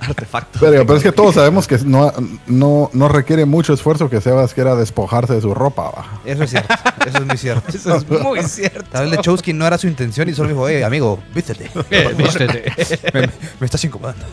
artefactos. 0.00 0.60
Pero, 0.60 0.86
pero, 0.86 0.96
es 0.96 1.02
que 1.02 1.12
todos 1.12 1.34
sabemos 1.34 1.66
que 1.66 1.78
no, 1.78 2.12
no, 2.46 2.90
no 2.92 3.08
requiere 3.08 3.44
mucho 3.44 3.72
esfuerzo 3.72 4.08
que 4.08 4.20
Sebas 4.20 4.54
quiera 4.54 4.74
despojarse 4.76 5.34
de 5.34 5.40
su 5.40 5.54
ropa. 5.54 6.20
Eso 6.24 6.44
es 6.44 6.50
cierto, 6.50 6.74
eso 7.06 7.18
es 7.18 7.26
muy 7.26 7.36
cierto. 7.36 7.70
Eso 7.80 7.96
es 7.96 8.08
muy 8.08 8.42
cierto. 8.42 8.90
Tal 8.90 9.08
vez 9.08 9.16
Lechowski 9.16 9.52
no 9.52 9.66
era 9.66 9.78
su 9.78 9.86
intención 9.86 10.28
y 10.28 10.34
solo 10.34 10.50
dijo, 10.50 10.68
eh, 10.68 10.84
amigo, 10.84 11.18
vístete. 11.34 11.70
vístete. 12.16 12.72
me, 13.14 13.20
me, 13.58 13.64
estás 13.64 13.82
incomodando. 13.84 14.24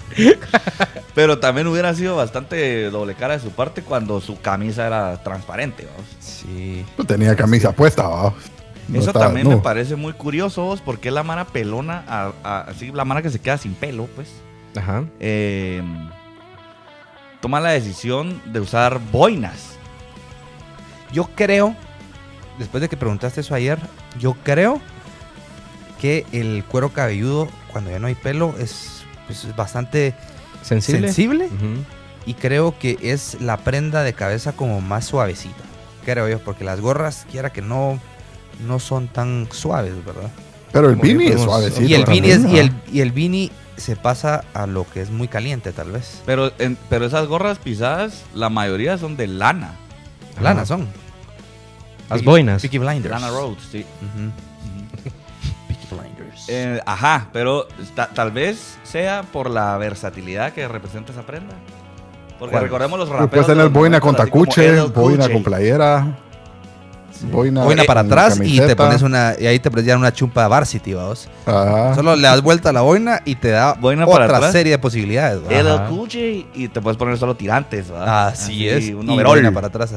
Pero 1.15 1.39
también 1.39 1.67
hubiera 1.67 1.93
sido 1.95 2.15
bastante 2.15 2.89
doble 2.89 3.15
cara 3.15 3.37
de 3.37 3.43
su 3.43 3.51
parte 3.51 3.81
cuando 3.83 4.19
su 4.21 4.39
camisa 4.41 4.85
era 4.87 5.23
transparente. 5.23 5.87
¿vamos? 5.89 6.09
Sí. 6.19 6.85
Pues 6.95 7.07
tenía 7.07 7.35
camisa 7.35 7.71
puesta, 7.71 8.03
vamos. 8.03 8.56
Eso 8.93 9.11
también 9.11 9.47
me 9.47 9.57
parece 9.57 9.95
muy 9.95 10.13
curioso, 10.13 10.77
porque 10.85 11.11
la 11.11 11.23
mara 11.23 11.45
pelona, 11.45 12.33
así 12.43 12.91
la 12.91 13.05
mara 13.05 13.21
que 13.21 13.29
se 13.29 13.39
queda 13.39 13.57
sin 13.57 13.73
pelo, 13.73 14.07
pues. 14.15 14.29
Ajá. 14.75 15.03
Eh, 15.19 15.81
toma 17.41 17.59
la 17.59 17.69
decisión 17.69 18.41
de 18.45 18.59
usar 18.59 18.99
boinas. 19.11 19.77
Yo 21.11 21.29
creo, 21.35 21.75
después 22.59 22.81
de 22.81 22.89
que 22.89 22.97
preguntaste 22.97 23.41
eso 23.41 23.55
ayer, 23.55 23.79
yo 24.19 24.35
creo 24.43 24.79
que 25.99 26.25
el 26.31 26.63
cuero 26.65 26.89
cabelludo, 26.89 27.47
cuando 27.71 27.91
ya 27.91 27.99
no 27.99 28.07
hay 28.07 28.15
pelo, 28.15 28.53
es, 28.59 29.03
pues, 29.25 29.55
bastante 29.55 30.13
sensible. 30.61 31.49
Y 32.25 32.33
creo 32.33 32.77
que 32.77 32.97
es 33.01 33.39
la 33.41 33.57
prenda 33.57 34.03
de 34.03 34.13
cabeza 34.13 34.51
como 34.51 34.81
más 34.81 35.05
suavecita. 35.05 35.63
Creo 36.03 36.27
yo, 36.27 36.39
porque 36.39 36.63
las 36.63 36.81
gorras, 36.81 37.25
quiera 37.31 37.51
que 37.51 37.61
no, 37.61 37.99
no 38.65 38.79
son 38.79 39.07
tan 39.07 39.47
suaves, 39.51 39.93
¿verdad? 40.05 40.29
Pero 40.71 40.89
el 40.89 40.95
beanie 40.95 41.33
es 41.33 41.41
suavecito. 41.41 41.83
Y 41.83 41.93
el 41.93 42.03
es, 42.25 42.45
y 42.45 42.59
el, 42.59 42.71
y 42.91 43.01
el 43.01 43.11
beanie 43.11 43.51
se 43.77 43.95
pasa 43.95 44.43
a 44.53 44.67
lo 44.67 44.85
que 44.89 45.01
es 45.01 45.09
muy 45.11 45.27
caliente, 45.27 45.71
tal 45.71 45.91
vez. 45.91 46.21
Pero, 46.25 46.51
pero 46.89 47.05
esas 47.05 47.27
gorras 47.27 47.59
pisadas, 47.59 48.23
la 48.33 48.49
mayoría 48.49 48.97
son 48.97 49.17
de 49.17 49.27
lana. 49.27 49.75
Lana 50.41 50.65
son. 50.65 50.87
Las 52.09 52.23
boinas. 52.23 52.61
Peaky 52.61 52.77
Blinders. 52.77 53.11
Lana 53.11 53.29
Rhodes, 53.29 53.63
sí. 53.71 53.85
Blinders. 55.89 56.45
Eh, 56.49 56.81
ajá, 56.85 57.29
pero 57.31 57.67
tal 58.13 58.31
vez 58.31 58.77
sea 58.83 59.23
por 59.31 59.49
la 59.49 59.77
versatilidad 59.77 60.53
que 60.53 60.67
representa 60.67 61.11
esa 61.11 61.25
prenda. 61.25 61.55
Porque 62.39 62.59
recordemos 62.59 62.99
los 62.99 63.09
raperos. 63.09 63.29
Puedes 63.29 63.47
tener 63.47 63.69
boina 63.69 63.99
con 63.99 64.15
tacuche, 64.15 64.81
boina 64.81 65.29
con 65.29 65.43
playera. 65.43 66.19
Boina, 67.23 67.83
para 67.85 68.01
atrás 68.01 68.39
y 68.43 68.59
te 68.59 68.75
pones 68.75 69.01
una 69.01 69.33
y 69.39 69.45
ahí 69.47 69.59
te 69.59 69.69
pones 69.69 69.85
ya 69.85 69.97
una 69.97 70.11
chumpa 70.11 70.47
varsity, 70.47 70.93
vamos. 70.93 71.29
Solo 71.45 72.15
le 72.15 72.23
das 72.23 72.41
vuelta 72.41 72.69
a 72.69 72.73
la 72.73 72.81
boina 72.81 73.21
y 73.25 73.35
te 73.35 73.49
da 73.49 73.73
boina 73.73 74.05
otra 74.05 74.51
serie 74.51 74.71
de 74.73 74.79
posibilidades. 74.79 75.41
El 75.49 75.67
cuche 75.89 76.45
y 76.53 76.67
te 76.67 76.81
puedes 76.81 76.97
poner 76.97 77.17
solo 77.17 77.35
tirantes, 77.35 77.89
¿verdad? 77.89 78.27
Así, 78.27 78.67
es. 78.67 78.89
Un 78.89 79.05
boina 79.05 79.51
para 79.51 79.67
atrás, 79.67 79.93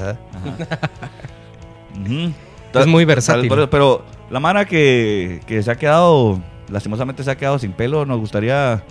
es 2.74 2.86
muy 2.86 3.04
versátil. 3.04 3.50
Pero, 3.70 4.02
la 4.30 4.38
mara 4.40 4.64
que, 4.64 5.40
que 5.46 5.62
se 5.62 5.70
ha 5.70 5.74
quedado, 5.74 6.40
lastimosamente 6.68 7.24
se 7.24 7.30
ha 7.30 7.36
quedado 7.36 7.58
sin 7.58 7.72
pelo, 7.72 8.06
nos 8.06 8.18
gustaría 8.18 8.82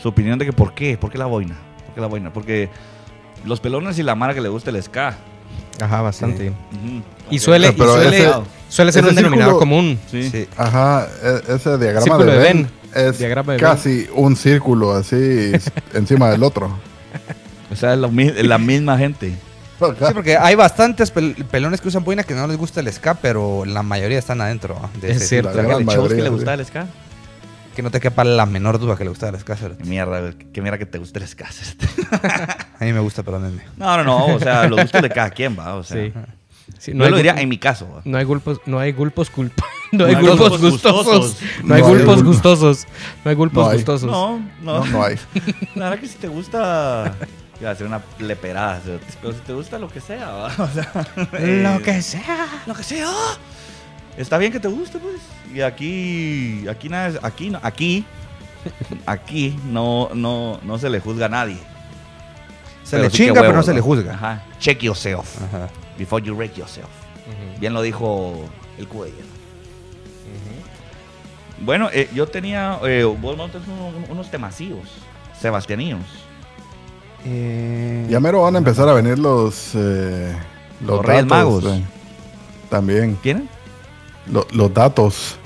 su 0.00 0.08
opinión 0.08 0.38
de 0.38 0.44
que 0.44 0.52
por 0.52 0.74
qué, 0.74 0.98
por 0.98 1.10
qué 1.10 1.18
la 1.18 1.26
boina, 1.26 1.56
por 1.86 1.94
qué 1.94 2.00
la 2.00 2.06
boina, 2.08 2.32
porque 2.32 2.68
los 3.44 3.60
pelones 3.60 3.98
y 3.98 4.02
la 4.02 4.14
mara 4.14 4.34
que 4.34 4.40
le 4.40 4.48
gusta 4.48 4.70
el 4.70 4.82
ska. 4.82 5.16
Ajá, 5.80 6.02
bastante. 6.02 6.52
Y 7.30 7.38
suele, 7.38 7.74
suele, 8.68 8.92
ser 8.92 9.04
un 9.04 9.14
denominador 9.14 9.58
común. 9.58 9.98
Sí. 10.10 10.48
Ajá, 10.56 11.06
e, 11.22 11.54
ese 11.54 11.78
diagrama 11.78 12.24
de, 12.24 12.38
Ben, 12.38 12.68
es 12.94 13.16
casi 13.60 14.08
un 14.14 14.36
círculo 14.36 14.92
así 14.92 15.52
encima 15.94 16.30
del 16.30 16.42
otro. 16.42 16.70
O 17.70 17.76
sea, 17.76 17.94
es 17.94 18.00
la, 18.00 18.58
misma 18.58 18.96
gente. 18.98 19.34
Sí, 19.78 20.12
porque 20.12 20.36
hay 20.36 20.54
bastantes 20.56 21.12
pelones 21.12 21.80
que 21.80 21.88
usan 21.88 22.02
boina 22.02 22.24
que 22.24 22.34
no 22.34 22.46
les 22.46 22.56
gusta 22.56 22.80
el 22.80 22.92
ska, 22.92 23.14
pero 23.14 23.64
la 23.64 23.82
mayoría 23.82 24.18
están 24.18 24.40
adentro. 24.40 24.76
De 25.00 25.12
es 25.12 25.28
cierto. 25.28 25.50
¿A 25.50 26.08
que 26.08 26.14
le 26.14 26.28
gusta 26.30 26.54
el 26.54 26.64
ska? 26.64 26.86
Que 27.78 27.82
no 27.84 27.92
te 27.92 28.00
quepa 28.00 28.24
la 28.24 28.44
menor 28.44 28.80
duda 28.80 28.96
que 28.96 29.04
le 29.04 29.10
gusta 29.10 29.28
el 29.28 29.38
ska. 29.38 29.56
Mierda, 29.84 30.32
que 30.52 30.60
mierda 30.60 30.78
que 30.78 30.86
te 30.86 30.98
guste 30.98 31.20
el 31.20 31.28
ska. 31.28 31.46
a 32.80 32.84
mí 32.84 32.92
me 32.92 32.98
gusta, 32.98 33.22
perdónenme. 33.22 33.62
No, 33.76 33.96
no, 33.98 34.02
no. 34.02 34.34
O 34.34 34.40
sea, 34.40 34.66
los 34.66 34.80
gustos 34.80 35.00
de 35.00 35.08
cada 35.08 35.30
quien, 35.30 35.56
va. 35.56 35.76
O 35.76 35.84
sea. 35.84 36.10
Sí 36.76 36.92
no 36.92 37.04
Yo 37.04 37.10
lo 37.10 37.16
diría 37.18 37.36
en 37.40 37.48
mi 37.48 37.56
caso. 37.56 38.02
No 38.04 38.18
hay 38.18 38.24
gulpos, 38.24 38.60
no 38.66 38.80
hay 38.80 38.90
gulpos 38.90 39.30
culpa, 39.30 39.64
no, 39.92 40.06
hay 40.06 40.16
gulpos 40.16 40.60
gustosos. 40.60 41.36
No 41.62 41.76
hay 41.76 41.82
gulpos 41.82 42.24
gustosos. 42.24 42.86
No 43.24 43.30
hay 43.30 43.36
gulpos 43.36 43.72
gustosos. 43.72 44.10
No, 44.10 44.44
no, 44.60 44.84
no, 44.84 45.04
hay. 45.04 45.14
La 45.76 45.90
verdad 45.90 46.00
que 46.00 46.08
si 46.08 46.18
te 46.18 46.26
gusta 46.26 47.14
Iba 47.60 47.70
a 47.70 47.74
ser 47.76 47.86
una 47.86 48.02
leperada, 48.18 48.80
pero 49.20 49.34
si 49.34 49.40
te 49.40 49.52
gusta 49.52 49.78
lo 49.78 49.88
que 49.88 50.00
sea, 50.00 50.30
¿va? 50.30 50.46
O 50.58 50.68
sea, 50.68 51.06
lo 51.16 51.80
que 51.80 52.02
sea, 52.02 52.46
lo 52.66 52.74
que 52.74 52.82
sea. 52.82 53.08
Está 54.18 54.36
bien 54.36 54.52
que 54.52 54.60
te 54.60 54.68
guste, 54.68 54.98
pues. 54.98 55.22
Y 55.54 55.62
aquí, 55.62 56.66
aquí 56.68 56.90
nada, 56.90 57.18
aquí, 57.22 57.50
aquí, 57.62 58.04
aquí 59.06 59.58
no, 59.64 60.10
no, 60.12 60.60
no 60.62 60.78
se 60.78 60.90
le 60.90 61.00
juzga 61.00 61.26
a 61.26 61.30
nadie. 61.30 61.58
Se 62.84 62.98
le 62.98 63.10
chinga, 63.10 63.40
pero 63.40 63.54
no 63.54 63.62
se 63.62 63.72
le 63.72 63.80
juzga. 63.80 64.12
Ajá. 64.12 64.42
Check 64.58 64.82
yourself. 64.82 65.40
Ajá 65.42 65.68
before 65.98 66.24
you 66.24 66.34
wreck 66.34 66.56
yourself. 66.56 66.88
Bien 67.60 67.74
lo 67.74 67.82
dijo 67.82 68.34
el 68.78 68.88
cuello. 68.88 69.14
Bueno, 71.60 71.90
eh, 71.92 72.08
yo 72.14 72.28
tenía, 72.28 72.78
eh, 72.84 73.02
vos 73.02 73.36
montas 73.36 73.62
unos, 74.08 74.30
temasivos, 74.30 74.88
sebastianinos. 75.38 76.06
Eh, 77.26 78.06
ya 78.08 78.20
mero 78.20 78.42
van 78.42 78.54
a 78.54 78.58
empezar 78.58 78.88
a 78.88 78.92
venir 78.92 79.18
los, 79.18 79.72
eh, 79.74 80.36
los, 80.80 81.04
Reyes 81.04 81.26
Magos. 81.26 81.64
también. 82.70 83.18
Los 84.28 84.74
datos 84.74 85.36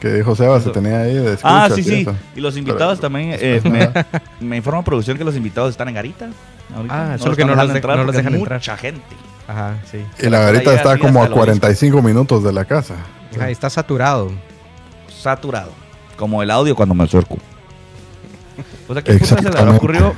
que 0.00 0.08
dijo 0.14 0.34
Sebas 0.34 0.64
se 0.64 0.70
tenía 0.70 1.02
ahí 1.02 1.14
de 1.14 1.38
Ah, 1.42 1.68
sí, 1.74 1.82
sí. 1.82 2.06
Y 2.34 2.40
los 2.40 2.56
invitados 2.56 3.00
también. 3.00 3.38
me, 3.64 3.90
me 4.40 4.56
informa 4.56 4.82
producción 4.82 5.18
que 5.18 5.24
los 5.24 5.36
invitados 5.36 5.70
están 5.70 5.88
en 5.88 5.94
Garita. 5.94 6.30
Ah, 6.88 7.16
solo 7.18 7.36
que 7.36 7.44
no, 7.44 7.54
los, 7.54 7.72
dejan 8.12 8.34
entrar. 8.34 8.58
Mucha 8.58 8.76
gente. 8.76 9.02
Ajá, 9.46 9.78
sí. 9.90 10.04
Y 10.20 10.28
la 10.28 10.40
garita 10.40 10.74
está 10.74 10.96
como 10.98 11.22
a 11.22 11.28
45 11.28 12.00
minutos 12.02 12.44
de 12.44 12.52
la 12.52 12.64
casa. 12.64 12.94
Ajá, 13.34 13.50
está 13.50 13.68
saturado. 13.68 14.30
Saturado. 15.08 15.72
Como 16.16 16.42
el 16.42 16.50
audio 16.50 16.74
cuando 16.76 16.94
me 16.94 17.04
acerco. 17.04 17.38
O 18.88 18.92
sea, 18.92 19.02
¿qué 19.02 19.14
puta 19.14 19.36
se 19.36 19.64
le 19.64 19.70
ocurrió? 19.70 20.14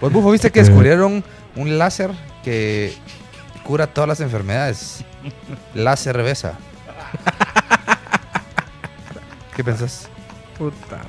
Pues 0.00 0.12
Bufo, 0.12 0.30
¿viste 0.30 0.50
que 0.50 0.60
descubrieron 0.60 1.24
un 1.54 1.78
láser 1.78 2.10
que 2.42 2.94
cura 3.62 3.86
todas 3.86 4.08
las 4.08 4.20
enfermedades? 4.20 5.04
Láser 5.74 6.22
besa. 6.22 6.58
¿Qué 9.54 9.64
pensás? 9.64 10.08
Puta 10.58 11.00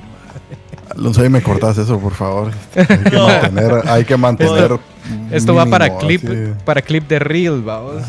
Alonso, 0.94 1.22
ahí 1.22 1.28
me 1.28 1.42
cortas 1.42 1.78
eso, 1.78 1.98
por 2.00 2.14
favor. 2.14 2.50
Hay 2.74 2.86
que 2.86 3.18
mantener. 3.18 3.88
Hay 3.88 4.04
que 4.04 4.16
mantener 4.16 4.78
Esto 5.30 5.54
va 5.54 5.66
para 5.66 5.98
clip, 5.98 6.24
para 6.64 6.82
clip 6.82 7.06
de 7.08 7.18
reel, 7.18 7.62
vamos. 7.62 8.02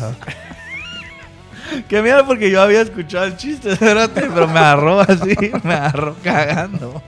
Qué 1.88 2.02
miedo 2.02 2.26
porque 2.26 2.50
yo 2.50 2.60
había 2.62 2.80
escuchado 2.80 3.26
el 3.26 3.36
chiste, 3.36 3.76
pero 3.78 4.48
me 4.48 4.58
agarró 4.58 5.00
así, 5.00 5.36
me 5.62 5.74
agarró 5.74 6.16
cagando. 6.22 7.02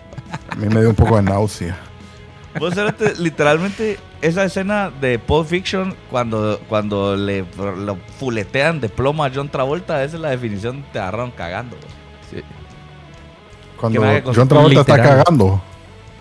A 0.50 0.54
mí 0.54 0.68
me 0.68 0.80
dio 0.80 0.90
un 0.90 0.94
poco 0.94 1.16
de 1.16 1.22
náusea. 1.22 1.76
Vos 2.58 2.74
cerote, 2.74 3.14
literalmente 3.18 3.98
esa 4.20 4.44
escena 4.44 4.90
de 5.00 5.18
Pulp 5.18 5.46
Fiction 5.48 5.94
cuando, 6.10 6.60
cuando 6.68 7.16
le 7.16 7.44
lo 7.58 7.96
fuletean 8.18 8.80
de 8.80 8.88
plomo 8.88 9.24
a 9.24 9.30
John 9.34 9.48
Travolta, 9.48 10.04
esa 10.04 10.16
es 10.16 10.22
la 10.22 10.30
definición 10.30 10.84
te 10.92 10.98
agarraron 10.98 11.30
cagando. 11.30 11.76
Sí. 12.30 12.42
Cuando 13.80 14.02
John 14.34 14.48
Travolta 14.48 14.80
está 14.80 14.96
cagando. 14.96 15.62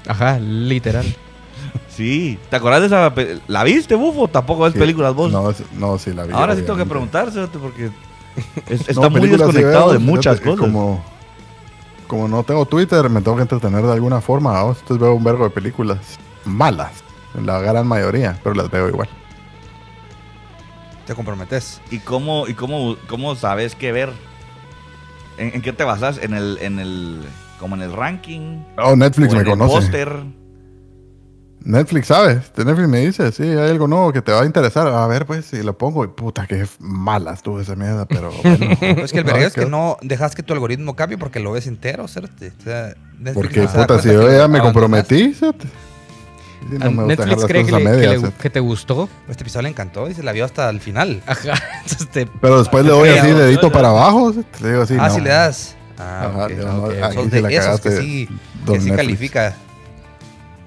Ajá, 0.08 0.40
literal. 0.40 1.06
Sí, 1.90 2.40
¿te 2.50 2.56
acordás 2.56 2.80
de 2.80 2.88
esa? 2.88 3.14
¿La 3.48 3.64
viste, 3.66 3.96
Bufo? 3.96 4.28
Tampoco 4.30 4.64
ves 4.64 4.74
Sí. 4.74 4.80
películas 4.80 5.14
vos. 5.14 5.30
No, 5.30 5.54
no, 5.78 5.98
sí 5.98 6.14
la 6.14 6.24
vi. 6.24 6.34
Ahora 6.34 6.56
sí 6.56 6.62
tengo 6.62 6.78
que 6.78 6.84
obviamente. 6.84 6.90
preguntar, 6.90 7.32
cerote, 7.32 7.60
porque 7.60 7.92
es- 8.74 8.88
está 8.88 9.02
No, 9.02 9.10
muy 9.10 9.28
desconectado 9.28 9.88
veo, 9.90 9.94
de 9.94 10.00
muchas 10.00 10.40
cosas. 10.40 10.60
Como, 10.62 11.04
como 12.12 12.28
no 12.28 12.44
tengo 12.44 12.66
Twitter, 12.66 13.10
me 13.10 13.22
tengo 13.22 13.38
que 13.38 13.44
entretener 13.44 13.84
de 13.86 13.94
alguna 13.94 14.20
forma. 14.20 14.52
¿no? 14.52 14.72
Entonces 14.72 15.00
veo 15.00 15.14
un 15.14 15.24
vergo 15.24 15.46
de 15.46 15.50
películas 15.50 16.20
malas, 16.44 16.92
la 17.42 17.60
gran 17.60 17.88
mayoría, 17.88 18.38
pero 18.44 18.54
las 18.54 18.70
veo 18.70 18.90
igual. 18.90 19.08
Te 21.08 21.16
comprometes. 21.16 21.80
¿Y 21.90 22.00
cómo, 22.00 22.50
y 22.50 22.54
cómo, 22.54 22.98
cómo 23.08 23.36
sabes 23.36 23.76
qué 23.76 23.94
ver? 23.94 24.12
¿En, 25.38 25.56
en 25.56 25.62
qué 25.62 25.72
te 25.72 25.86
basas? 25.86 26.18
¿En 26.22 26.34
el, 26.34 26.58
en 26.60 26.80
el, 26.80 27.22
como 27.62 27.76
en 27.76 27.82
el 27.82 27.94
ranking? 27.94 28.62
Oh, 28.78 28.98
Netflix 28.98 29.34
¿O 29.34 29.38
me 29.38 29.46
conoce. 29.46 29.74
póster? 29.74 30.26
Netflix, 31.64 32.08
¿sabes? 32.08 32.52
Netflix 32.58 32.88
me 32.88 33.00
dice, 33.06 33.32
sí, 33.32 33.44
hay 33.44 33.70
algo 33.70 33.88
nuevo 33.88 34.12
que 34.12 34.22
te 34.22 34.32
va 34.32 34.42
a 34.42 34.46
interesar. 34.46 34.88
A 34.88 35.06
ver, 35.08 35.26
pues, 35.26 35.46
si 35.46 35.62
lo 35.62 35.78
pongo. 35.78 36.04
Y 36.04 36.08
puta, 36.08 36.48
qué 36.48 36.66
mala 36.80 37.34
estuvo 37.34 37.60
esa 37.62 37.76
mierda, 37.76 38.06
pero 38.06 38.32
bueno. 38.44 38.76
Pero 38.80 39.06
es 39.06 39.12
que 39.12 39.20
el 39.20 39.24
verga 39.24 39.46
es 39.46 39.54
que 39.54 39.66
no 39.68 39.98
dejas 40.02 40.34
que 40.36 40.42
tu 40.44 40.54
algoritmo 40.54 40.96
cambie 40.96 41.18
porque 41.18 41.40
lo 41.40 41.52
ves 41.52 41.68
entero, 41.68 42.08
¿cierto? 42.08 42.32
O 42.46 42.64
sea, 42.64 42.96
Netflix 43.20 43.34
Porque, 43.34 43.60
no 43.62 43.68
se 43.70 43.78
puta, 43.78 44.00
si 44.02 44.12
yo 44.12 44.28
que 44.28 44.38
ya 44.38 44.48
me 44.48 44.60
comprometí, 44.60 45.34
¿sabes? 45.36 45.56
Sí, 46.70 46.78
no 46.80 46.92
me 46.92 47.04
gusta 47.06 47.26
Netflix 47.26 47.46
cree 47.46 47.66
que, 47.66 47.72
cosas 47.72 47.88
a 47.88 47.90
le- 47.92 48.22
que 48.22 48.32
que 48.42 48.50
te 48.50 48.60
gustó. 48.60 49.10
Este 49.30 49.44
episodio 49.44 49.64
le 49.64 49.70
encantó 49.70 50.10
y 50.10 50.14
se 50.14 50.22
la 50.24 50.32
vio 50.32 50.46
hasta 50.46 50.70
el 50.70 50.80
final. 50.80 51.22
Ajá. 51.28 51.54
Entonces 51.84 52.08
te- 52.10 52.28
Pero 52.28 52.60
después 52.60 52.86
le 52.86 52.92
doy 52.92 53.10
así, 53.10 53.32
dedito 53.32 53.72
para 53.72 53.90
abajo. 53.90 54.32
¿sabes? 54.34 54.46
Le 54.62 54.70
digo 54.70 54.82
así, 54.84 54.96
ah, 55.00 55.08
no. 55.10 55.14
si 55.16 55.22
le 55.22 55.30
das. 55.30 55.76
Ah, 55.98 56.28
Ajá, 56.34 56.46
ok, 56.46 56.52
yo 56.52 56.68
no- 56.68 56.84
ok. 56.86 56.94
aquí 57.04 57.16
Sos 57.16 57.24
sí 57.26 57.30
de 57.30 57.42
la 57.42 57.50
esos 57.50 57.82
que 57.82 57.92
sí, 57.92 58.30
que 58.66 58.80
sí 58.82 58.92
califica. 58.92 59.56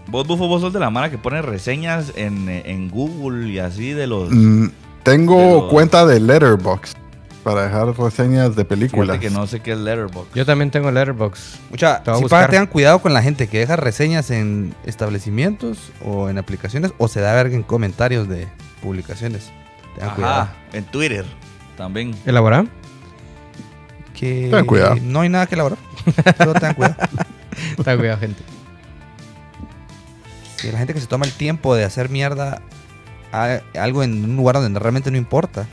Vos, 0.09 0.27
Bufo, 0.27 0.47
vos 0.49 0.61
sos 0.61 0.73
de 0.73 0.81
la 0.81 0.91
mara 0.91 1.11
que 1.11 1.19
pone 1.19 1.41
reseñas 1.43 2.13
en, 2.17 2.49
en 2.49 2.91
Google 2.91 3.49
y 3.49 3.59
así 3.59 3.91
de 3.93 4.07
los... 4.07 4.31
Mm, 4.31 4.69
tengo 5.03 5.39
De 5.39 5.47
los- 5.61 5.71
cuenta 5.71 6.05
de 6.07 6.21
Letterboxd 6.21 6.95
para 7.43 7.65
dejar 7.65 7.95
reseñas 7.99 8.57
de 8.57 8.65
películas. 8.65 9.17
Fíjate 9.19 9.29
que 9.29 9.35
no 9.35 9.47
sé 9.47 9.61
qué 9.61 9.73
es 9.73 9.79
Letterboxd. 9.79 10.35
Yo 10.35 10.47
también 10.47 10.71
tengo 10.71 10.91
Letterboxd. 10.91 11.57
Mucha, 11.71 12.03
Te 12.03 12.15
si 12.17 12.25
para, 12.27 12.49
tengan 12.49 12.67
cuidado 12.67 13.01
con 13.01 13.13
la 13.13 13.23
gente 13.23 13.49
que 13.49 13.59
deja 13.59 13.77
reseñas 13.77 14.31
en 14.31 14.75
establecimientos 14.87 15.91
o 16.05 16.29
en 16.31 16.39
aplicaciones 16.39 16.93
o 16.99 17.09
se 17.09 17.21
da 17.21 17.35
verga 17.35 17.55
en 17.55 17.63
comentarios 17.63 18.29
de 18.29 18.49
publicaciones. 18.83 19.51
Tengan 19.95 20.15
cuidado. 20.15 20.41
Ajá, 20.43 20.55
en 20.73 20.85
Twitter 20.85 21.25
también. 21.77 22.15
¿Elaborá? 22.25 22.65
Que 24.19 24.43
Tengan 24.45 24.65
cuidado. 24.67 24.97
no 25.03 25.21
hay 25.21 25.29
nada 25.29 25.47
que 25.47 25.55
elaborar. 25.55 25.79
Solo 26.39 26.53
tengan 26.55 26.75
cuidado. 26.75 26.97
Está 27.79 27.97
cuidado, 27.97 28.21
gente. 28.21 28.43
Que 30.67 30.73
la 30.73 30.79
gente 30.79 30.95
que 30.95 31.01
se 31.01 31.07
toma 31.07 31.25
el 31.27 31.33
tiempo 31.33 31.75
de 31.75 31.85
hacer 31.85 32.09
mierda 32.11 32.61
a- 33.33 33.61
algo 33.79 34.03
en 34.03 34.25
un 34.25 34.37
lugar 34.37 34.57
donde 34.57 34.79
realmente 34.81 35.11
no 35.11 35.17
importa. 35.17 35.67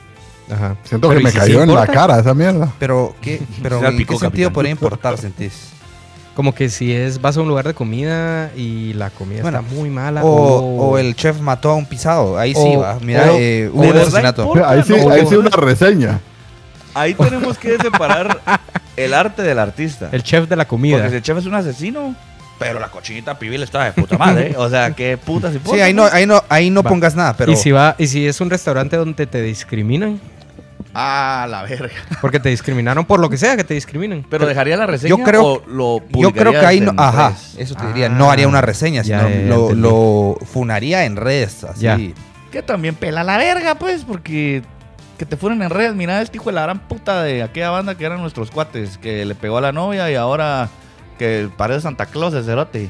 Ajá. 0.51 0.75
Siento 0.83 1.07
Pero 1.07 1.17
que 1.19 1.21
¿y 1.21 1.23
me 1.25 1.31
si 1.31 1.37
cayó 1.37 1.63
en 1.63 1.73
la 1.73 1.87
cara 1.87 2.19
esa 2.19 2.33
mierda. 2.33 2.73
Pero, 2.79 3.15
¿qué, 3.21 3.41
pero 3.63 3.85
¿en 3.85 3.95
picó, 3.97 4.13
qué 4.15 4.19
sentido 4.19 4.49
capitán. 4.49 4.53
podría 4.53 4.71
importar, 4.71 5.17
sentís? 5.17 5.69
Como 6.35 6.55
que 6.55 6.69
si 6.69 6.93
es 6.93 7.19
vas 7.21 7.35
a 7.37 7.41
un 7.41 7.47
lugar 7.49 7.67
de 7.67 7.73
comida 7.73 8.51
y 8.55 8.93
la 8.93 9.09
comida 9.09 9.41
Bueno, 9.41 9.59
está 9.59 9.73
muy 9.75 9.89
mala. 9.89 10.23
O, 10.23 10.89
o 10.89 10.97
el 10.97 11.15
chef 11.15 11.39
mató 11.41 11.69
a 11.71 11.75
un 11.75 11.85
pisado. 11.85 12.37
Ahí 12.37 12.53
sí, 12.55 12.73
O- 12.75 12.79
va. 12.79 12.97
Mira, 13.01 13.31
o- 13.31 13.35
eh, 13.37 13.63
¿de 13.63 13.69
hubo 13.69 13.81
un 13.83 13.97
asesinato. 13.97 14.41
importa? 14.43 14.69
Ahí 14.69 14.83
sí, 14.83 14.93
no, 14.97 15.09
ahí 15.11 15.23
no. 15.23 15.29
sí 15.29 15.35
una 15.35 15.49
reseña. 15.49 16.19
Ahí 16.93 17.13
tenemos 17.13 17.57
que 17.57 17.77
separar 17.77 18.41
el 18.97 19.13
arte 19.13 19.41
del 19.43 19.59
artista. 19.59 20.09
El 20.11 20.23
chef 20.23 20.49
de 20.49 20.55
la 20.55 20.67
comida. 20.67 20.95
Porque 20.97 21.09
si 21.11 21.15
el 21.17 21.21
chef 21.21 21.37
es 21.37 21.45
un 21.45 21.55
asesino, 21.55 22.15
pero 22.61 22.79
la 22.79 22.89
cochinita 22.89 23.39
pibil 23.39 23.63
está 23.63 23.83
de 23.85 23.91
puta 23.93 24.17
madre. 24.19 24.53
o 24.55 24.69
sea, 24.69 24.91
qué 24.91 25.17
putas 25.17 25.53
importa. 25.55 25.75
Sí, 25.77 25.81
ahí 25.81 25.93
no, 25.93 26.03
ahí 26.05 26.25
no, 26.27 26.43
ahí 26.47 26.69
no 26.69 26.83
Va. 26.83 26.89
pongas 26.91 27.15
nada, 27.15 27.33
pero 27.35 27.51
Y 27.51 27.55
si 27.55 27.71
va, 27.71 27.95
y 27.97 28.05
si 28.07 28.27
es 28.27 28.39
un 28.39 28.49
restaurante 28.51 28.95
donde 28.97 29.25
te 29.25 29.41
discriminan, 29.41 30.19
Ah, 30.93 31.47
la 31.49 31.63
verga. 31.63 31.89
porque 32.21 32.39
te 32.39 32.49
discriminaron 32.49 33.05
por 33.05 33.19
lo 33.19 33.29
que 33.29 33.37
sea 33.37 33.55
que 33.55 33.63
te 33.63 33.73
discriminen. 33.73 34.25
Pero 34.29 34.45
dejaría 34.45 34.75
la 34.77 34.85
reseña 34.87 35.09
Yo 35.09 35.23
creo- 35.23 35.43
o 35.45 35.63
lo 35.67 36.01
yo 36.09 36.31
creo 36.33 36.51
que 36.51 36.65
ahí 36.65 36.81
no, 36.81 36.93
ajá, 36.97 37.33
eso 37.57 37.75
te 37.75 37.87
diría, 37.87 38.09
no 38.09 38.29
Ah, 38.29 38.33
haría 38.33 38.47
una 38.47 38.61
reseña, 38.61 39.01
ya, 39.01 39.21
sino 39.25 39.29
ya, 39.69 39.69
ya 39.69 39.75
lo, 39.79 40.37
funaría 40.51 41.05
en 41.05 41.15
redes, 41.15 41.63
así. 41.63 41.81
Ya. 41.81 41.97
Que 42.51 42.61
también 42.61 42.95
pela 42.95 43.23
la 43.23 43.37
verga, 43.37 43.75
pues, 43.75 44.03
porque 44.03 44.61
que 45.17 45.25
te 45.25 45.37
fueron 45.37 45.61
en 45.61 45.69
redes. 45.69 45.95
Mira, 45.95 46.21
este 46.21 46.37
hijo 46.37 46.49
de 46.49 46.53
la 46.55 46.63
gran 46.63 46.79
puta 46.79 47.23
de 47.23 47.41
aquella 47.43 47.69
banda 47.69 47.95
que 47.95 48.03
eran 48.05 48.19
nuestros 48.21 48.51
cuates, 48.51 48.97
que 48.97 49.23
le 49.23 49.33
pegó 49.35 49.59
a 49.59 49.61
la 49.61 49.71
novia 49.71 50.11
y 50.11 50.15
ahora 50.15 50.67
que 51.17 51.49
parece 51.57 51.81
Santa 51.81 52.05
Claus 52.05 52.33
el 52.33 52.43
cerote. 52.43 52.89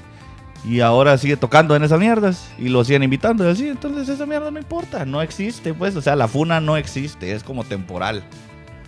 Y 0.64 0.81
ahora 0.81 1.18
sigue 1.18 1.38
tocando 1.38 1.76
en 1.76 1.84
esas 1.84 1.99
mierdas 1.99 2.49
y 2.60 2.69
lo 2.69 2.84
siguen 2.84 3.02
invitando 3.03 3.48
y 3.48 3.52
así. 3.52 3.68
Entonces 3.68 4.07
esa 4.10 4.26
mierda 4.27 4.52
no 4.52 4.60
importa, 4.60 5.06
no 5.06 5.22
existe, 5.22 5.73
pues. 5.73 5.95
O 5.95 6.02
sea, 6.02 6.15
la 6.15 6.27
funa 6.27 6.60
no 6.61 6.77
existe, 6.77 7.34
es 7.34 7.43
como 7.43 7.64
temporal. 7.64 8.23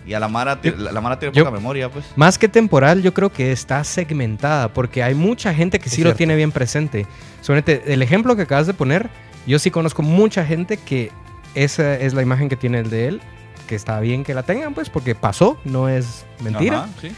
Y 0.06 0.12
a 0.12 0.20
la 0.20 0.28
Mara, 0.28 0.58
la, 0.62 0.92
la 0.92 1.00
Mara 1.00 1.18
tiene 1.18 1.34
Yo- 1.34 1.44
poca 1.44 1.56
memoria, 1.56 1.88
pues. 1.90 2.04
Más 2.14 2.38
que 2.38 2.46
temporal, 2.46 3.02
yo 3.02 3.12
creo 3.14 3.32
que 3.32 3.50
está 3.50 3.82
segmentada, 3.82 4.68
porque 4.68 5.02
hay 5.02 5.14
mucha 5.14 5.52
gente 5.54 5.78
que 5.80 5.88
Es 5.88 5.94
sí 5.94 6.04
lo 6.04 6.14
tiene 6.14 6.36
bien 6.36 6.52
presente. 6.52 7.06
Suponete, 7.40 7.92
el 7.92 8.02
ejemplo 8.02 8.36
que 8.36 8.42
acabas 8.42 8.66
de 8.68 8.74
poner, 8.74 9.08
yo 9.46 9.58
sí 9.58 9.70
conozco 9.70 10.02
mucha 10.02 10.44
gente 10.44 10.76
que 10.76 11.10
esa 11.54 11.94
es 11.98 12.14
la 12.14 12.22
imagen 12.22 12.48
que 12.48 12.56
tiene 12.56 12.80
el 12.80 12.90
de 12.90 13.08
él, 13.08 13.20
que 13.66 13.74
está 13.74 13.98
bien 13.98 14.22
que 14.24 14.34
la 14.34 14.42
tengan, 14.44 14.74
pues, 14.74 14.90
porque 14.90 15.14
pasó, 15.14 15.58
no 15.64 15.88
es 15.88 16.24
mentira. 16.40 16.84
Ajá, 16.84 16.88
sí. 17.00 17.08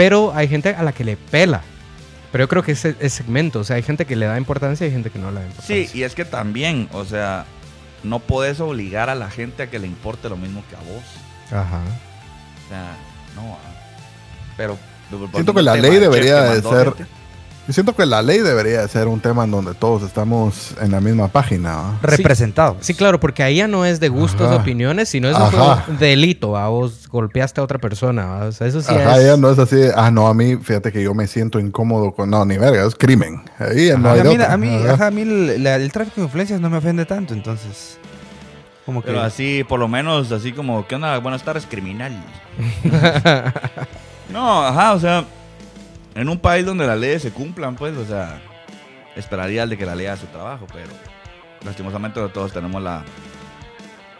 Pero 0.00 0.32
hay 0.34 0.48
gente 0.48 0.70
a 0.70 0.82
la 0.82 0.92
que 0.92 1.04
le 1.04 1.18
pela. 1.18 1.60
Pero 2.32 2.44
yo 2.44 2.48
creo 2.48 2.62
que 2.62 2.72
es, 2.72 2.82
es 2.86 3.12
segmento, 3.12 3.58
o 3.60 3.64
sea, 3.64 3.76
hay 3.76 3.82
gente 3.82 4.06
que 4.06 4.16
le 4.16 4.24
da 4.24 4.38
importancia 4.38 4.86
y 4.86 4.88
hay 4.88 4.94
gente 4.94 5.10
que 5.10 5.18
no 5.18 5.30
le 5.30 5.40
da 5.40 5.46
importancia. 5.46 5.88
Sí, 5.88 5.98
y 5.98 6.04
es 6.04 6.14
que 6.14 6.24
también, 6.24 6.88
o 6.92 7.04
sea, 7.04 7.44
no 8.02 8.18
puedes 8.18 8.60
obligar 8.60 9.10
a 9.10 9.14
la 9.14 9.28
gente 9.28 9.64
a 9.64 9.66
que 9.70 9.78
le 9.78 9.86
importe 9.86 10.30
lo 10.30 10.38
mismo 10.38 10.62
que 10.70 10.76
a 10.76 10.78
vos. 10.78 11.04
Ajá. 11.48 11.80
O 12.64 12.68
sea, 12.70 12.96
no. 13.36 13.58
ah. 13.62 14.54
Pero. 14.56 14.78
Siento 15.34 15.52
que 15.52 15.60
la 15.60 15.74
ley 15.74 15.98
debería 15.98 16.44
de 16.44 16.62
ser- 16.62 16.94
Yo 17.70 17.74
siento 17.74 17.94
que 17.94 18.04
la 18.04 18.20
ley 18.20 18.38
debería 18.40 18.80
de 18.82 18.88
ser 18.88 19.06
un 19.06 19.20
tema 19.20 19.44
en 19.44 19.52
donde 19.52 19.74
todos 19.74 20.02
estamos 20.02 20.74
en 20.80 20.90
la 20.90 21.00
misma 21.00 21.28
página. 21.28 21.76
¿va? 21.76 21.98
Representado. 22.02 22.76
Sí, 22.80 22.94
claro, 22.94 23.20
porque 23.20 23.44
ahí 23.44 23.58
ya 23.58 23.68
no 23.68 23.84
es 23.84 24.00
de 24.00 24.08
gustos, 24.08 24.48
Ajá. 24.48 24.56
opiniones, 24.56 25.08
sino 25.08 25.28
es 25.28 25.36
Ajá. 25.36 25.84
un 25.86 25.96
delito, 25.98 26.50
¿va? 26.50 26.66
vos 26.68 27.06
golpeaste 27.08 27.60
a 27.60 27.64
otra 27.64 27.78
persona, 27.78 28.26
¿va? 28.26 28.44
o 28.46 28.50
sea, 28.50 28.66
eso 28.66 28.80
sí 28.82 28.92
Ajá, 28.92 29.18
es... 29.20 29.26
ya 29.26 29.36
no 29.36 29.48
es 29.52 29.58
así. 29.60 29.76
de, 29.76 29.92
Ah, 29.94 30.10
no, 30.10 30.26
a 30.26 30.34
mí, 30.34 30.56
fíjate 30.56 30.90
que 30.90 31.00
yo 31.00 31.14
me 31.14 31.28
siento 31.28 31.60
incómodo 31.60 32.10
con. 32.10 32.28
No, 32.28 32.44
ni 32.44 32.58
verga, 32.58 32.84
es 32.84 32.96
crimen. 32.96 33.40
Ahí 33.60 33.86
ya 33.86 33.96
no 33.96 34.08
Ajá, 34.08 34.14
hay 34.14 34.20
a, 34.20 34.24
mí, 34.24 34.30
otra. 34.34 34.52
a, 34.52 34.56
mí, 34.56 34.74
Ajá. 34.74 34.92
ajá, 34.94 35.06
a 35.06 35.10
mí 35.12 35.20
el, 35.22 35.62
la- 35.62 35.76
el 35.76 35.92
tráfico 35.92 36.20
de 36.22 36.24
influencias 36.24 36.60
no 36.60 36.70
me 36.70 36.78
ofende 36.78 37.06
tanto, 37.06 37.34
entonces. 37.34 37.98
Como 38.84 39.00
que. 39.00 39.06
Pero 39.06 39.20
así, 39.22 39.62
por 39.68 39.78
lo 39.78 39.86
menos, 39.86 40.32
así 40.32 40.50
como, 40.50 40.88
¿qué 40.88 40.96
onda? 40.96 41.16
Buenas 41.20 41.44
tardes, 41.44 41.66
criminal. 41.70 42.12
No, 44.32 44.64
ajá, 44.64 44.92
o 44.94 45.00
sea, 45.00 45.24
en 46.14 46.28
un 46.28 46.38
país 46.38 46.64
donde 46.66 46.86
las 46.86 46.98
leyes 46.98 47.22
se 47.22 47.30
cumplan, 47.30 47.76
pues, 47.76 47.96
o 47.96 48.04
sea, 48.06 48.40
esperaría 49.16 49.62
el 49.64 49.70
de 49.70 49.78
que 49.78 49.86
la 49.86 49.94
ley 49.94 50.06
haga 50.06 50.16
su 50.20 50.26
trabajo, 50.26 50.66
pero 50.72 50.88
lastimosamente 51.64 52.20
todos 52.28 52.52
tenemos 52.52 52.82
la, 52.82 53.04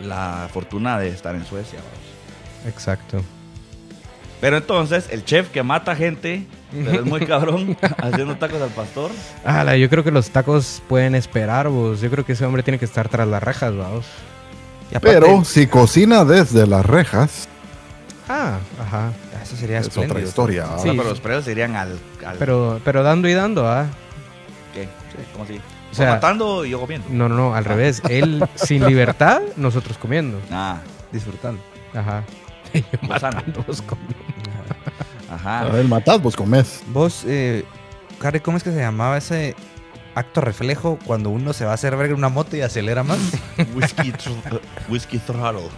la 0.00 0.48
fortuna 0.52 0.98
de 0.98 1.08
estar 1.08 1.34
en 1.34 1.44
Suecia. 1.44 1.78
vamos. 1.78 2.74
Exacto. 2.74 3.22
Pero 4.40 4.56
entonces, 4.56 5.08
el 5.10 5.24
chef 5.24 5.50
que 5.50 5.62
mata 5.62 5.94
gente, 5.94 6.46
pero 6.72 7.00
es 7.00 7.04
muy 7.04 7.20
cabrón, 7.26 7.76
haciendo 7.98 8.36
tacos 8.36 8.62
al 8.62 8.70
pastor. 8.70 9.10
Ala, 9.44 9.76
yo 9.76 9.90
creo 9.90 10.02
que 10.02 10.10
los 10.10 10.30
tacos 10.30 10.82
pueden 10.88 11.14
esperar, 11.14 11.68
vos. 11.68 12.00
Yo 12.00 12.10
creo 12.10 12.24
que 12.24 12.32
ese 12.32 12.46
hombre 12.46 12.62
tiene 12.62 12.78
que 12.78 12.86
estar 12.86 13.08
tras 13.10 13.28
las 13.28 13.42
rejas, 13.42 13.76
vamos. 13.76 14.06
aparte- 14.94 15.00
Pero 15.20 15.44
si 15.44 15.66
cocina 15.66 16.24
desde 16.24 16.66
las 16.66 16.86
rejas, 16.86 17.48
Ah, 18.32 18.58
ajá. 18.80 19.12
Eso 19.42 19.56
sería 19.56 19.78
es 19.78 19.96
otra 19.96 20.20
historia. 20.20 20.66
Sí. 20.76 20.82
sea, 20.84 20.92
pero 20.92 21.08
los 21.10 21.20
precios 21.20 21.44
serían 21.44 21.76
al... 21.76 21.98
al 22.24 22.36
Pero, 22.38 22.80
pero 22.84 23.02
dando 23.02 23.28
y 23.28 23.34
dando, 23.34 23.66
¿ah? 23.68 23.86
¿Qué? 24.74 24.88
¿Cómo 25.32 25.44
así? 25.44 25.60
O 25.90 25.94
sea- 25.94 26.10
matando 26.14 26.64
y 26.64 26.70
yo 26.70 26.80
comiendo. 26.80 27.08
No, 27.10 27.28
no, 27.28 27.34
no, 27.34 27.54
al 27.54 27.64
revés. 27.64 28.02
Él 28.08 28.44
sin 28.54 28.86
libertad, 28.86 29.40
nosotros 29.56 29.98
comiendo. 29.98 30.38
Ah, 30.50 30.78
Disfrutando. 31.12 31.60
Ajá. 31.94 32.22
gozando. 33.02 33.40
Todos 33.52 33.82
comiendo. 33.82 34.14
Ajá. 35.32 35.60
A 35.60 35.64
ver, 35.64 35.84
matás, 35.86 36.20
vos 36.22 36.36
comés. 36.36 36.82
Vos, 36.88 37.24
eh, 37.26 37.64
Harry, 38.22 38.40
¿cómo 38.40 38.56
es 38.56 38.62
que 38.62 38.70
se 38.70 38.78
llamaba 38.78 39.16
ese 39.16 39.56
acto 40.15 40.41
reflejo 40.41 40.99
cuando 41.05 41.31
uno 41.31 41.53
se 41.53 41.65
va 41.65 41.73
a 41.73 41.74
hacer 41.74 41.97
verga 41.97 42.12
en 42.12 42.19
una 42.19 42.28
moto 42.28 42.57
y 42.57 42.61
acelera 42.62 43.03
más? 43.03 43.19
Whisky, 43.74 44.12
thr- 44.12 44.61
whisky 44.89 45.19
throttle. 45.19 45.69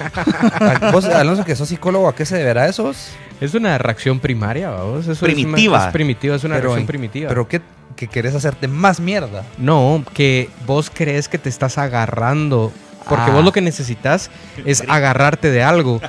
Ah, 0.00 0.90
Vos, 0.92 1.04
Alonso, 1.06 1.44
que 1.44 1.54
sos 1.56 1.68
psicólogo, 1.68 2.08
¿a 2.08 2.14
qué 2.14 2.24
se 2.24 2.36
deberá 2.36 2.66
eso? 2.66 2.92
Es 3.40 3.54
una 3.54 3.76
reacción 3.78 4.18
primaria, 4.20 4.70
vamos. 4.70 5.02
Eso 5.02 5.12
es 5.12 5.22
una- 5.22 5.32
Primitiva. 5.32 5.86
Es, 5.86 5.92
primitiva, 5.92 6.36
es 6.36 6.44
una 6.44 6.54
Pero 6.56 6.68
reacción 6.68 6.86
primitiva. 6.86 7.28
Pero 7.28 7.48
qué, 7.48 7.60
que 7.96 8.08
querés 8.08 8.34
hacerte 8.34 8.68
más 8.68 9.00
mierda. 9.00 9.42
No, 9.58 10.02
que 10.14 10.50
vos 10.66 10.90
crees 10.92 11.28
que 11.28 11.38
te 11.38 11.48
estás 11.48 11.78
agarrando. 11.78 12.72
Porque 13.08 13.30
Ah. 13.30 13.34
vos 13.34 13.44
lo 13.44 13.52
que 13.52 13.60
necesitas 13.60 14.30
es 14.64 14.82
agarrarte 14.88 15.50
de 15.50 15.62
algo. 15.62 16.00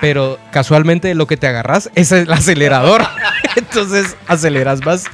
Pero 0.00 0.38
casualmente 0.52 1.12
lo 1.14 1.26
que 1.26 1.36
te 1.36 1.48
agarras 1.48 1.90
es 1.96 2.12
el 2.12 2.30
acelerador. 2.32 3.02
Entonces 3.56 4.16
aceleras 4.28 4.84
más. 4.84 5.04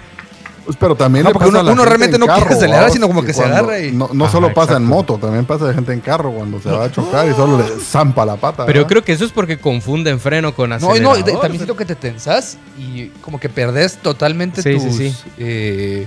Pues, 0.65 0.77
pero 0.79 0.95
también 0.95 1.25
No, 1.25 1.31
le 1.31 1.37
a 1.37 1.49
uno- 1.49 1.51
la 1.63 1.63
uno 1.63 1.71
gente 1.71 1.89
realmente 1.89 2.17
en 2.17 2.21
no 2.21 2.27
quiere 2.27 2.43
carro, 2.43 2.57
acelerar, 2.57 2.85
¿va? 2.85 2.91
sino 2.91 3.07
como 3.09 3.23
que 3.25 3.33
se 3.33 3.43
agarra 3.45 3.79
y- 3.81 3.93
No, 3.93 4.11
no 4.13 4.25
Ajá, 4.25 4.33
solo 4.33 4.55
pasa 4.55 4.77
en 4.77 4.85
moto, 4.85 5.19
también 5.19 5.45
pasa 5.47 5.67
de 5.67 5.75
gente 5.75 5.93
en 5.93 6.01
carro 6.01 6.31
cuando 6.33 6.61
se 6.61 6.71
va 6.71 6.85
a 6.85 6.91
chocar 6.93 7.29
y 7.29 7.35
solo 7.35 7.59
le 7.59 7.65
zampa 7.83 8.25
la 8.25 8.37
pata. 8.37 8.67
Pero 8.67 8.77
yo 8.77 8.81
¿verdad? 8.85 8.89
creo 8.89 9.05
que 9.05 9.13
eso 9.13 9.25
es 9.25 9.33
porque 9.33 9.59
confunden 9.59 10.21
freno 10.21 10.55
con 10.55 10.71
No, 10.71 10.77
acelerador. 10.77 11.19
no, 11.19 11.25
de- 11.25 11.33
también 11.33 11.57
siento 11.57 11.77
que 11.77 11.85
te 11.85 11.95
tensas 11.97 12.59
y 12.79 13.07
como 13.23 13.41
que 13.41 13.49
perdés 13.49 13.97
totalmente 13.99 14.63
Sí, 14.63 14.75
tus... 14.75 14.83
sí, 14.83 15.11
sí. 15.11 15.17
eh, 15.39 16.07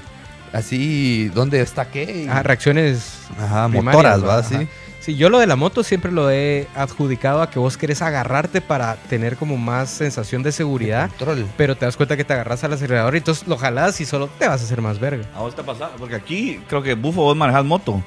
así, 0.53 1.29
¿dónde 1.33 1.61
está 1.61 1.85
qué? 1.85 2.27
Ah, 2.29 2.43
reacciones 2.43 3.13
Ajá, 3.39 3.67
primarias, 3.69 4.19
motoras, 4.19 4.23
¿va? 4.23 4.39
Ajá. 4.39 4.65
Sí. 5.03 5.15
Yo 5.17 5.29
lo 5.29 5.39
de 5.39 5.47
la 5.47 5.57
moto 5.57 5.83
siempre 5.83 6.11
lo 6.13 6.31
he 6.31 6.67
adjudicado 6.75 7.41
a 7.41 7.49
que 7.49 7.59
vos 7.59 7.75
querés 7.75 8.01
agarrarte 8.01 8.61
para 8.61 8.95
tener 8.95 9.35
como 9.35 9.57
más 9.57 9.89
sensación 9.89 10.43
de 10.43 10.53
seguridad, 10.53 11.09
Control. 11.09 11.45
pero 11.57 11.75
te 11.75 11.85
das 11.85 11.97
cuenta 11.97 12.15
que 12.15 12.23
te 12.23 12.31
agarras 12.31 12.63
al 12.63 12.71
acelerador 12.71 13.13
y 13.15 13.17
entonces 13.17 13.45
lo 13.47 13.57
jalas 13.57 13.99
y 13.99 14.05
solo 14.05 14.27
te 14.39 14.47
vas 14.47 14.61
a 14.61 14.63
hacer 14.63 14.81
más 14.81 14.99
verga. 14.99 15.25
¿A 15.35 15.41
vos 15.41 15.53
te 15.55 15.61
pasa? 15.63 15.89
Porque 15.99 16.15
aquí 16.15 16.61
creo 16.69 16.81
que 16.81 16.93
Bufo 16.93 17.21
vos 17.23 17.35
manejas 17.35 17.65
moto. 17.65 18.01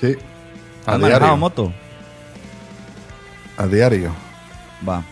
Sí. 0.00 0.14
A 0.84 0.92
¿Has 0.92 0.98
manejado 1.00 1.20
diario. 1.24 1.36
moto? 1.38 1.72
A 3.56 3.66
diario. 3.66 4.12
Va. 4.86 5.02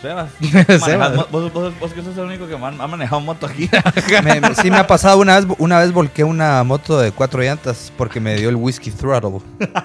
Sebas. 0.00 0.30
Sebas. 0.84 1.30
Vos, 1.30 1.52
vos, 1.52 1.72
vos 1.78 1.92
que 1.92 2.02
sos 2.02 2.16
el 2.16 2.24
único 2.24 2.46
que 2.46 2.56
man- 2.56 2.80
ha 2.80 2.86
manejado 2.86 3.20
moto 3.20 3.46
aquí. 3.46 3.68
Me- 4.24 4.40
me- 4.40 4.54
sí 4.54 4.70
me 4.70 4.78
ha 4.78 4.86
pasado 4.86 5.18
una 5.18 5.38
vez, 5.38 5.46
una 5.58 5.80
vez 5.80 5.92
volqué 5.92 6.24
una 6.24 6.62
moto 6.64 6.98
de 6.98 7.12
cuatro 7.12 7.42
llantas 7.42 7.92
porque 7.98 8.20
me 8.20 8.36
dio 8.36 8.48
el 8.48 8.56
whisky 8.56 8.90
throttle. 8.90 9.40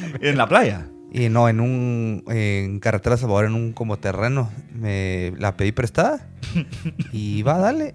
en 0.20 0.36
la 0.36 0.48
playa. 0.48 0.86
Y 1.12 1.28
no, 1.28 1.48
en 1.48 1.60
un 1.60 2.24
en 2.28 2.80
carretera 2.80 3.16
Salvador, 3.16 3.44
en 3.46 3.54
un 3.54 3.72
como 3.72 3.98
terreno, 3.98 4.50
me 4.74 5.32
la 5.38 5.56
pedí 5.56 5.72
prestada 5.72 6.26
y 7.12 7.42
va, 7.42 7.58
dale. 7.58 7.94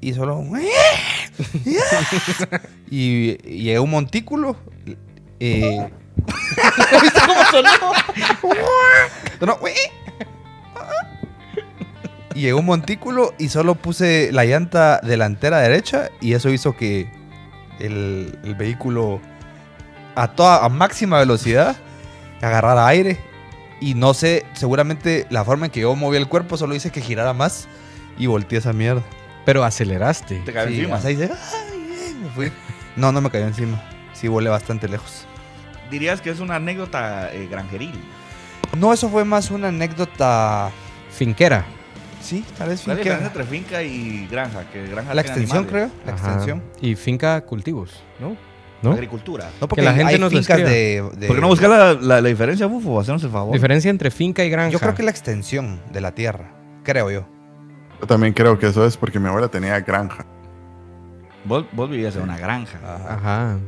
Y 0.00 0.12
solo 0.12 0.44
y, 1.64 1.76
y 2.90 3.36
llegué 3.42 3.76
a 3.76 3.80
un 3.80 3.90
montículo. 3.90 4.56
eh, 5.40 5.90
¿Viste 7.02 7.20
cómo 7.26 7.42
sonó? 7.50 7.70
Sonó, 9.40 9.58
Y 12.34 12.40
llegó 12.42 12.60
un 12.60 12.66
montículo 12.66 13.34
y 13.38 13.48
solo 13.48 13.74
puse 13.74 14.30
la 14.32 14.44
llanta 14.44 15.00
delantera 15.02 15.58
derecha 15.58 16.10
y 16.20 16.34
eso 16.34 16.50
hizo 16.50 16.76
que 16.76 17.10
el, 17.80 18.38
el 18.44 18.54
vehículo 18.54 19.20
a 20.16 20.28
toda 20.28 20.64
a 20.64 20.68
máxima 20.68 21.18
velocidad 21.20 21.76
agarrara 22.42 22.86
aire 22.88 23.18
y 23.80 23.94
no 23.94 24.14
sé, 24.14 24.44
seguramente 24.54 25.26
la 25.30 25.44
forma 25.44 25.66
en 25.66 25.72
que 25.72 25.80
yo 25.80 25.94
moví 25.94 26.16
el 26.16 26.26
cuerpo 26.28 26.56
solo 26.56 26.74
hice 26.74 26.90
que 26.90 27.00
girara 27.00 27.32
más 27.34 27.68
y 28.18 28.26
volteé 28.26 28.58
esa 28.58 28.72
mierda. 28.72 29.02
Pero 29.44 29.62
aceleraste. 29.62 30.40
Te 30.44 30.52
cayó 30.52 30.68
Sí, 30.68 30.74
encima. 30.80 30.96
más 30.96 31.04
ahí 31.04 31.14
dice, 31.16 31.30
"Ay, 31.32 31.94
ay", 32.08 32.14
me 32.20 32.28
fui. 32.30 32.50
No, 32.96 33.12
no 33.12 33.20
me 33.20 33.30
cayó 33.30 33.46
encima. 33.46 33.80
Sí, 34.12 34.26
volé 34.28 34.48
bastante 34.50 34.88
lejos. 34.88 35.24
Dirías 35.90 36.20
que 36.20 36.30
es 36.30 36.40
una 36.40 36.56
anécdota 36.56 37.32
eh, 37.32 37.46
granjeril. 37.48 37.92
No, 38.76 38.92
eso 38.92 39.08
fue 39.08 39.24
más 39.24 39.50
una 39.50 39.68
anécdota. 39.68 40.70
Finquera. 41.10 41.64
Sí, 42.20 42.44
tal 42.58 42.70
vez 42.70 42.80
¿Cuál 42.82 42.98
es 42.98 43.06
la 43.06 43.14
finca. 43.14 43.24
diferencia 43.26 43.26
entre 43.26 43.44
finca 43.44 43.82
y 43.82 44.26
granja? 44.28 44.64
Que 44.72 44.86
granja 44.88 45.14
La 45.14 45.20
extensión, 45.20 45.58
animales. 45.58 45.90
creo. 45.92 46.04
La 46.06 46.12
Ajá. 46.14 46.26
extensión. 46.28 46.62
Y 46.80 46.94
finca 46.96 47.40
cultivos, 47.42 48.02
¿no? 48.18 48.36
¿No? 48.86 48.92
Agricultura. 48.94 49.48
No, 49.60 49.68
porque 49.68 49.82
la 49.82 49.92
gente 49.94 50.14
hay 50.14 50.18
nos 50.20 50.32
fincas 50.32 50.58
de, 50.58 51.02
de- 51.16 51.26
¿Por 51.26 51.36
qué 51.36 51.42
no 51.42 51.48
buscar 51.48 51.68
la, 51.70 51.94
la, 51.94 52.20
la 52.20 52.28
diferencia, 52.28 52.66
Bufo? 52.66 52.98
Hacernos 53.00 53.22
el 53.24 53.30
favor. 53.30 53.52
Diferencia 53.52 53.90
entre 53.90 54.10
finca 54.10 54.44
y 54.44 54.50
granja. 54.50 54.70
Yo 54.70 54.78
creo 54.78 54.94
que 54.94 55.02
la 55.02 55.10
extensión 55.10 55.80
de 55.92 56.00
la 56.00 56.12
tierra. 56.12 56.52
Creo 56.84 57.10
yo. 57.10 57.26
Yo 58.00 58.06
también 58.06 58.32
creo 58.32 58.58
que 58.58 58.66
eso 58.66 58.86
es 58.86 58.96
porque 58.96 59.18
mi 59.18 59.28
abuela 59.28 59.48
tenía 59.48 59.80
granja. 59.80 60.26
Vos, 61.44 61.64
vos 61.72 61.88
vivías 61.88 62.16
en 62.16 62.22
una 62.22 62.36
granja. 62.38 62.78
Ajá. 62.84 63.14
Ajá. 63.14 63.58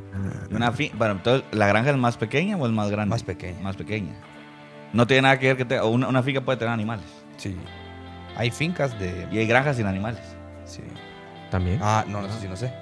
Una 0.50 0.72
fin- 0.72 0.90
bueno, 0.98 1.14
entonces, 1.14 1.44
¿la 1.52 1.66
granja 1.68 1.90
es 1.90 1.96
más 1.96 2.16
pequeña 2.16 2.56
o 2.56 2.66
es 2.66 2.72
más 2.72 2.90
grande? 2.90 3.10
Más 3.10 3.22
pequeña. 3.22 3.60
Más 3.62 3.76
pequeña. 3.76 4.14
No 4.92 5.06
tiene 5.06 5.22
nada 5.22 5.38
que 5.38 5.48
ver 5.48 5.56
que 5.56 5.64
te- 5.64 5.80
una, 5.80 6.08
una 6.08 6.22
finca 6.22 6.40
puede 6.40 6.58
tener 6.58 6.72
animales. 6.74 7.04
Sí. 7.36 7.56
Hay 8.36 8.50
fincas 8.50 8.98
de. 8.98 9.28
Y 9.30 9.38
hay 9.38 9.46
granjas 9.46 9.76
sin 9.76 9.86
animales. 9.86 10.20
Sí. 10.64 10.82
También. 11.50 11.78
Ah, 11.82 12.04
no, 12.08 12.20
no 12.20 12.28
sé 12.32 12.40
si 12.40 12.48
no 12.48 12.56
sé. 12.56 12.72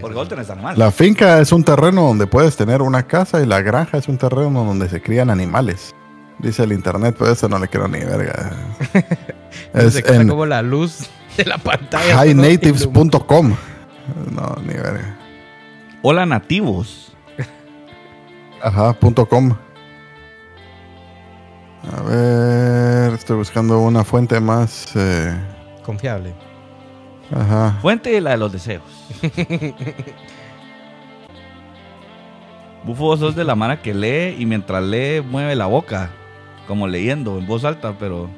Porque 0.00 0.20
sí. 0.22 0.28
tenés 0.28 0.50
animales. 0.50 0.78
La 0.78 0.90
finca 0.90 1.40
es 1.40 1.52
un 1.52 1.64
terreno 1.64 2.02
donde 2.02 2.26
puedes 2.26 2.56
tener 2.56 2.82
una 2.82 3.04
casa 3.04 3.40
y 3.42 3.46
la 3.46 3.60
granja 3.62 3.98
es 3.98 4.08
un 4.08 4.18
terreno 4.18 4.64
donde 4.64 4.88
se 4.88 5.00
crían 5.02 5.30
animales. 5.30 5.94
Dice 6.38 6.64
el 6.64 6.72
internet, 6.72 7.16
pero 7.18 7.32
eso 7.32 7.48
no 7.48 7.58
le 7.58 7.66
quiero 7.68 7.88
ni 7.88 8.00
verga. 8.00 8.52
es 9.72 9.94
Se 9.94 10.14
en 10.14 10.28
como 10.28 10.44
la 10.44 10.60
luz 10.62 11.08
de 11.36 11.44
la 11.46 11.56
pantalla. 11.58 12.26
highnatives.com. 12.26 13.54
No, 14.32 14.56
ni 14.66 14.74
verga. 14.74 15.16
Hola, 16.02 16.26
nativos. 16.26 17.12
Ajá, 18.62 18.92
punto 18.94 19.26
com. 19.26 19.54
A 21.96 22.02
ver, 22.02 23.12
estoy 23.14 23.36
buscando 23.36 23.78
una 23.80 24.04
fuente 24.04 24.40
más. 24.40 24.88
eh, 24.96 25.32
Confiable. 25.84 26.34
Ajá. 27.34 27.78
Fuente 27.82 28.20
la 28.20 28.30
de 28.32 28.36
los 28.36 28.52
deseos. 28.52 28.82
Bufo, 32.84 33.02
vos 33.04 33.18
sos 33.18 33.34
de 33.34 33.42
la 33.42 33.56
mara 33.56 33.82
que 33.82 33.92
lee 33.92 34.36
y 34.40 34.46
mientras 34.46 34.82
lee 34.82 35.20
mueve 35.20 35.56
la 35.56 35.66
boca. 35.66 36.10
Como 36.68 36.86
leyendo 36.86 37.38
en 37.38 37.46
voz 37.46 37.64
alta, 37.64 37.94
pero. 37.98 38.28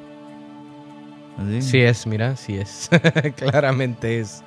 así. 1.39 1.63
Sí 1.63 1.81
es, 1.81 2.07
mira, 2.07 2.37
sí 2.37 2.57
es. 2.57 2.89
Claramente 3.37 4.21
es. 4.21 4.43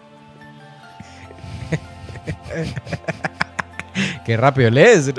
Qué 4.25 4.37
rápido 4.37 4.69
lees. 4.71 5.11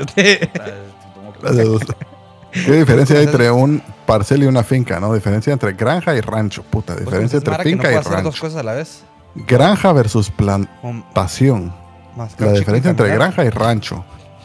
¿Qué 2.53 2.73
diferencia 2.73 3.19
hay 3.19 3.25
entre 3.25 3.51
un 3.51 3.83
parcel 4.07 4.43
y 4.43 4.47
una 4.47 4.63
finca? 4.63 5.01
¿No? 5.01 5.15
Diferencia 5.15 5.53
entre 5.53 5.73
granja 5.73 6.15
y 6.15 6.21
rancho. 6.21 6.63
Puta, 6.63 6.95
diferencia 6.97 7.39
entre 7.39 7.57
no 7.57 7.63
finca 7.63 7.89
y 7.89 7.95
puede 7.95 7.99
hacer 7.99 8.13
dos 8.23 8.25
rancho. 8.25 8.41
cosas 8.41 8.61
a 8.61 8.63
la 8.63 8.73
vez. 8.75 9.05
Granja 9.35 9.93
versus 9.93 10.31
plantación. 10.31 11.73
Mascar 12.17 12.49
La 12.49 12.53
diferencia 12.59 12.91
entre 12.91 13.09
granja 13.15 13.45
y 13.45 13.49
rancho. 13.51 14.05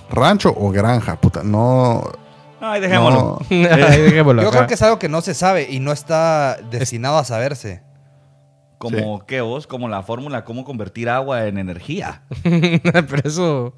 Rancho 0.09 0.53
o 0.55 0.71
granja, 0.71 1.19
puta, 1.19 1.43
no. 1.43 2.03
Ay, 2.61 2.79
dejémoslo. 2.81 3.39
no. 3.41 3.45
Dejémoslo 3.49 4.41
Yo 4.41 4.47
acá. 4.49 4.57
creo 4.59 4.67
que 4.67 4.73
es 4.75 4.81
algo 4.81 4.99
que 4.99 5.09
no 5.09 5.21
se 5.21 5.33
sabe 5.33 5.67
y 5.69 5.79
no 5.79 5.91
está 5.91 6.57
destinado 6.71 7.17
a 7.17 7.23
saberse. 7.25 7.83
Como 8.79 9.25
que 9.25 9.41
vos, 9.41 9.65
como 9.67 9.89
la 9.89 10.03
fórmula, 10.03 10.45
cómo 10.45 10.63
convertir 10.63 11.09
agua 11.09 11.45
en 11.47 11.57
energía. 11.57 12.21
Pero 12.43 13.21
eso 13.25 13.73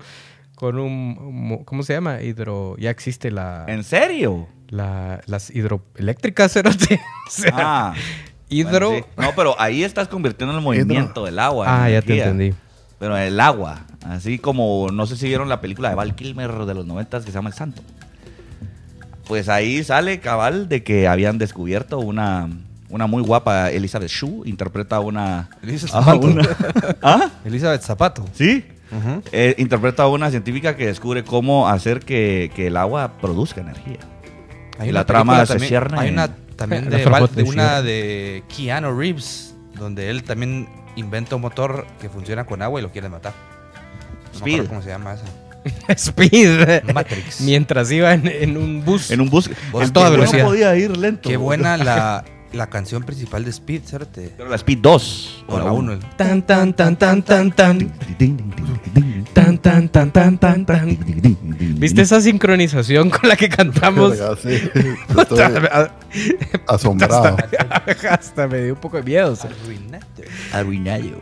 con 0.56 0.78
un, 0.78 1.64
¿cómo 1.66 1.84
se 1.84 1.94
llama? 1.94 2.22
Hidro, 2.22 2.76
ya 2.78 2.90
existe 2.90 3.32
la, 3.32 3.64
¿En 3.70 3.84
serio? 3.86 4.48
la- 4.68 5.22
las 5.26 5.50
hidroeléctricas, 5.52 6.52
cerote. 6.52 7.00
O 7.28 7.32
sea, 7.32 7.54
Ah. 7.56 7.94
Hidro. 8.50 8.90
bueno, 8.92 9.06
sí. 9.18 9.22
No, 9.22 9.32
pero 9.36 9.56
ahí 9.60 9.84
estás 9.84 10.08
convirtiendo 10.08 10.56
el 10.56 10.62
movimiento 10.64 11.26
del 11.26 11.40
agua. 11.40 11.66
ah, 11.84 11.90
ya 11.90 12.02
te 12.02 12.18
entendí. 12.20 12.54
Pero 13.00 13.16
el 13.18 13.40
agua, 13.40 13.86
así 14.06 14.40
como, 14.40 14.90
no 14.92 15.06
sé 15.06 15.16
si 15.16 15.28
vieron 15.28 15.48
la 15.48 15.62
película 15.62 15.90
de 15.90 15.96
Val 15.96 16.16
Kilmer 16.16 16.52
de 16.66 16.74
los 16.74 16.86
90 16.86 17.20
que 17.20 17.26
se 17.28 17.32
llama 17.32 17.50
El 17.50 17.56
Santo. 17.56 17.82
Pues 19.28 19.48
ahí 19.48 19.84
sale 19.84 20.20
cabal 20.20 20.68
de 20.70 20.84
que 20.84 21.08
habían 21.08 21.38
descubierto 21.38 22.00
una, 22.00 22.50
una 22.90 23.06
muy 23.08 23.22
guapa 23.22 23.70
Elizabeth 23.72 24.10
Shue, 24.10 24.42
interpreta 24.50 24.96
a 24.98 25.00
una... 25.02 25.50
Elizabeth 25.62 25.96
a 25.96 26.04
Zapato. 26.04 26.28
una- 26.28 26.50
¿Ah? 27.04 27.30
Elizabeth 27.46 27.82
Zapato. 27.84 28.26
¿Sí? 28.34 28.66
Eh, 29.32 29.54
interpreta 29.60 30.04
a 30.04 30.08
una 30.08 30.32
científica 30.32 30.76
que 30.76 30.88
descubre 30.88 31.24
cómo 31.24 31.70
hacer 31.70 32.00
que, 32.00 32.52
que 32.56 32.68
el 32.68 32.76
agua 32.78 33.14
produzca 33.22 33.62
energía. 33.62 34.00
Hay 34.80 34.90
Y 34.90 34.92
la 34.92 35.06
trama 35.06 35.46
se 35.46 35.54
también- 35.54 35.70
cierne 35.70 36.00
Hay 36.00 36.08
en- 36.08 36.14
una 36.16 36.30
también 36.60 36.90
de, 36.90 36.98
te 36.98 37.42
de 37.42 37.44
una 37.44 37.82
de 37.82 38.44
Keanu 38.56 38.96
Reeves, 38.96 39.56
donde 39.76 40.10
él 40.10 40.24
también 40.24 40.68
inventa 40.96 41.36
un 41.36 41.42
motor 41.42 41.88
que 42.02 42.10
funciona 42.10 42.46
con 42.46 42.62
agua 42.62 42.80
y 42.80 42.84
lo 42.84 42.92
quiere 42.92 43.10
matar. 43.10 43.34
No 43.34 44.32
me 44.32 44.38
Speed. 44.38 44.54
acuerdo 44.54 44.70
cómo 44.70 44.82
se 44.82 44.90
llama 44.90 45.14
esa. 45.14 45.94
Speed. 46.12 46.94
Matrix. 46.94 47.42
Mientras 47.42 47.92
iba 47.92 48.14
en, 48.14 48.28
en 48.28 48.58
un 48.58 48.84
bus. 48.84 49.10
En 49.10 49.22
un 49.22 49.30
bus. 49.30 49.50
En 49.74 49.92
toda 49.92 50.10
velocidad. 50.10 50.44
No 50.44 50.50
podía 50.50 50.76
ir 50.76 50.96
lento. 50.98 51.30
Qué 51.30 51.38
buena 51.38 51.78
la, 51.78 52.26
la 52.54 52.68
canción 52.68 53.04
principal 53.04 53.44
de 53.44 53.52
Speed, 53.52 53.82
¿cierto? 53.86 54.22
Pero 54.38 54.50
la 54.50 54.56
Speed 54.56 54.80
2. 54.80 55.46
O 55.48 55.60
la 55.60 55.72
1. 55.72 56.00
Tan, 56.18 56.42
tan, 56.42 56.74
tan, 56.74 56.96
tan, 56.98 57.22
tan, 57.24 57.52
tan. 57.52 57.92
Tan, 59.34 59.58
tan, 59.58 59.90
tan, 59.90 60.12
tan, 60.12 60.38
tan, 60.38 60.66
tan. 60.66 60.98
¿Viste 61.78 62.02
esa 62.02 62.22
sincronización 62.22 63.10
con 63.10 63.30
la 63.30 63.36
que 63.36 63.50
cantamos? 63.50 64.18
Sí. 64.42 64.70
Estoy 65.18 65.42
asombrado. 66.68 67.38
Hasta 68.10 68.48
me 68.48 68.64
dio 68.64 68.74
un 68.74 68.80
poco 68.80 68.98
de 68.98 69.04
miedo. 69.04 69.32
o 69.32 69.36
sea. 69.36 69.50
Arruinado. 70.54 71.20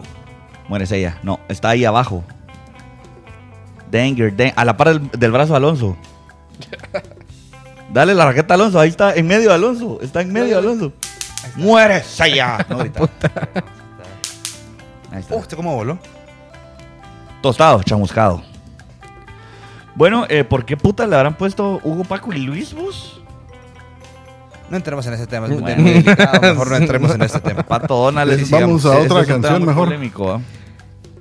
Muere 0.68 0.86
ella. 0.92 1.20
No, 1.24 1.40
está 1.48 1.70
ahí 1.70 1.86
abajo. 1.86 2.24
Danger, 3.92 4.34
a 4.56 4.66
la 4.66 4.76
par 4.76 5.00
del, 5.00 5.32
brazo 5.32 5.54
de 5.54 5.58
Alonso. 5.58 5.98
Dale 7.94 8.14
la 8.14 8.26
raqueta 8.26 8.54
a 8.54 8.56
Alonso. 8.56 8.80
Ahí 8.80 8.90
está, 8.90 9.16
en 9.16 9.28
medio 9.28 9.50
de 9.50 9.56
Alonso. 9.56 10.00
Está 10.02 10.22
en 10.22 10.34
medio 10.34 10.48
de 10.48 10.56
Alonso. 10.56 10.94
Muere 11.56 12.04
ella. 12.24 12.66
No 12.70 12.78
grita. 12.78 13.02
Ahí 15.12 15.20
está. 15.20 15.36
Uh, 15.36 15.40
¿Usted 15.40 15.58
cómo 15.58 15.76
voló? 15.76 15.98
Tostado, 17.42 17.82
chamuscado. 17.84 18.42
Bueno, 19.96 20.26
eh, 20.30 20.44
¿por 20.44 20.66
qué 20.66 20.78
puta 20.78 21.08
le 21.08 21.16
habrán 21.16 21.36
puesto 21.36 21.80
Hugo 21.84 22.04
Paco 22.04 22.32
y 22.34 22.40
Luis 22.40 22.74
Bus? 22.74 23.22
No 24.70 24.78
entremos 24.78 25.06
en 25.08 25.14
ese 25.14 25.28
tema, 25.28 25.48
es 25.48 25.60
muy 25.60 25.64
delicado. 25.64 26.42
Mejor 26.42 26.70
no 26.70 26.76
entremos 26.76 27.16
en 27.16 27.22
ese 27.22 27.40
tema. 27.40 27.64
Pato 27.64 27.96
Donald, 27.96 28.50
Vamos 28.50 28.86
a 28.86 28.98
otra 29.00 29.26
canción 29.26 29.66
mejor. 29.66 29.86
Polémico, 29.86 30.36
¿eh? 30.36 30.40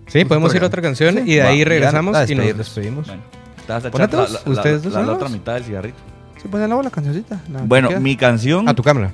Sí, 0.09 0.25
podemos 0.25 0.55
ir 0.55 0.63
a 0.63 0.67
otra 0.67 0.83
canción 0.83 1.27
y 1.27 1.35
de 1.35 1.43
ahí 1.43 1.65
regresamos 1.65 2.29
y 2.29 2.35
nos 2.35 2.57
despedimos. 2.57 3.07
Bueno, 3.07 3.23
¿Te 3.67 4.51
¿Ustedes 4.51 4.83
dos? 4.83 4.93
La, 4.93 5.03
la, 5.03 5.13
otra 5.13 5.29
mitad 5.29 5.55
del 5.55 5.65
cigarrito. 5.65 5.99
Sí, 6.41 6.49
pues 6.49 6.69
la, 6.69 6.83
la 6.83 6.91
cancioncita. 6.91 7.41
bueno, 7.65 7.91
mi 8.01 8.17
canción. 8.17 8.69
A 8.69 8.75
tu 8.75 8.83
cámara. 8.83 9.13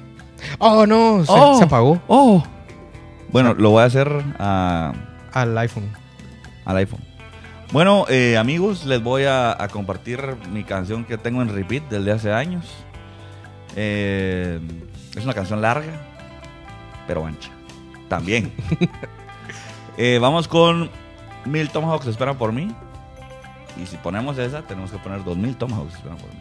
Oh, 0.58 0.86
no, 0.86 1.24
se, 1.24 1.32
oh, 1.32 1.62
apagó. 1.62 2.00
Oh. 2.08 2.42
Bueno, 3.30 3.54
lo 3.54 3.70
voy 3.70 3.82
a 3.82 3.86
hacer 3.86 4.10
a... 4.38 4.92
al 5.32 5.56
iPhone. 5.58 5.90
Al 6.64 6.76
iPhone. 6.76 7.00
Bueno, 7.72 8.04
eh, 8.08 8.36
amigos, 8.36 8.84
les 8.84 9.02
voy 9.02 9.24
a, 9.24 9.56
compartir 9.72 10.20
mi 10.52 10.62
canción 10.62 11.04
que 11.04 11.16
tengo 11.16 11.40
en 11.40 11.48
repeat 11.48 11.84
desde 11.88 12.12
hace 12.12 12.32
años. 12.32 12.66
Eh, 13.76 14.60
es 15.16 15.24
una 15.24 15.32
canción 15.32 15.62
larga, 15.62 15.92
pero 17.06 17.26
ancha. 17.26 17.50
También. 18.08 18.52
Eh, 19.98 20.18
vamos 20.18 20.48
con 20.48 20.88
Mil 21.44 21.68
Tomahawks 21.68 22.06
esperan 22.06 22.38
por 22.38 22.50
mí. 22.50 22.74
Y 23.80 23.86
si 23.86 23.96
ponemos 23.98 24.38
esa, 24.38 24.62
tenemos 24.62 24.90
que 24.90 24.98
poner 24.98 25.24
dos 25.24 25.36
mil 25.36 25.56
Tomahawks 25.56 25.94
esperan 25.94 26.18
por 26.18 26.28
mí. 26.28 26.40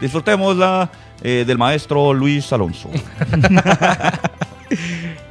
Disfrutémosla 0.00 0.90
del 1.22 1.58
maestro 1.58 2.12
Luis 2.12 2.52
Alonso. 2.52 2.90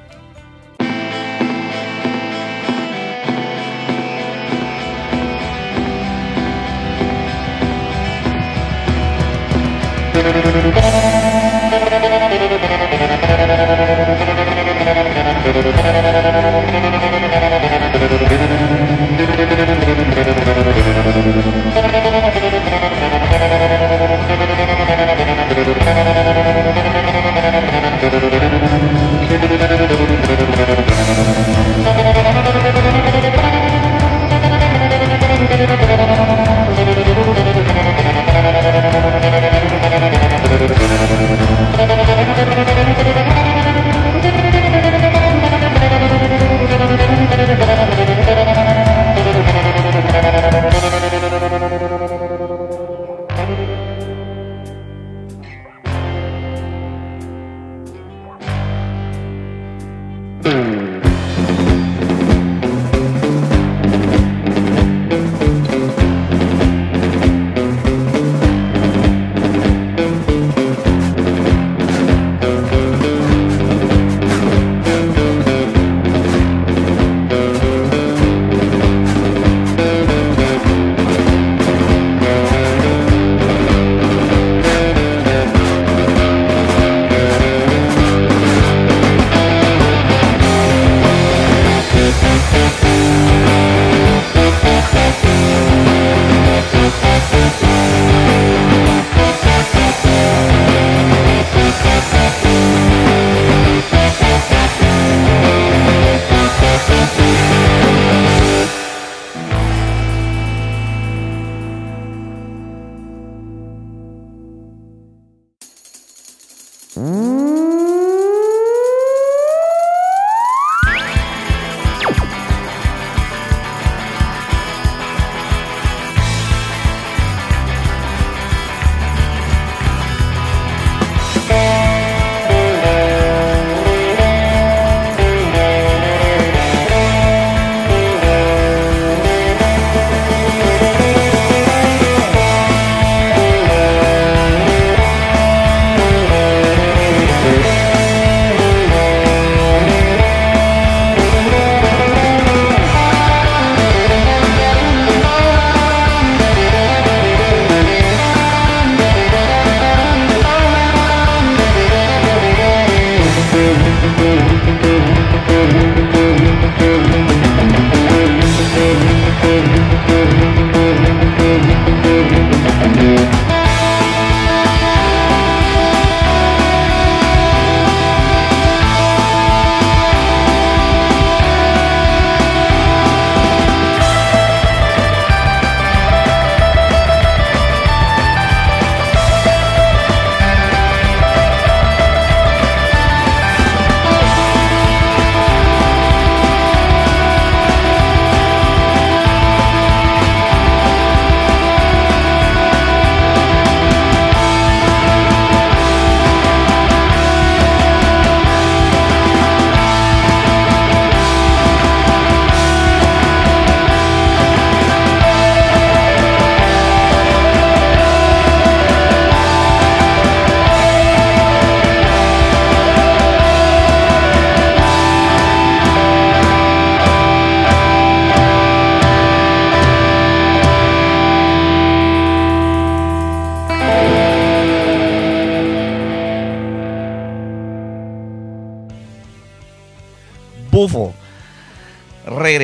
Mm. 25.66 25.86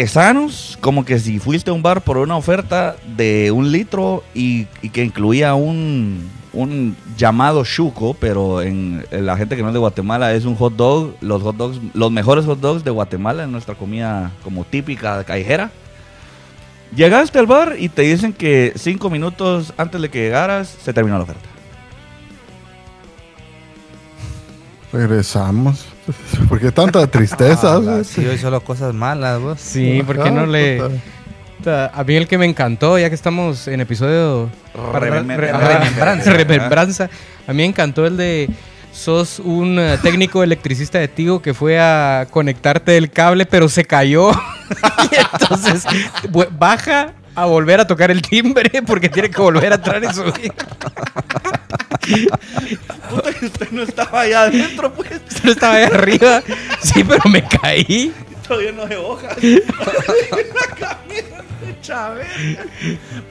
Regresanos 0.02 0.80
como 0.82 1.06
que 1.06 1.19
si 1.19 1.38
fuiste 1.38 1.69
a 1.69 1.73
un 1.73 1.84
bar 1.84 2.02
por 2.02 2.18
una 2.18 2.36
oferta 2.36 2.95
de 3.15 3.52
un 3.52 3.72
litro 3.72 4.23
y, 4.34 4.65
que 4.91 5.03
incluía 5.03 5.53
un, 5.53 6.28
un 6.53 6.98
llamado 7.15 7.64
chuco, 7.64 8.15
pero 8.19 8.64
en, 8.64 9.06
en 9.11 9.28
la 9.28 9.38
gente 9.38 9.56
que 9.56 9.61
no 9.61 9.68
es 9.68 9.73
de 9.76 9.80
Guatemala 9.80 10.34
es 10.34 10.45
un 10.45 10.56
hot 10.56 10.76
dog, 10.76 11.14
los 11.22 11.44
hot 11.44 11.56
dogs, 11.56 11.80
los 11.94 12.11
mejores 12.11 12.45
hot 12.45 12.60
dogs 12.60 12.84
de 12.84 12.90
Guatemala, 12.90 13.44
en 13.44 13.52
nuestra 13.52 13.76
comida 13.76 14.32
como 14.44 14.64
típica 14.64 15.23
callejera. 15.23 15.69
Llegaste 16.95 17.38
al 17.38 17.45
bar 17.45 17.76
y 17.78 17.88
te 17.88 18.02
dicen 18.02 18.34
que 18.34 18.73
cinco 18.78 19.11
minutos 19.11 19.72
antes 19.78 20.02
de 20.02 20.10
que 20.10 20.18
llegaras 20.18 20.68
se 20.68 20.94
terminó 20.94 21.19
la 21.19 21.26
oferta. 21.26 21.51
Regresamos. 24.91 25.85
¿Por 26.49 26.59
qué 26.59 26.72
tanta 26.72 27.05
tristeza? 27.07 27.76
Ah, 27.77 28.01
sí, 28.03 28.26
hoy 28.26 28.38
solo 28.38 28.61
cosas 28.61 28.93
malas, 28.93 29.39
vos. 29.39 29.59
Sí, 29.59 30.03
¿por 30.05 30.22
qué 30.22 30.31
no 30.31 30.45
le...? 30.45 30.81
A 31.65 32.03
mí 32.03 32.15
el 32.15 32.27
que 32.27 32.39
me 32.39 32.47
encantó, 32.47 32.97
ya 32.97 33.07
que 33.07 33.13
estamos 33.13 33.68
en 33.68 33.81
episodio 33.81 34.49
Re- 34.93 34.99
remembranza. 35.11 35.68
remembranza, 35.68 36.34
remembranza, 36.34 37.09
a 37.47 37.51
mí 37.53 37.57
me 37.57 37.65
encantó 37.65 38.07
el 38.07 38.18
de 38.18 38.49
sos 38.91 39.38
un 39.38 39.77
eh, 39.77 39.99
técnico 40.01 40.41
electricista 40.41 40.97
de 40.97 41.07
Tigo 41.07 41.39
que 41.39 41.53
fue 41.53 41.80
a 41.80 42.26
conectarte 42.31 42.97
el 42.97 43.11
cable 43.11 43.45
pero 43.45 43.69
se 43.69 43.85
cayó 43.85 44.31
y 45.11 45.15
entonces 45.34 45.85
baja 46.57 47.13
a 47.36 47.45
volver 47.45 47.80
a 47.80 47.88
tocar 47.88 48.12
el 48.12 48.22
timbre 48.22 48.82
porque 48.86 49.10
tiene 49.10 49.30
que 49.30 49.41
volver 49.41 49.72
a 49.72 49.76
entrar 49.76 50.03
y 50.03 50.14
subir. 50.14 50.53
Puta, 53.10 53.34
que 53.34 53.45
usted 53.45 53.72
no 53.72 53.84
estaba 53.84 54.22
allá 54.22 54.44
adentro, 54.44 54.94
pues. 54.94 55.10
Yo 55.44 55.52
estaba 55.52 55.76
ahí 55.76 55.84
arriba, 55.84 56.41
sí, 56.82 57.03
pero 57.03 57.22
me 57.30 57.44
caí. 57.48 58.14
Todavía 58.48 58.72
no 58.74 58.86
de 58.86 58.98
hojas. 58.98 59.38
La 59.41 60.76
camisa 60.76 61.44
hecha 61.70 62.10
verga. 62.10 62.66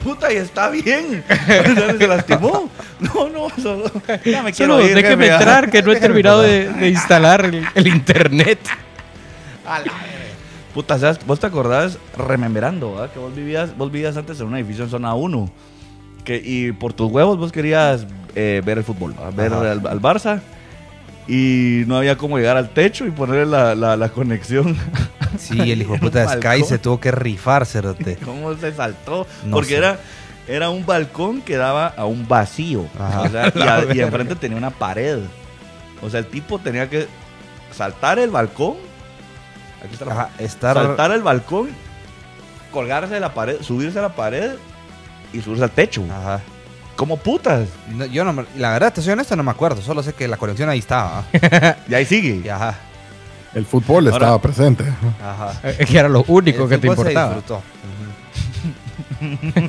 Puta, 0.03 0.33
y 0.33 0.37
está 0.37 0.69
bien. 0.69 1.23
¿Se 1.97 2.07
lastimó? 2.07 2.69
No, 2.99 3.29
no, 3.29 3.49
solo. 3.61 3.91
Ya 4.25 4.41
me 4.41 4.53
Solo 4.53 4.81
ir. 4.81 4.95
déjeme 4.95 5.29
ah. 5.29 5.35
entrar 5.35 5.69
que 5.69 5.83
no 5.83 5.91
he 5.91 5.95
terminado 5.99 6.41
de, 6.41 6.69
de 6.69 6.89
instalar 6.89 7.45
el, 7.45 7.67
el 7.75 7.87
internet. 7.87 8.59
Puta, 10.73 10.97
¿sabes? 10.97 11.19
¿vos 11.25 11.39
te 11.39 11.47
acordás 11.47 11.97
rememberando, 12.17 12.93
¿verdad? 12.93 13.11
Que 13.11 13.19
vos 13.19 13.35
vivías, 13.35 13.77
vos 13.77 13.91
vivías 13.91 14.15
antes 14.17 14.39
en 14.39 14.47
un 14.47 14.55
edificio 14.55 14.83
en 14.85 14.89
zona 14.89 15.13
1. 15.15 15.51
Que, 16.23 16.41
y 16.43 16.71
por 16.71 16.93
tus 16.93 17.11
huevos 17.11 17.37
vos 17.37 17.51
querías 17.51 18.05
eh, 18.35 18.61
ver 18.63 18.77
el 18.77 18.83
fútbol, 18.83 19.13
¿verdad? 19.13 19.33
ver 19.33 19.53
al, 19.53 19.87
al 19.87 20.01
Barça. 20.01 20.39
Y 21.27 21.83
no 21.87 21.97
había 21.97 22.17
cómo 22.17 22.37
llegar 22.37 22.57
al 22.57 22.69
techo 22.69 23.05
y 23.05 23.11
ponerle 23.11 23.45
la, 23.45 23.75
la, 23.75 23.95
la 23.95 24.09
conexión. 24.09 24.75
Sí, 25.37 25.71
el 25.71 25.81
hijo 25.81 25.95
puta 25.99 26.21
de 26.21 26.41
Sky 26.41 26.63
se 26.63 26.77
tuvo 26.79 26.99
que 26.99 27.11
rifar, 27.11 27.65
cerote. 27.65 28.15
¿Cómo 28.25 28.53
se 28.55 28.71
saltó? 28.73 29.27
No 29.45 29.51
Porque 29.55 29.69
sé. 29.69 29.77
era, 29.77 29.99
era 30.47 30.69
un 30.69 30.85
balcón 30.85 31.41
que 31.41 31.57
daba 31.57 31.87
a 31.87 32.05
un 32.05 32.27
vacío. 32.27 32.85
Ajá. 32.99 33.21
O 33.21 33.29
sea, 33.29 33.53
y, 33.55 33.61
a- 33.61 33.85
y 33.95 33.99
enfrente 34.01 34.35
tenía 34.35 34.57
una 34.57 34.71
pared. 34.71 35.19
O 36.01 36.09
sea, 36.09 36.19
el 36.19 36.25
tipo 36.27 36.59
tenía 36.59 36.89
que 36.89 37.07
saltar 37.75 38.19
el 38.19 38.29
balcón. 38.31 38.75
Aquí 39.83 39.93
está 39.93 40.05
la 40.05 40.11
Ajá, 40.13 40.29
estar... 40.39 40.75
saltar 40.75 41.11
el 41.11 41.21
balcón, 41.23 41.69
colgarse 42.71 43.13
de 43.15 43.19
la 43.19 43.33
pared, 43.33 43.57
subirse 43.61 43.99
a 43.99 44.03
la 44.03 44.15
pared 44.15 44.51
y 45.33 45.41
subirse 45.41 45.63
al 45.63 45.71
techo. 45.71 46.03
Ajá. 46.11 46.41
Como 46.95 47.17
putas. 47.17 47.67
No, 47.89 48.05
yo 48.05 48.23
no 48.23 48.33
me- 48.33 48.45
la 48.57 48.71
verdad, 48.71 48.93
te 48.93 49.01
soy 49.01 49.13
honesto, 49.13 49.35
no 49.35 49.43
me 49.43 49.51
acuerdo. 49.51 49.81
Solo 49.81 50.03
sé 50.03 50.13
que 50.13 50.27
la 50.27 50.37
conexión 50.37 50.69
ahí 50.69 50.79
estaba. 50.79 51.23
Y 51.89 51.93
ahí 51.95 52.05
sigue. 52.05 52.41
Y 52.45 52.49
ajá, 52.49 52.75
El 53.55 53.65
fútbol 53.65 54.05
Ahora- 54.07 54.17
estaba 54.17 54.41
presente. 54.41 54.83
ajá. 55.23 55.53
Eh, 55.63 55.85
Que 55.85 55.97
era 55.97 56.09
lo 56.09 56.23
único 56.27 56.63
El 56.65 56.69
que 56.69 56.77
te 56.77 56.81
se 56.81 56.87
importaba. 56.87 57.33
disfrutó. 57.35 57.61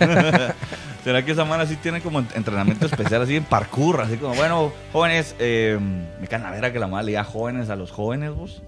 ¿Será 1.05 1.25
que 1.25 1.33
esa 1.33 1.45
mano 1.45 1.67
sí 1.67 1.77
tiene 1.77 2.01
como 2.01 2.21
entrenamiento 2.21 2.87
especial, 2.87 3.23
así 3.23 3.37
en 3.37 3.45
parkour? 3.45 4.01
Así 4.01 4.17
como, 4.17 4.35
bueno, 4.35 4.73
jóvenes, 4.93 5.35
eh, 5.39 5.79
me 6.21 6.27
caen 6.29 6.43
la 6.45 6.51
vera 6.51 6.73
que 6.73 6.79
la 6.79 6.87
madre 6.87 7.07
le 7.07 7.11
diga 7.13 7.25
jóvenes 7.25 7.69
a 7.71 7.77
los 7.77 7.91
jóvenes, 7.91 8.31
vos. 8.35 8.63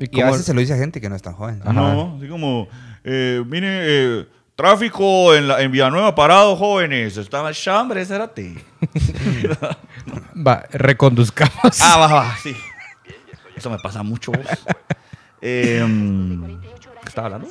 ¿Y 0.00 0.04
Y 0.04 0.20
a 0.20 0.24
cómo- 0.24 0.32
veces 0.32 0.46
se 0.46 0.54
lo 0.54 0.60
dice 0.60 0.74
a 0.74 0.76
gente 0.78 1.00
que 1.00 1.08
no 1.08 1.16
es 1.16 1.22
tan 1.22 1.34
joven. 1.34 1.60
Ajá. 1.62 1.72
No, 1.72 2.16
así 2.18 2.28
como, 2.28 2.68
eh, 3.04 3.42
mire, 3.46 3.66
eh, 4.20 4.26
tráfico 4.54 5.34
en, 5.34 5.48
la, 5.48 5.60
en 5.62 5.70
Villanueva 5.72 6.14
parado, 6.14 6.56
jóvenes. 6.56 7.16
Estaba 7.16 7.52
chambre, 7.52 8.02
ese 8.02 8.14
era 8.14 8.32
ti. 8.32 8.54
Va, 10.46 10.64
reconduzcamos. 10.70 11.80
Ah, 11.80 11.96
va, 11.98 12.06
va, 12.12 12.36
sí. 12.42 12.54
Eso 13.56 13.70
me 13.70 13.78
pasa 13.78 14.02
mucho, 14.02 14.32
vos. 14.32 14.46
Eh, 15.40 15.80
¿Qué 17.00 17.08
estaba 17.08 17.26
hablando? 17.26 17.48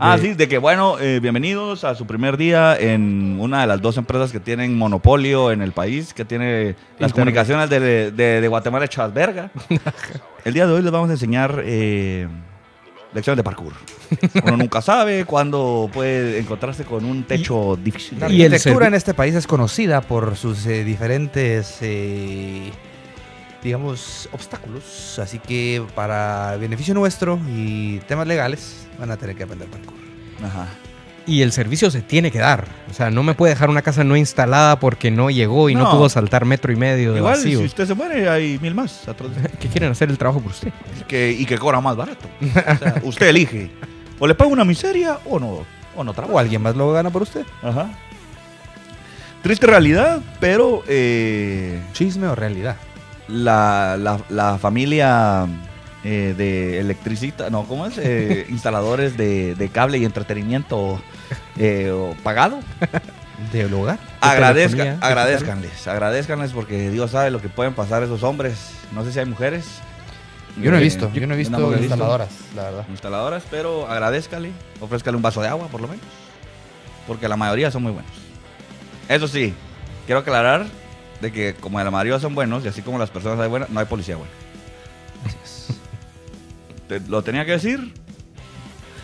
Ah, 0.00 0.16
sí, 0.20 0.34
de 0.34 0.48
que 0.48 0.58
bueno, 0.58 0.98
eh, 0.98 1.20
bienvenidos 1.20 1.84
a 1.84 1.94
su 1.94 2.06
primer 2.06 2.36
día 2.36 2.76
en 2.76 3.36
una 3.40 3.60
de 3.60 3.66
las 3.66 3.80
dos 3.80 3.96
empresas 3.96 4.32
que 4.32 4.40
tienen 4.40 4.76
monopolio 4.76 5.52
en 5.52 5.62
el 5.62 5.72
país, 5.72 6.12
que 6.14 6.24
tiene 6.24 6.74
las 6.98 7.10
Internet. 7.10 7.12
comunicaciones 7.12 7.70
de, 7.70 8.10
de- 8.10 8.40
de 8.40 8.48
Guatemala 8.48 8.84
hechas 8.86 9.12
verga. 9.14 9.50
El 10.44 10.52
día 10.54 10.66
de 10.66 10.72
hoy 10.72 10.82
les 10.82 10.90
vamos 10.90 11.08
a 11.10 11.12
enseñar 11.12 11.62
eh, 11.64 12.26
lecciones 13.14 13.36
de 13.36 13.44
parkour. 13.44 13.72
Uno 14.44 14.56
nunca 14.56 14.82
sabe 14.82 15.24
cuándo 15.24 15.88
puede 15.92 16.38
encontrarse 16.38 16.84
con 16.84 17.04
un 17.04 17.22
techo 17.24 17.76
difícil. 17.82 18.18
La 18.20 18.26
arquitectura 18.26 18.86
en 18.88 18.94
este 18.94 19.14
país 19.14 19.34
es 19.34 19.46
conocida 19.46 20.00
por 20.00 20.36
sus 20.36 20.66
eh, 20.66 20.82
diferentes, 20.84 21.78
eh, 21.82 22.70
digamos, 23.64 24.28
obstáculos. 24.32 25.18
Así 25.18 25.38
que 25.40 25.82
para 25.96 26.56
beneficio 26.58 26.94
nuestro 26.94 27.40
y 27.48 27.98
temas 28.00 28.26
legales 28.28 28.86
van 28.98 29.10
a 29.10 29.16
tener 29.16 29.34
que 29.34 29.42
aprender 29.42 29.66
parkour. 29.68 29.94
Ajá. 30.44 30.68
Y 31.26 31.40
el 31.40 31.52
servicio 31.52 31.90
se 31.90 32.02
tiene 32.02 32.30
que 32.30 32.38
dar. 32.38 32.66
O 32.90 32.92
sea, 32.92 33.10
no 33.10 33.22
me 33.22 33.32
puede 33.32 33.54
dejar 33.54 33.70
una 33.70 33.80
casa 33.80 34.04
no 34.04 34.14
instalada 34.14 34.78
porque 34.78 35.10
no 35.10 35.30
llegó 35.30 35.70
y 35.70 35.74
no, 35.74 35.84
No. 35.84 35.90
pudo 35.92 36.08
saltar 36.10 36.44
metro 36.44 36.70
y 36.70 36.76
medio 36.76 37.12
de 37.12 37.18
Igual, 37.20 37.36
vacío. 37.36 37.60
si 37.60 37.64
usted 37.64 37.86
se 37.86 37.94
muere, 37.94 38.28
hay 38.28 38.58
mil 38.60 38.74
más 38.74 39.08
atrás 39.08 39.34
de- 39.34 39.48
¿Qué 39.58 39.68
quieren 39.68 39.90
hacer 39.90 40.10
el 40.10 40.18
trabajo 40.18 40.40
por 40.42 40.52
usted? 40.52 40.70
que, 41.08 41.32
y 41.32 41.46
que 41.46 41.56
cobra 41.56 41.80
más 41.80 41.96
barato. 41.96 42.28
O 42.42 42.76
sea, 42.78 43.00
usted 43.04 43.28
elige. 43.28 43.70
O 44.18 44.26
le 44.26 44.34
paga 44.34 44.50
una 44.50 44.66
miseria 44.66 45.18
o 45.24 45.40
no, 45.40 45.60
o 45.96 46.04
no 46.04 46.12
trabaja. 46.12 46.34
O 46.34 46.38
alguien 46.38 46.60
más 46.60 46.76
lo 46.76 46.92
gana 46.92 47.08
por 47.08 47.22
usted. 47.22 47.46
Ajá. 47.62 47.88
Triste 49.42 49.66
realidad, 49.66 50.20
pero 50.40 50.82
eh, 50.88 51.80
Chisme 51.94 52.26
o 52.28 52.34
realidad. 52.34 52.76
La, 53.28 53.96
la- 53.98 54.20
la 54.28 54.58
familia 54.58 55.46
eh, 56.04 56.34
de 56.36 56.80
electricista, 56.80 57.50
no, 57.50 57.64
¿cómo 57.64 57.86
es? 57.86 57.94
Eh, 57.98 58.46
instaladores 58.50 59.16
de, 59.16 59.54
de 59.54 59.68
cable 59.70 59.98
y 59.98 60.04
entretenimiento 60.04 61.00
eh, 61.56 61.92
pagado. 62.22 62.60
Del 63.52 63.72
hogar. 63.74 63.98
Agradezca, 64.20 64.96
agradezcanles, 65.00 65.86
agradezcanles 65.88 66.52
porque 66.52 66.90
Dios 66.90 67.10
sabe 67.10 67.30
lo 67.30 67.40
que 67.40 67.48
pueden 67.48 67.74
pasar 67.74 68.02
esos 68.02 68.22
hombres. 68.22 68.70
No 68.92 69.04
sé 69.04 69.12
si 69.12 69.18
hay 69.18 69.26
mujeres. 69.26 69.66
Yo 70.60 70.70
no 70.70 70.76
he 70.76 70.80
Eh, 70.80 70.84
visto, 70.84 71.10
yo 71.12 71.26
no 71.26 71.34
he 71.34 71.36
visto 71.36 71.58
instaladoras, 71.80 72.28
la 72.54 72.62
verdad. 72.62 72.86
instaladoras, 72.88 73.42
pero 73.50 73.88
agradezcale, 73.90 74.52
ofrézcale 74.80 75.16
un 75.16 75.22
vaso 75.22 75.42
de 75.42 75.48
agua 75.48 75.66
por 75.66 75.80
lo 75.80 75.88
menos, 75.88 76.04
porque 77.08 77.26
la 77.28 77.36
mayoría 77.36 77.72
son 77.72 77.82
muy 77.82 77.90
buenos. 77.90 78.12
Eso 79.08 79.26
sí, 79.26 79.52
quiero 80.06 80.20
aclarar 80.20 80.64
de 81.20 81.32
que 81.32 81.54
como 81.54 81.82
la 81.82 81.90
mayoría 81.90 82.18
son 82.20 82.34
buenos 82.34 82.64
y 82.64 82.68
así 82.68 82.82
como 82.82 82.98
las 82.98 83.10
personas 83.10 83.38
hay 83.40 83.48
buenas, 83.48 83.70
no 83.70 83.80
hay 83.80 83.86
policía 83.86 84.16
buena. 84.16 84.32
Te- 86.88 87.00
lo 87.08 87.22
tenía 87.22 87.44
que 87.44 87.52
decir. 87.52 87.92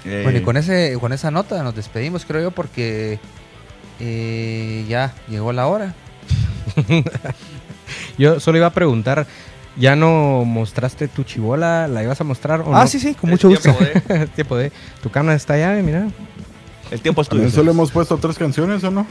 Eh, 0.05 0.21
Bueno, 0.25 0.39
y 0.39 0.43
con, 0.43 0.57
ese, 0.57 0.97
con 1.01 1.13
esa 1.13 1.31
nota 1.31 1.63
nos 1.63 1.75
despedimos, 1.75 2.25
creo 2.25 2.43
yo, 2.43 2.51
porque 2.51 3.19
eh, 4.01 4.85
ya 4.89 5.15
llegó 5.29 5.53
la 5.53 5.67
hora. 5.67 5.95
Yo 8.19 8.39
solo 8.39 8.59
iba 8.59 8.67
a 8.67 8.73
preguntar, 8.73 9.27
¿ya 9.77 9.97
no 9.97 10.45
mostraste 10.45 11.09
tu 11.09 11.25
chibola? 11.25 11.89
¿La 11.89 12.03
ibas 12.03 12.21
a 12.21 12.25
mostrar 12.25 12.61
o 12.61 12.75
ah, 12.77 12.83
no? 12.83 12.87
sí, 12.87 13.01
sí, 13.01 13.15
con 13.15 13.31
el 13.31 13.35
mucho 13.35 13.49
gusto. 13.49 13.73
tiempo 13.75 14.09
de- 14.15 14.27
Tiempo 14.35 14.57
de... 14.57 14.73
Tu 15.03 15.11
cámara 15.11 15.37
está 15.37 15.55
allá, 15.55 15.73
mira. 15.83 16.07
el 16.91 17.01
tiempo 17.01 17.23
es 17.23 17.29
tuyo. 17.29 17.41
¿También 17.43 17.55
solo 17.55 17.71
hemos 17.73 17.91
puesto 17.91 18.17
tres 18.19 18.37
canciones 18.39 18.85
o 18.85 18.91
no? 18.91 19.07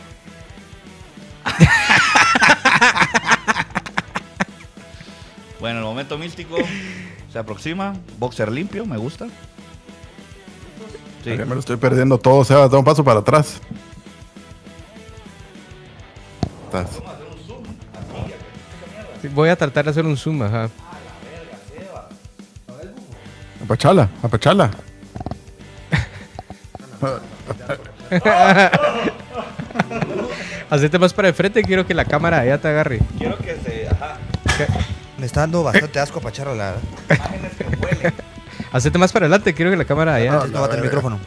Bueno, 5.60 5.80
el 5.80 5.85
momento 5.85 6.18
místico 6.18 6.56
se 7.31 7.38
aproxima. 7.38 7.93
Boxer 8.18 8.51
limpio, 8.51 8.85
me 8.85 8.97
gusta. 8.97 9.27
Sí. 11.23 11.38
Ya 11.38 11.45
me 11.45 11.53
lo 11.53 11.60
estoy 11.60 11.76
perdiendo 11.76 12.18
todo, 12.18 12.45
Seba, 12.45 12.69
da 12.69 12.77
un 12.77 12.85
paso 12.85 13.03
para 13.03 13.19
atrás. 13.19 13.60
Estás. 16.65 16.88
Sí, 19.22 19.27
Voy 19.27 19.49
a 19.49 19.57
tratar 19.57 19.84
de 19.84 19.91
hacer 19.91 20.06
un 20.06 20.15
zoom, 20.15 20.43
ajá. 20.43 20.69
Apachala, 23.61 24.10
apachala. 24.23 24.72
Hacete 30.69 30.99
más 30.99 31.13
para 31.13 31.27
el 31.29 31.33
frente, 31.33 31.63
quiero 31.63 31.85
que 31.87 31.93
la 31.93 32.05
cámara 32.05 32.45
ya 32.45 32.57
te 32.59 32.67
agarre. 32.67 32.99
Quiero 33.17 33.37
que 33.37 33.55
se. 33.57 33.87
Ajá. 33.87 34.17
Me 35.17 35.25
está 35.25 35.41
dando 35.41 35.63
bastante 35.63 35.99
asco 35.99 36.21
pacharla, 36.21 36.55
la. 36.55 36.75
Imágenes 37.15 37.51
que 37.55 37.63
huelen. 37.63 38.13
Hacete 38.71 38.97
más 38.99 39.11
para 39.11 39.25
adelante, 39.25 39.53
quiero 39.53 39.71
que 39.71 39.77
la 39.77 39.85
cámara 39.85 40.15
allá. 40.15 40.31
No, 40.31 40.47
no, 40.47 40.65
el 40.71 40.81
micrófono. 40.81 41.19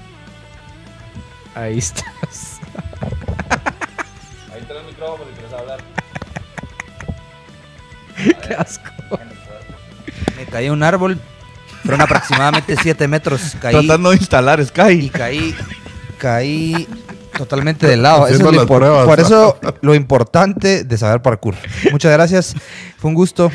Ahí 1.54 1.78
estás. 1.78 2.60
Ahí 4.52 4.60
está 4.60 4.74
el 4.78 4.86
micrófono 4.86 5.24
si 5.28 5.34
quieres 5.34 5.52
hablar. 5.52 5.80
Qué 8.48 8.54
asco. 8.54 8.90
Me 10.36 10.46
caí 10.46 10.70
un 10.70 10.82
árbol. 10.82 11.20
Fueron 11.82 12.00
aproximadamente 12.00 12.76
7 12.80 13.08
metros. 13.08 13.56
Caí 13.60 13.74
Tratando 13.74 14.10
de 14.10 14.16
instalar 14.16 14.60
y 14.60 14.66
Sky. 14.66 15.10
caí. 15.10 15.56
Caí 16.18 16.88
totalmente 17.36 17.86
de 17.86 17.96
lado. 17.96 18.26
Eso 18.26 18.48
es 18.50 18.56
lo 18.56 18.66
pruebas. 18.66 19.06
por 19.06 19.20
eso 19.20 19.58
lo 19.82 19.94
importante 19.94 20.84
de 20.84 20.98
saber 20.98 21.22
parkour. 21.22 21.54
Muchas 21.90 22.12
gracias. 22.12 22.54
Fue 22.98 23.08
un 23.08 23.14
gusto. 23.14 23.50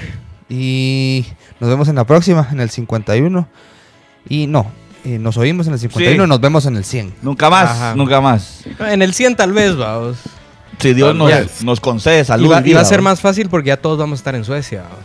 Y 0.49 1.25
nos 1.59 1.69
vemos 1.69 1.87
en 1.87 1.95
la 1.95 2.05
próxima, 2.05 2.47
en 2.51 2.59
el 2.59 2.69
51. 2.69 3.47
Y 4.29 4.47
no, 4.47 4.71
eh, 5.05 5.19
nos 5.19 5.37
oímos 5.37 5.67
en 5.67 5.73
el 5.73 5.79
51 5.79 6.23
Sí. 6.23 6.25
y 6.25 6.29
nos 6.29 6.41
vemos 6.41 6.65
en 6.65 6.75
el 6.77 6.83
100. 6.85 7.13
Nunca 7.21 7.49
más, 7.49 7.69
Ajá. 7.69 7.95
nunca 7.95 8.21
más. 8.21 8.63
En 8.79 9.01
el 9.01 9.13
100 9.13 9.35
tal 9.35 9.53
vez, 9.53 9.75
vamos. 9.75 10.17
Si 10.79 10.93
Dios 10.93 11.15
nos, 11.63 11.79
concede 11.79 12.21
Y 12.21 12.25
salud. 12.25 12.51
va, 12.51 12.61
y 12.65 12.69
y 12.69 12.73
va 12.73 12.81
a 12.81 12.85
ser 12.85 12.99
¿va? 12.99 13.03
más 13.05 13.19
fácil 13.21 13.49
porque 13.49 13.69
ya 13.69 13.77
todos 13.77 13.97
vamos 13.97 14.19
a 14.19 14.21
estar 14.21 14.35
en 14.35 14.43
Suecia. 14.45 14.83
vamos. 14.83 14.99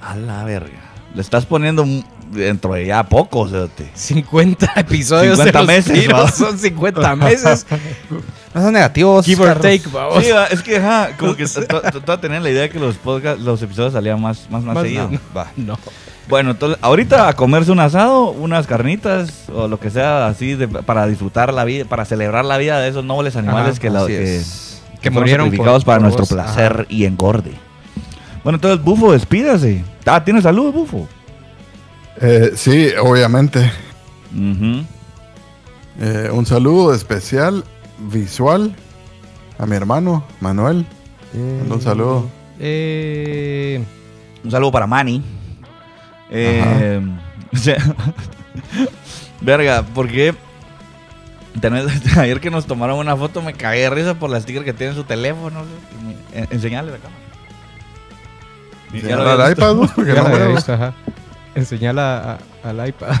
A 0.00 0.16
la 0.16 0.44
verga. 0.44 0.80
Le 1.14 1.20
estás 1.20 1.46
poniendo 1.46 1.84
dentro 2.32 2.72
de 2.74 2.86
ya 2.86 3.02
poco, 3.04 3.48
cerote. 3.48 3.90
50 3.94 4.72
episodios 4.76 5.38
50 5.38 5.44
de 5.60 5.64
los 5.64 5.66
meses, 5.66 6.00
tiros, 6.00 6.30
son 6.34 6.58
50 6.58 7.16
meses. 7.16 7.66
No 8.54 8.60
sean 8.60 8.72
negativos. 8.72 9.24
Give 9.24 9.42
or 9.44 9.54
take, 9.60 9.82
vamos. 9.92 10.24
Sí, 10.24 10.30
va, 10.30 10.46
es 10.46 10.62
que, 10.62 10.76
ajá, 10.76 11.10
como 11.18 11.34
que 11.36 11.46
toda 12.04 12.20
tener 12.20 12.42
la 12.42 12.50
idea 12.50 12.62
de 12.62 12.70
que 12.70 12.78
los 12.78 12.96
podcast, 12.96 13.40
los 13.40 13.62
episodios 13.62 13.92
salían 13.92 14.20
más, 14.20 14.48
más, 14.50 14.62
más, 14.62 14.74
Más- 14.74 14.84
seguido. 14.84 15.08
no. 15.10 15.18
Va. 15.36 15.46
No. 15.56 15.78
Bueno, 16.28 16.52
entonces, 16.52 16.78
ahorita 16.82 17.28
a 17.28 17.34
comerse 17.34 17.72
un 17.72 17.80
asado, 17.80 18.30
unas 18.30 18.66
carnitas 18.66 19.48
o 19.52 19.66
lo 19.68 19.80
que 19.80 19.90
sea 19.90 20.26
así 20.28 20.54
de- 20.54 20.68
para 20.68 21.06
disfrutar 21.06 21.52
la 21.52 21.64
vida, 21.64 21.84
para 21.84 22.04
celebrar 22.04 22.44
la 22.44 22.58
vida 22.58 22.78
de 22.80 22.88
esos 22.88 23.04
nobles 23.04 23.36
animales 23.36 23.72
Ajá, 23.72 23.80
que, 23.80 23.90
la- 23.90 24.06
que, 24.06 24.36
es. 24.36 24.80
Que 25.00 25.10
fueron 25.10 25.22
murieron 25.24 25.46
sacrificados 25.46 25.84
por- 25.84 25.94
para 25.94 25.98
por 25.98 26.02
nuestro 26.16 26.36
vos. 26.36 26.44
placer 26.44 26.72
Ajá. 26.72 26.84
y 26.88 27.04
engorde. 27.06 27.52
Bueno, 28.44 28.56
entonces, 28.56 28.84
Bufo, 28.84 29.12
despídase. 29.12 29.84
Ah, 30.06 30.22
¿tiene 30.24 30.40
salud, 30.42 30.72
Bufo? 30.72 31.08
Eh, 32.22 32.52
sí, 32.54 32.88
obviamente. 33.00 33.70
Eh, 36.00 36.30
un 36.32 36.46
saludo 36.46 36.94
especial, 36.94 37.64
visual, 37.98 38.74
a 39.58 39.66
mi 39.66 39.76
hermano 39.76 40.24
Manuel. 40.40 40.86
Mando 41.34 41.74
un 41.74 41.82
saludo. 41.82 42.28
Eh, 42.60 43.82
Un 44.44 44.50
saludo 44.50 44.70
para 44.72 44.86
Manny. 44.86 45.22
Eh, 46.30 47.00
verga, 49.40 49.84
porque 49.94 50.34
ayer 52.18 52.40
que 52.40 52.50
nos 52.50 52.66
tomaron 52.66 52.98
una 52.98 53.16
foto 53.16 53.42
me 53.42 53.52
cagué 53.52 53.80
de 53.82 53.90
risa 53.90 54.14
por 54.14 54.30
la 54.30 54.40
sticker 54.40 54.64
que 54.64 54.72
tiene 54.72 54.92
en 54.92 54.96
su 54.96 55.04
teléfono. 55.04 55.64
En- 56.32 56.48
Enseñale 56.50 56.92
la 56.92 56.98
cámara. 56.98 57.20
Ya 58.92 59.16
lo 59.16 59.50
iPad, 59.50 59.74
¿no? 59.74 60.04
Ya 60.06 60.22
no 60.22 60.92
Enseñala 61.54 62.38
a- 62.64 62.68
al 62.68 62.88
iPad. 62.88 63.14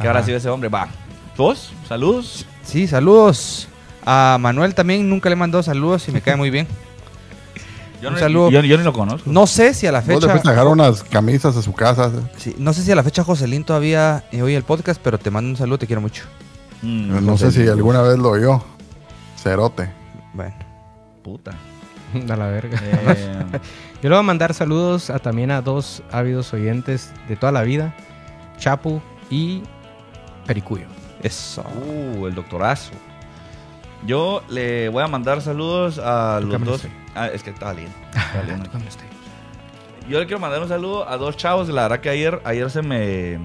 Que 0.00 0.06
ahora 0.06 0.20
Ajá. 0.20 0.26
sí 0.26 0.32
ese 0.32 0.48
hombre. 0.48 0.68
Va. 0.68 0.88
¿Vos? 1.36 1.72
Saludos. 1.88 2.46
Sí, 2.62 2.86
saludos. 2.86 3.68
A 4.04 4.36
Manuel 4.40 4.74
también 4.74 5.08
nunca 5.08 5.28
le 5.28 5.36
mandó 5.36 5.62
saludos 5.62 6.08
y 6.08 6.12
me 6.12 6.20
cae 6.20 6.36
muy 6.36 6.50
bien. 6.50 6.66
Yo 8.00 8.08
Un 8.08 8.14
no, 8.14 8.20
saludo. 8.20 8.50
Yo, 8.50 8.60
yo 8.62 8.76
ni 8.76 8.82
lo 8.82 8.92
conozco. 8.92 9.30
No 9.30 9.46
sé 9.46 9.74
si 9.74 9.86
a 9.86 9.92
la 9.92 10.00
Vos 10.00 10.20
fecha. 10.24 10.34
dejar 10.34 10.66
unas 10.66 11.04
camisas 11.04 11.56
a 11.56 11.62
su 11.62 11.72
casa. 11.72 12.10
sí, 12.36 12.54
no 12.58 12.72
sé 12.72 12.82
si 12.82 12.90
a 12.90 12.96
la 12.96 13.04
fecha 13.04 13.22
Joselín 13.22 13.62
todavía 13.64 14.24
oye 14.32 14.56
el 14.56 14.64
podcast, 14.64 15.00
pero 15.02 15.18
te 15.18 15.30
mando 15.30 15.50
un 15.50 15.56
saludo, 15.56 15.78
te 15.78 15.86
quiero 15.86 16.00
mucho. 16.00 16.24
Mm, 16.82 17.24
No 17.24 17.38
sé 17.38 17.52
si 17.52 17.68
alguna 17.68 18.02
vez 18.02 18.18
lo 18.18 18.30
oyó. 18.30 18.64
Cerote. 19.40 19.88
Bueno. 20.34 20.54
Puta. 21.22 21.52
A 22.28 22.36
la 22.36 22.46
verga. 22.46 22.78
Eh, 22.82 23.44
Yo 24.02 24.08
le 24.08 24.16
voy 24.16 24.20
a 24.20 24.26
mandar 24.26 24.52
saludos 24.52 25.10
a, 25.10 25.20
también 25.20 25.52
a 25.52 25.62
dos 25.62 26.02
ávidos 26.10 26.52
oyentes 26.52 27.12
de 27.28 27.36
toda 27.36 27.52
la 27.52 27.62
vida, 27.62 27.94
Chapu 28.58 29.00
y 29.30 29.62
Pericuyo. 30.44 30.86
Eso. 31.22 31.62
uh, 31.62 32.26
el 32.26 32.34
doctorazo. 32.34 32.90
Yo 34.04 34.42
le 34.48 34.88
voy 34.88 35.04
a 35.04 35.06
mandar 35.06 35.40
saludos 35.40 36.00
a 36.00 36.40
los 36.42 36.64
dos. 36.64 36.86
Ah, 37.14 37.28
es 37.28 37.44
que 37.44 37.52
leyendo. 37.52 37.94
estaba 38.12 38.42
leyendo. 38.44 38.70
Yo 40.08 40.18
le 40.18 40.26
quiero 40.26 40.40
mandar 40.40 40.62
un 40.62 40.68
saludo 40.68 41.08
a 41.08 41.16
dos 41.16 41.36
chavos. 41.36 41.68
La 41.68 41.82
verdad 41.82 42.00
que 42.00 42.08
ayer, 42.08 42.42
ayer 42.44 42.68
se 42.70 42.82
me 42.82 43.38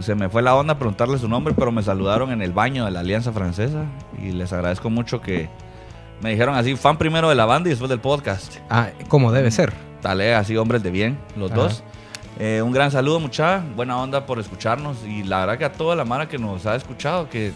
se 0.00 0.16
me 0.16 0.28
fue 0.28 0.42
la 0.42 0.56
onda 0.56 0.76
preguntarle 0.76 1.18
su 1.18 1.28
nombre, 1.28 1.54
pero 1.56 1.70
me 1.70 1.84
saludaron 1.84 2.32
en 2.32 2.42
el 2.42 2.52
baño 2.52 2.84
de 2.84 2.90
la 2.90 3.00
Alianza 3.00 3.30
Francesa 3.30 3.84
y 4.20 4.32
les 4.32 4.52
agradezco 4.52 4.90
mucho 4.90 5.20
que 5.20 5.48
me 6.20 6.30
dijeron 6.30 6.54
así, 6.54 6.74
fan 6.76 6.96
primero 6.98 7.28
de 7.28 7.34
la 7.34 7.44
banda 7.46 7.68
y 7.68 7.70
después 7.70 7.88
del 7.88 8.00
podcast. 8.00 8.56
Ah, 8.70 8.88
como 9.08 9.32
debe 9.32 9.50
ser. 9.50 9.72
Dale, 10.02 10.34
así 10.34 10.56
hombres 10.56 10.82
de 10.82 10.90
bien, 10.90 11.18
los 11.36 11.50
Ajá. 11.52 11.60
dos. 11.60 11.82
Eh, 12.38 12.62
un 12.62 12.72
gran 12.72 12.90
saludo, 12.90 13.18
mucha 13.18 13.62
buena 13.74 13.96
onda 14.00 14.24
por 14.26 14.38
escucharnos 14.38 14.98
y 15.04 15.24
la 15.24 15.40
verdad 15.40 15.58
que 15.58 15.64
a 15.64 15.72
toda 15.72 15.96
la 15.96 16.04
mara 16.04 16.28
que 16.28 16.38
nos 16.38 16.66
ha 16.66 16.76
escuchado, 16.76 17.28
que 17.28 17.52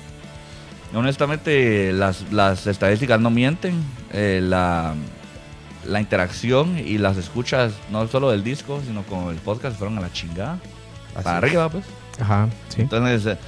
honestamente 0.94 1.92
las, 1.92 2.32
las 2.32 2.66
estadísticas 2.66 3.20
no 3.20 3.30
mienten, 3.30 3.82
eh, 4.12 4.40
la, 4.42 4.94
la 5.86 6.00
interacción 6.00 6.78
y 6.78 6.98
las 6.98 7.16
escuchas 7.16 7.72
no 7.90 8.06
solo 8.08 8.30
del 8.30 8.42
disco, 8.42 8.80
sino 8.86 9.02
con 9.04 9.28
el 9.28 9.36
podcast 9.36 9.78
fueron 9.78 9.98
a 9.98 10.00
la 10.00 10.12
chingada. 10.12 10.58
Así 11.14 11.24
Para 11.24 11.36
arriba, 11.38 11.68
pues. 11.68 11.84
Ajá, 12.20 12.48
sí. 12.68 12.82
Entonces, 12.82 13.24
eh, 13.26 13.38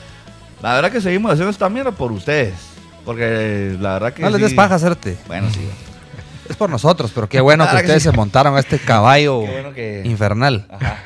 la 0.62 0.74
verdad 0.74 0.92
que 0.92 1.00
seguimos 1.00 1.32
haciendo 1.32 1.50
esta 1.50 1.68
mierda 1.68 1.90
por 1.90 2.12
ustedes. 2.12 2.54
Porque 3.04 3.76
la 3.80 3.94
verdad 3.94 4.12
que. 4.12 4.22
No 4.22 4.30
les 4.30 4.40
des 4.40 4.54
paja, 4.54 4.74
hacerte. 4.76 5.16
Bueno, 5.26 5.48
sí. 5.50 5.60
Es 6.48 6.56
por 6.56 6.68
nosotros, 6.70 7.10
pero 7.14 7.28
qué 7.28 7.40
bueno 7.40 7.64
que 7.64 7.70
Claro 7.70 7.78
que 7.80 7.84
ustedes 7.86 8.02
sí. 8.02 8.10
se 8.10 8.16
montaron 8.16 8.56
a 8.56 8.60
este 8.60 8.78
caballo 8.78 9.40
Qué 9.42 9.50
bueno 9.52 9.72
que. 9.72 10.02
infernal. 10.04 10.66
Ajá. 10.70 10.98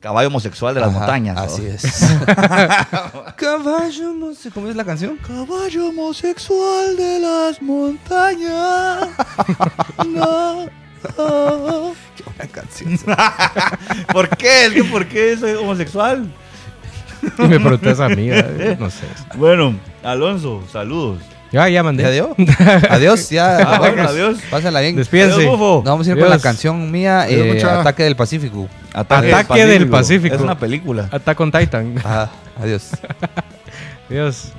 Caballo 0.00 0.28
homosexual 0.28 0.74
de 0.74 0.80
las 0.80 0.90
Ajá, 0.90 0.98
montañas. 1.00 1.34
¿no? 1.36 1.42
Así 1.42 1.66
es. 1.66 1.82
caballo 3.36 4.10
homosexual. 4.10 4.52
¿Cómo 4.54 4.68
es 4.68 4.76
la 4.76 4.84
canción? 4.84 5.16
Caballo 5.26 5.88
homosexual 5.88 6.96
de 6.96 7.18
las 7.20 7.60
montañas. 7.62 9.08
No. 10.06 10.66
Qué 12.16 12.22
buena 12.24 12.52
canción. 12.52 12.98
¿Por 14.12 14.28
qué? 14.36 14.66
Es 14.66 14.72
que 14.72 14.84
¿por 14.84 15.06
qué 15.06 15.36
soy 15.36 15.52
homosexual? 15.52 16.26
Y 17.38 17.42
me 17.42 17.60
preguntas 17.60 18.00
a 18.00 18.08
mí, 18.08 18.28
eh, 18.30 18.76
no 18.78 18.90
sé. 18.90 19.06
Bueno, 19.36 19.74
Alonso, 20.02 20.62
saludos. 20.72 21.20
Ya, 21.52 21.68
ya 21.68 21.82
mandé. 21.82 22.02
¿Ya 22.02 22.10
dio? 22.10 22.34
Adiós, 22.90 23.30
ya. 23.30 23.56
Ah, 23.58 23.78
bueno, 23.78 24.02
adiós. 24.02 24.38
Pásala 24.50 24.80
bien. 24.80 24.96
Despídense. 24.96 25.36
Adiós. 25.36 25.58
Nos 25.58 25.84
vamos 25.84 26.06
a 26.06 26.10
ir 26.10 26.16
con 26.16 26.28
la 26.28 26.34
Adiós. 26.34 26.42
canción 26.42 26.90
mía, 26.90 27.22
Adiós, 27.22 27.46
eh, 27.46 27.52
mucha. 27.54 27.80
Ataque 27.80 28.02
del 28.02 28.16
Pacífico. 28.16 28.68
Ataque 28.92 29.66
del 29.66 29.88
Pacífico. 29.88 30.34
Es 30.34 30.40
una 30.40 30.58
película. 30.58 31.08
Attack 31.10 31.40
on 31.40 31.52
Titan. 31.52 31.94
Ajá, 31.98 32.30
adiós. 32.60 32.90
Adiós. 34.10 34.52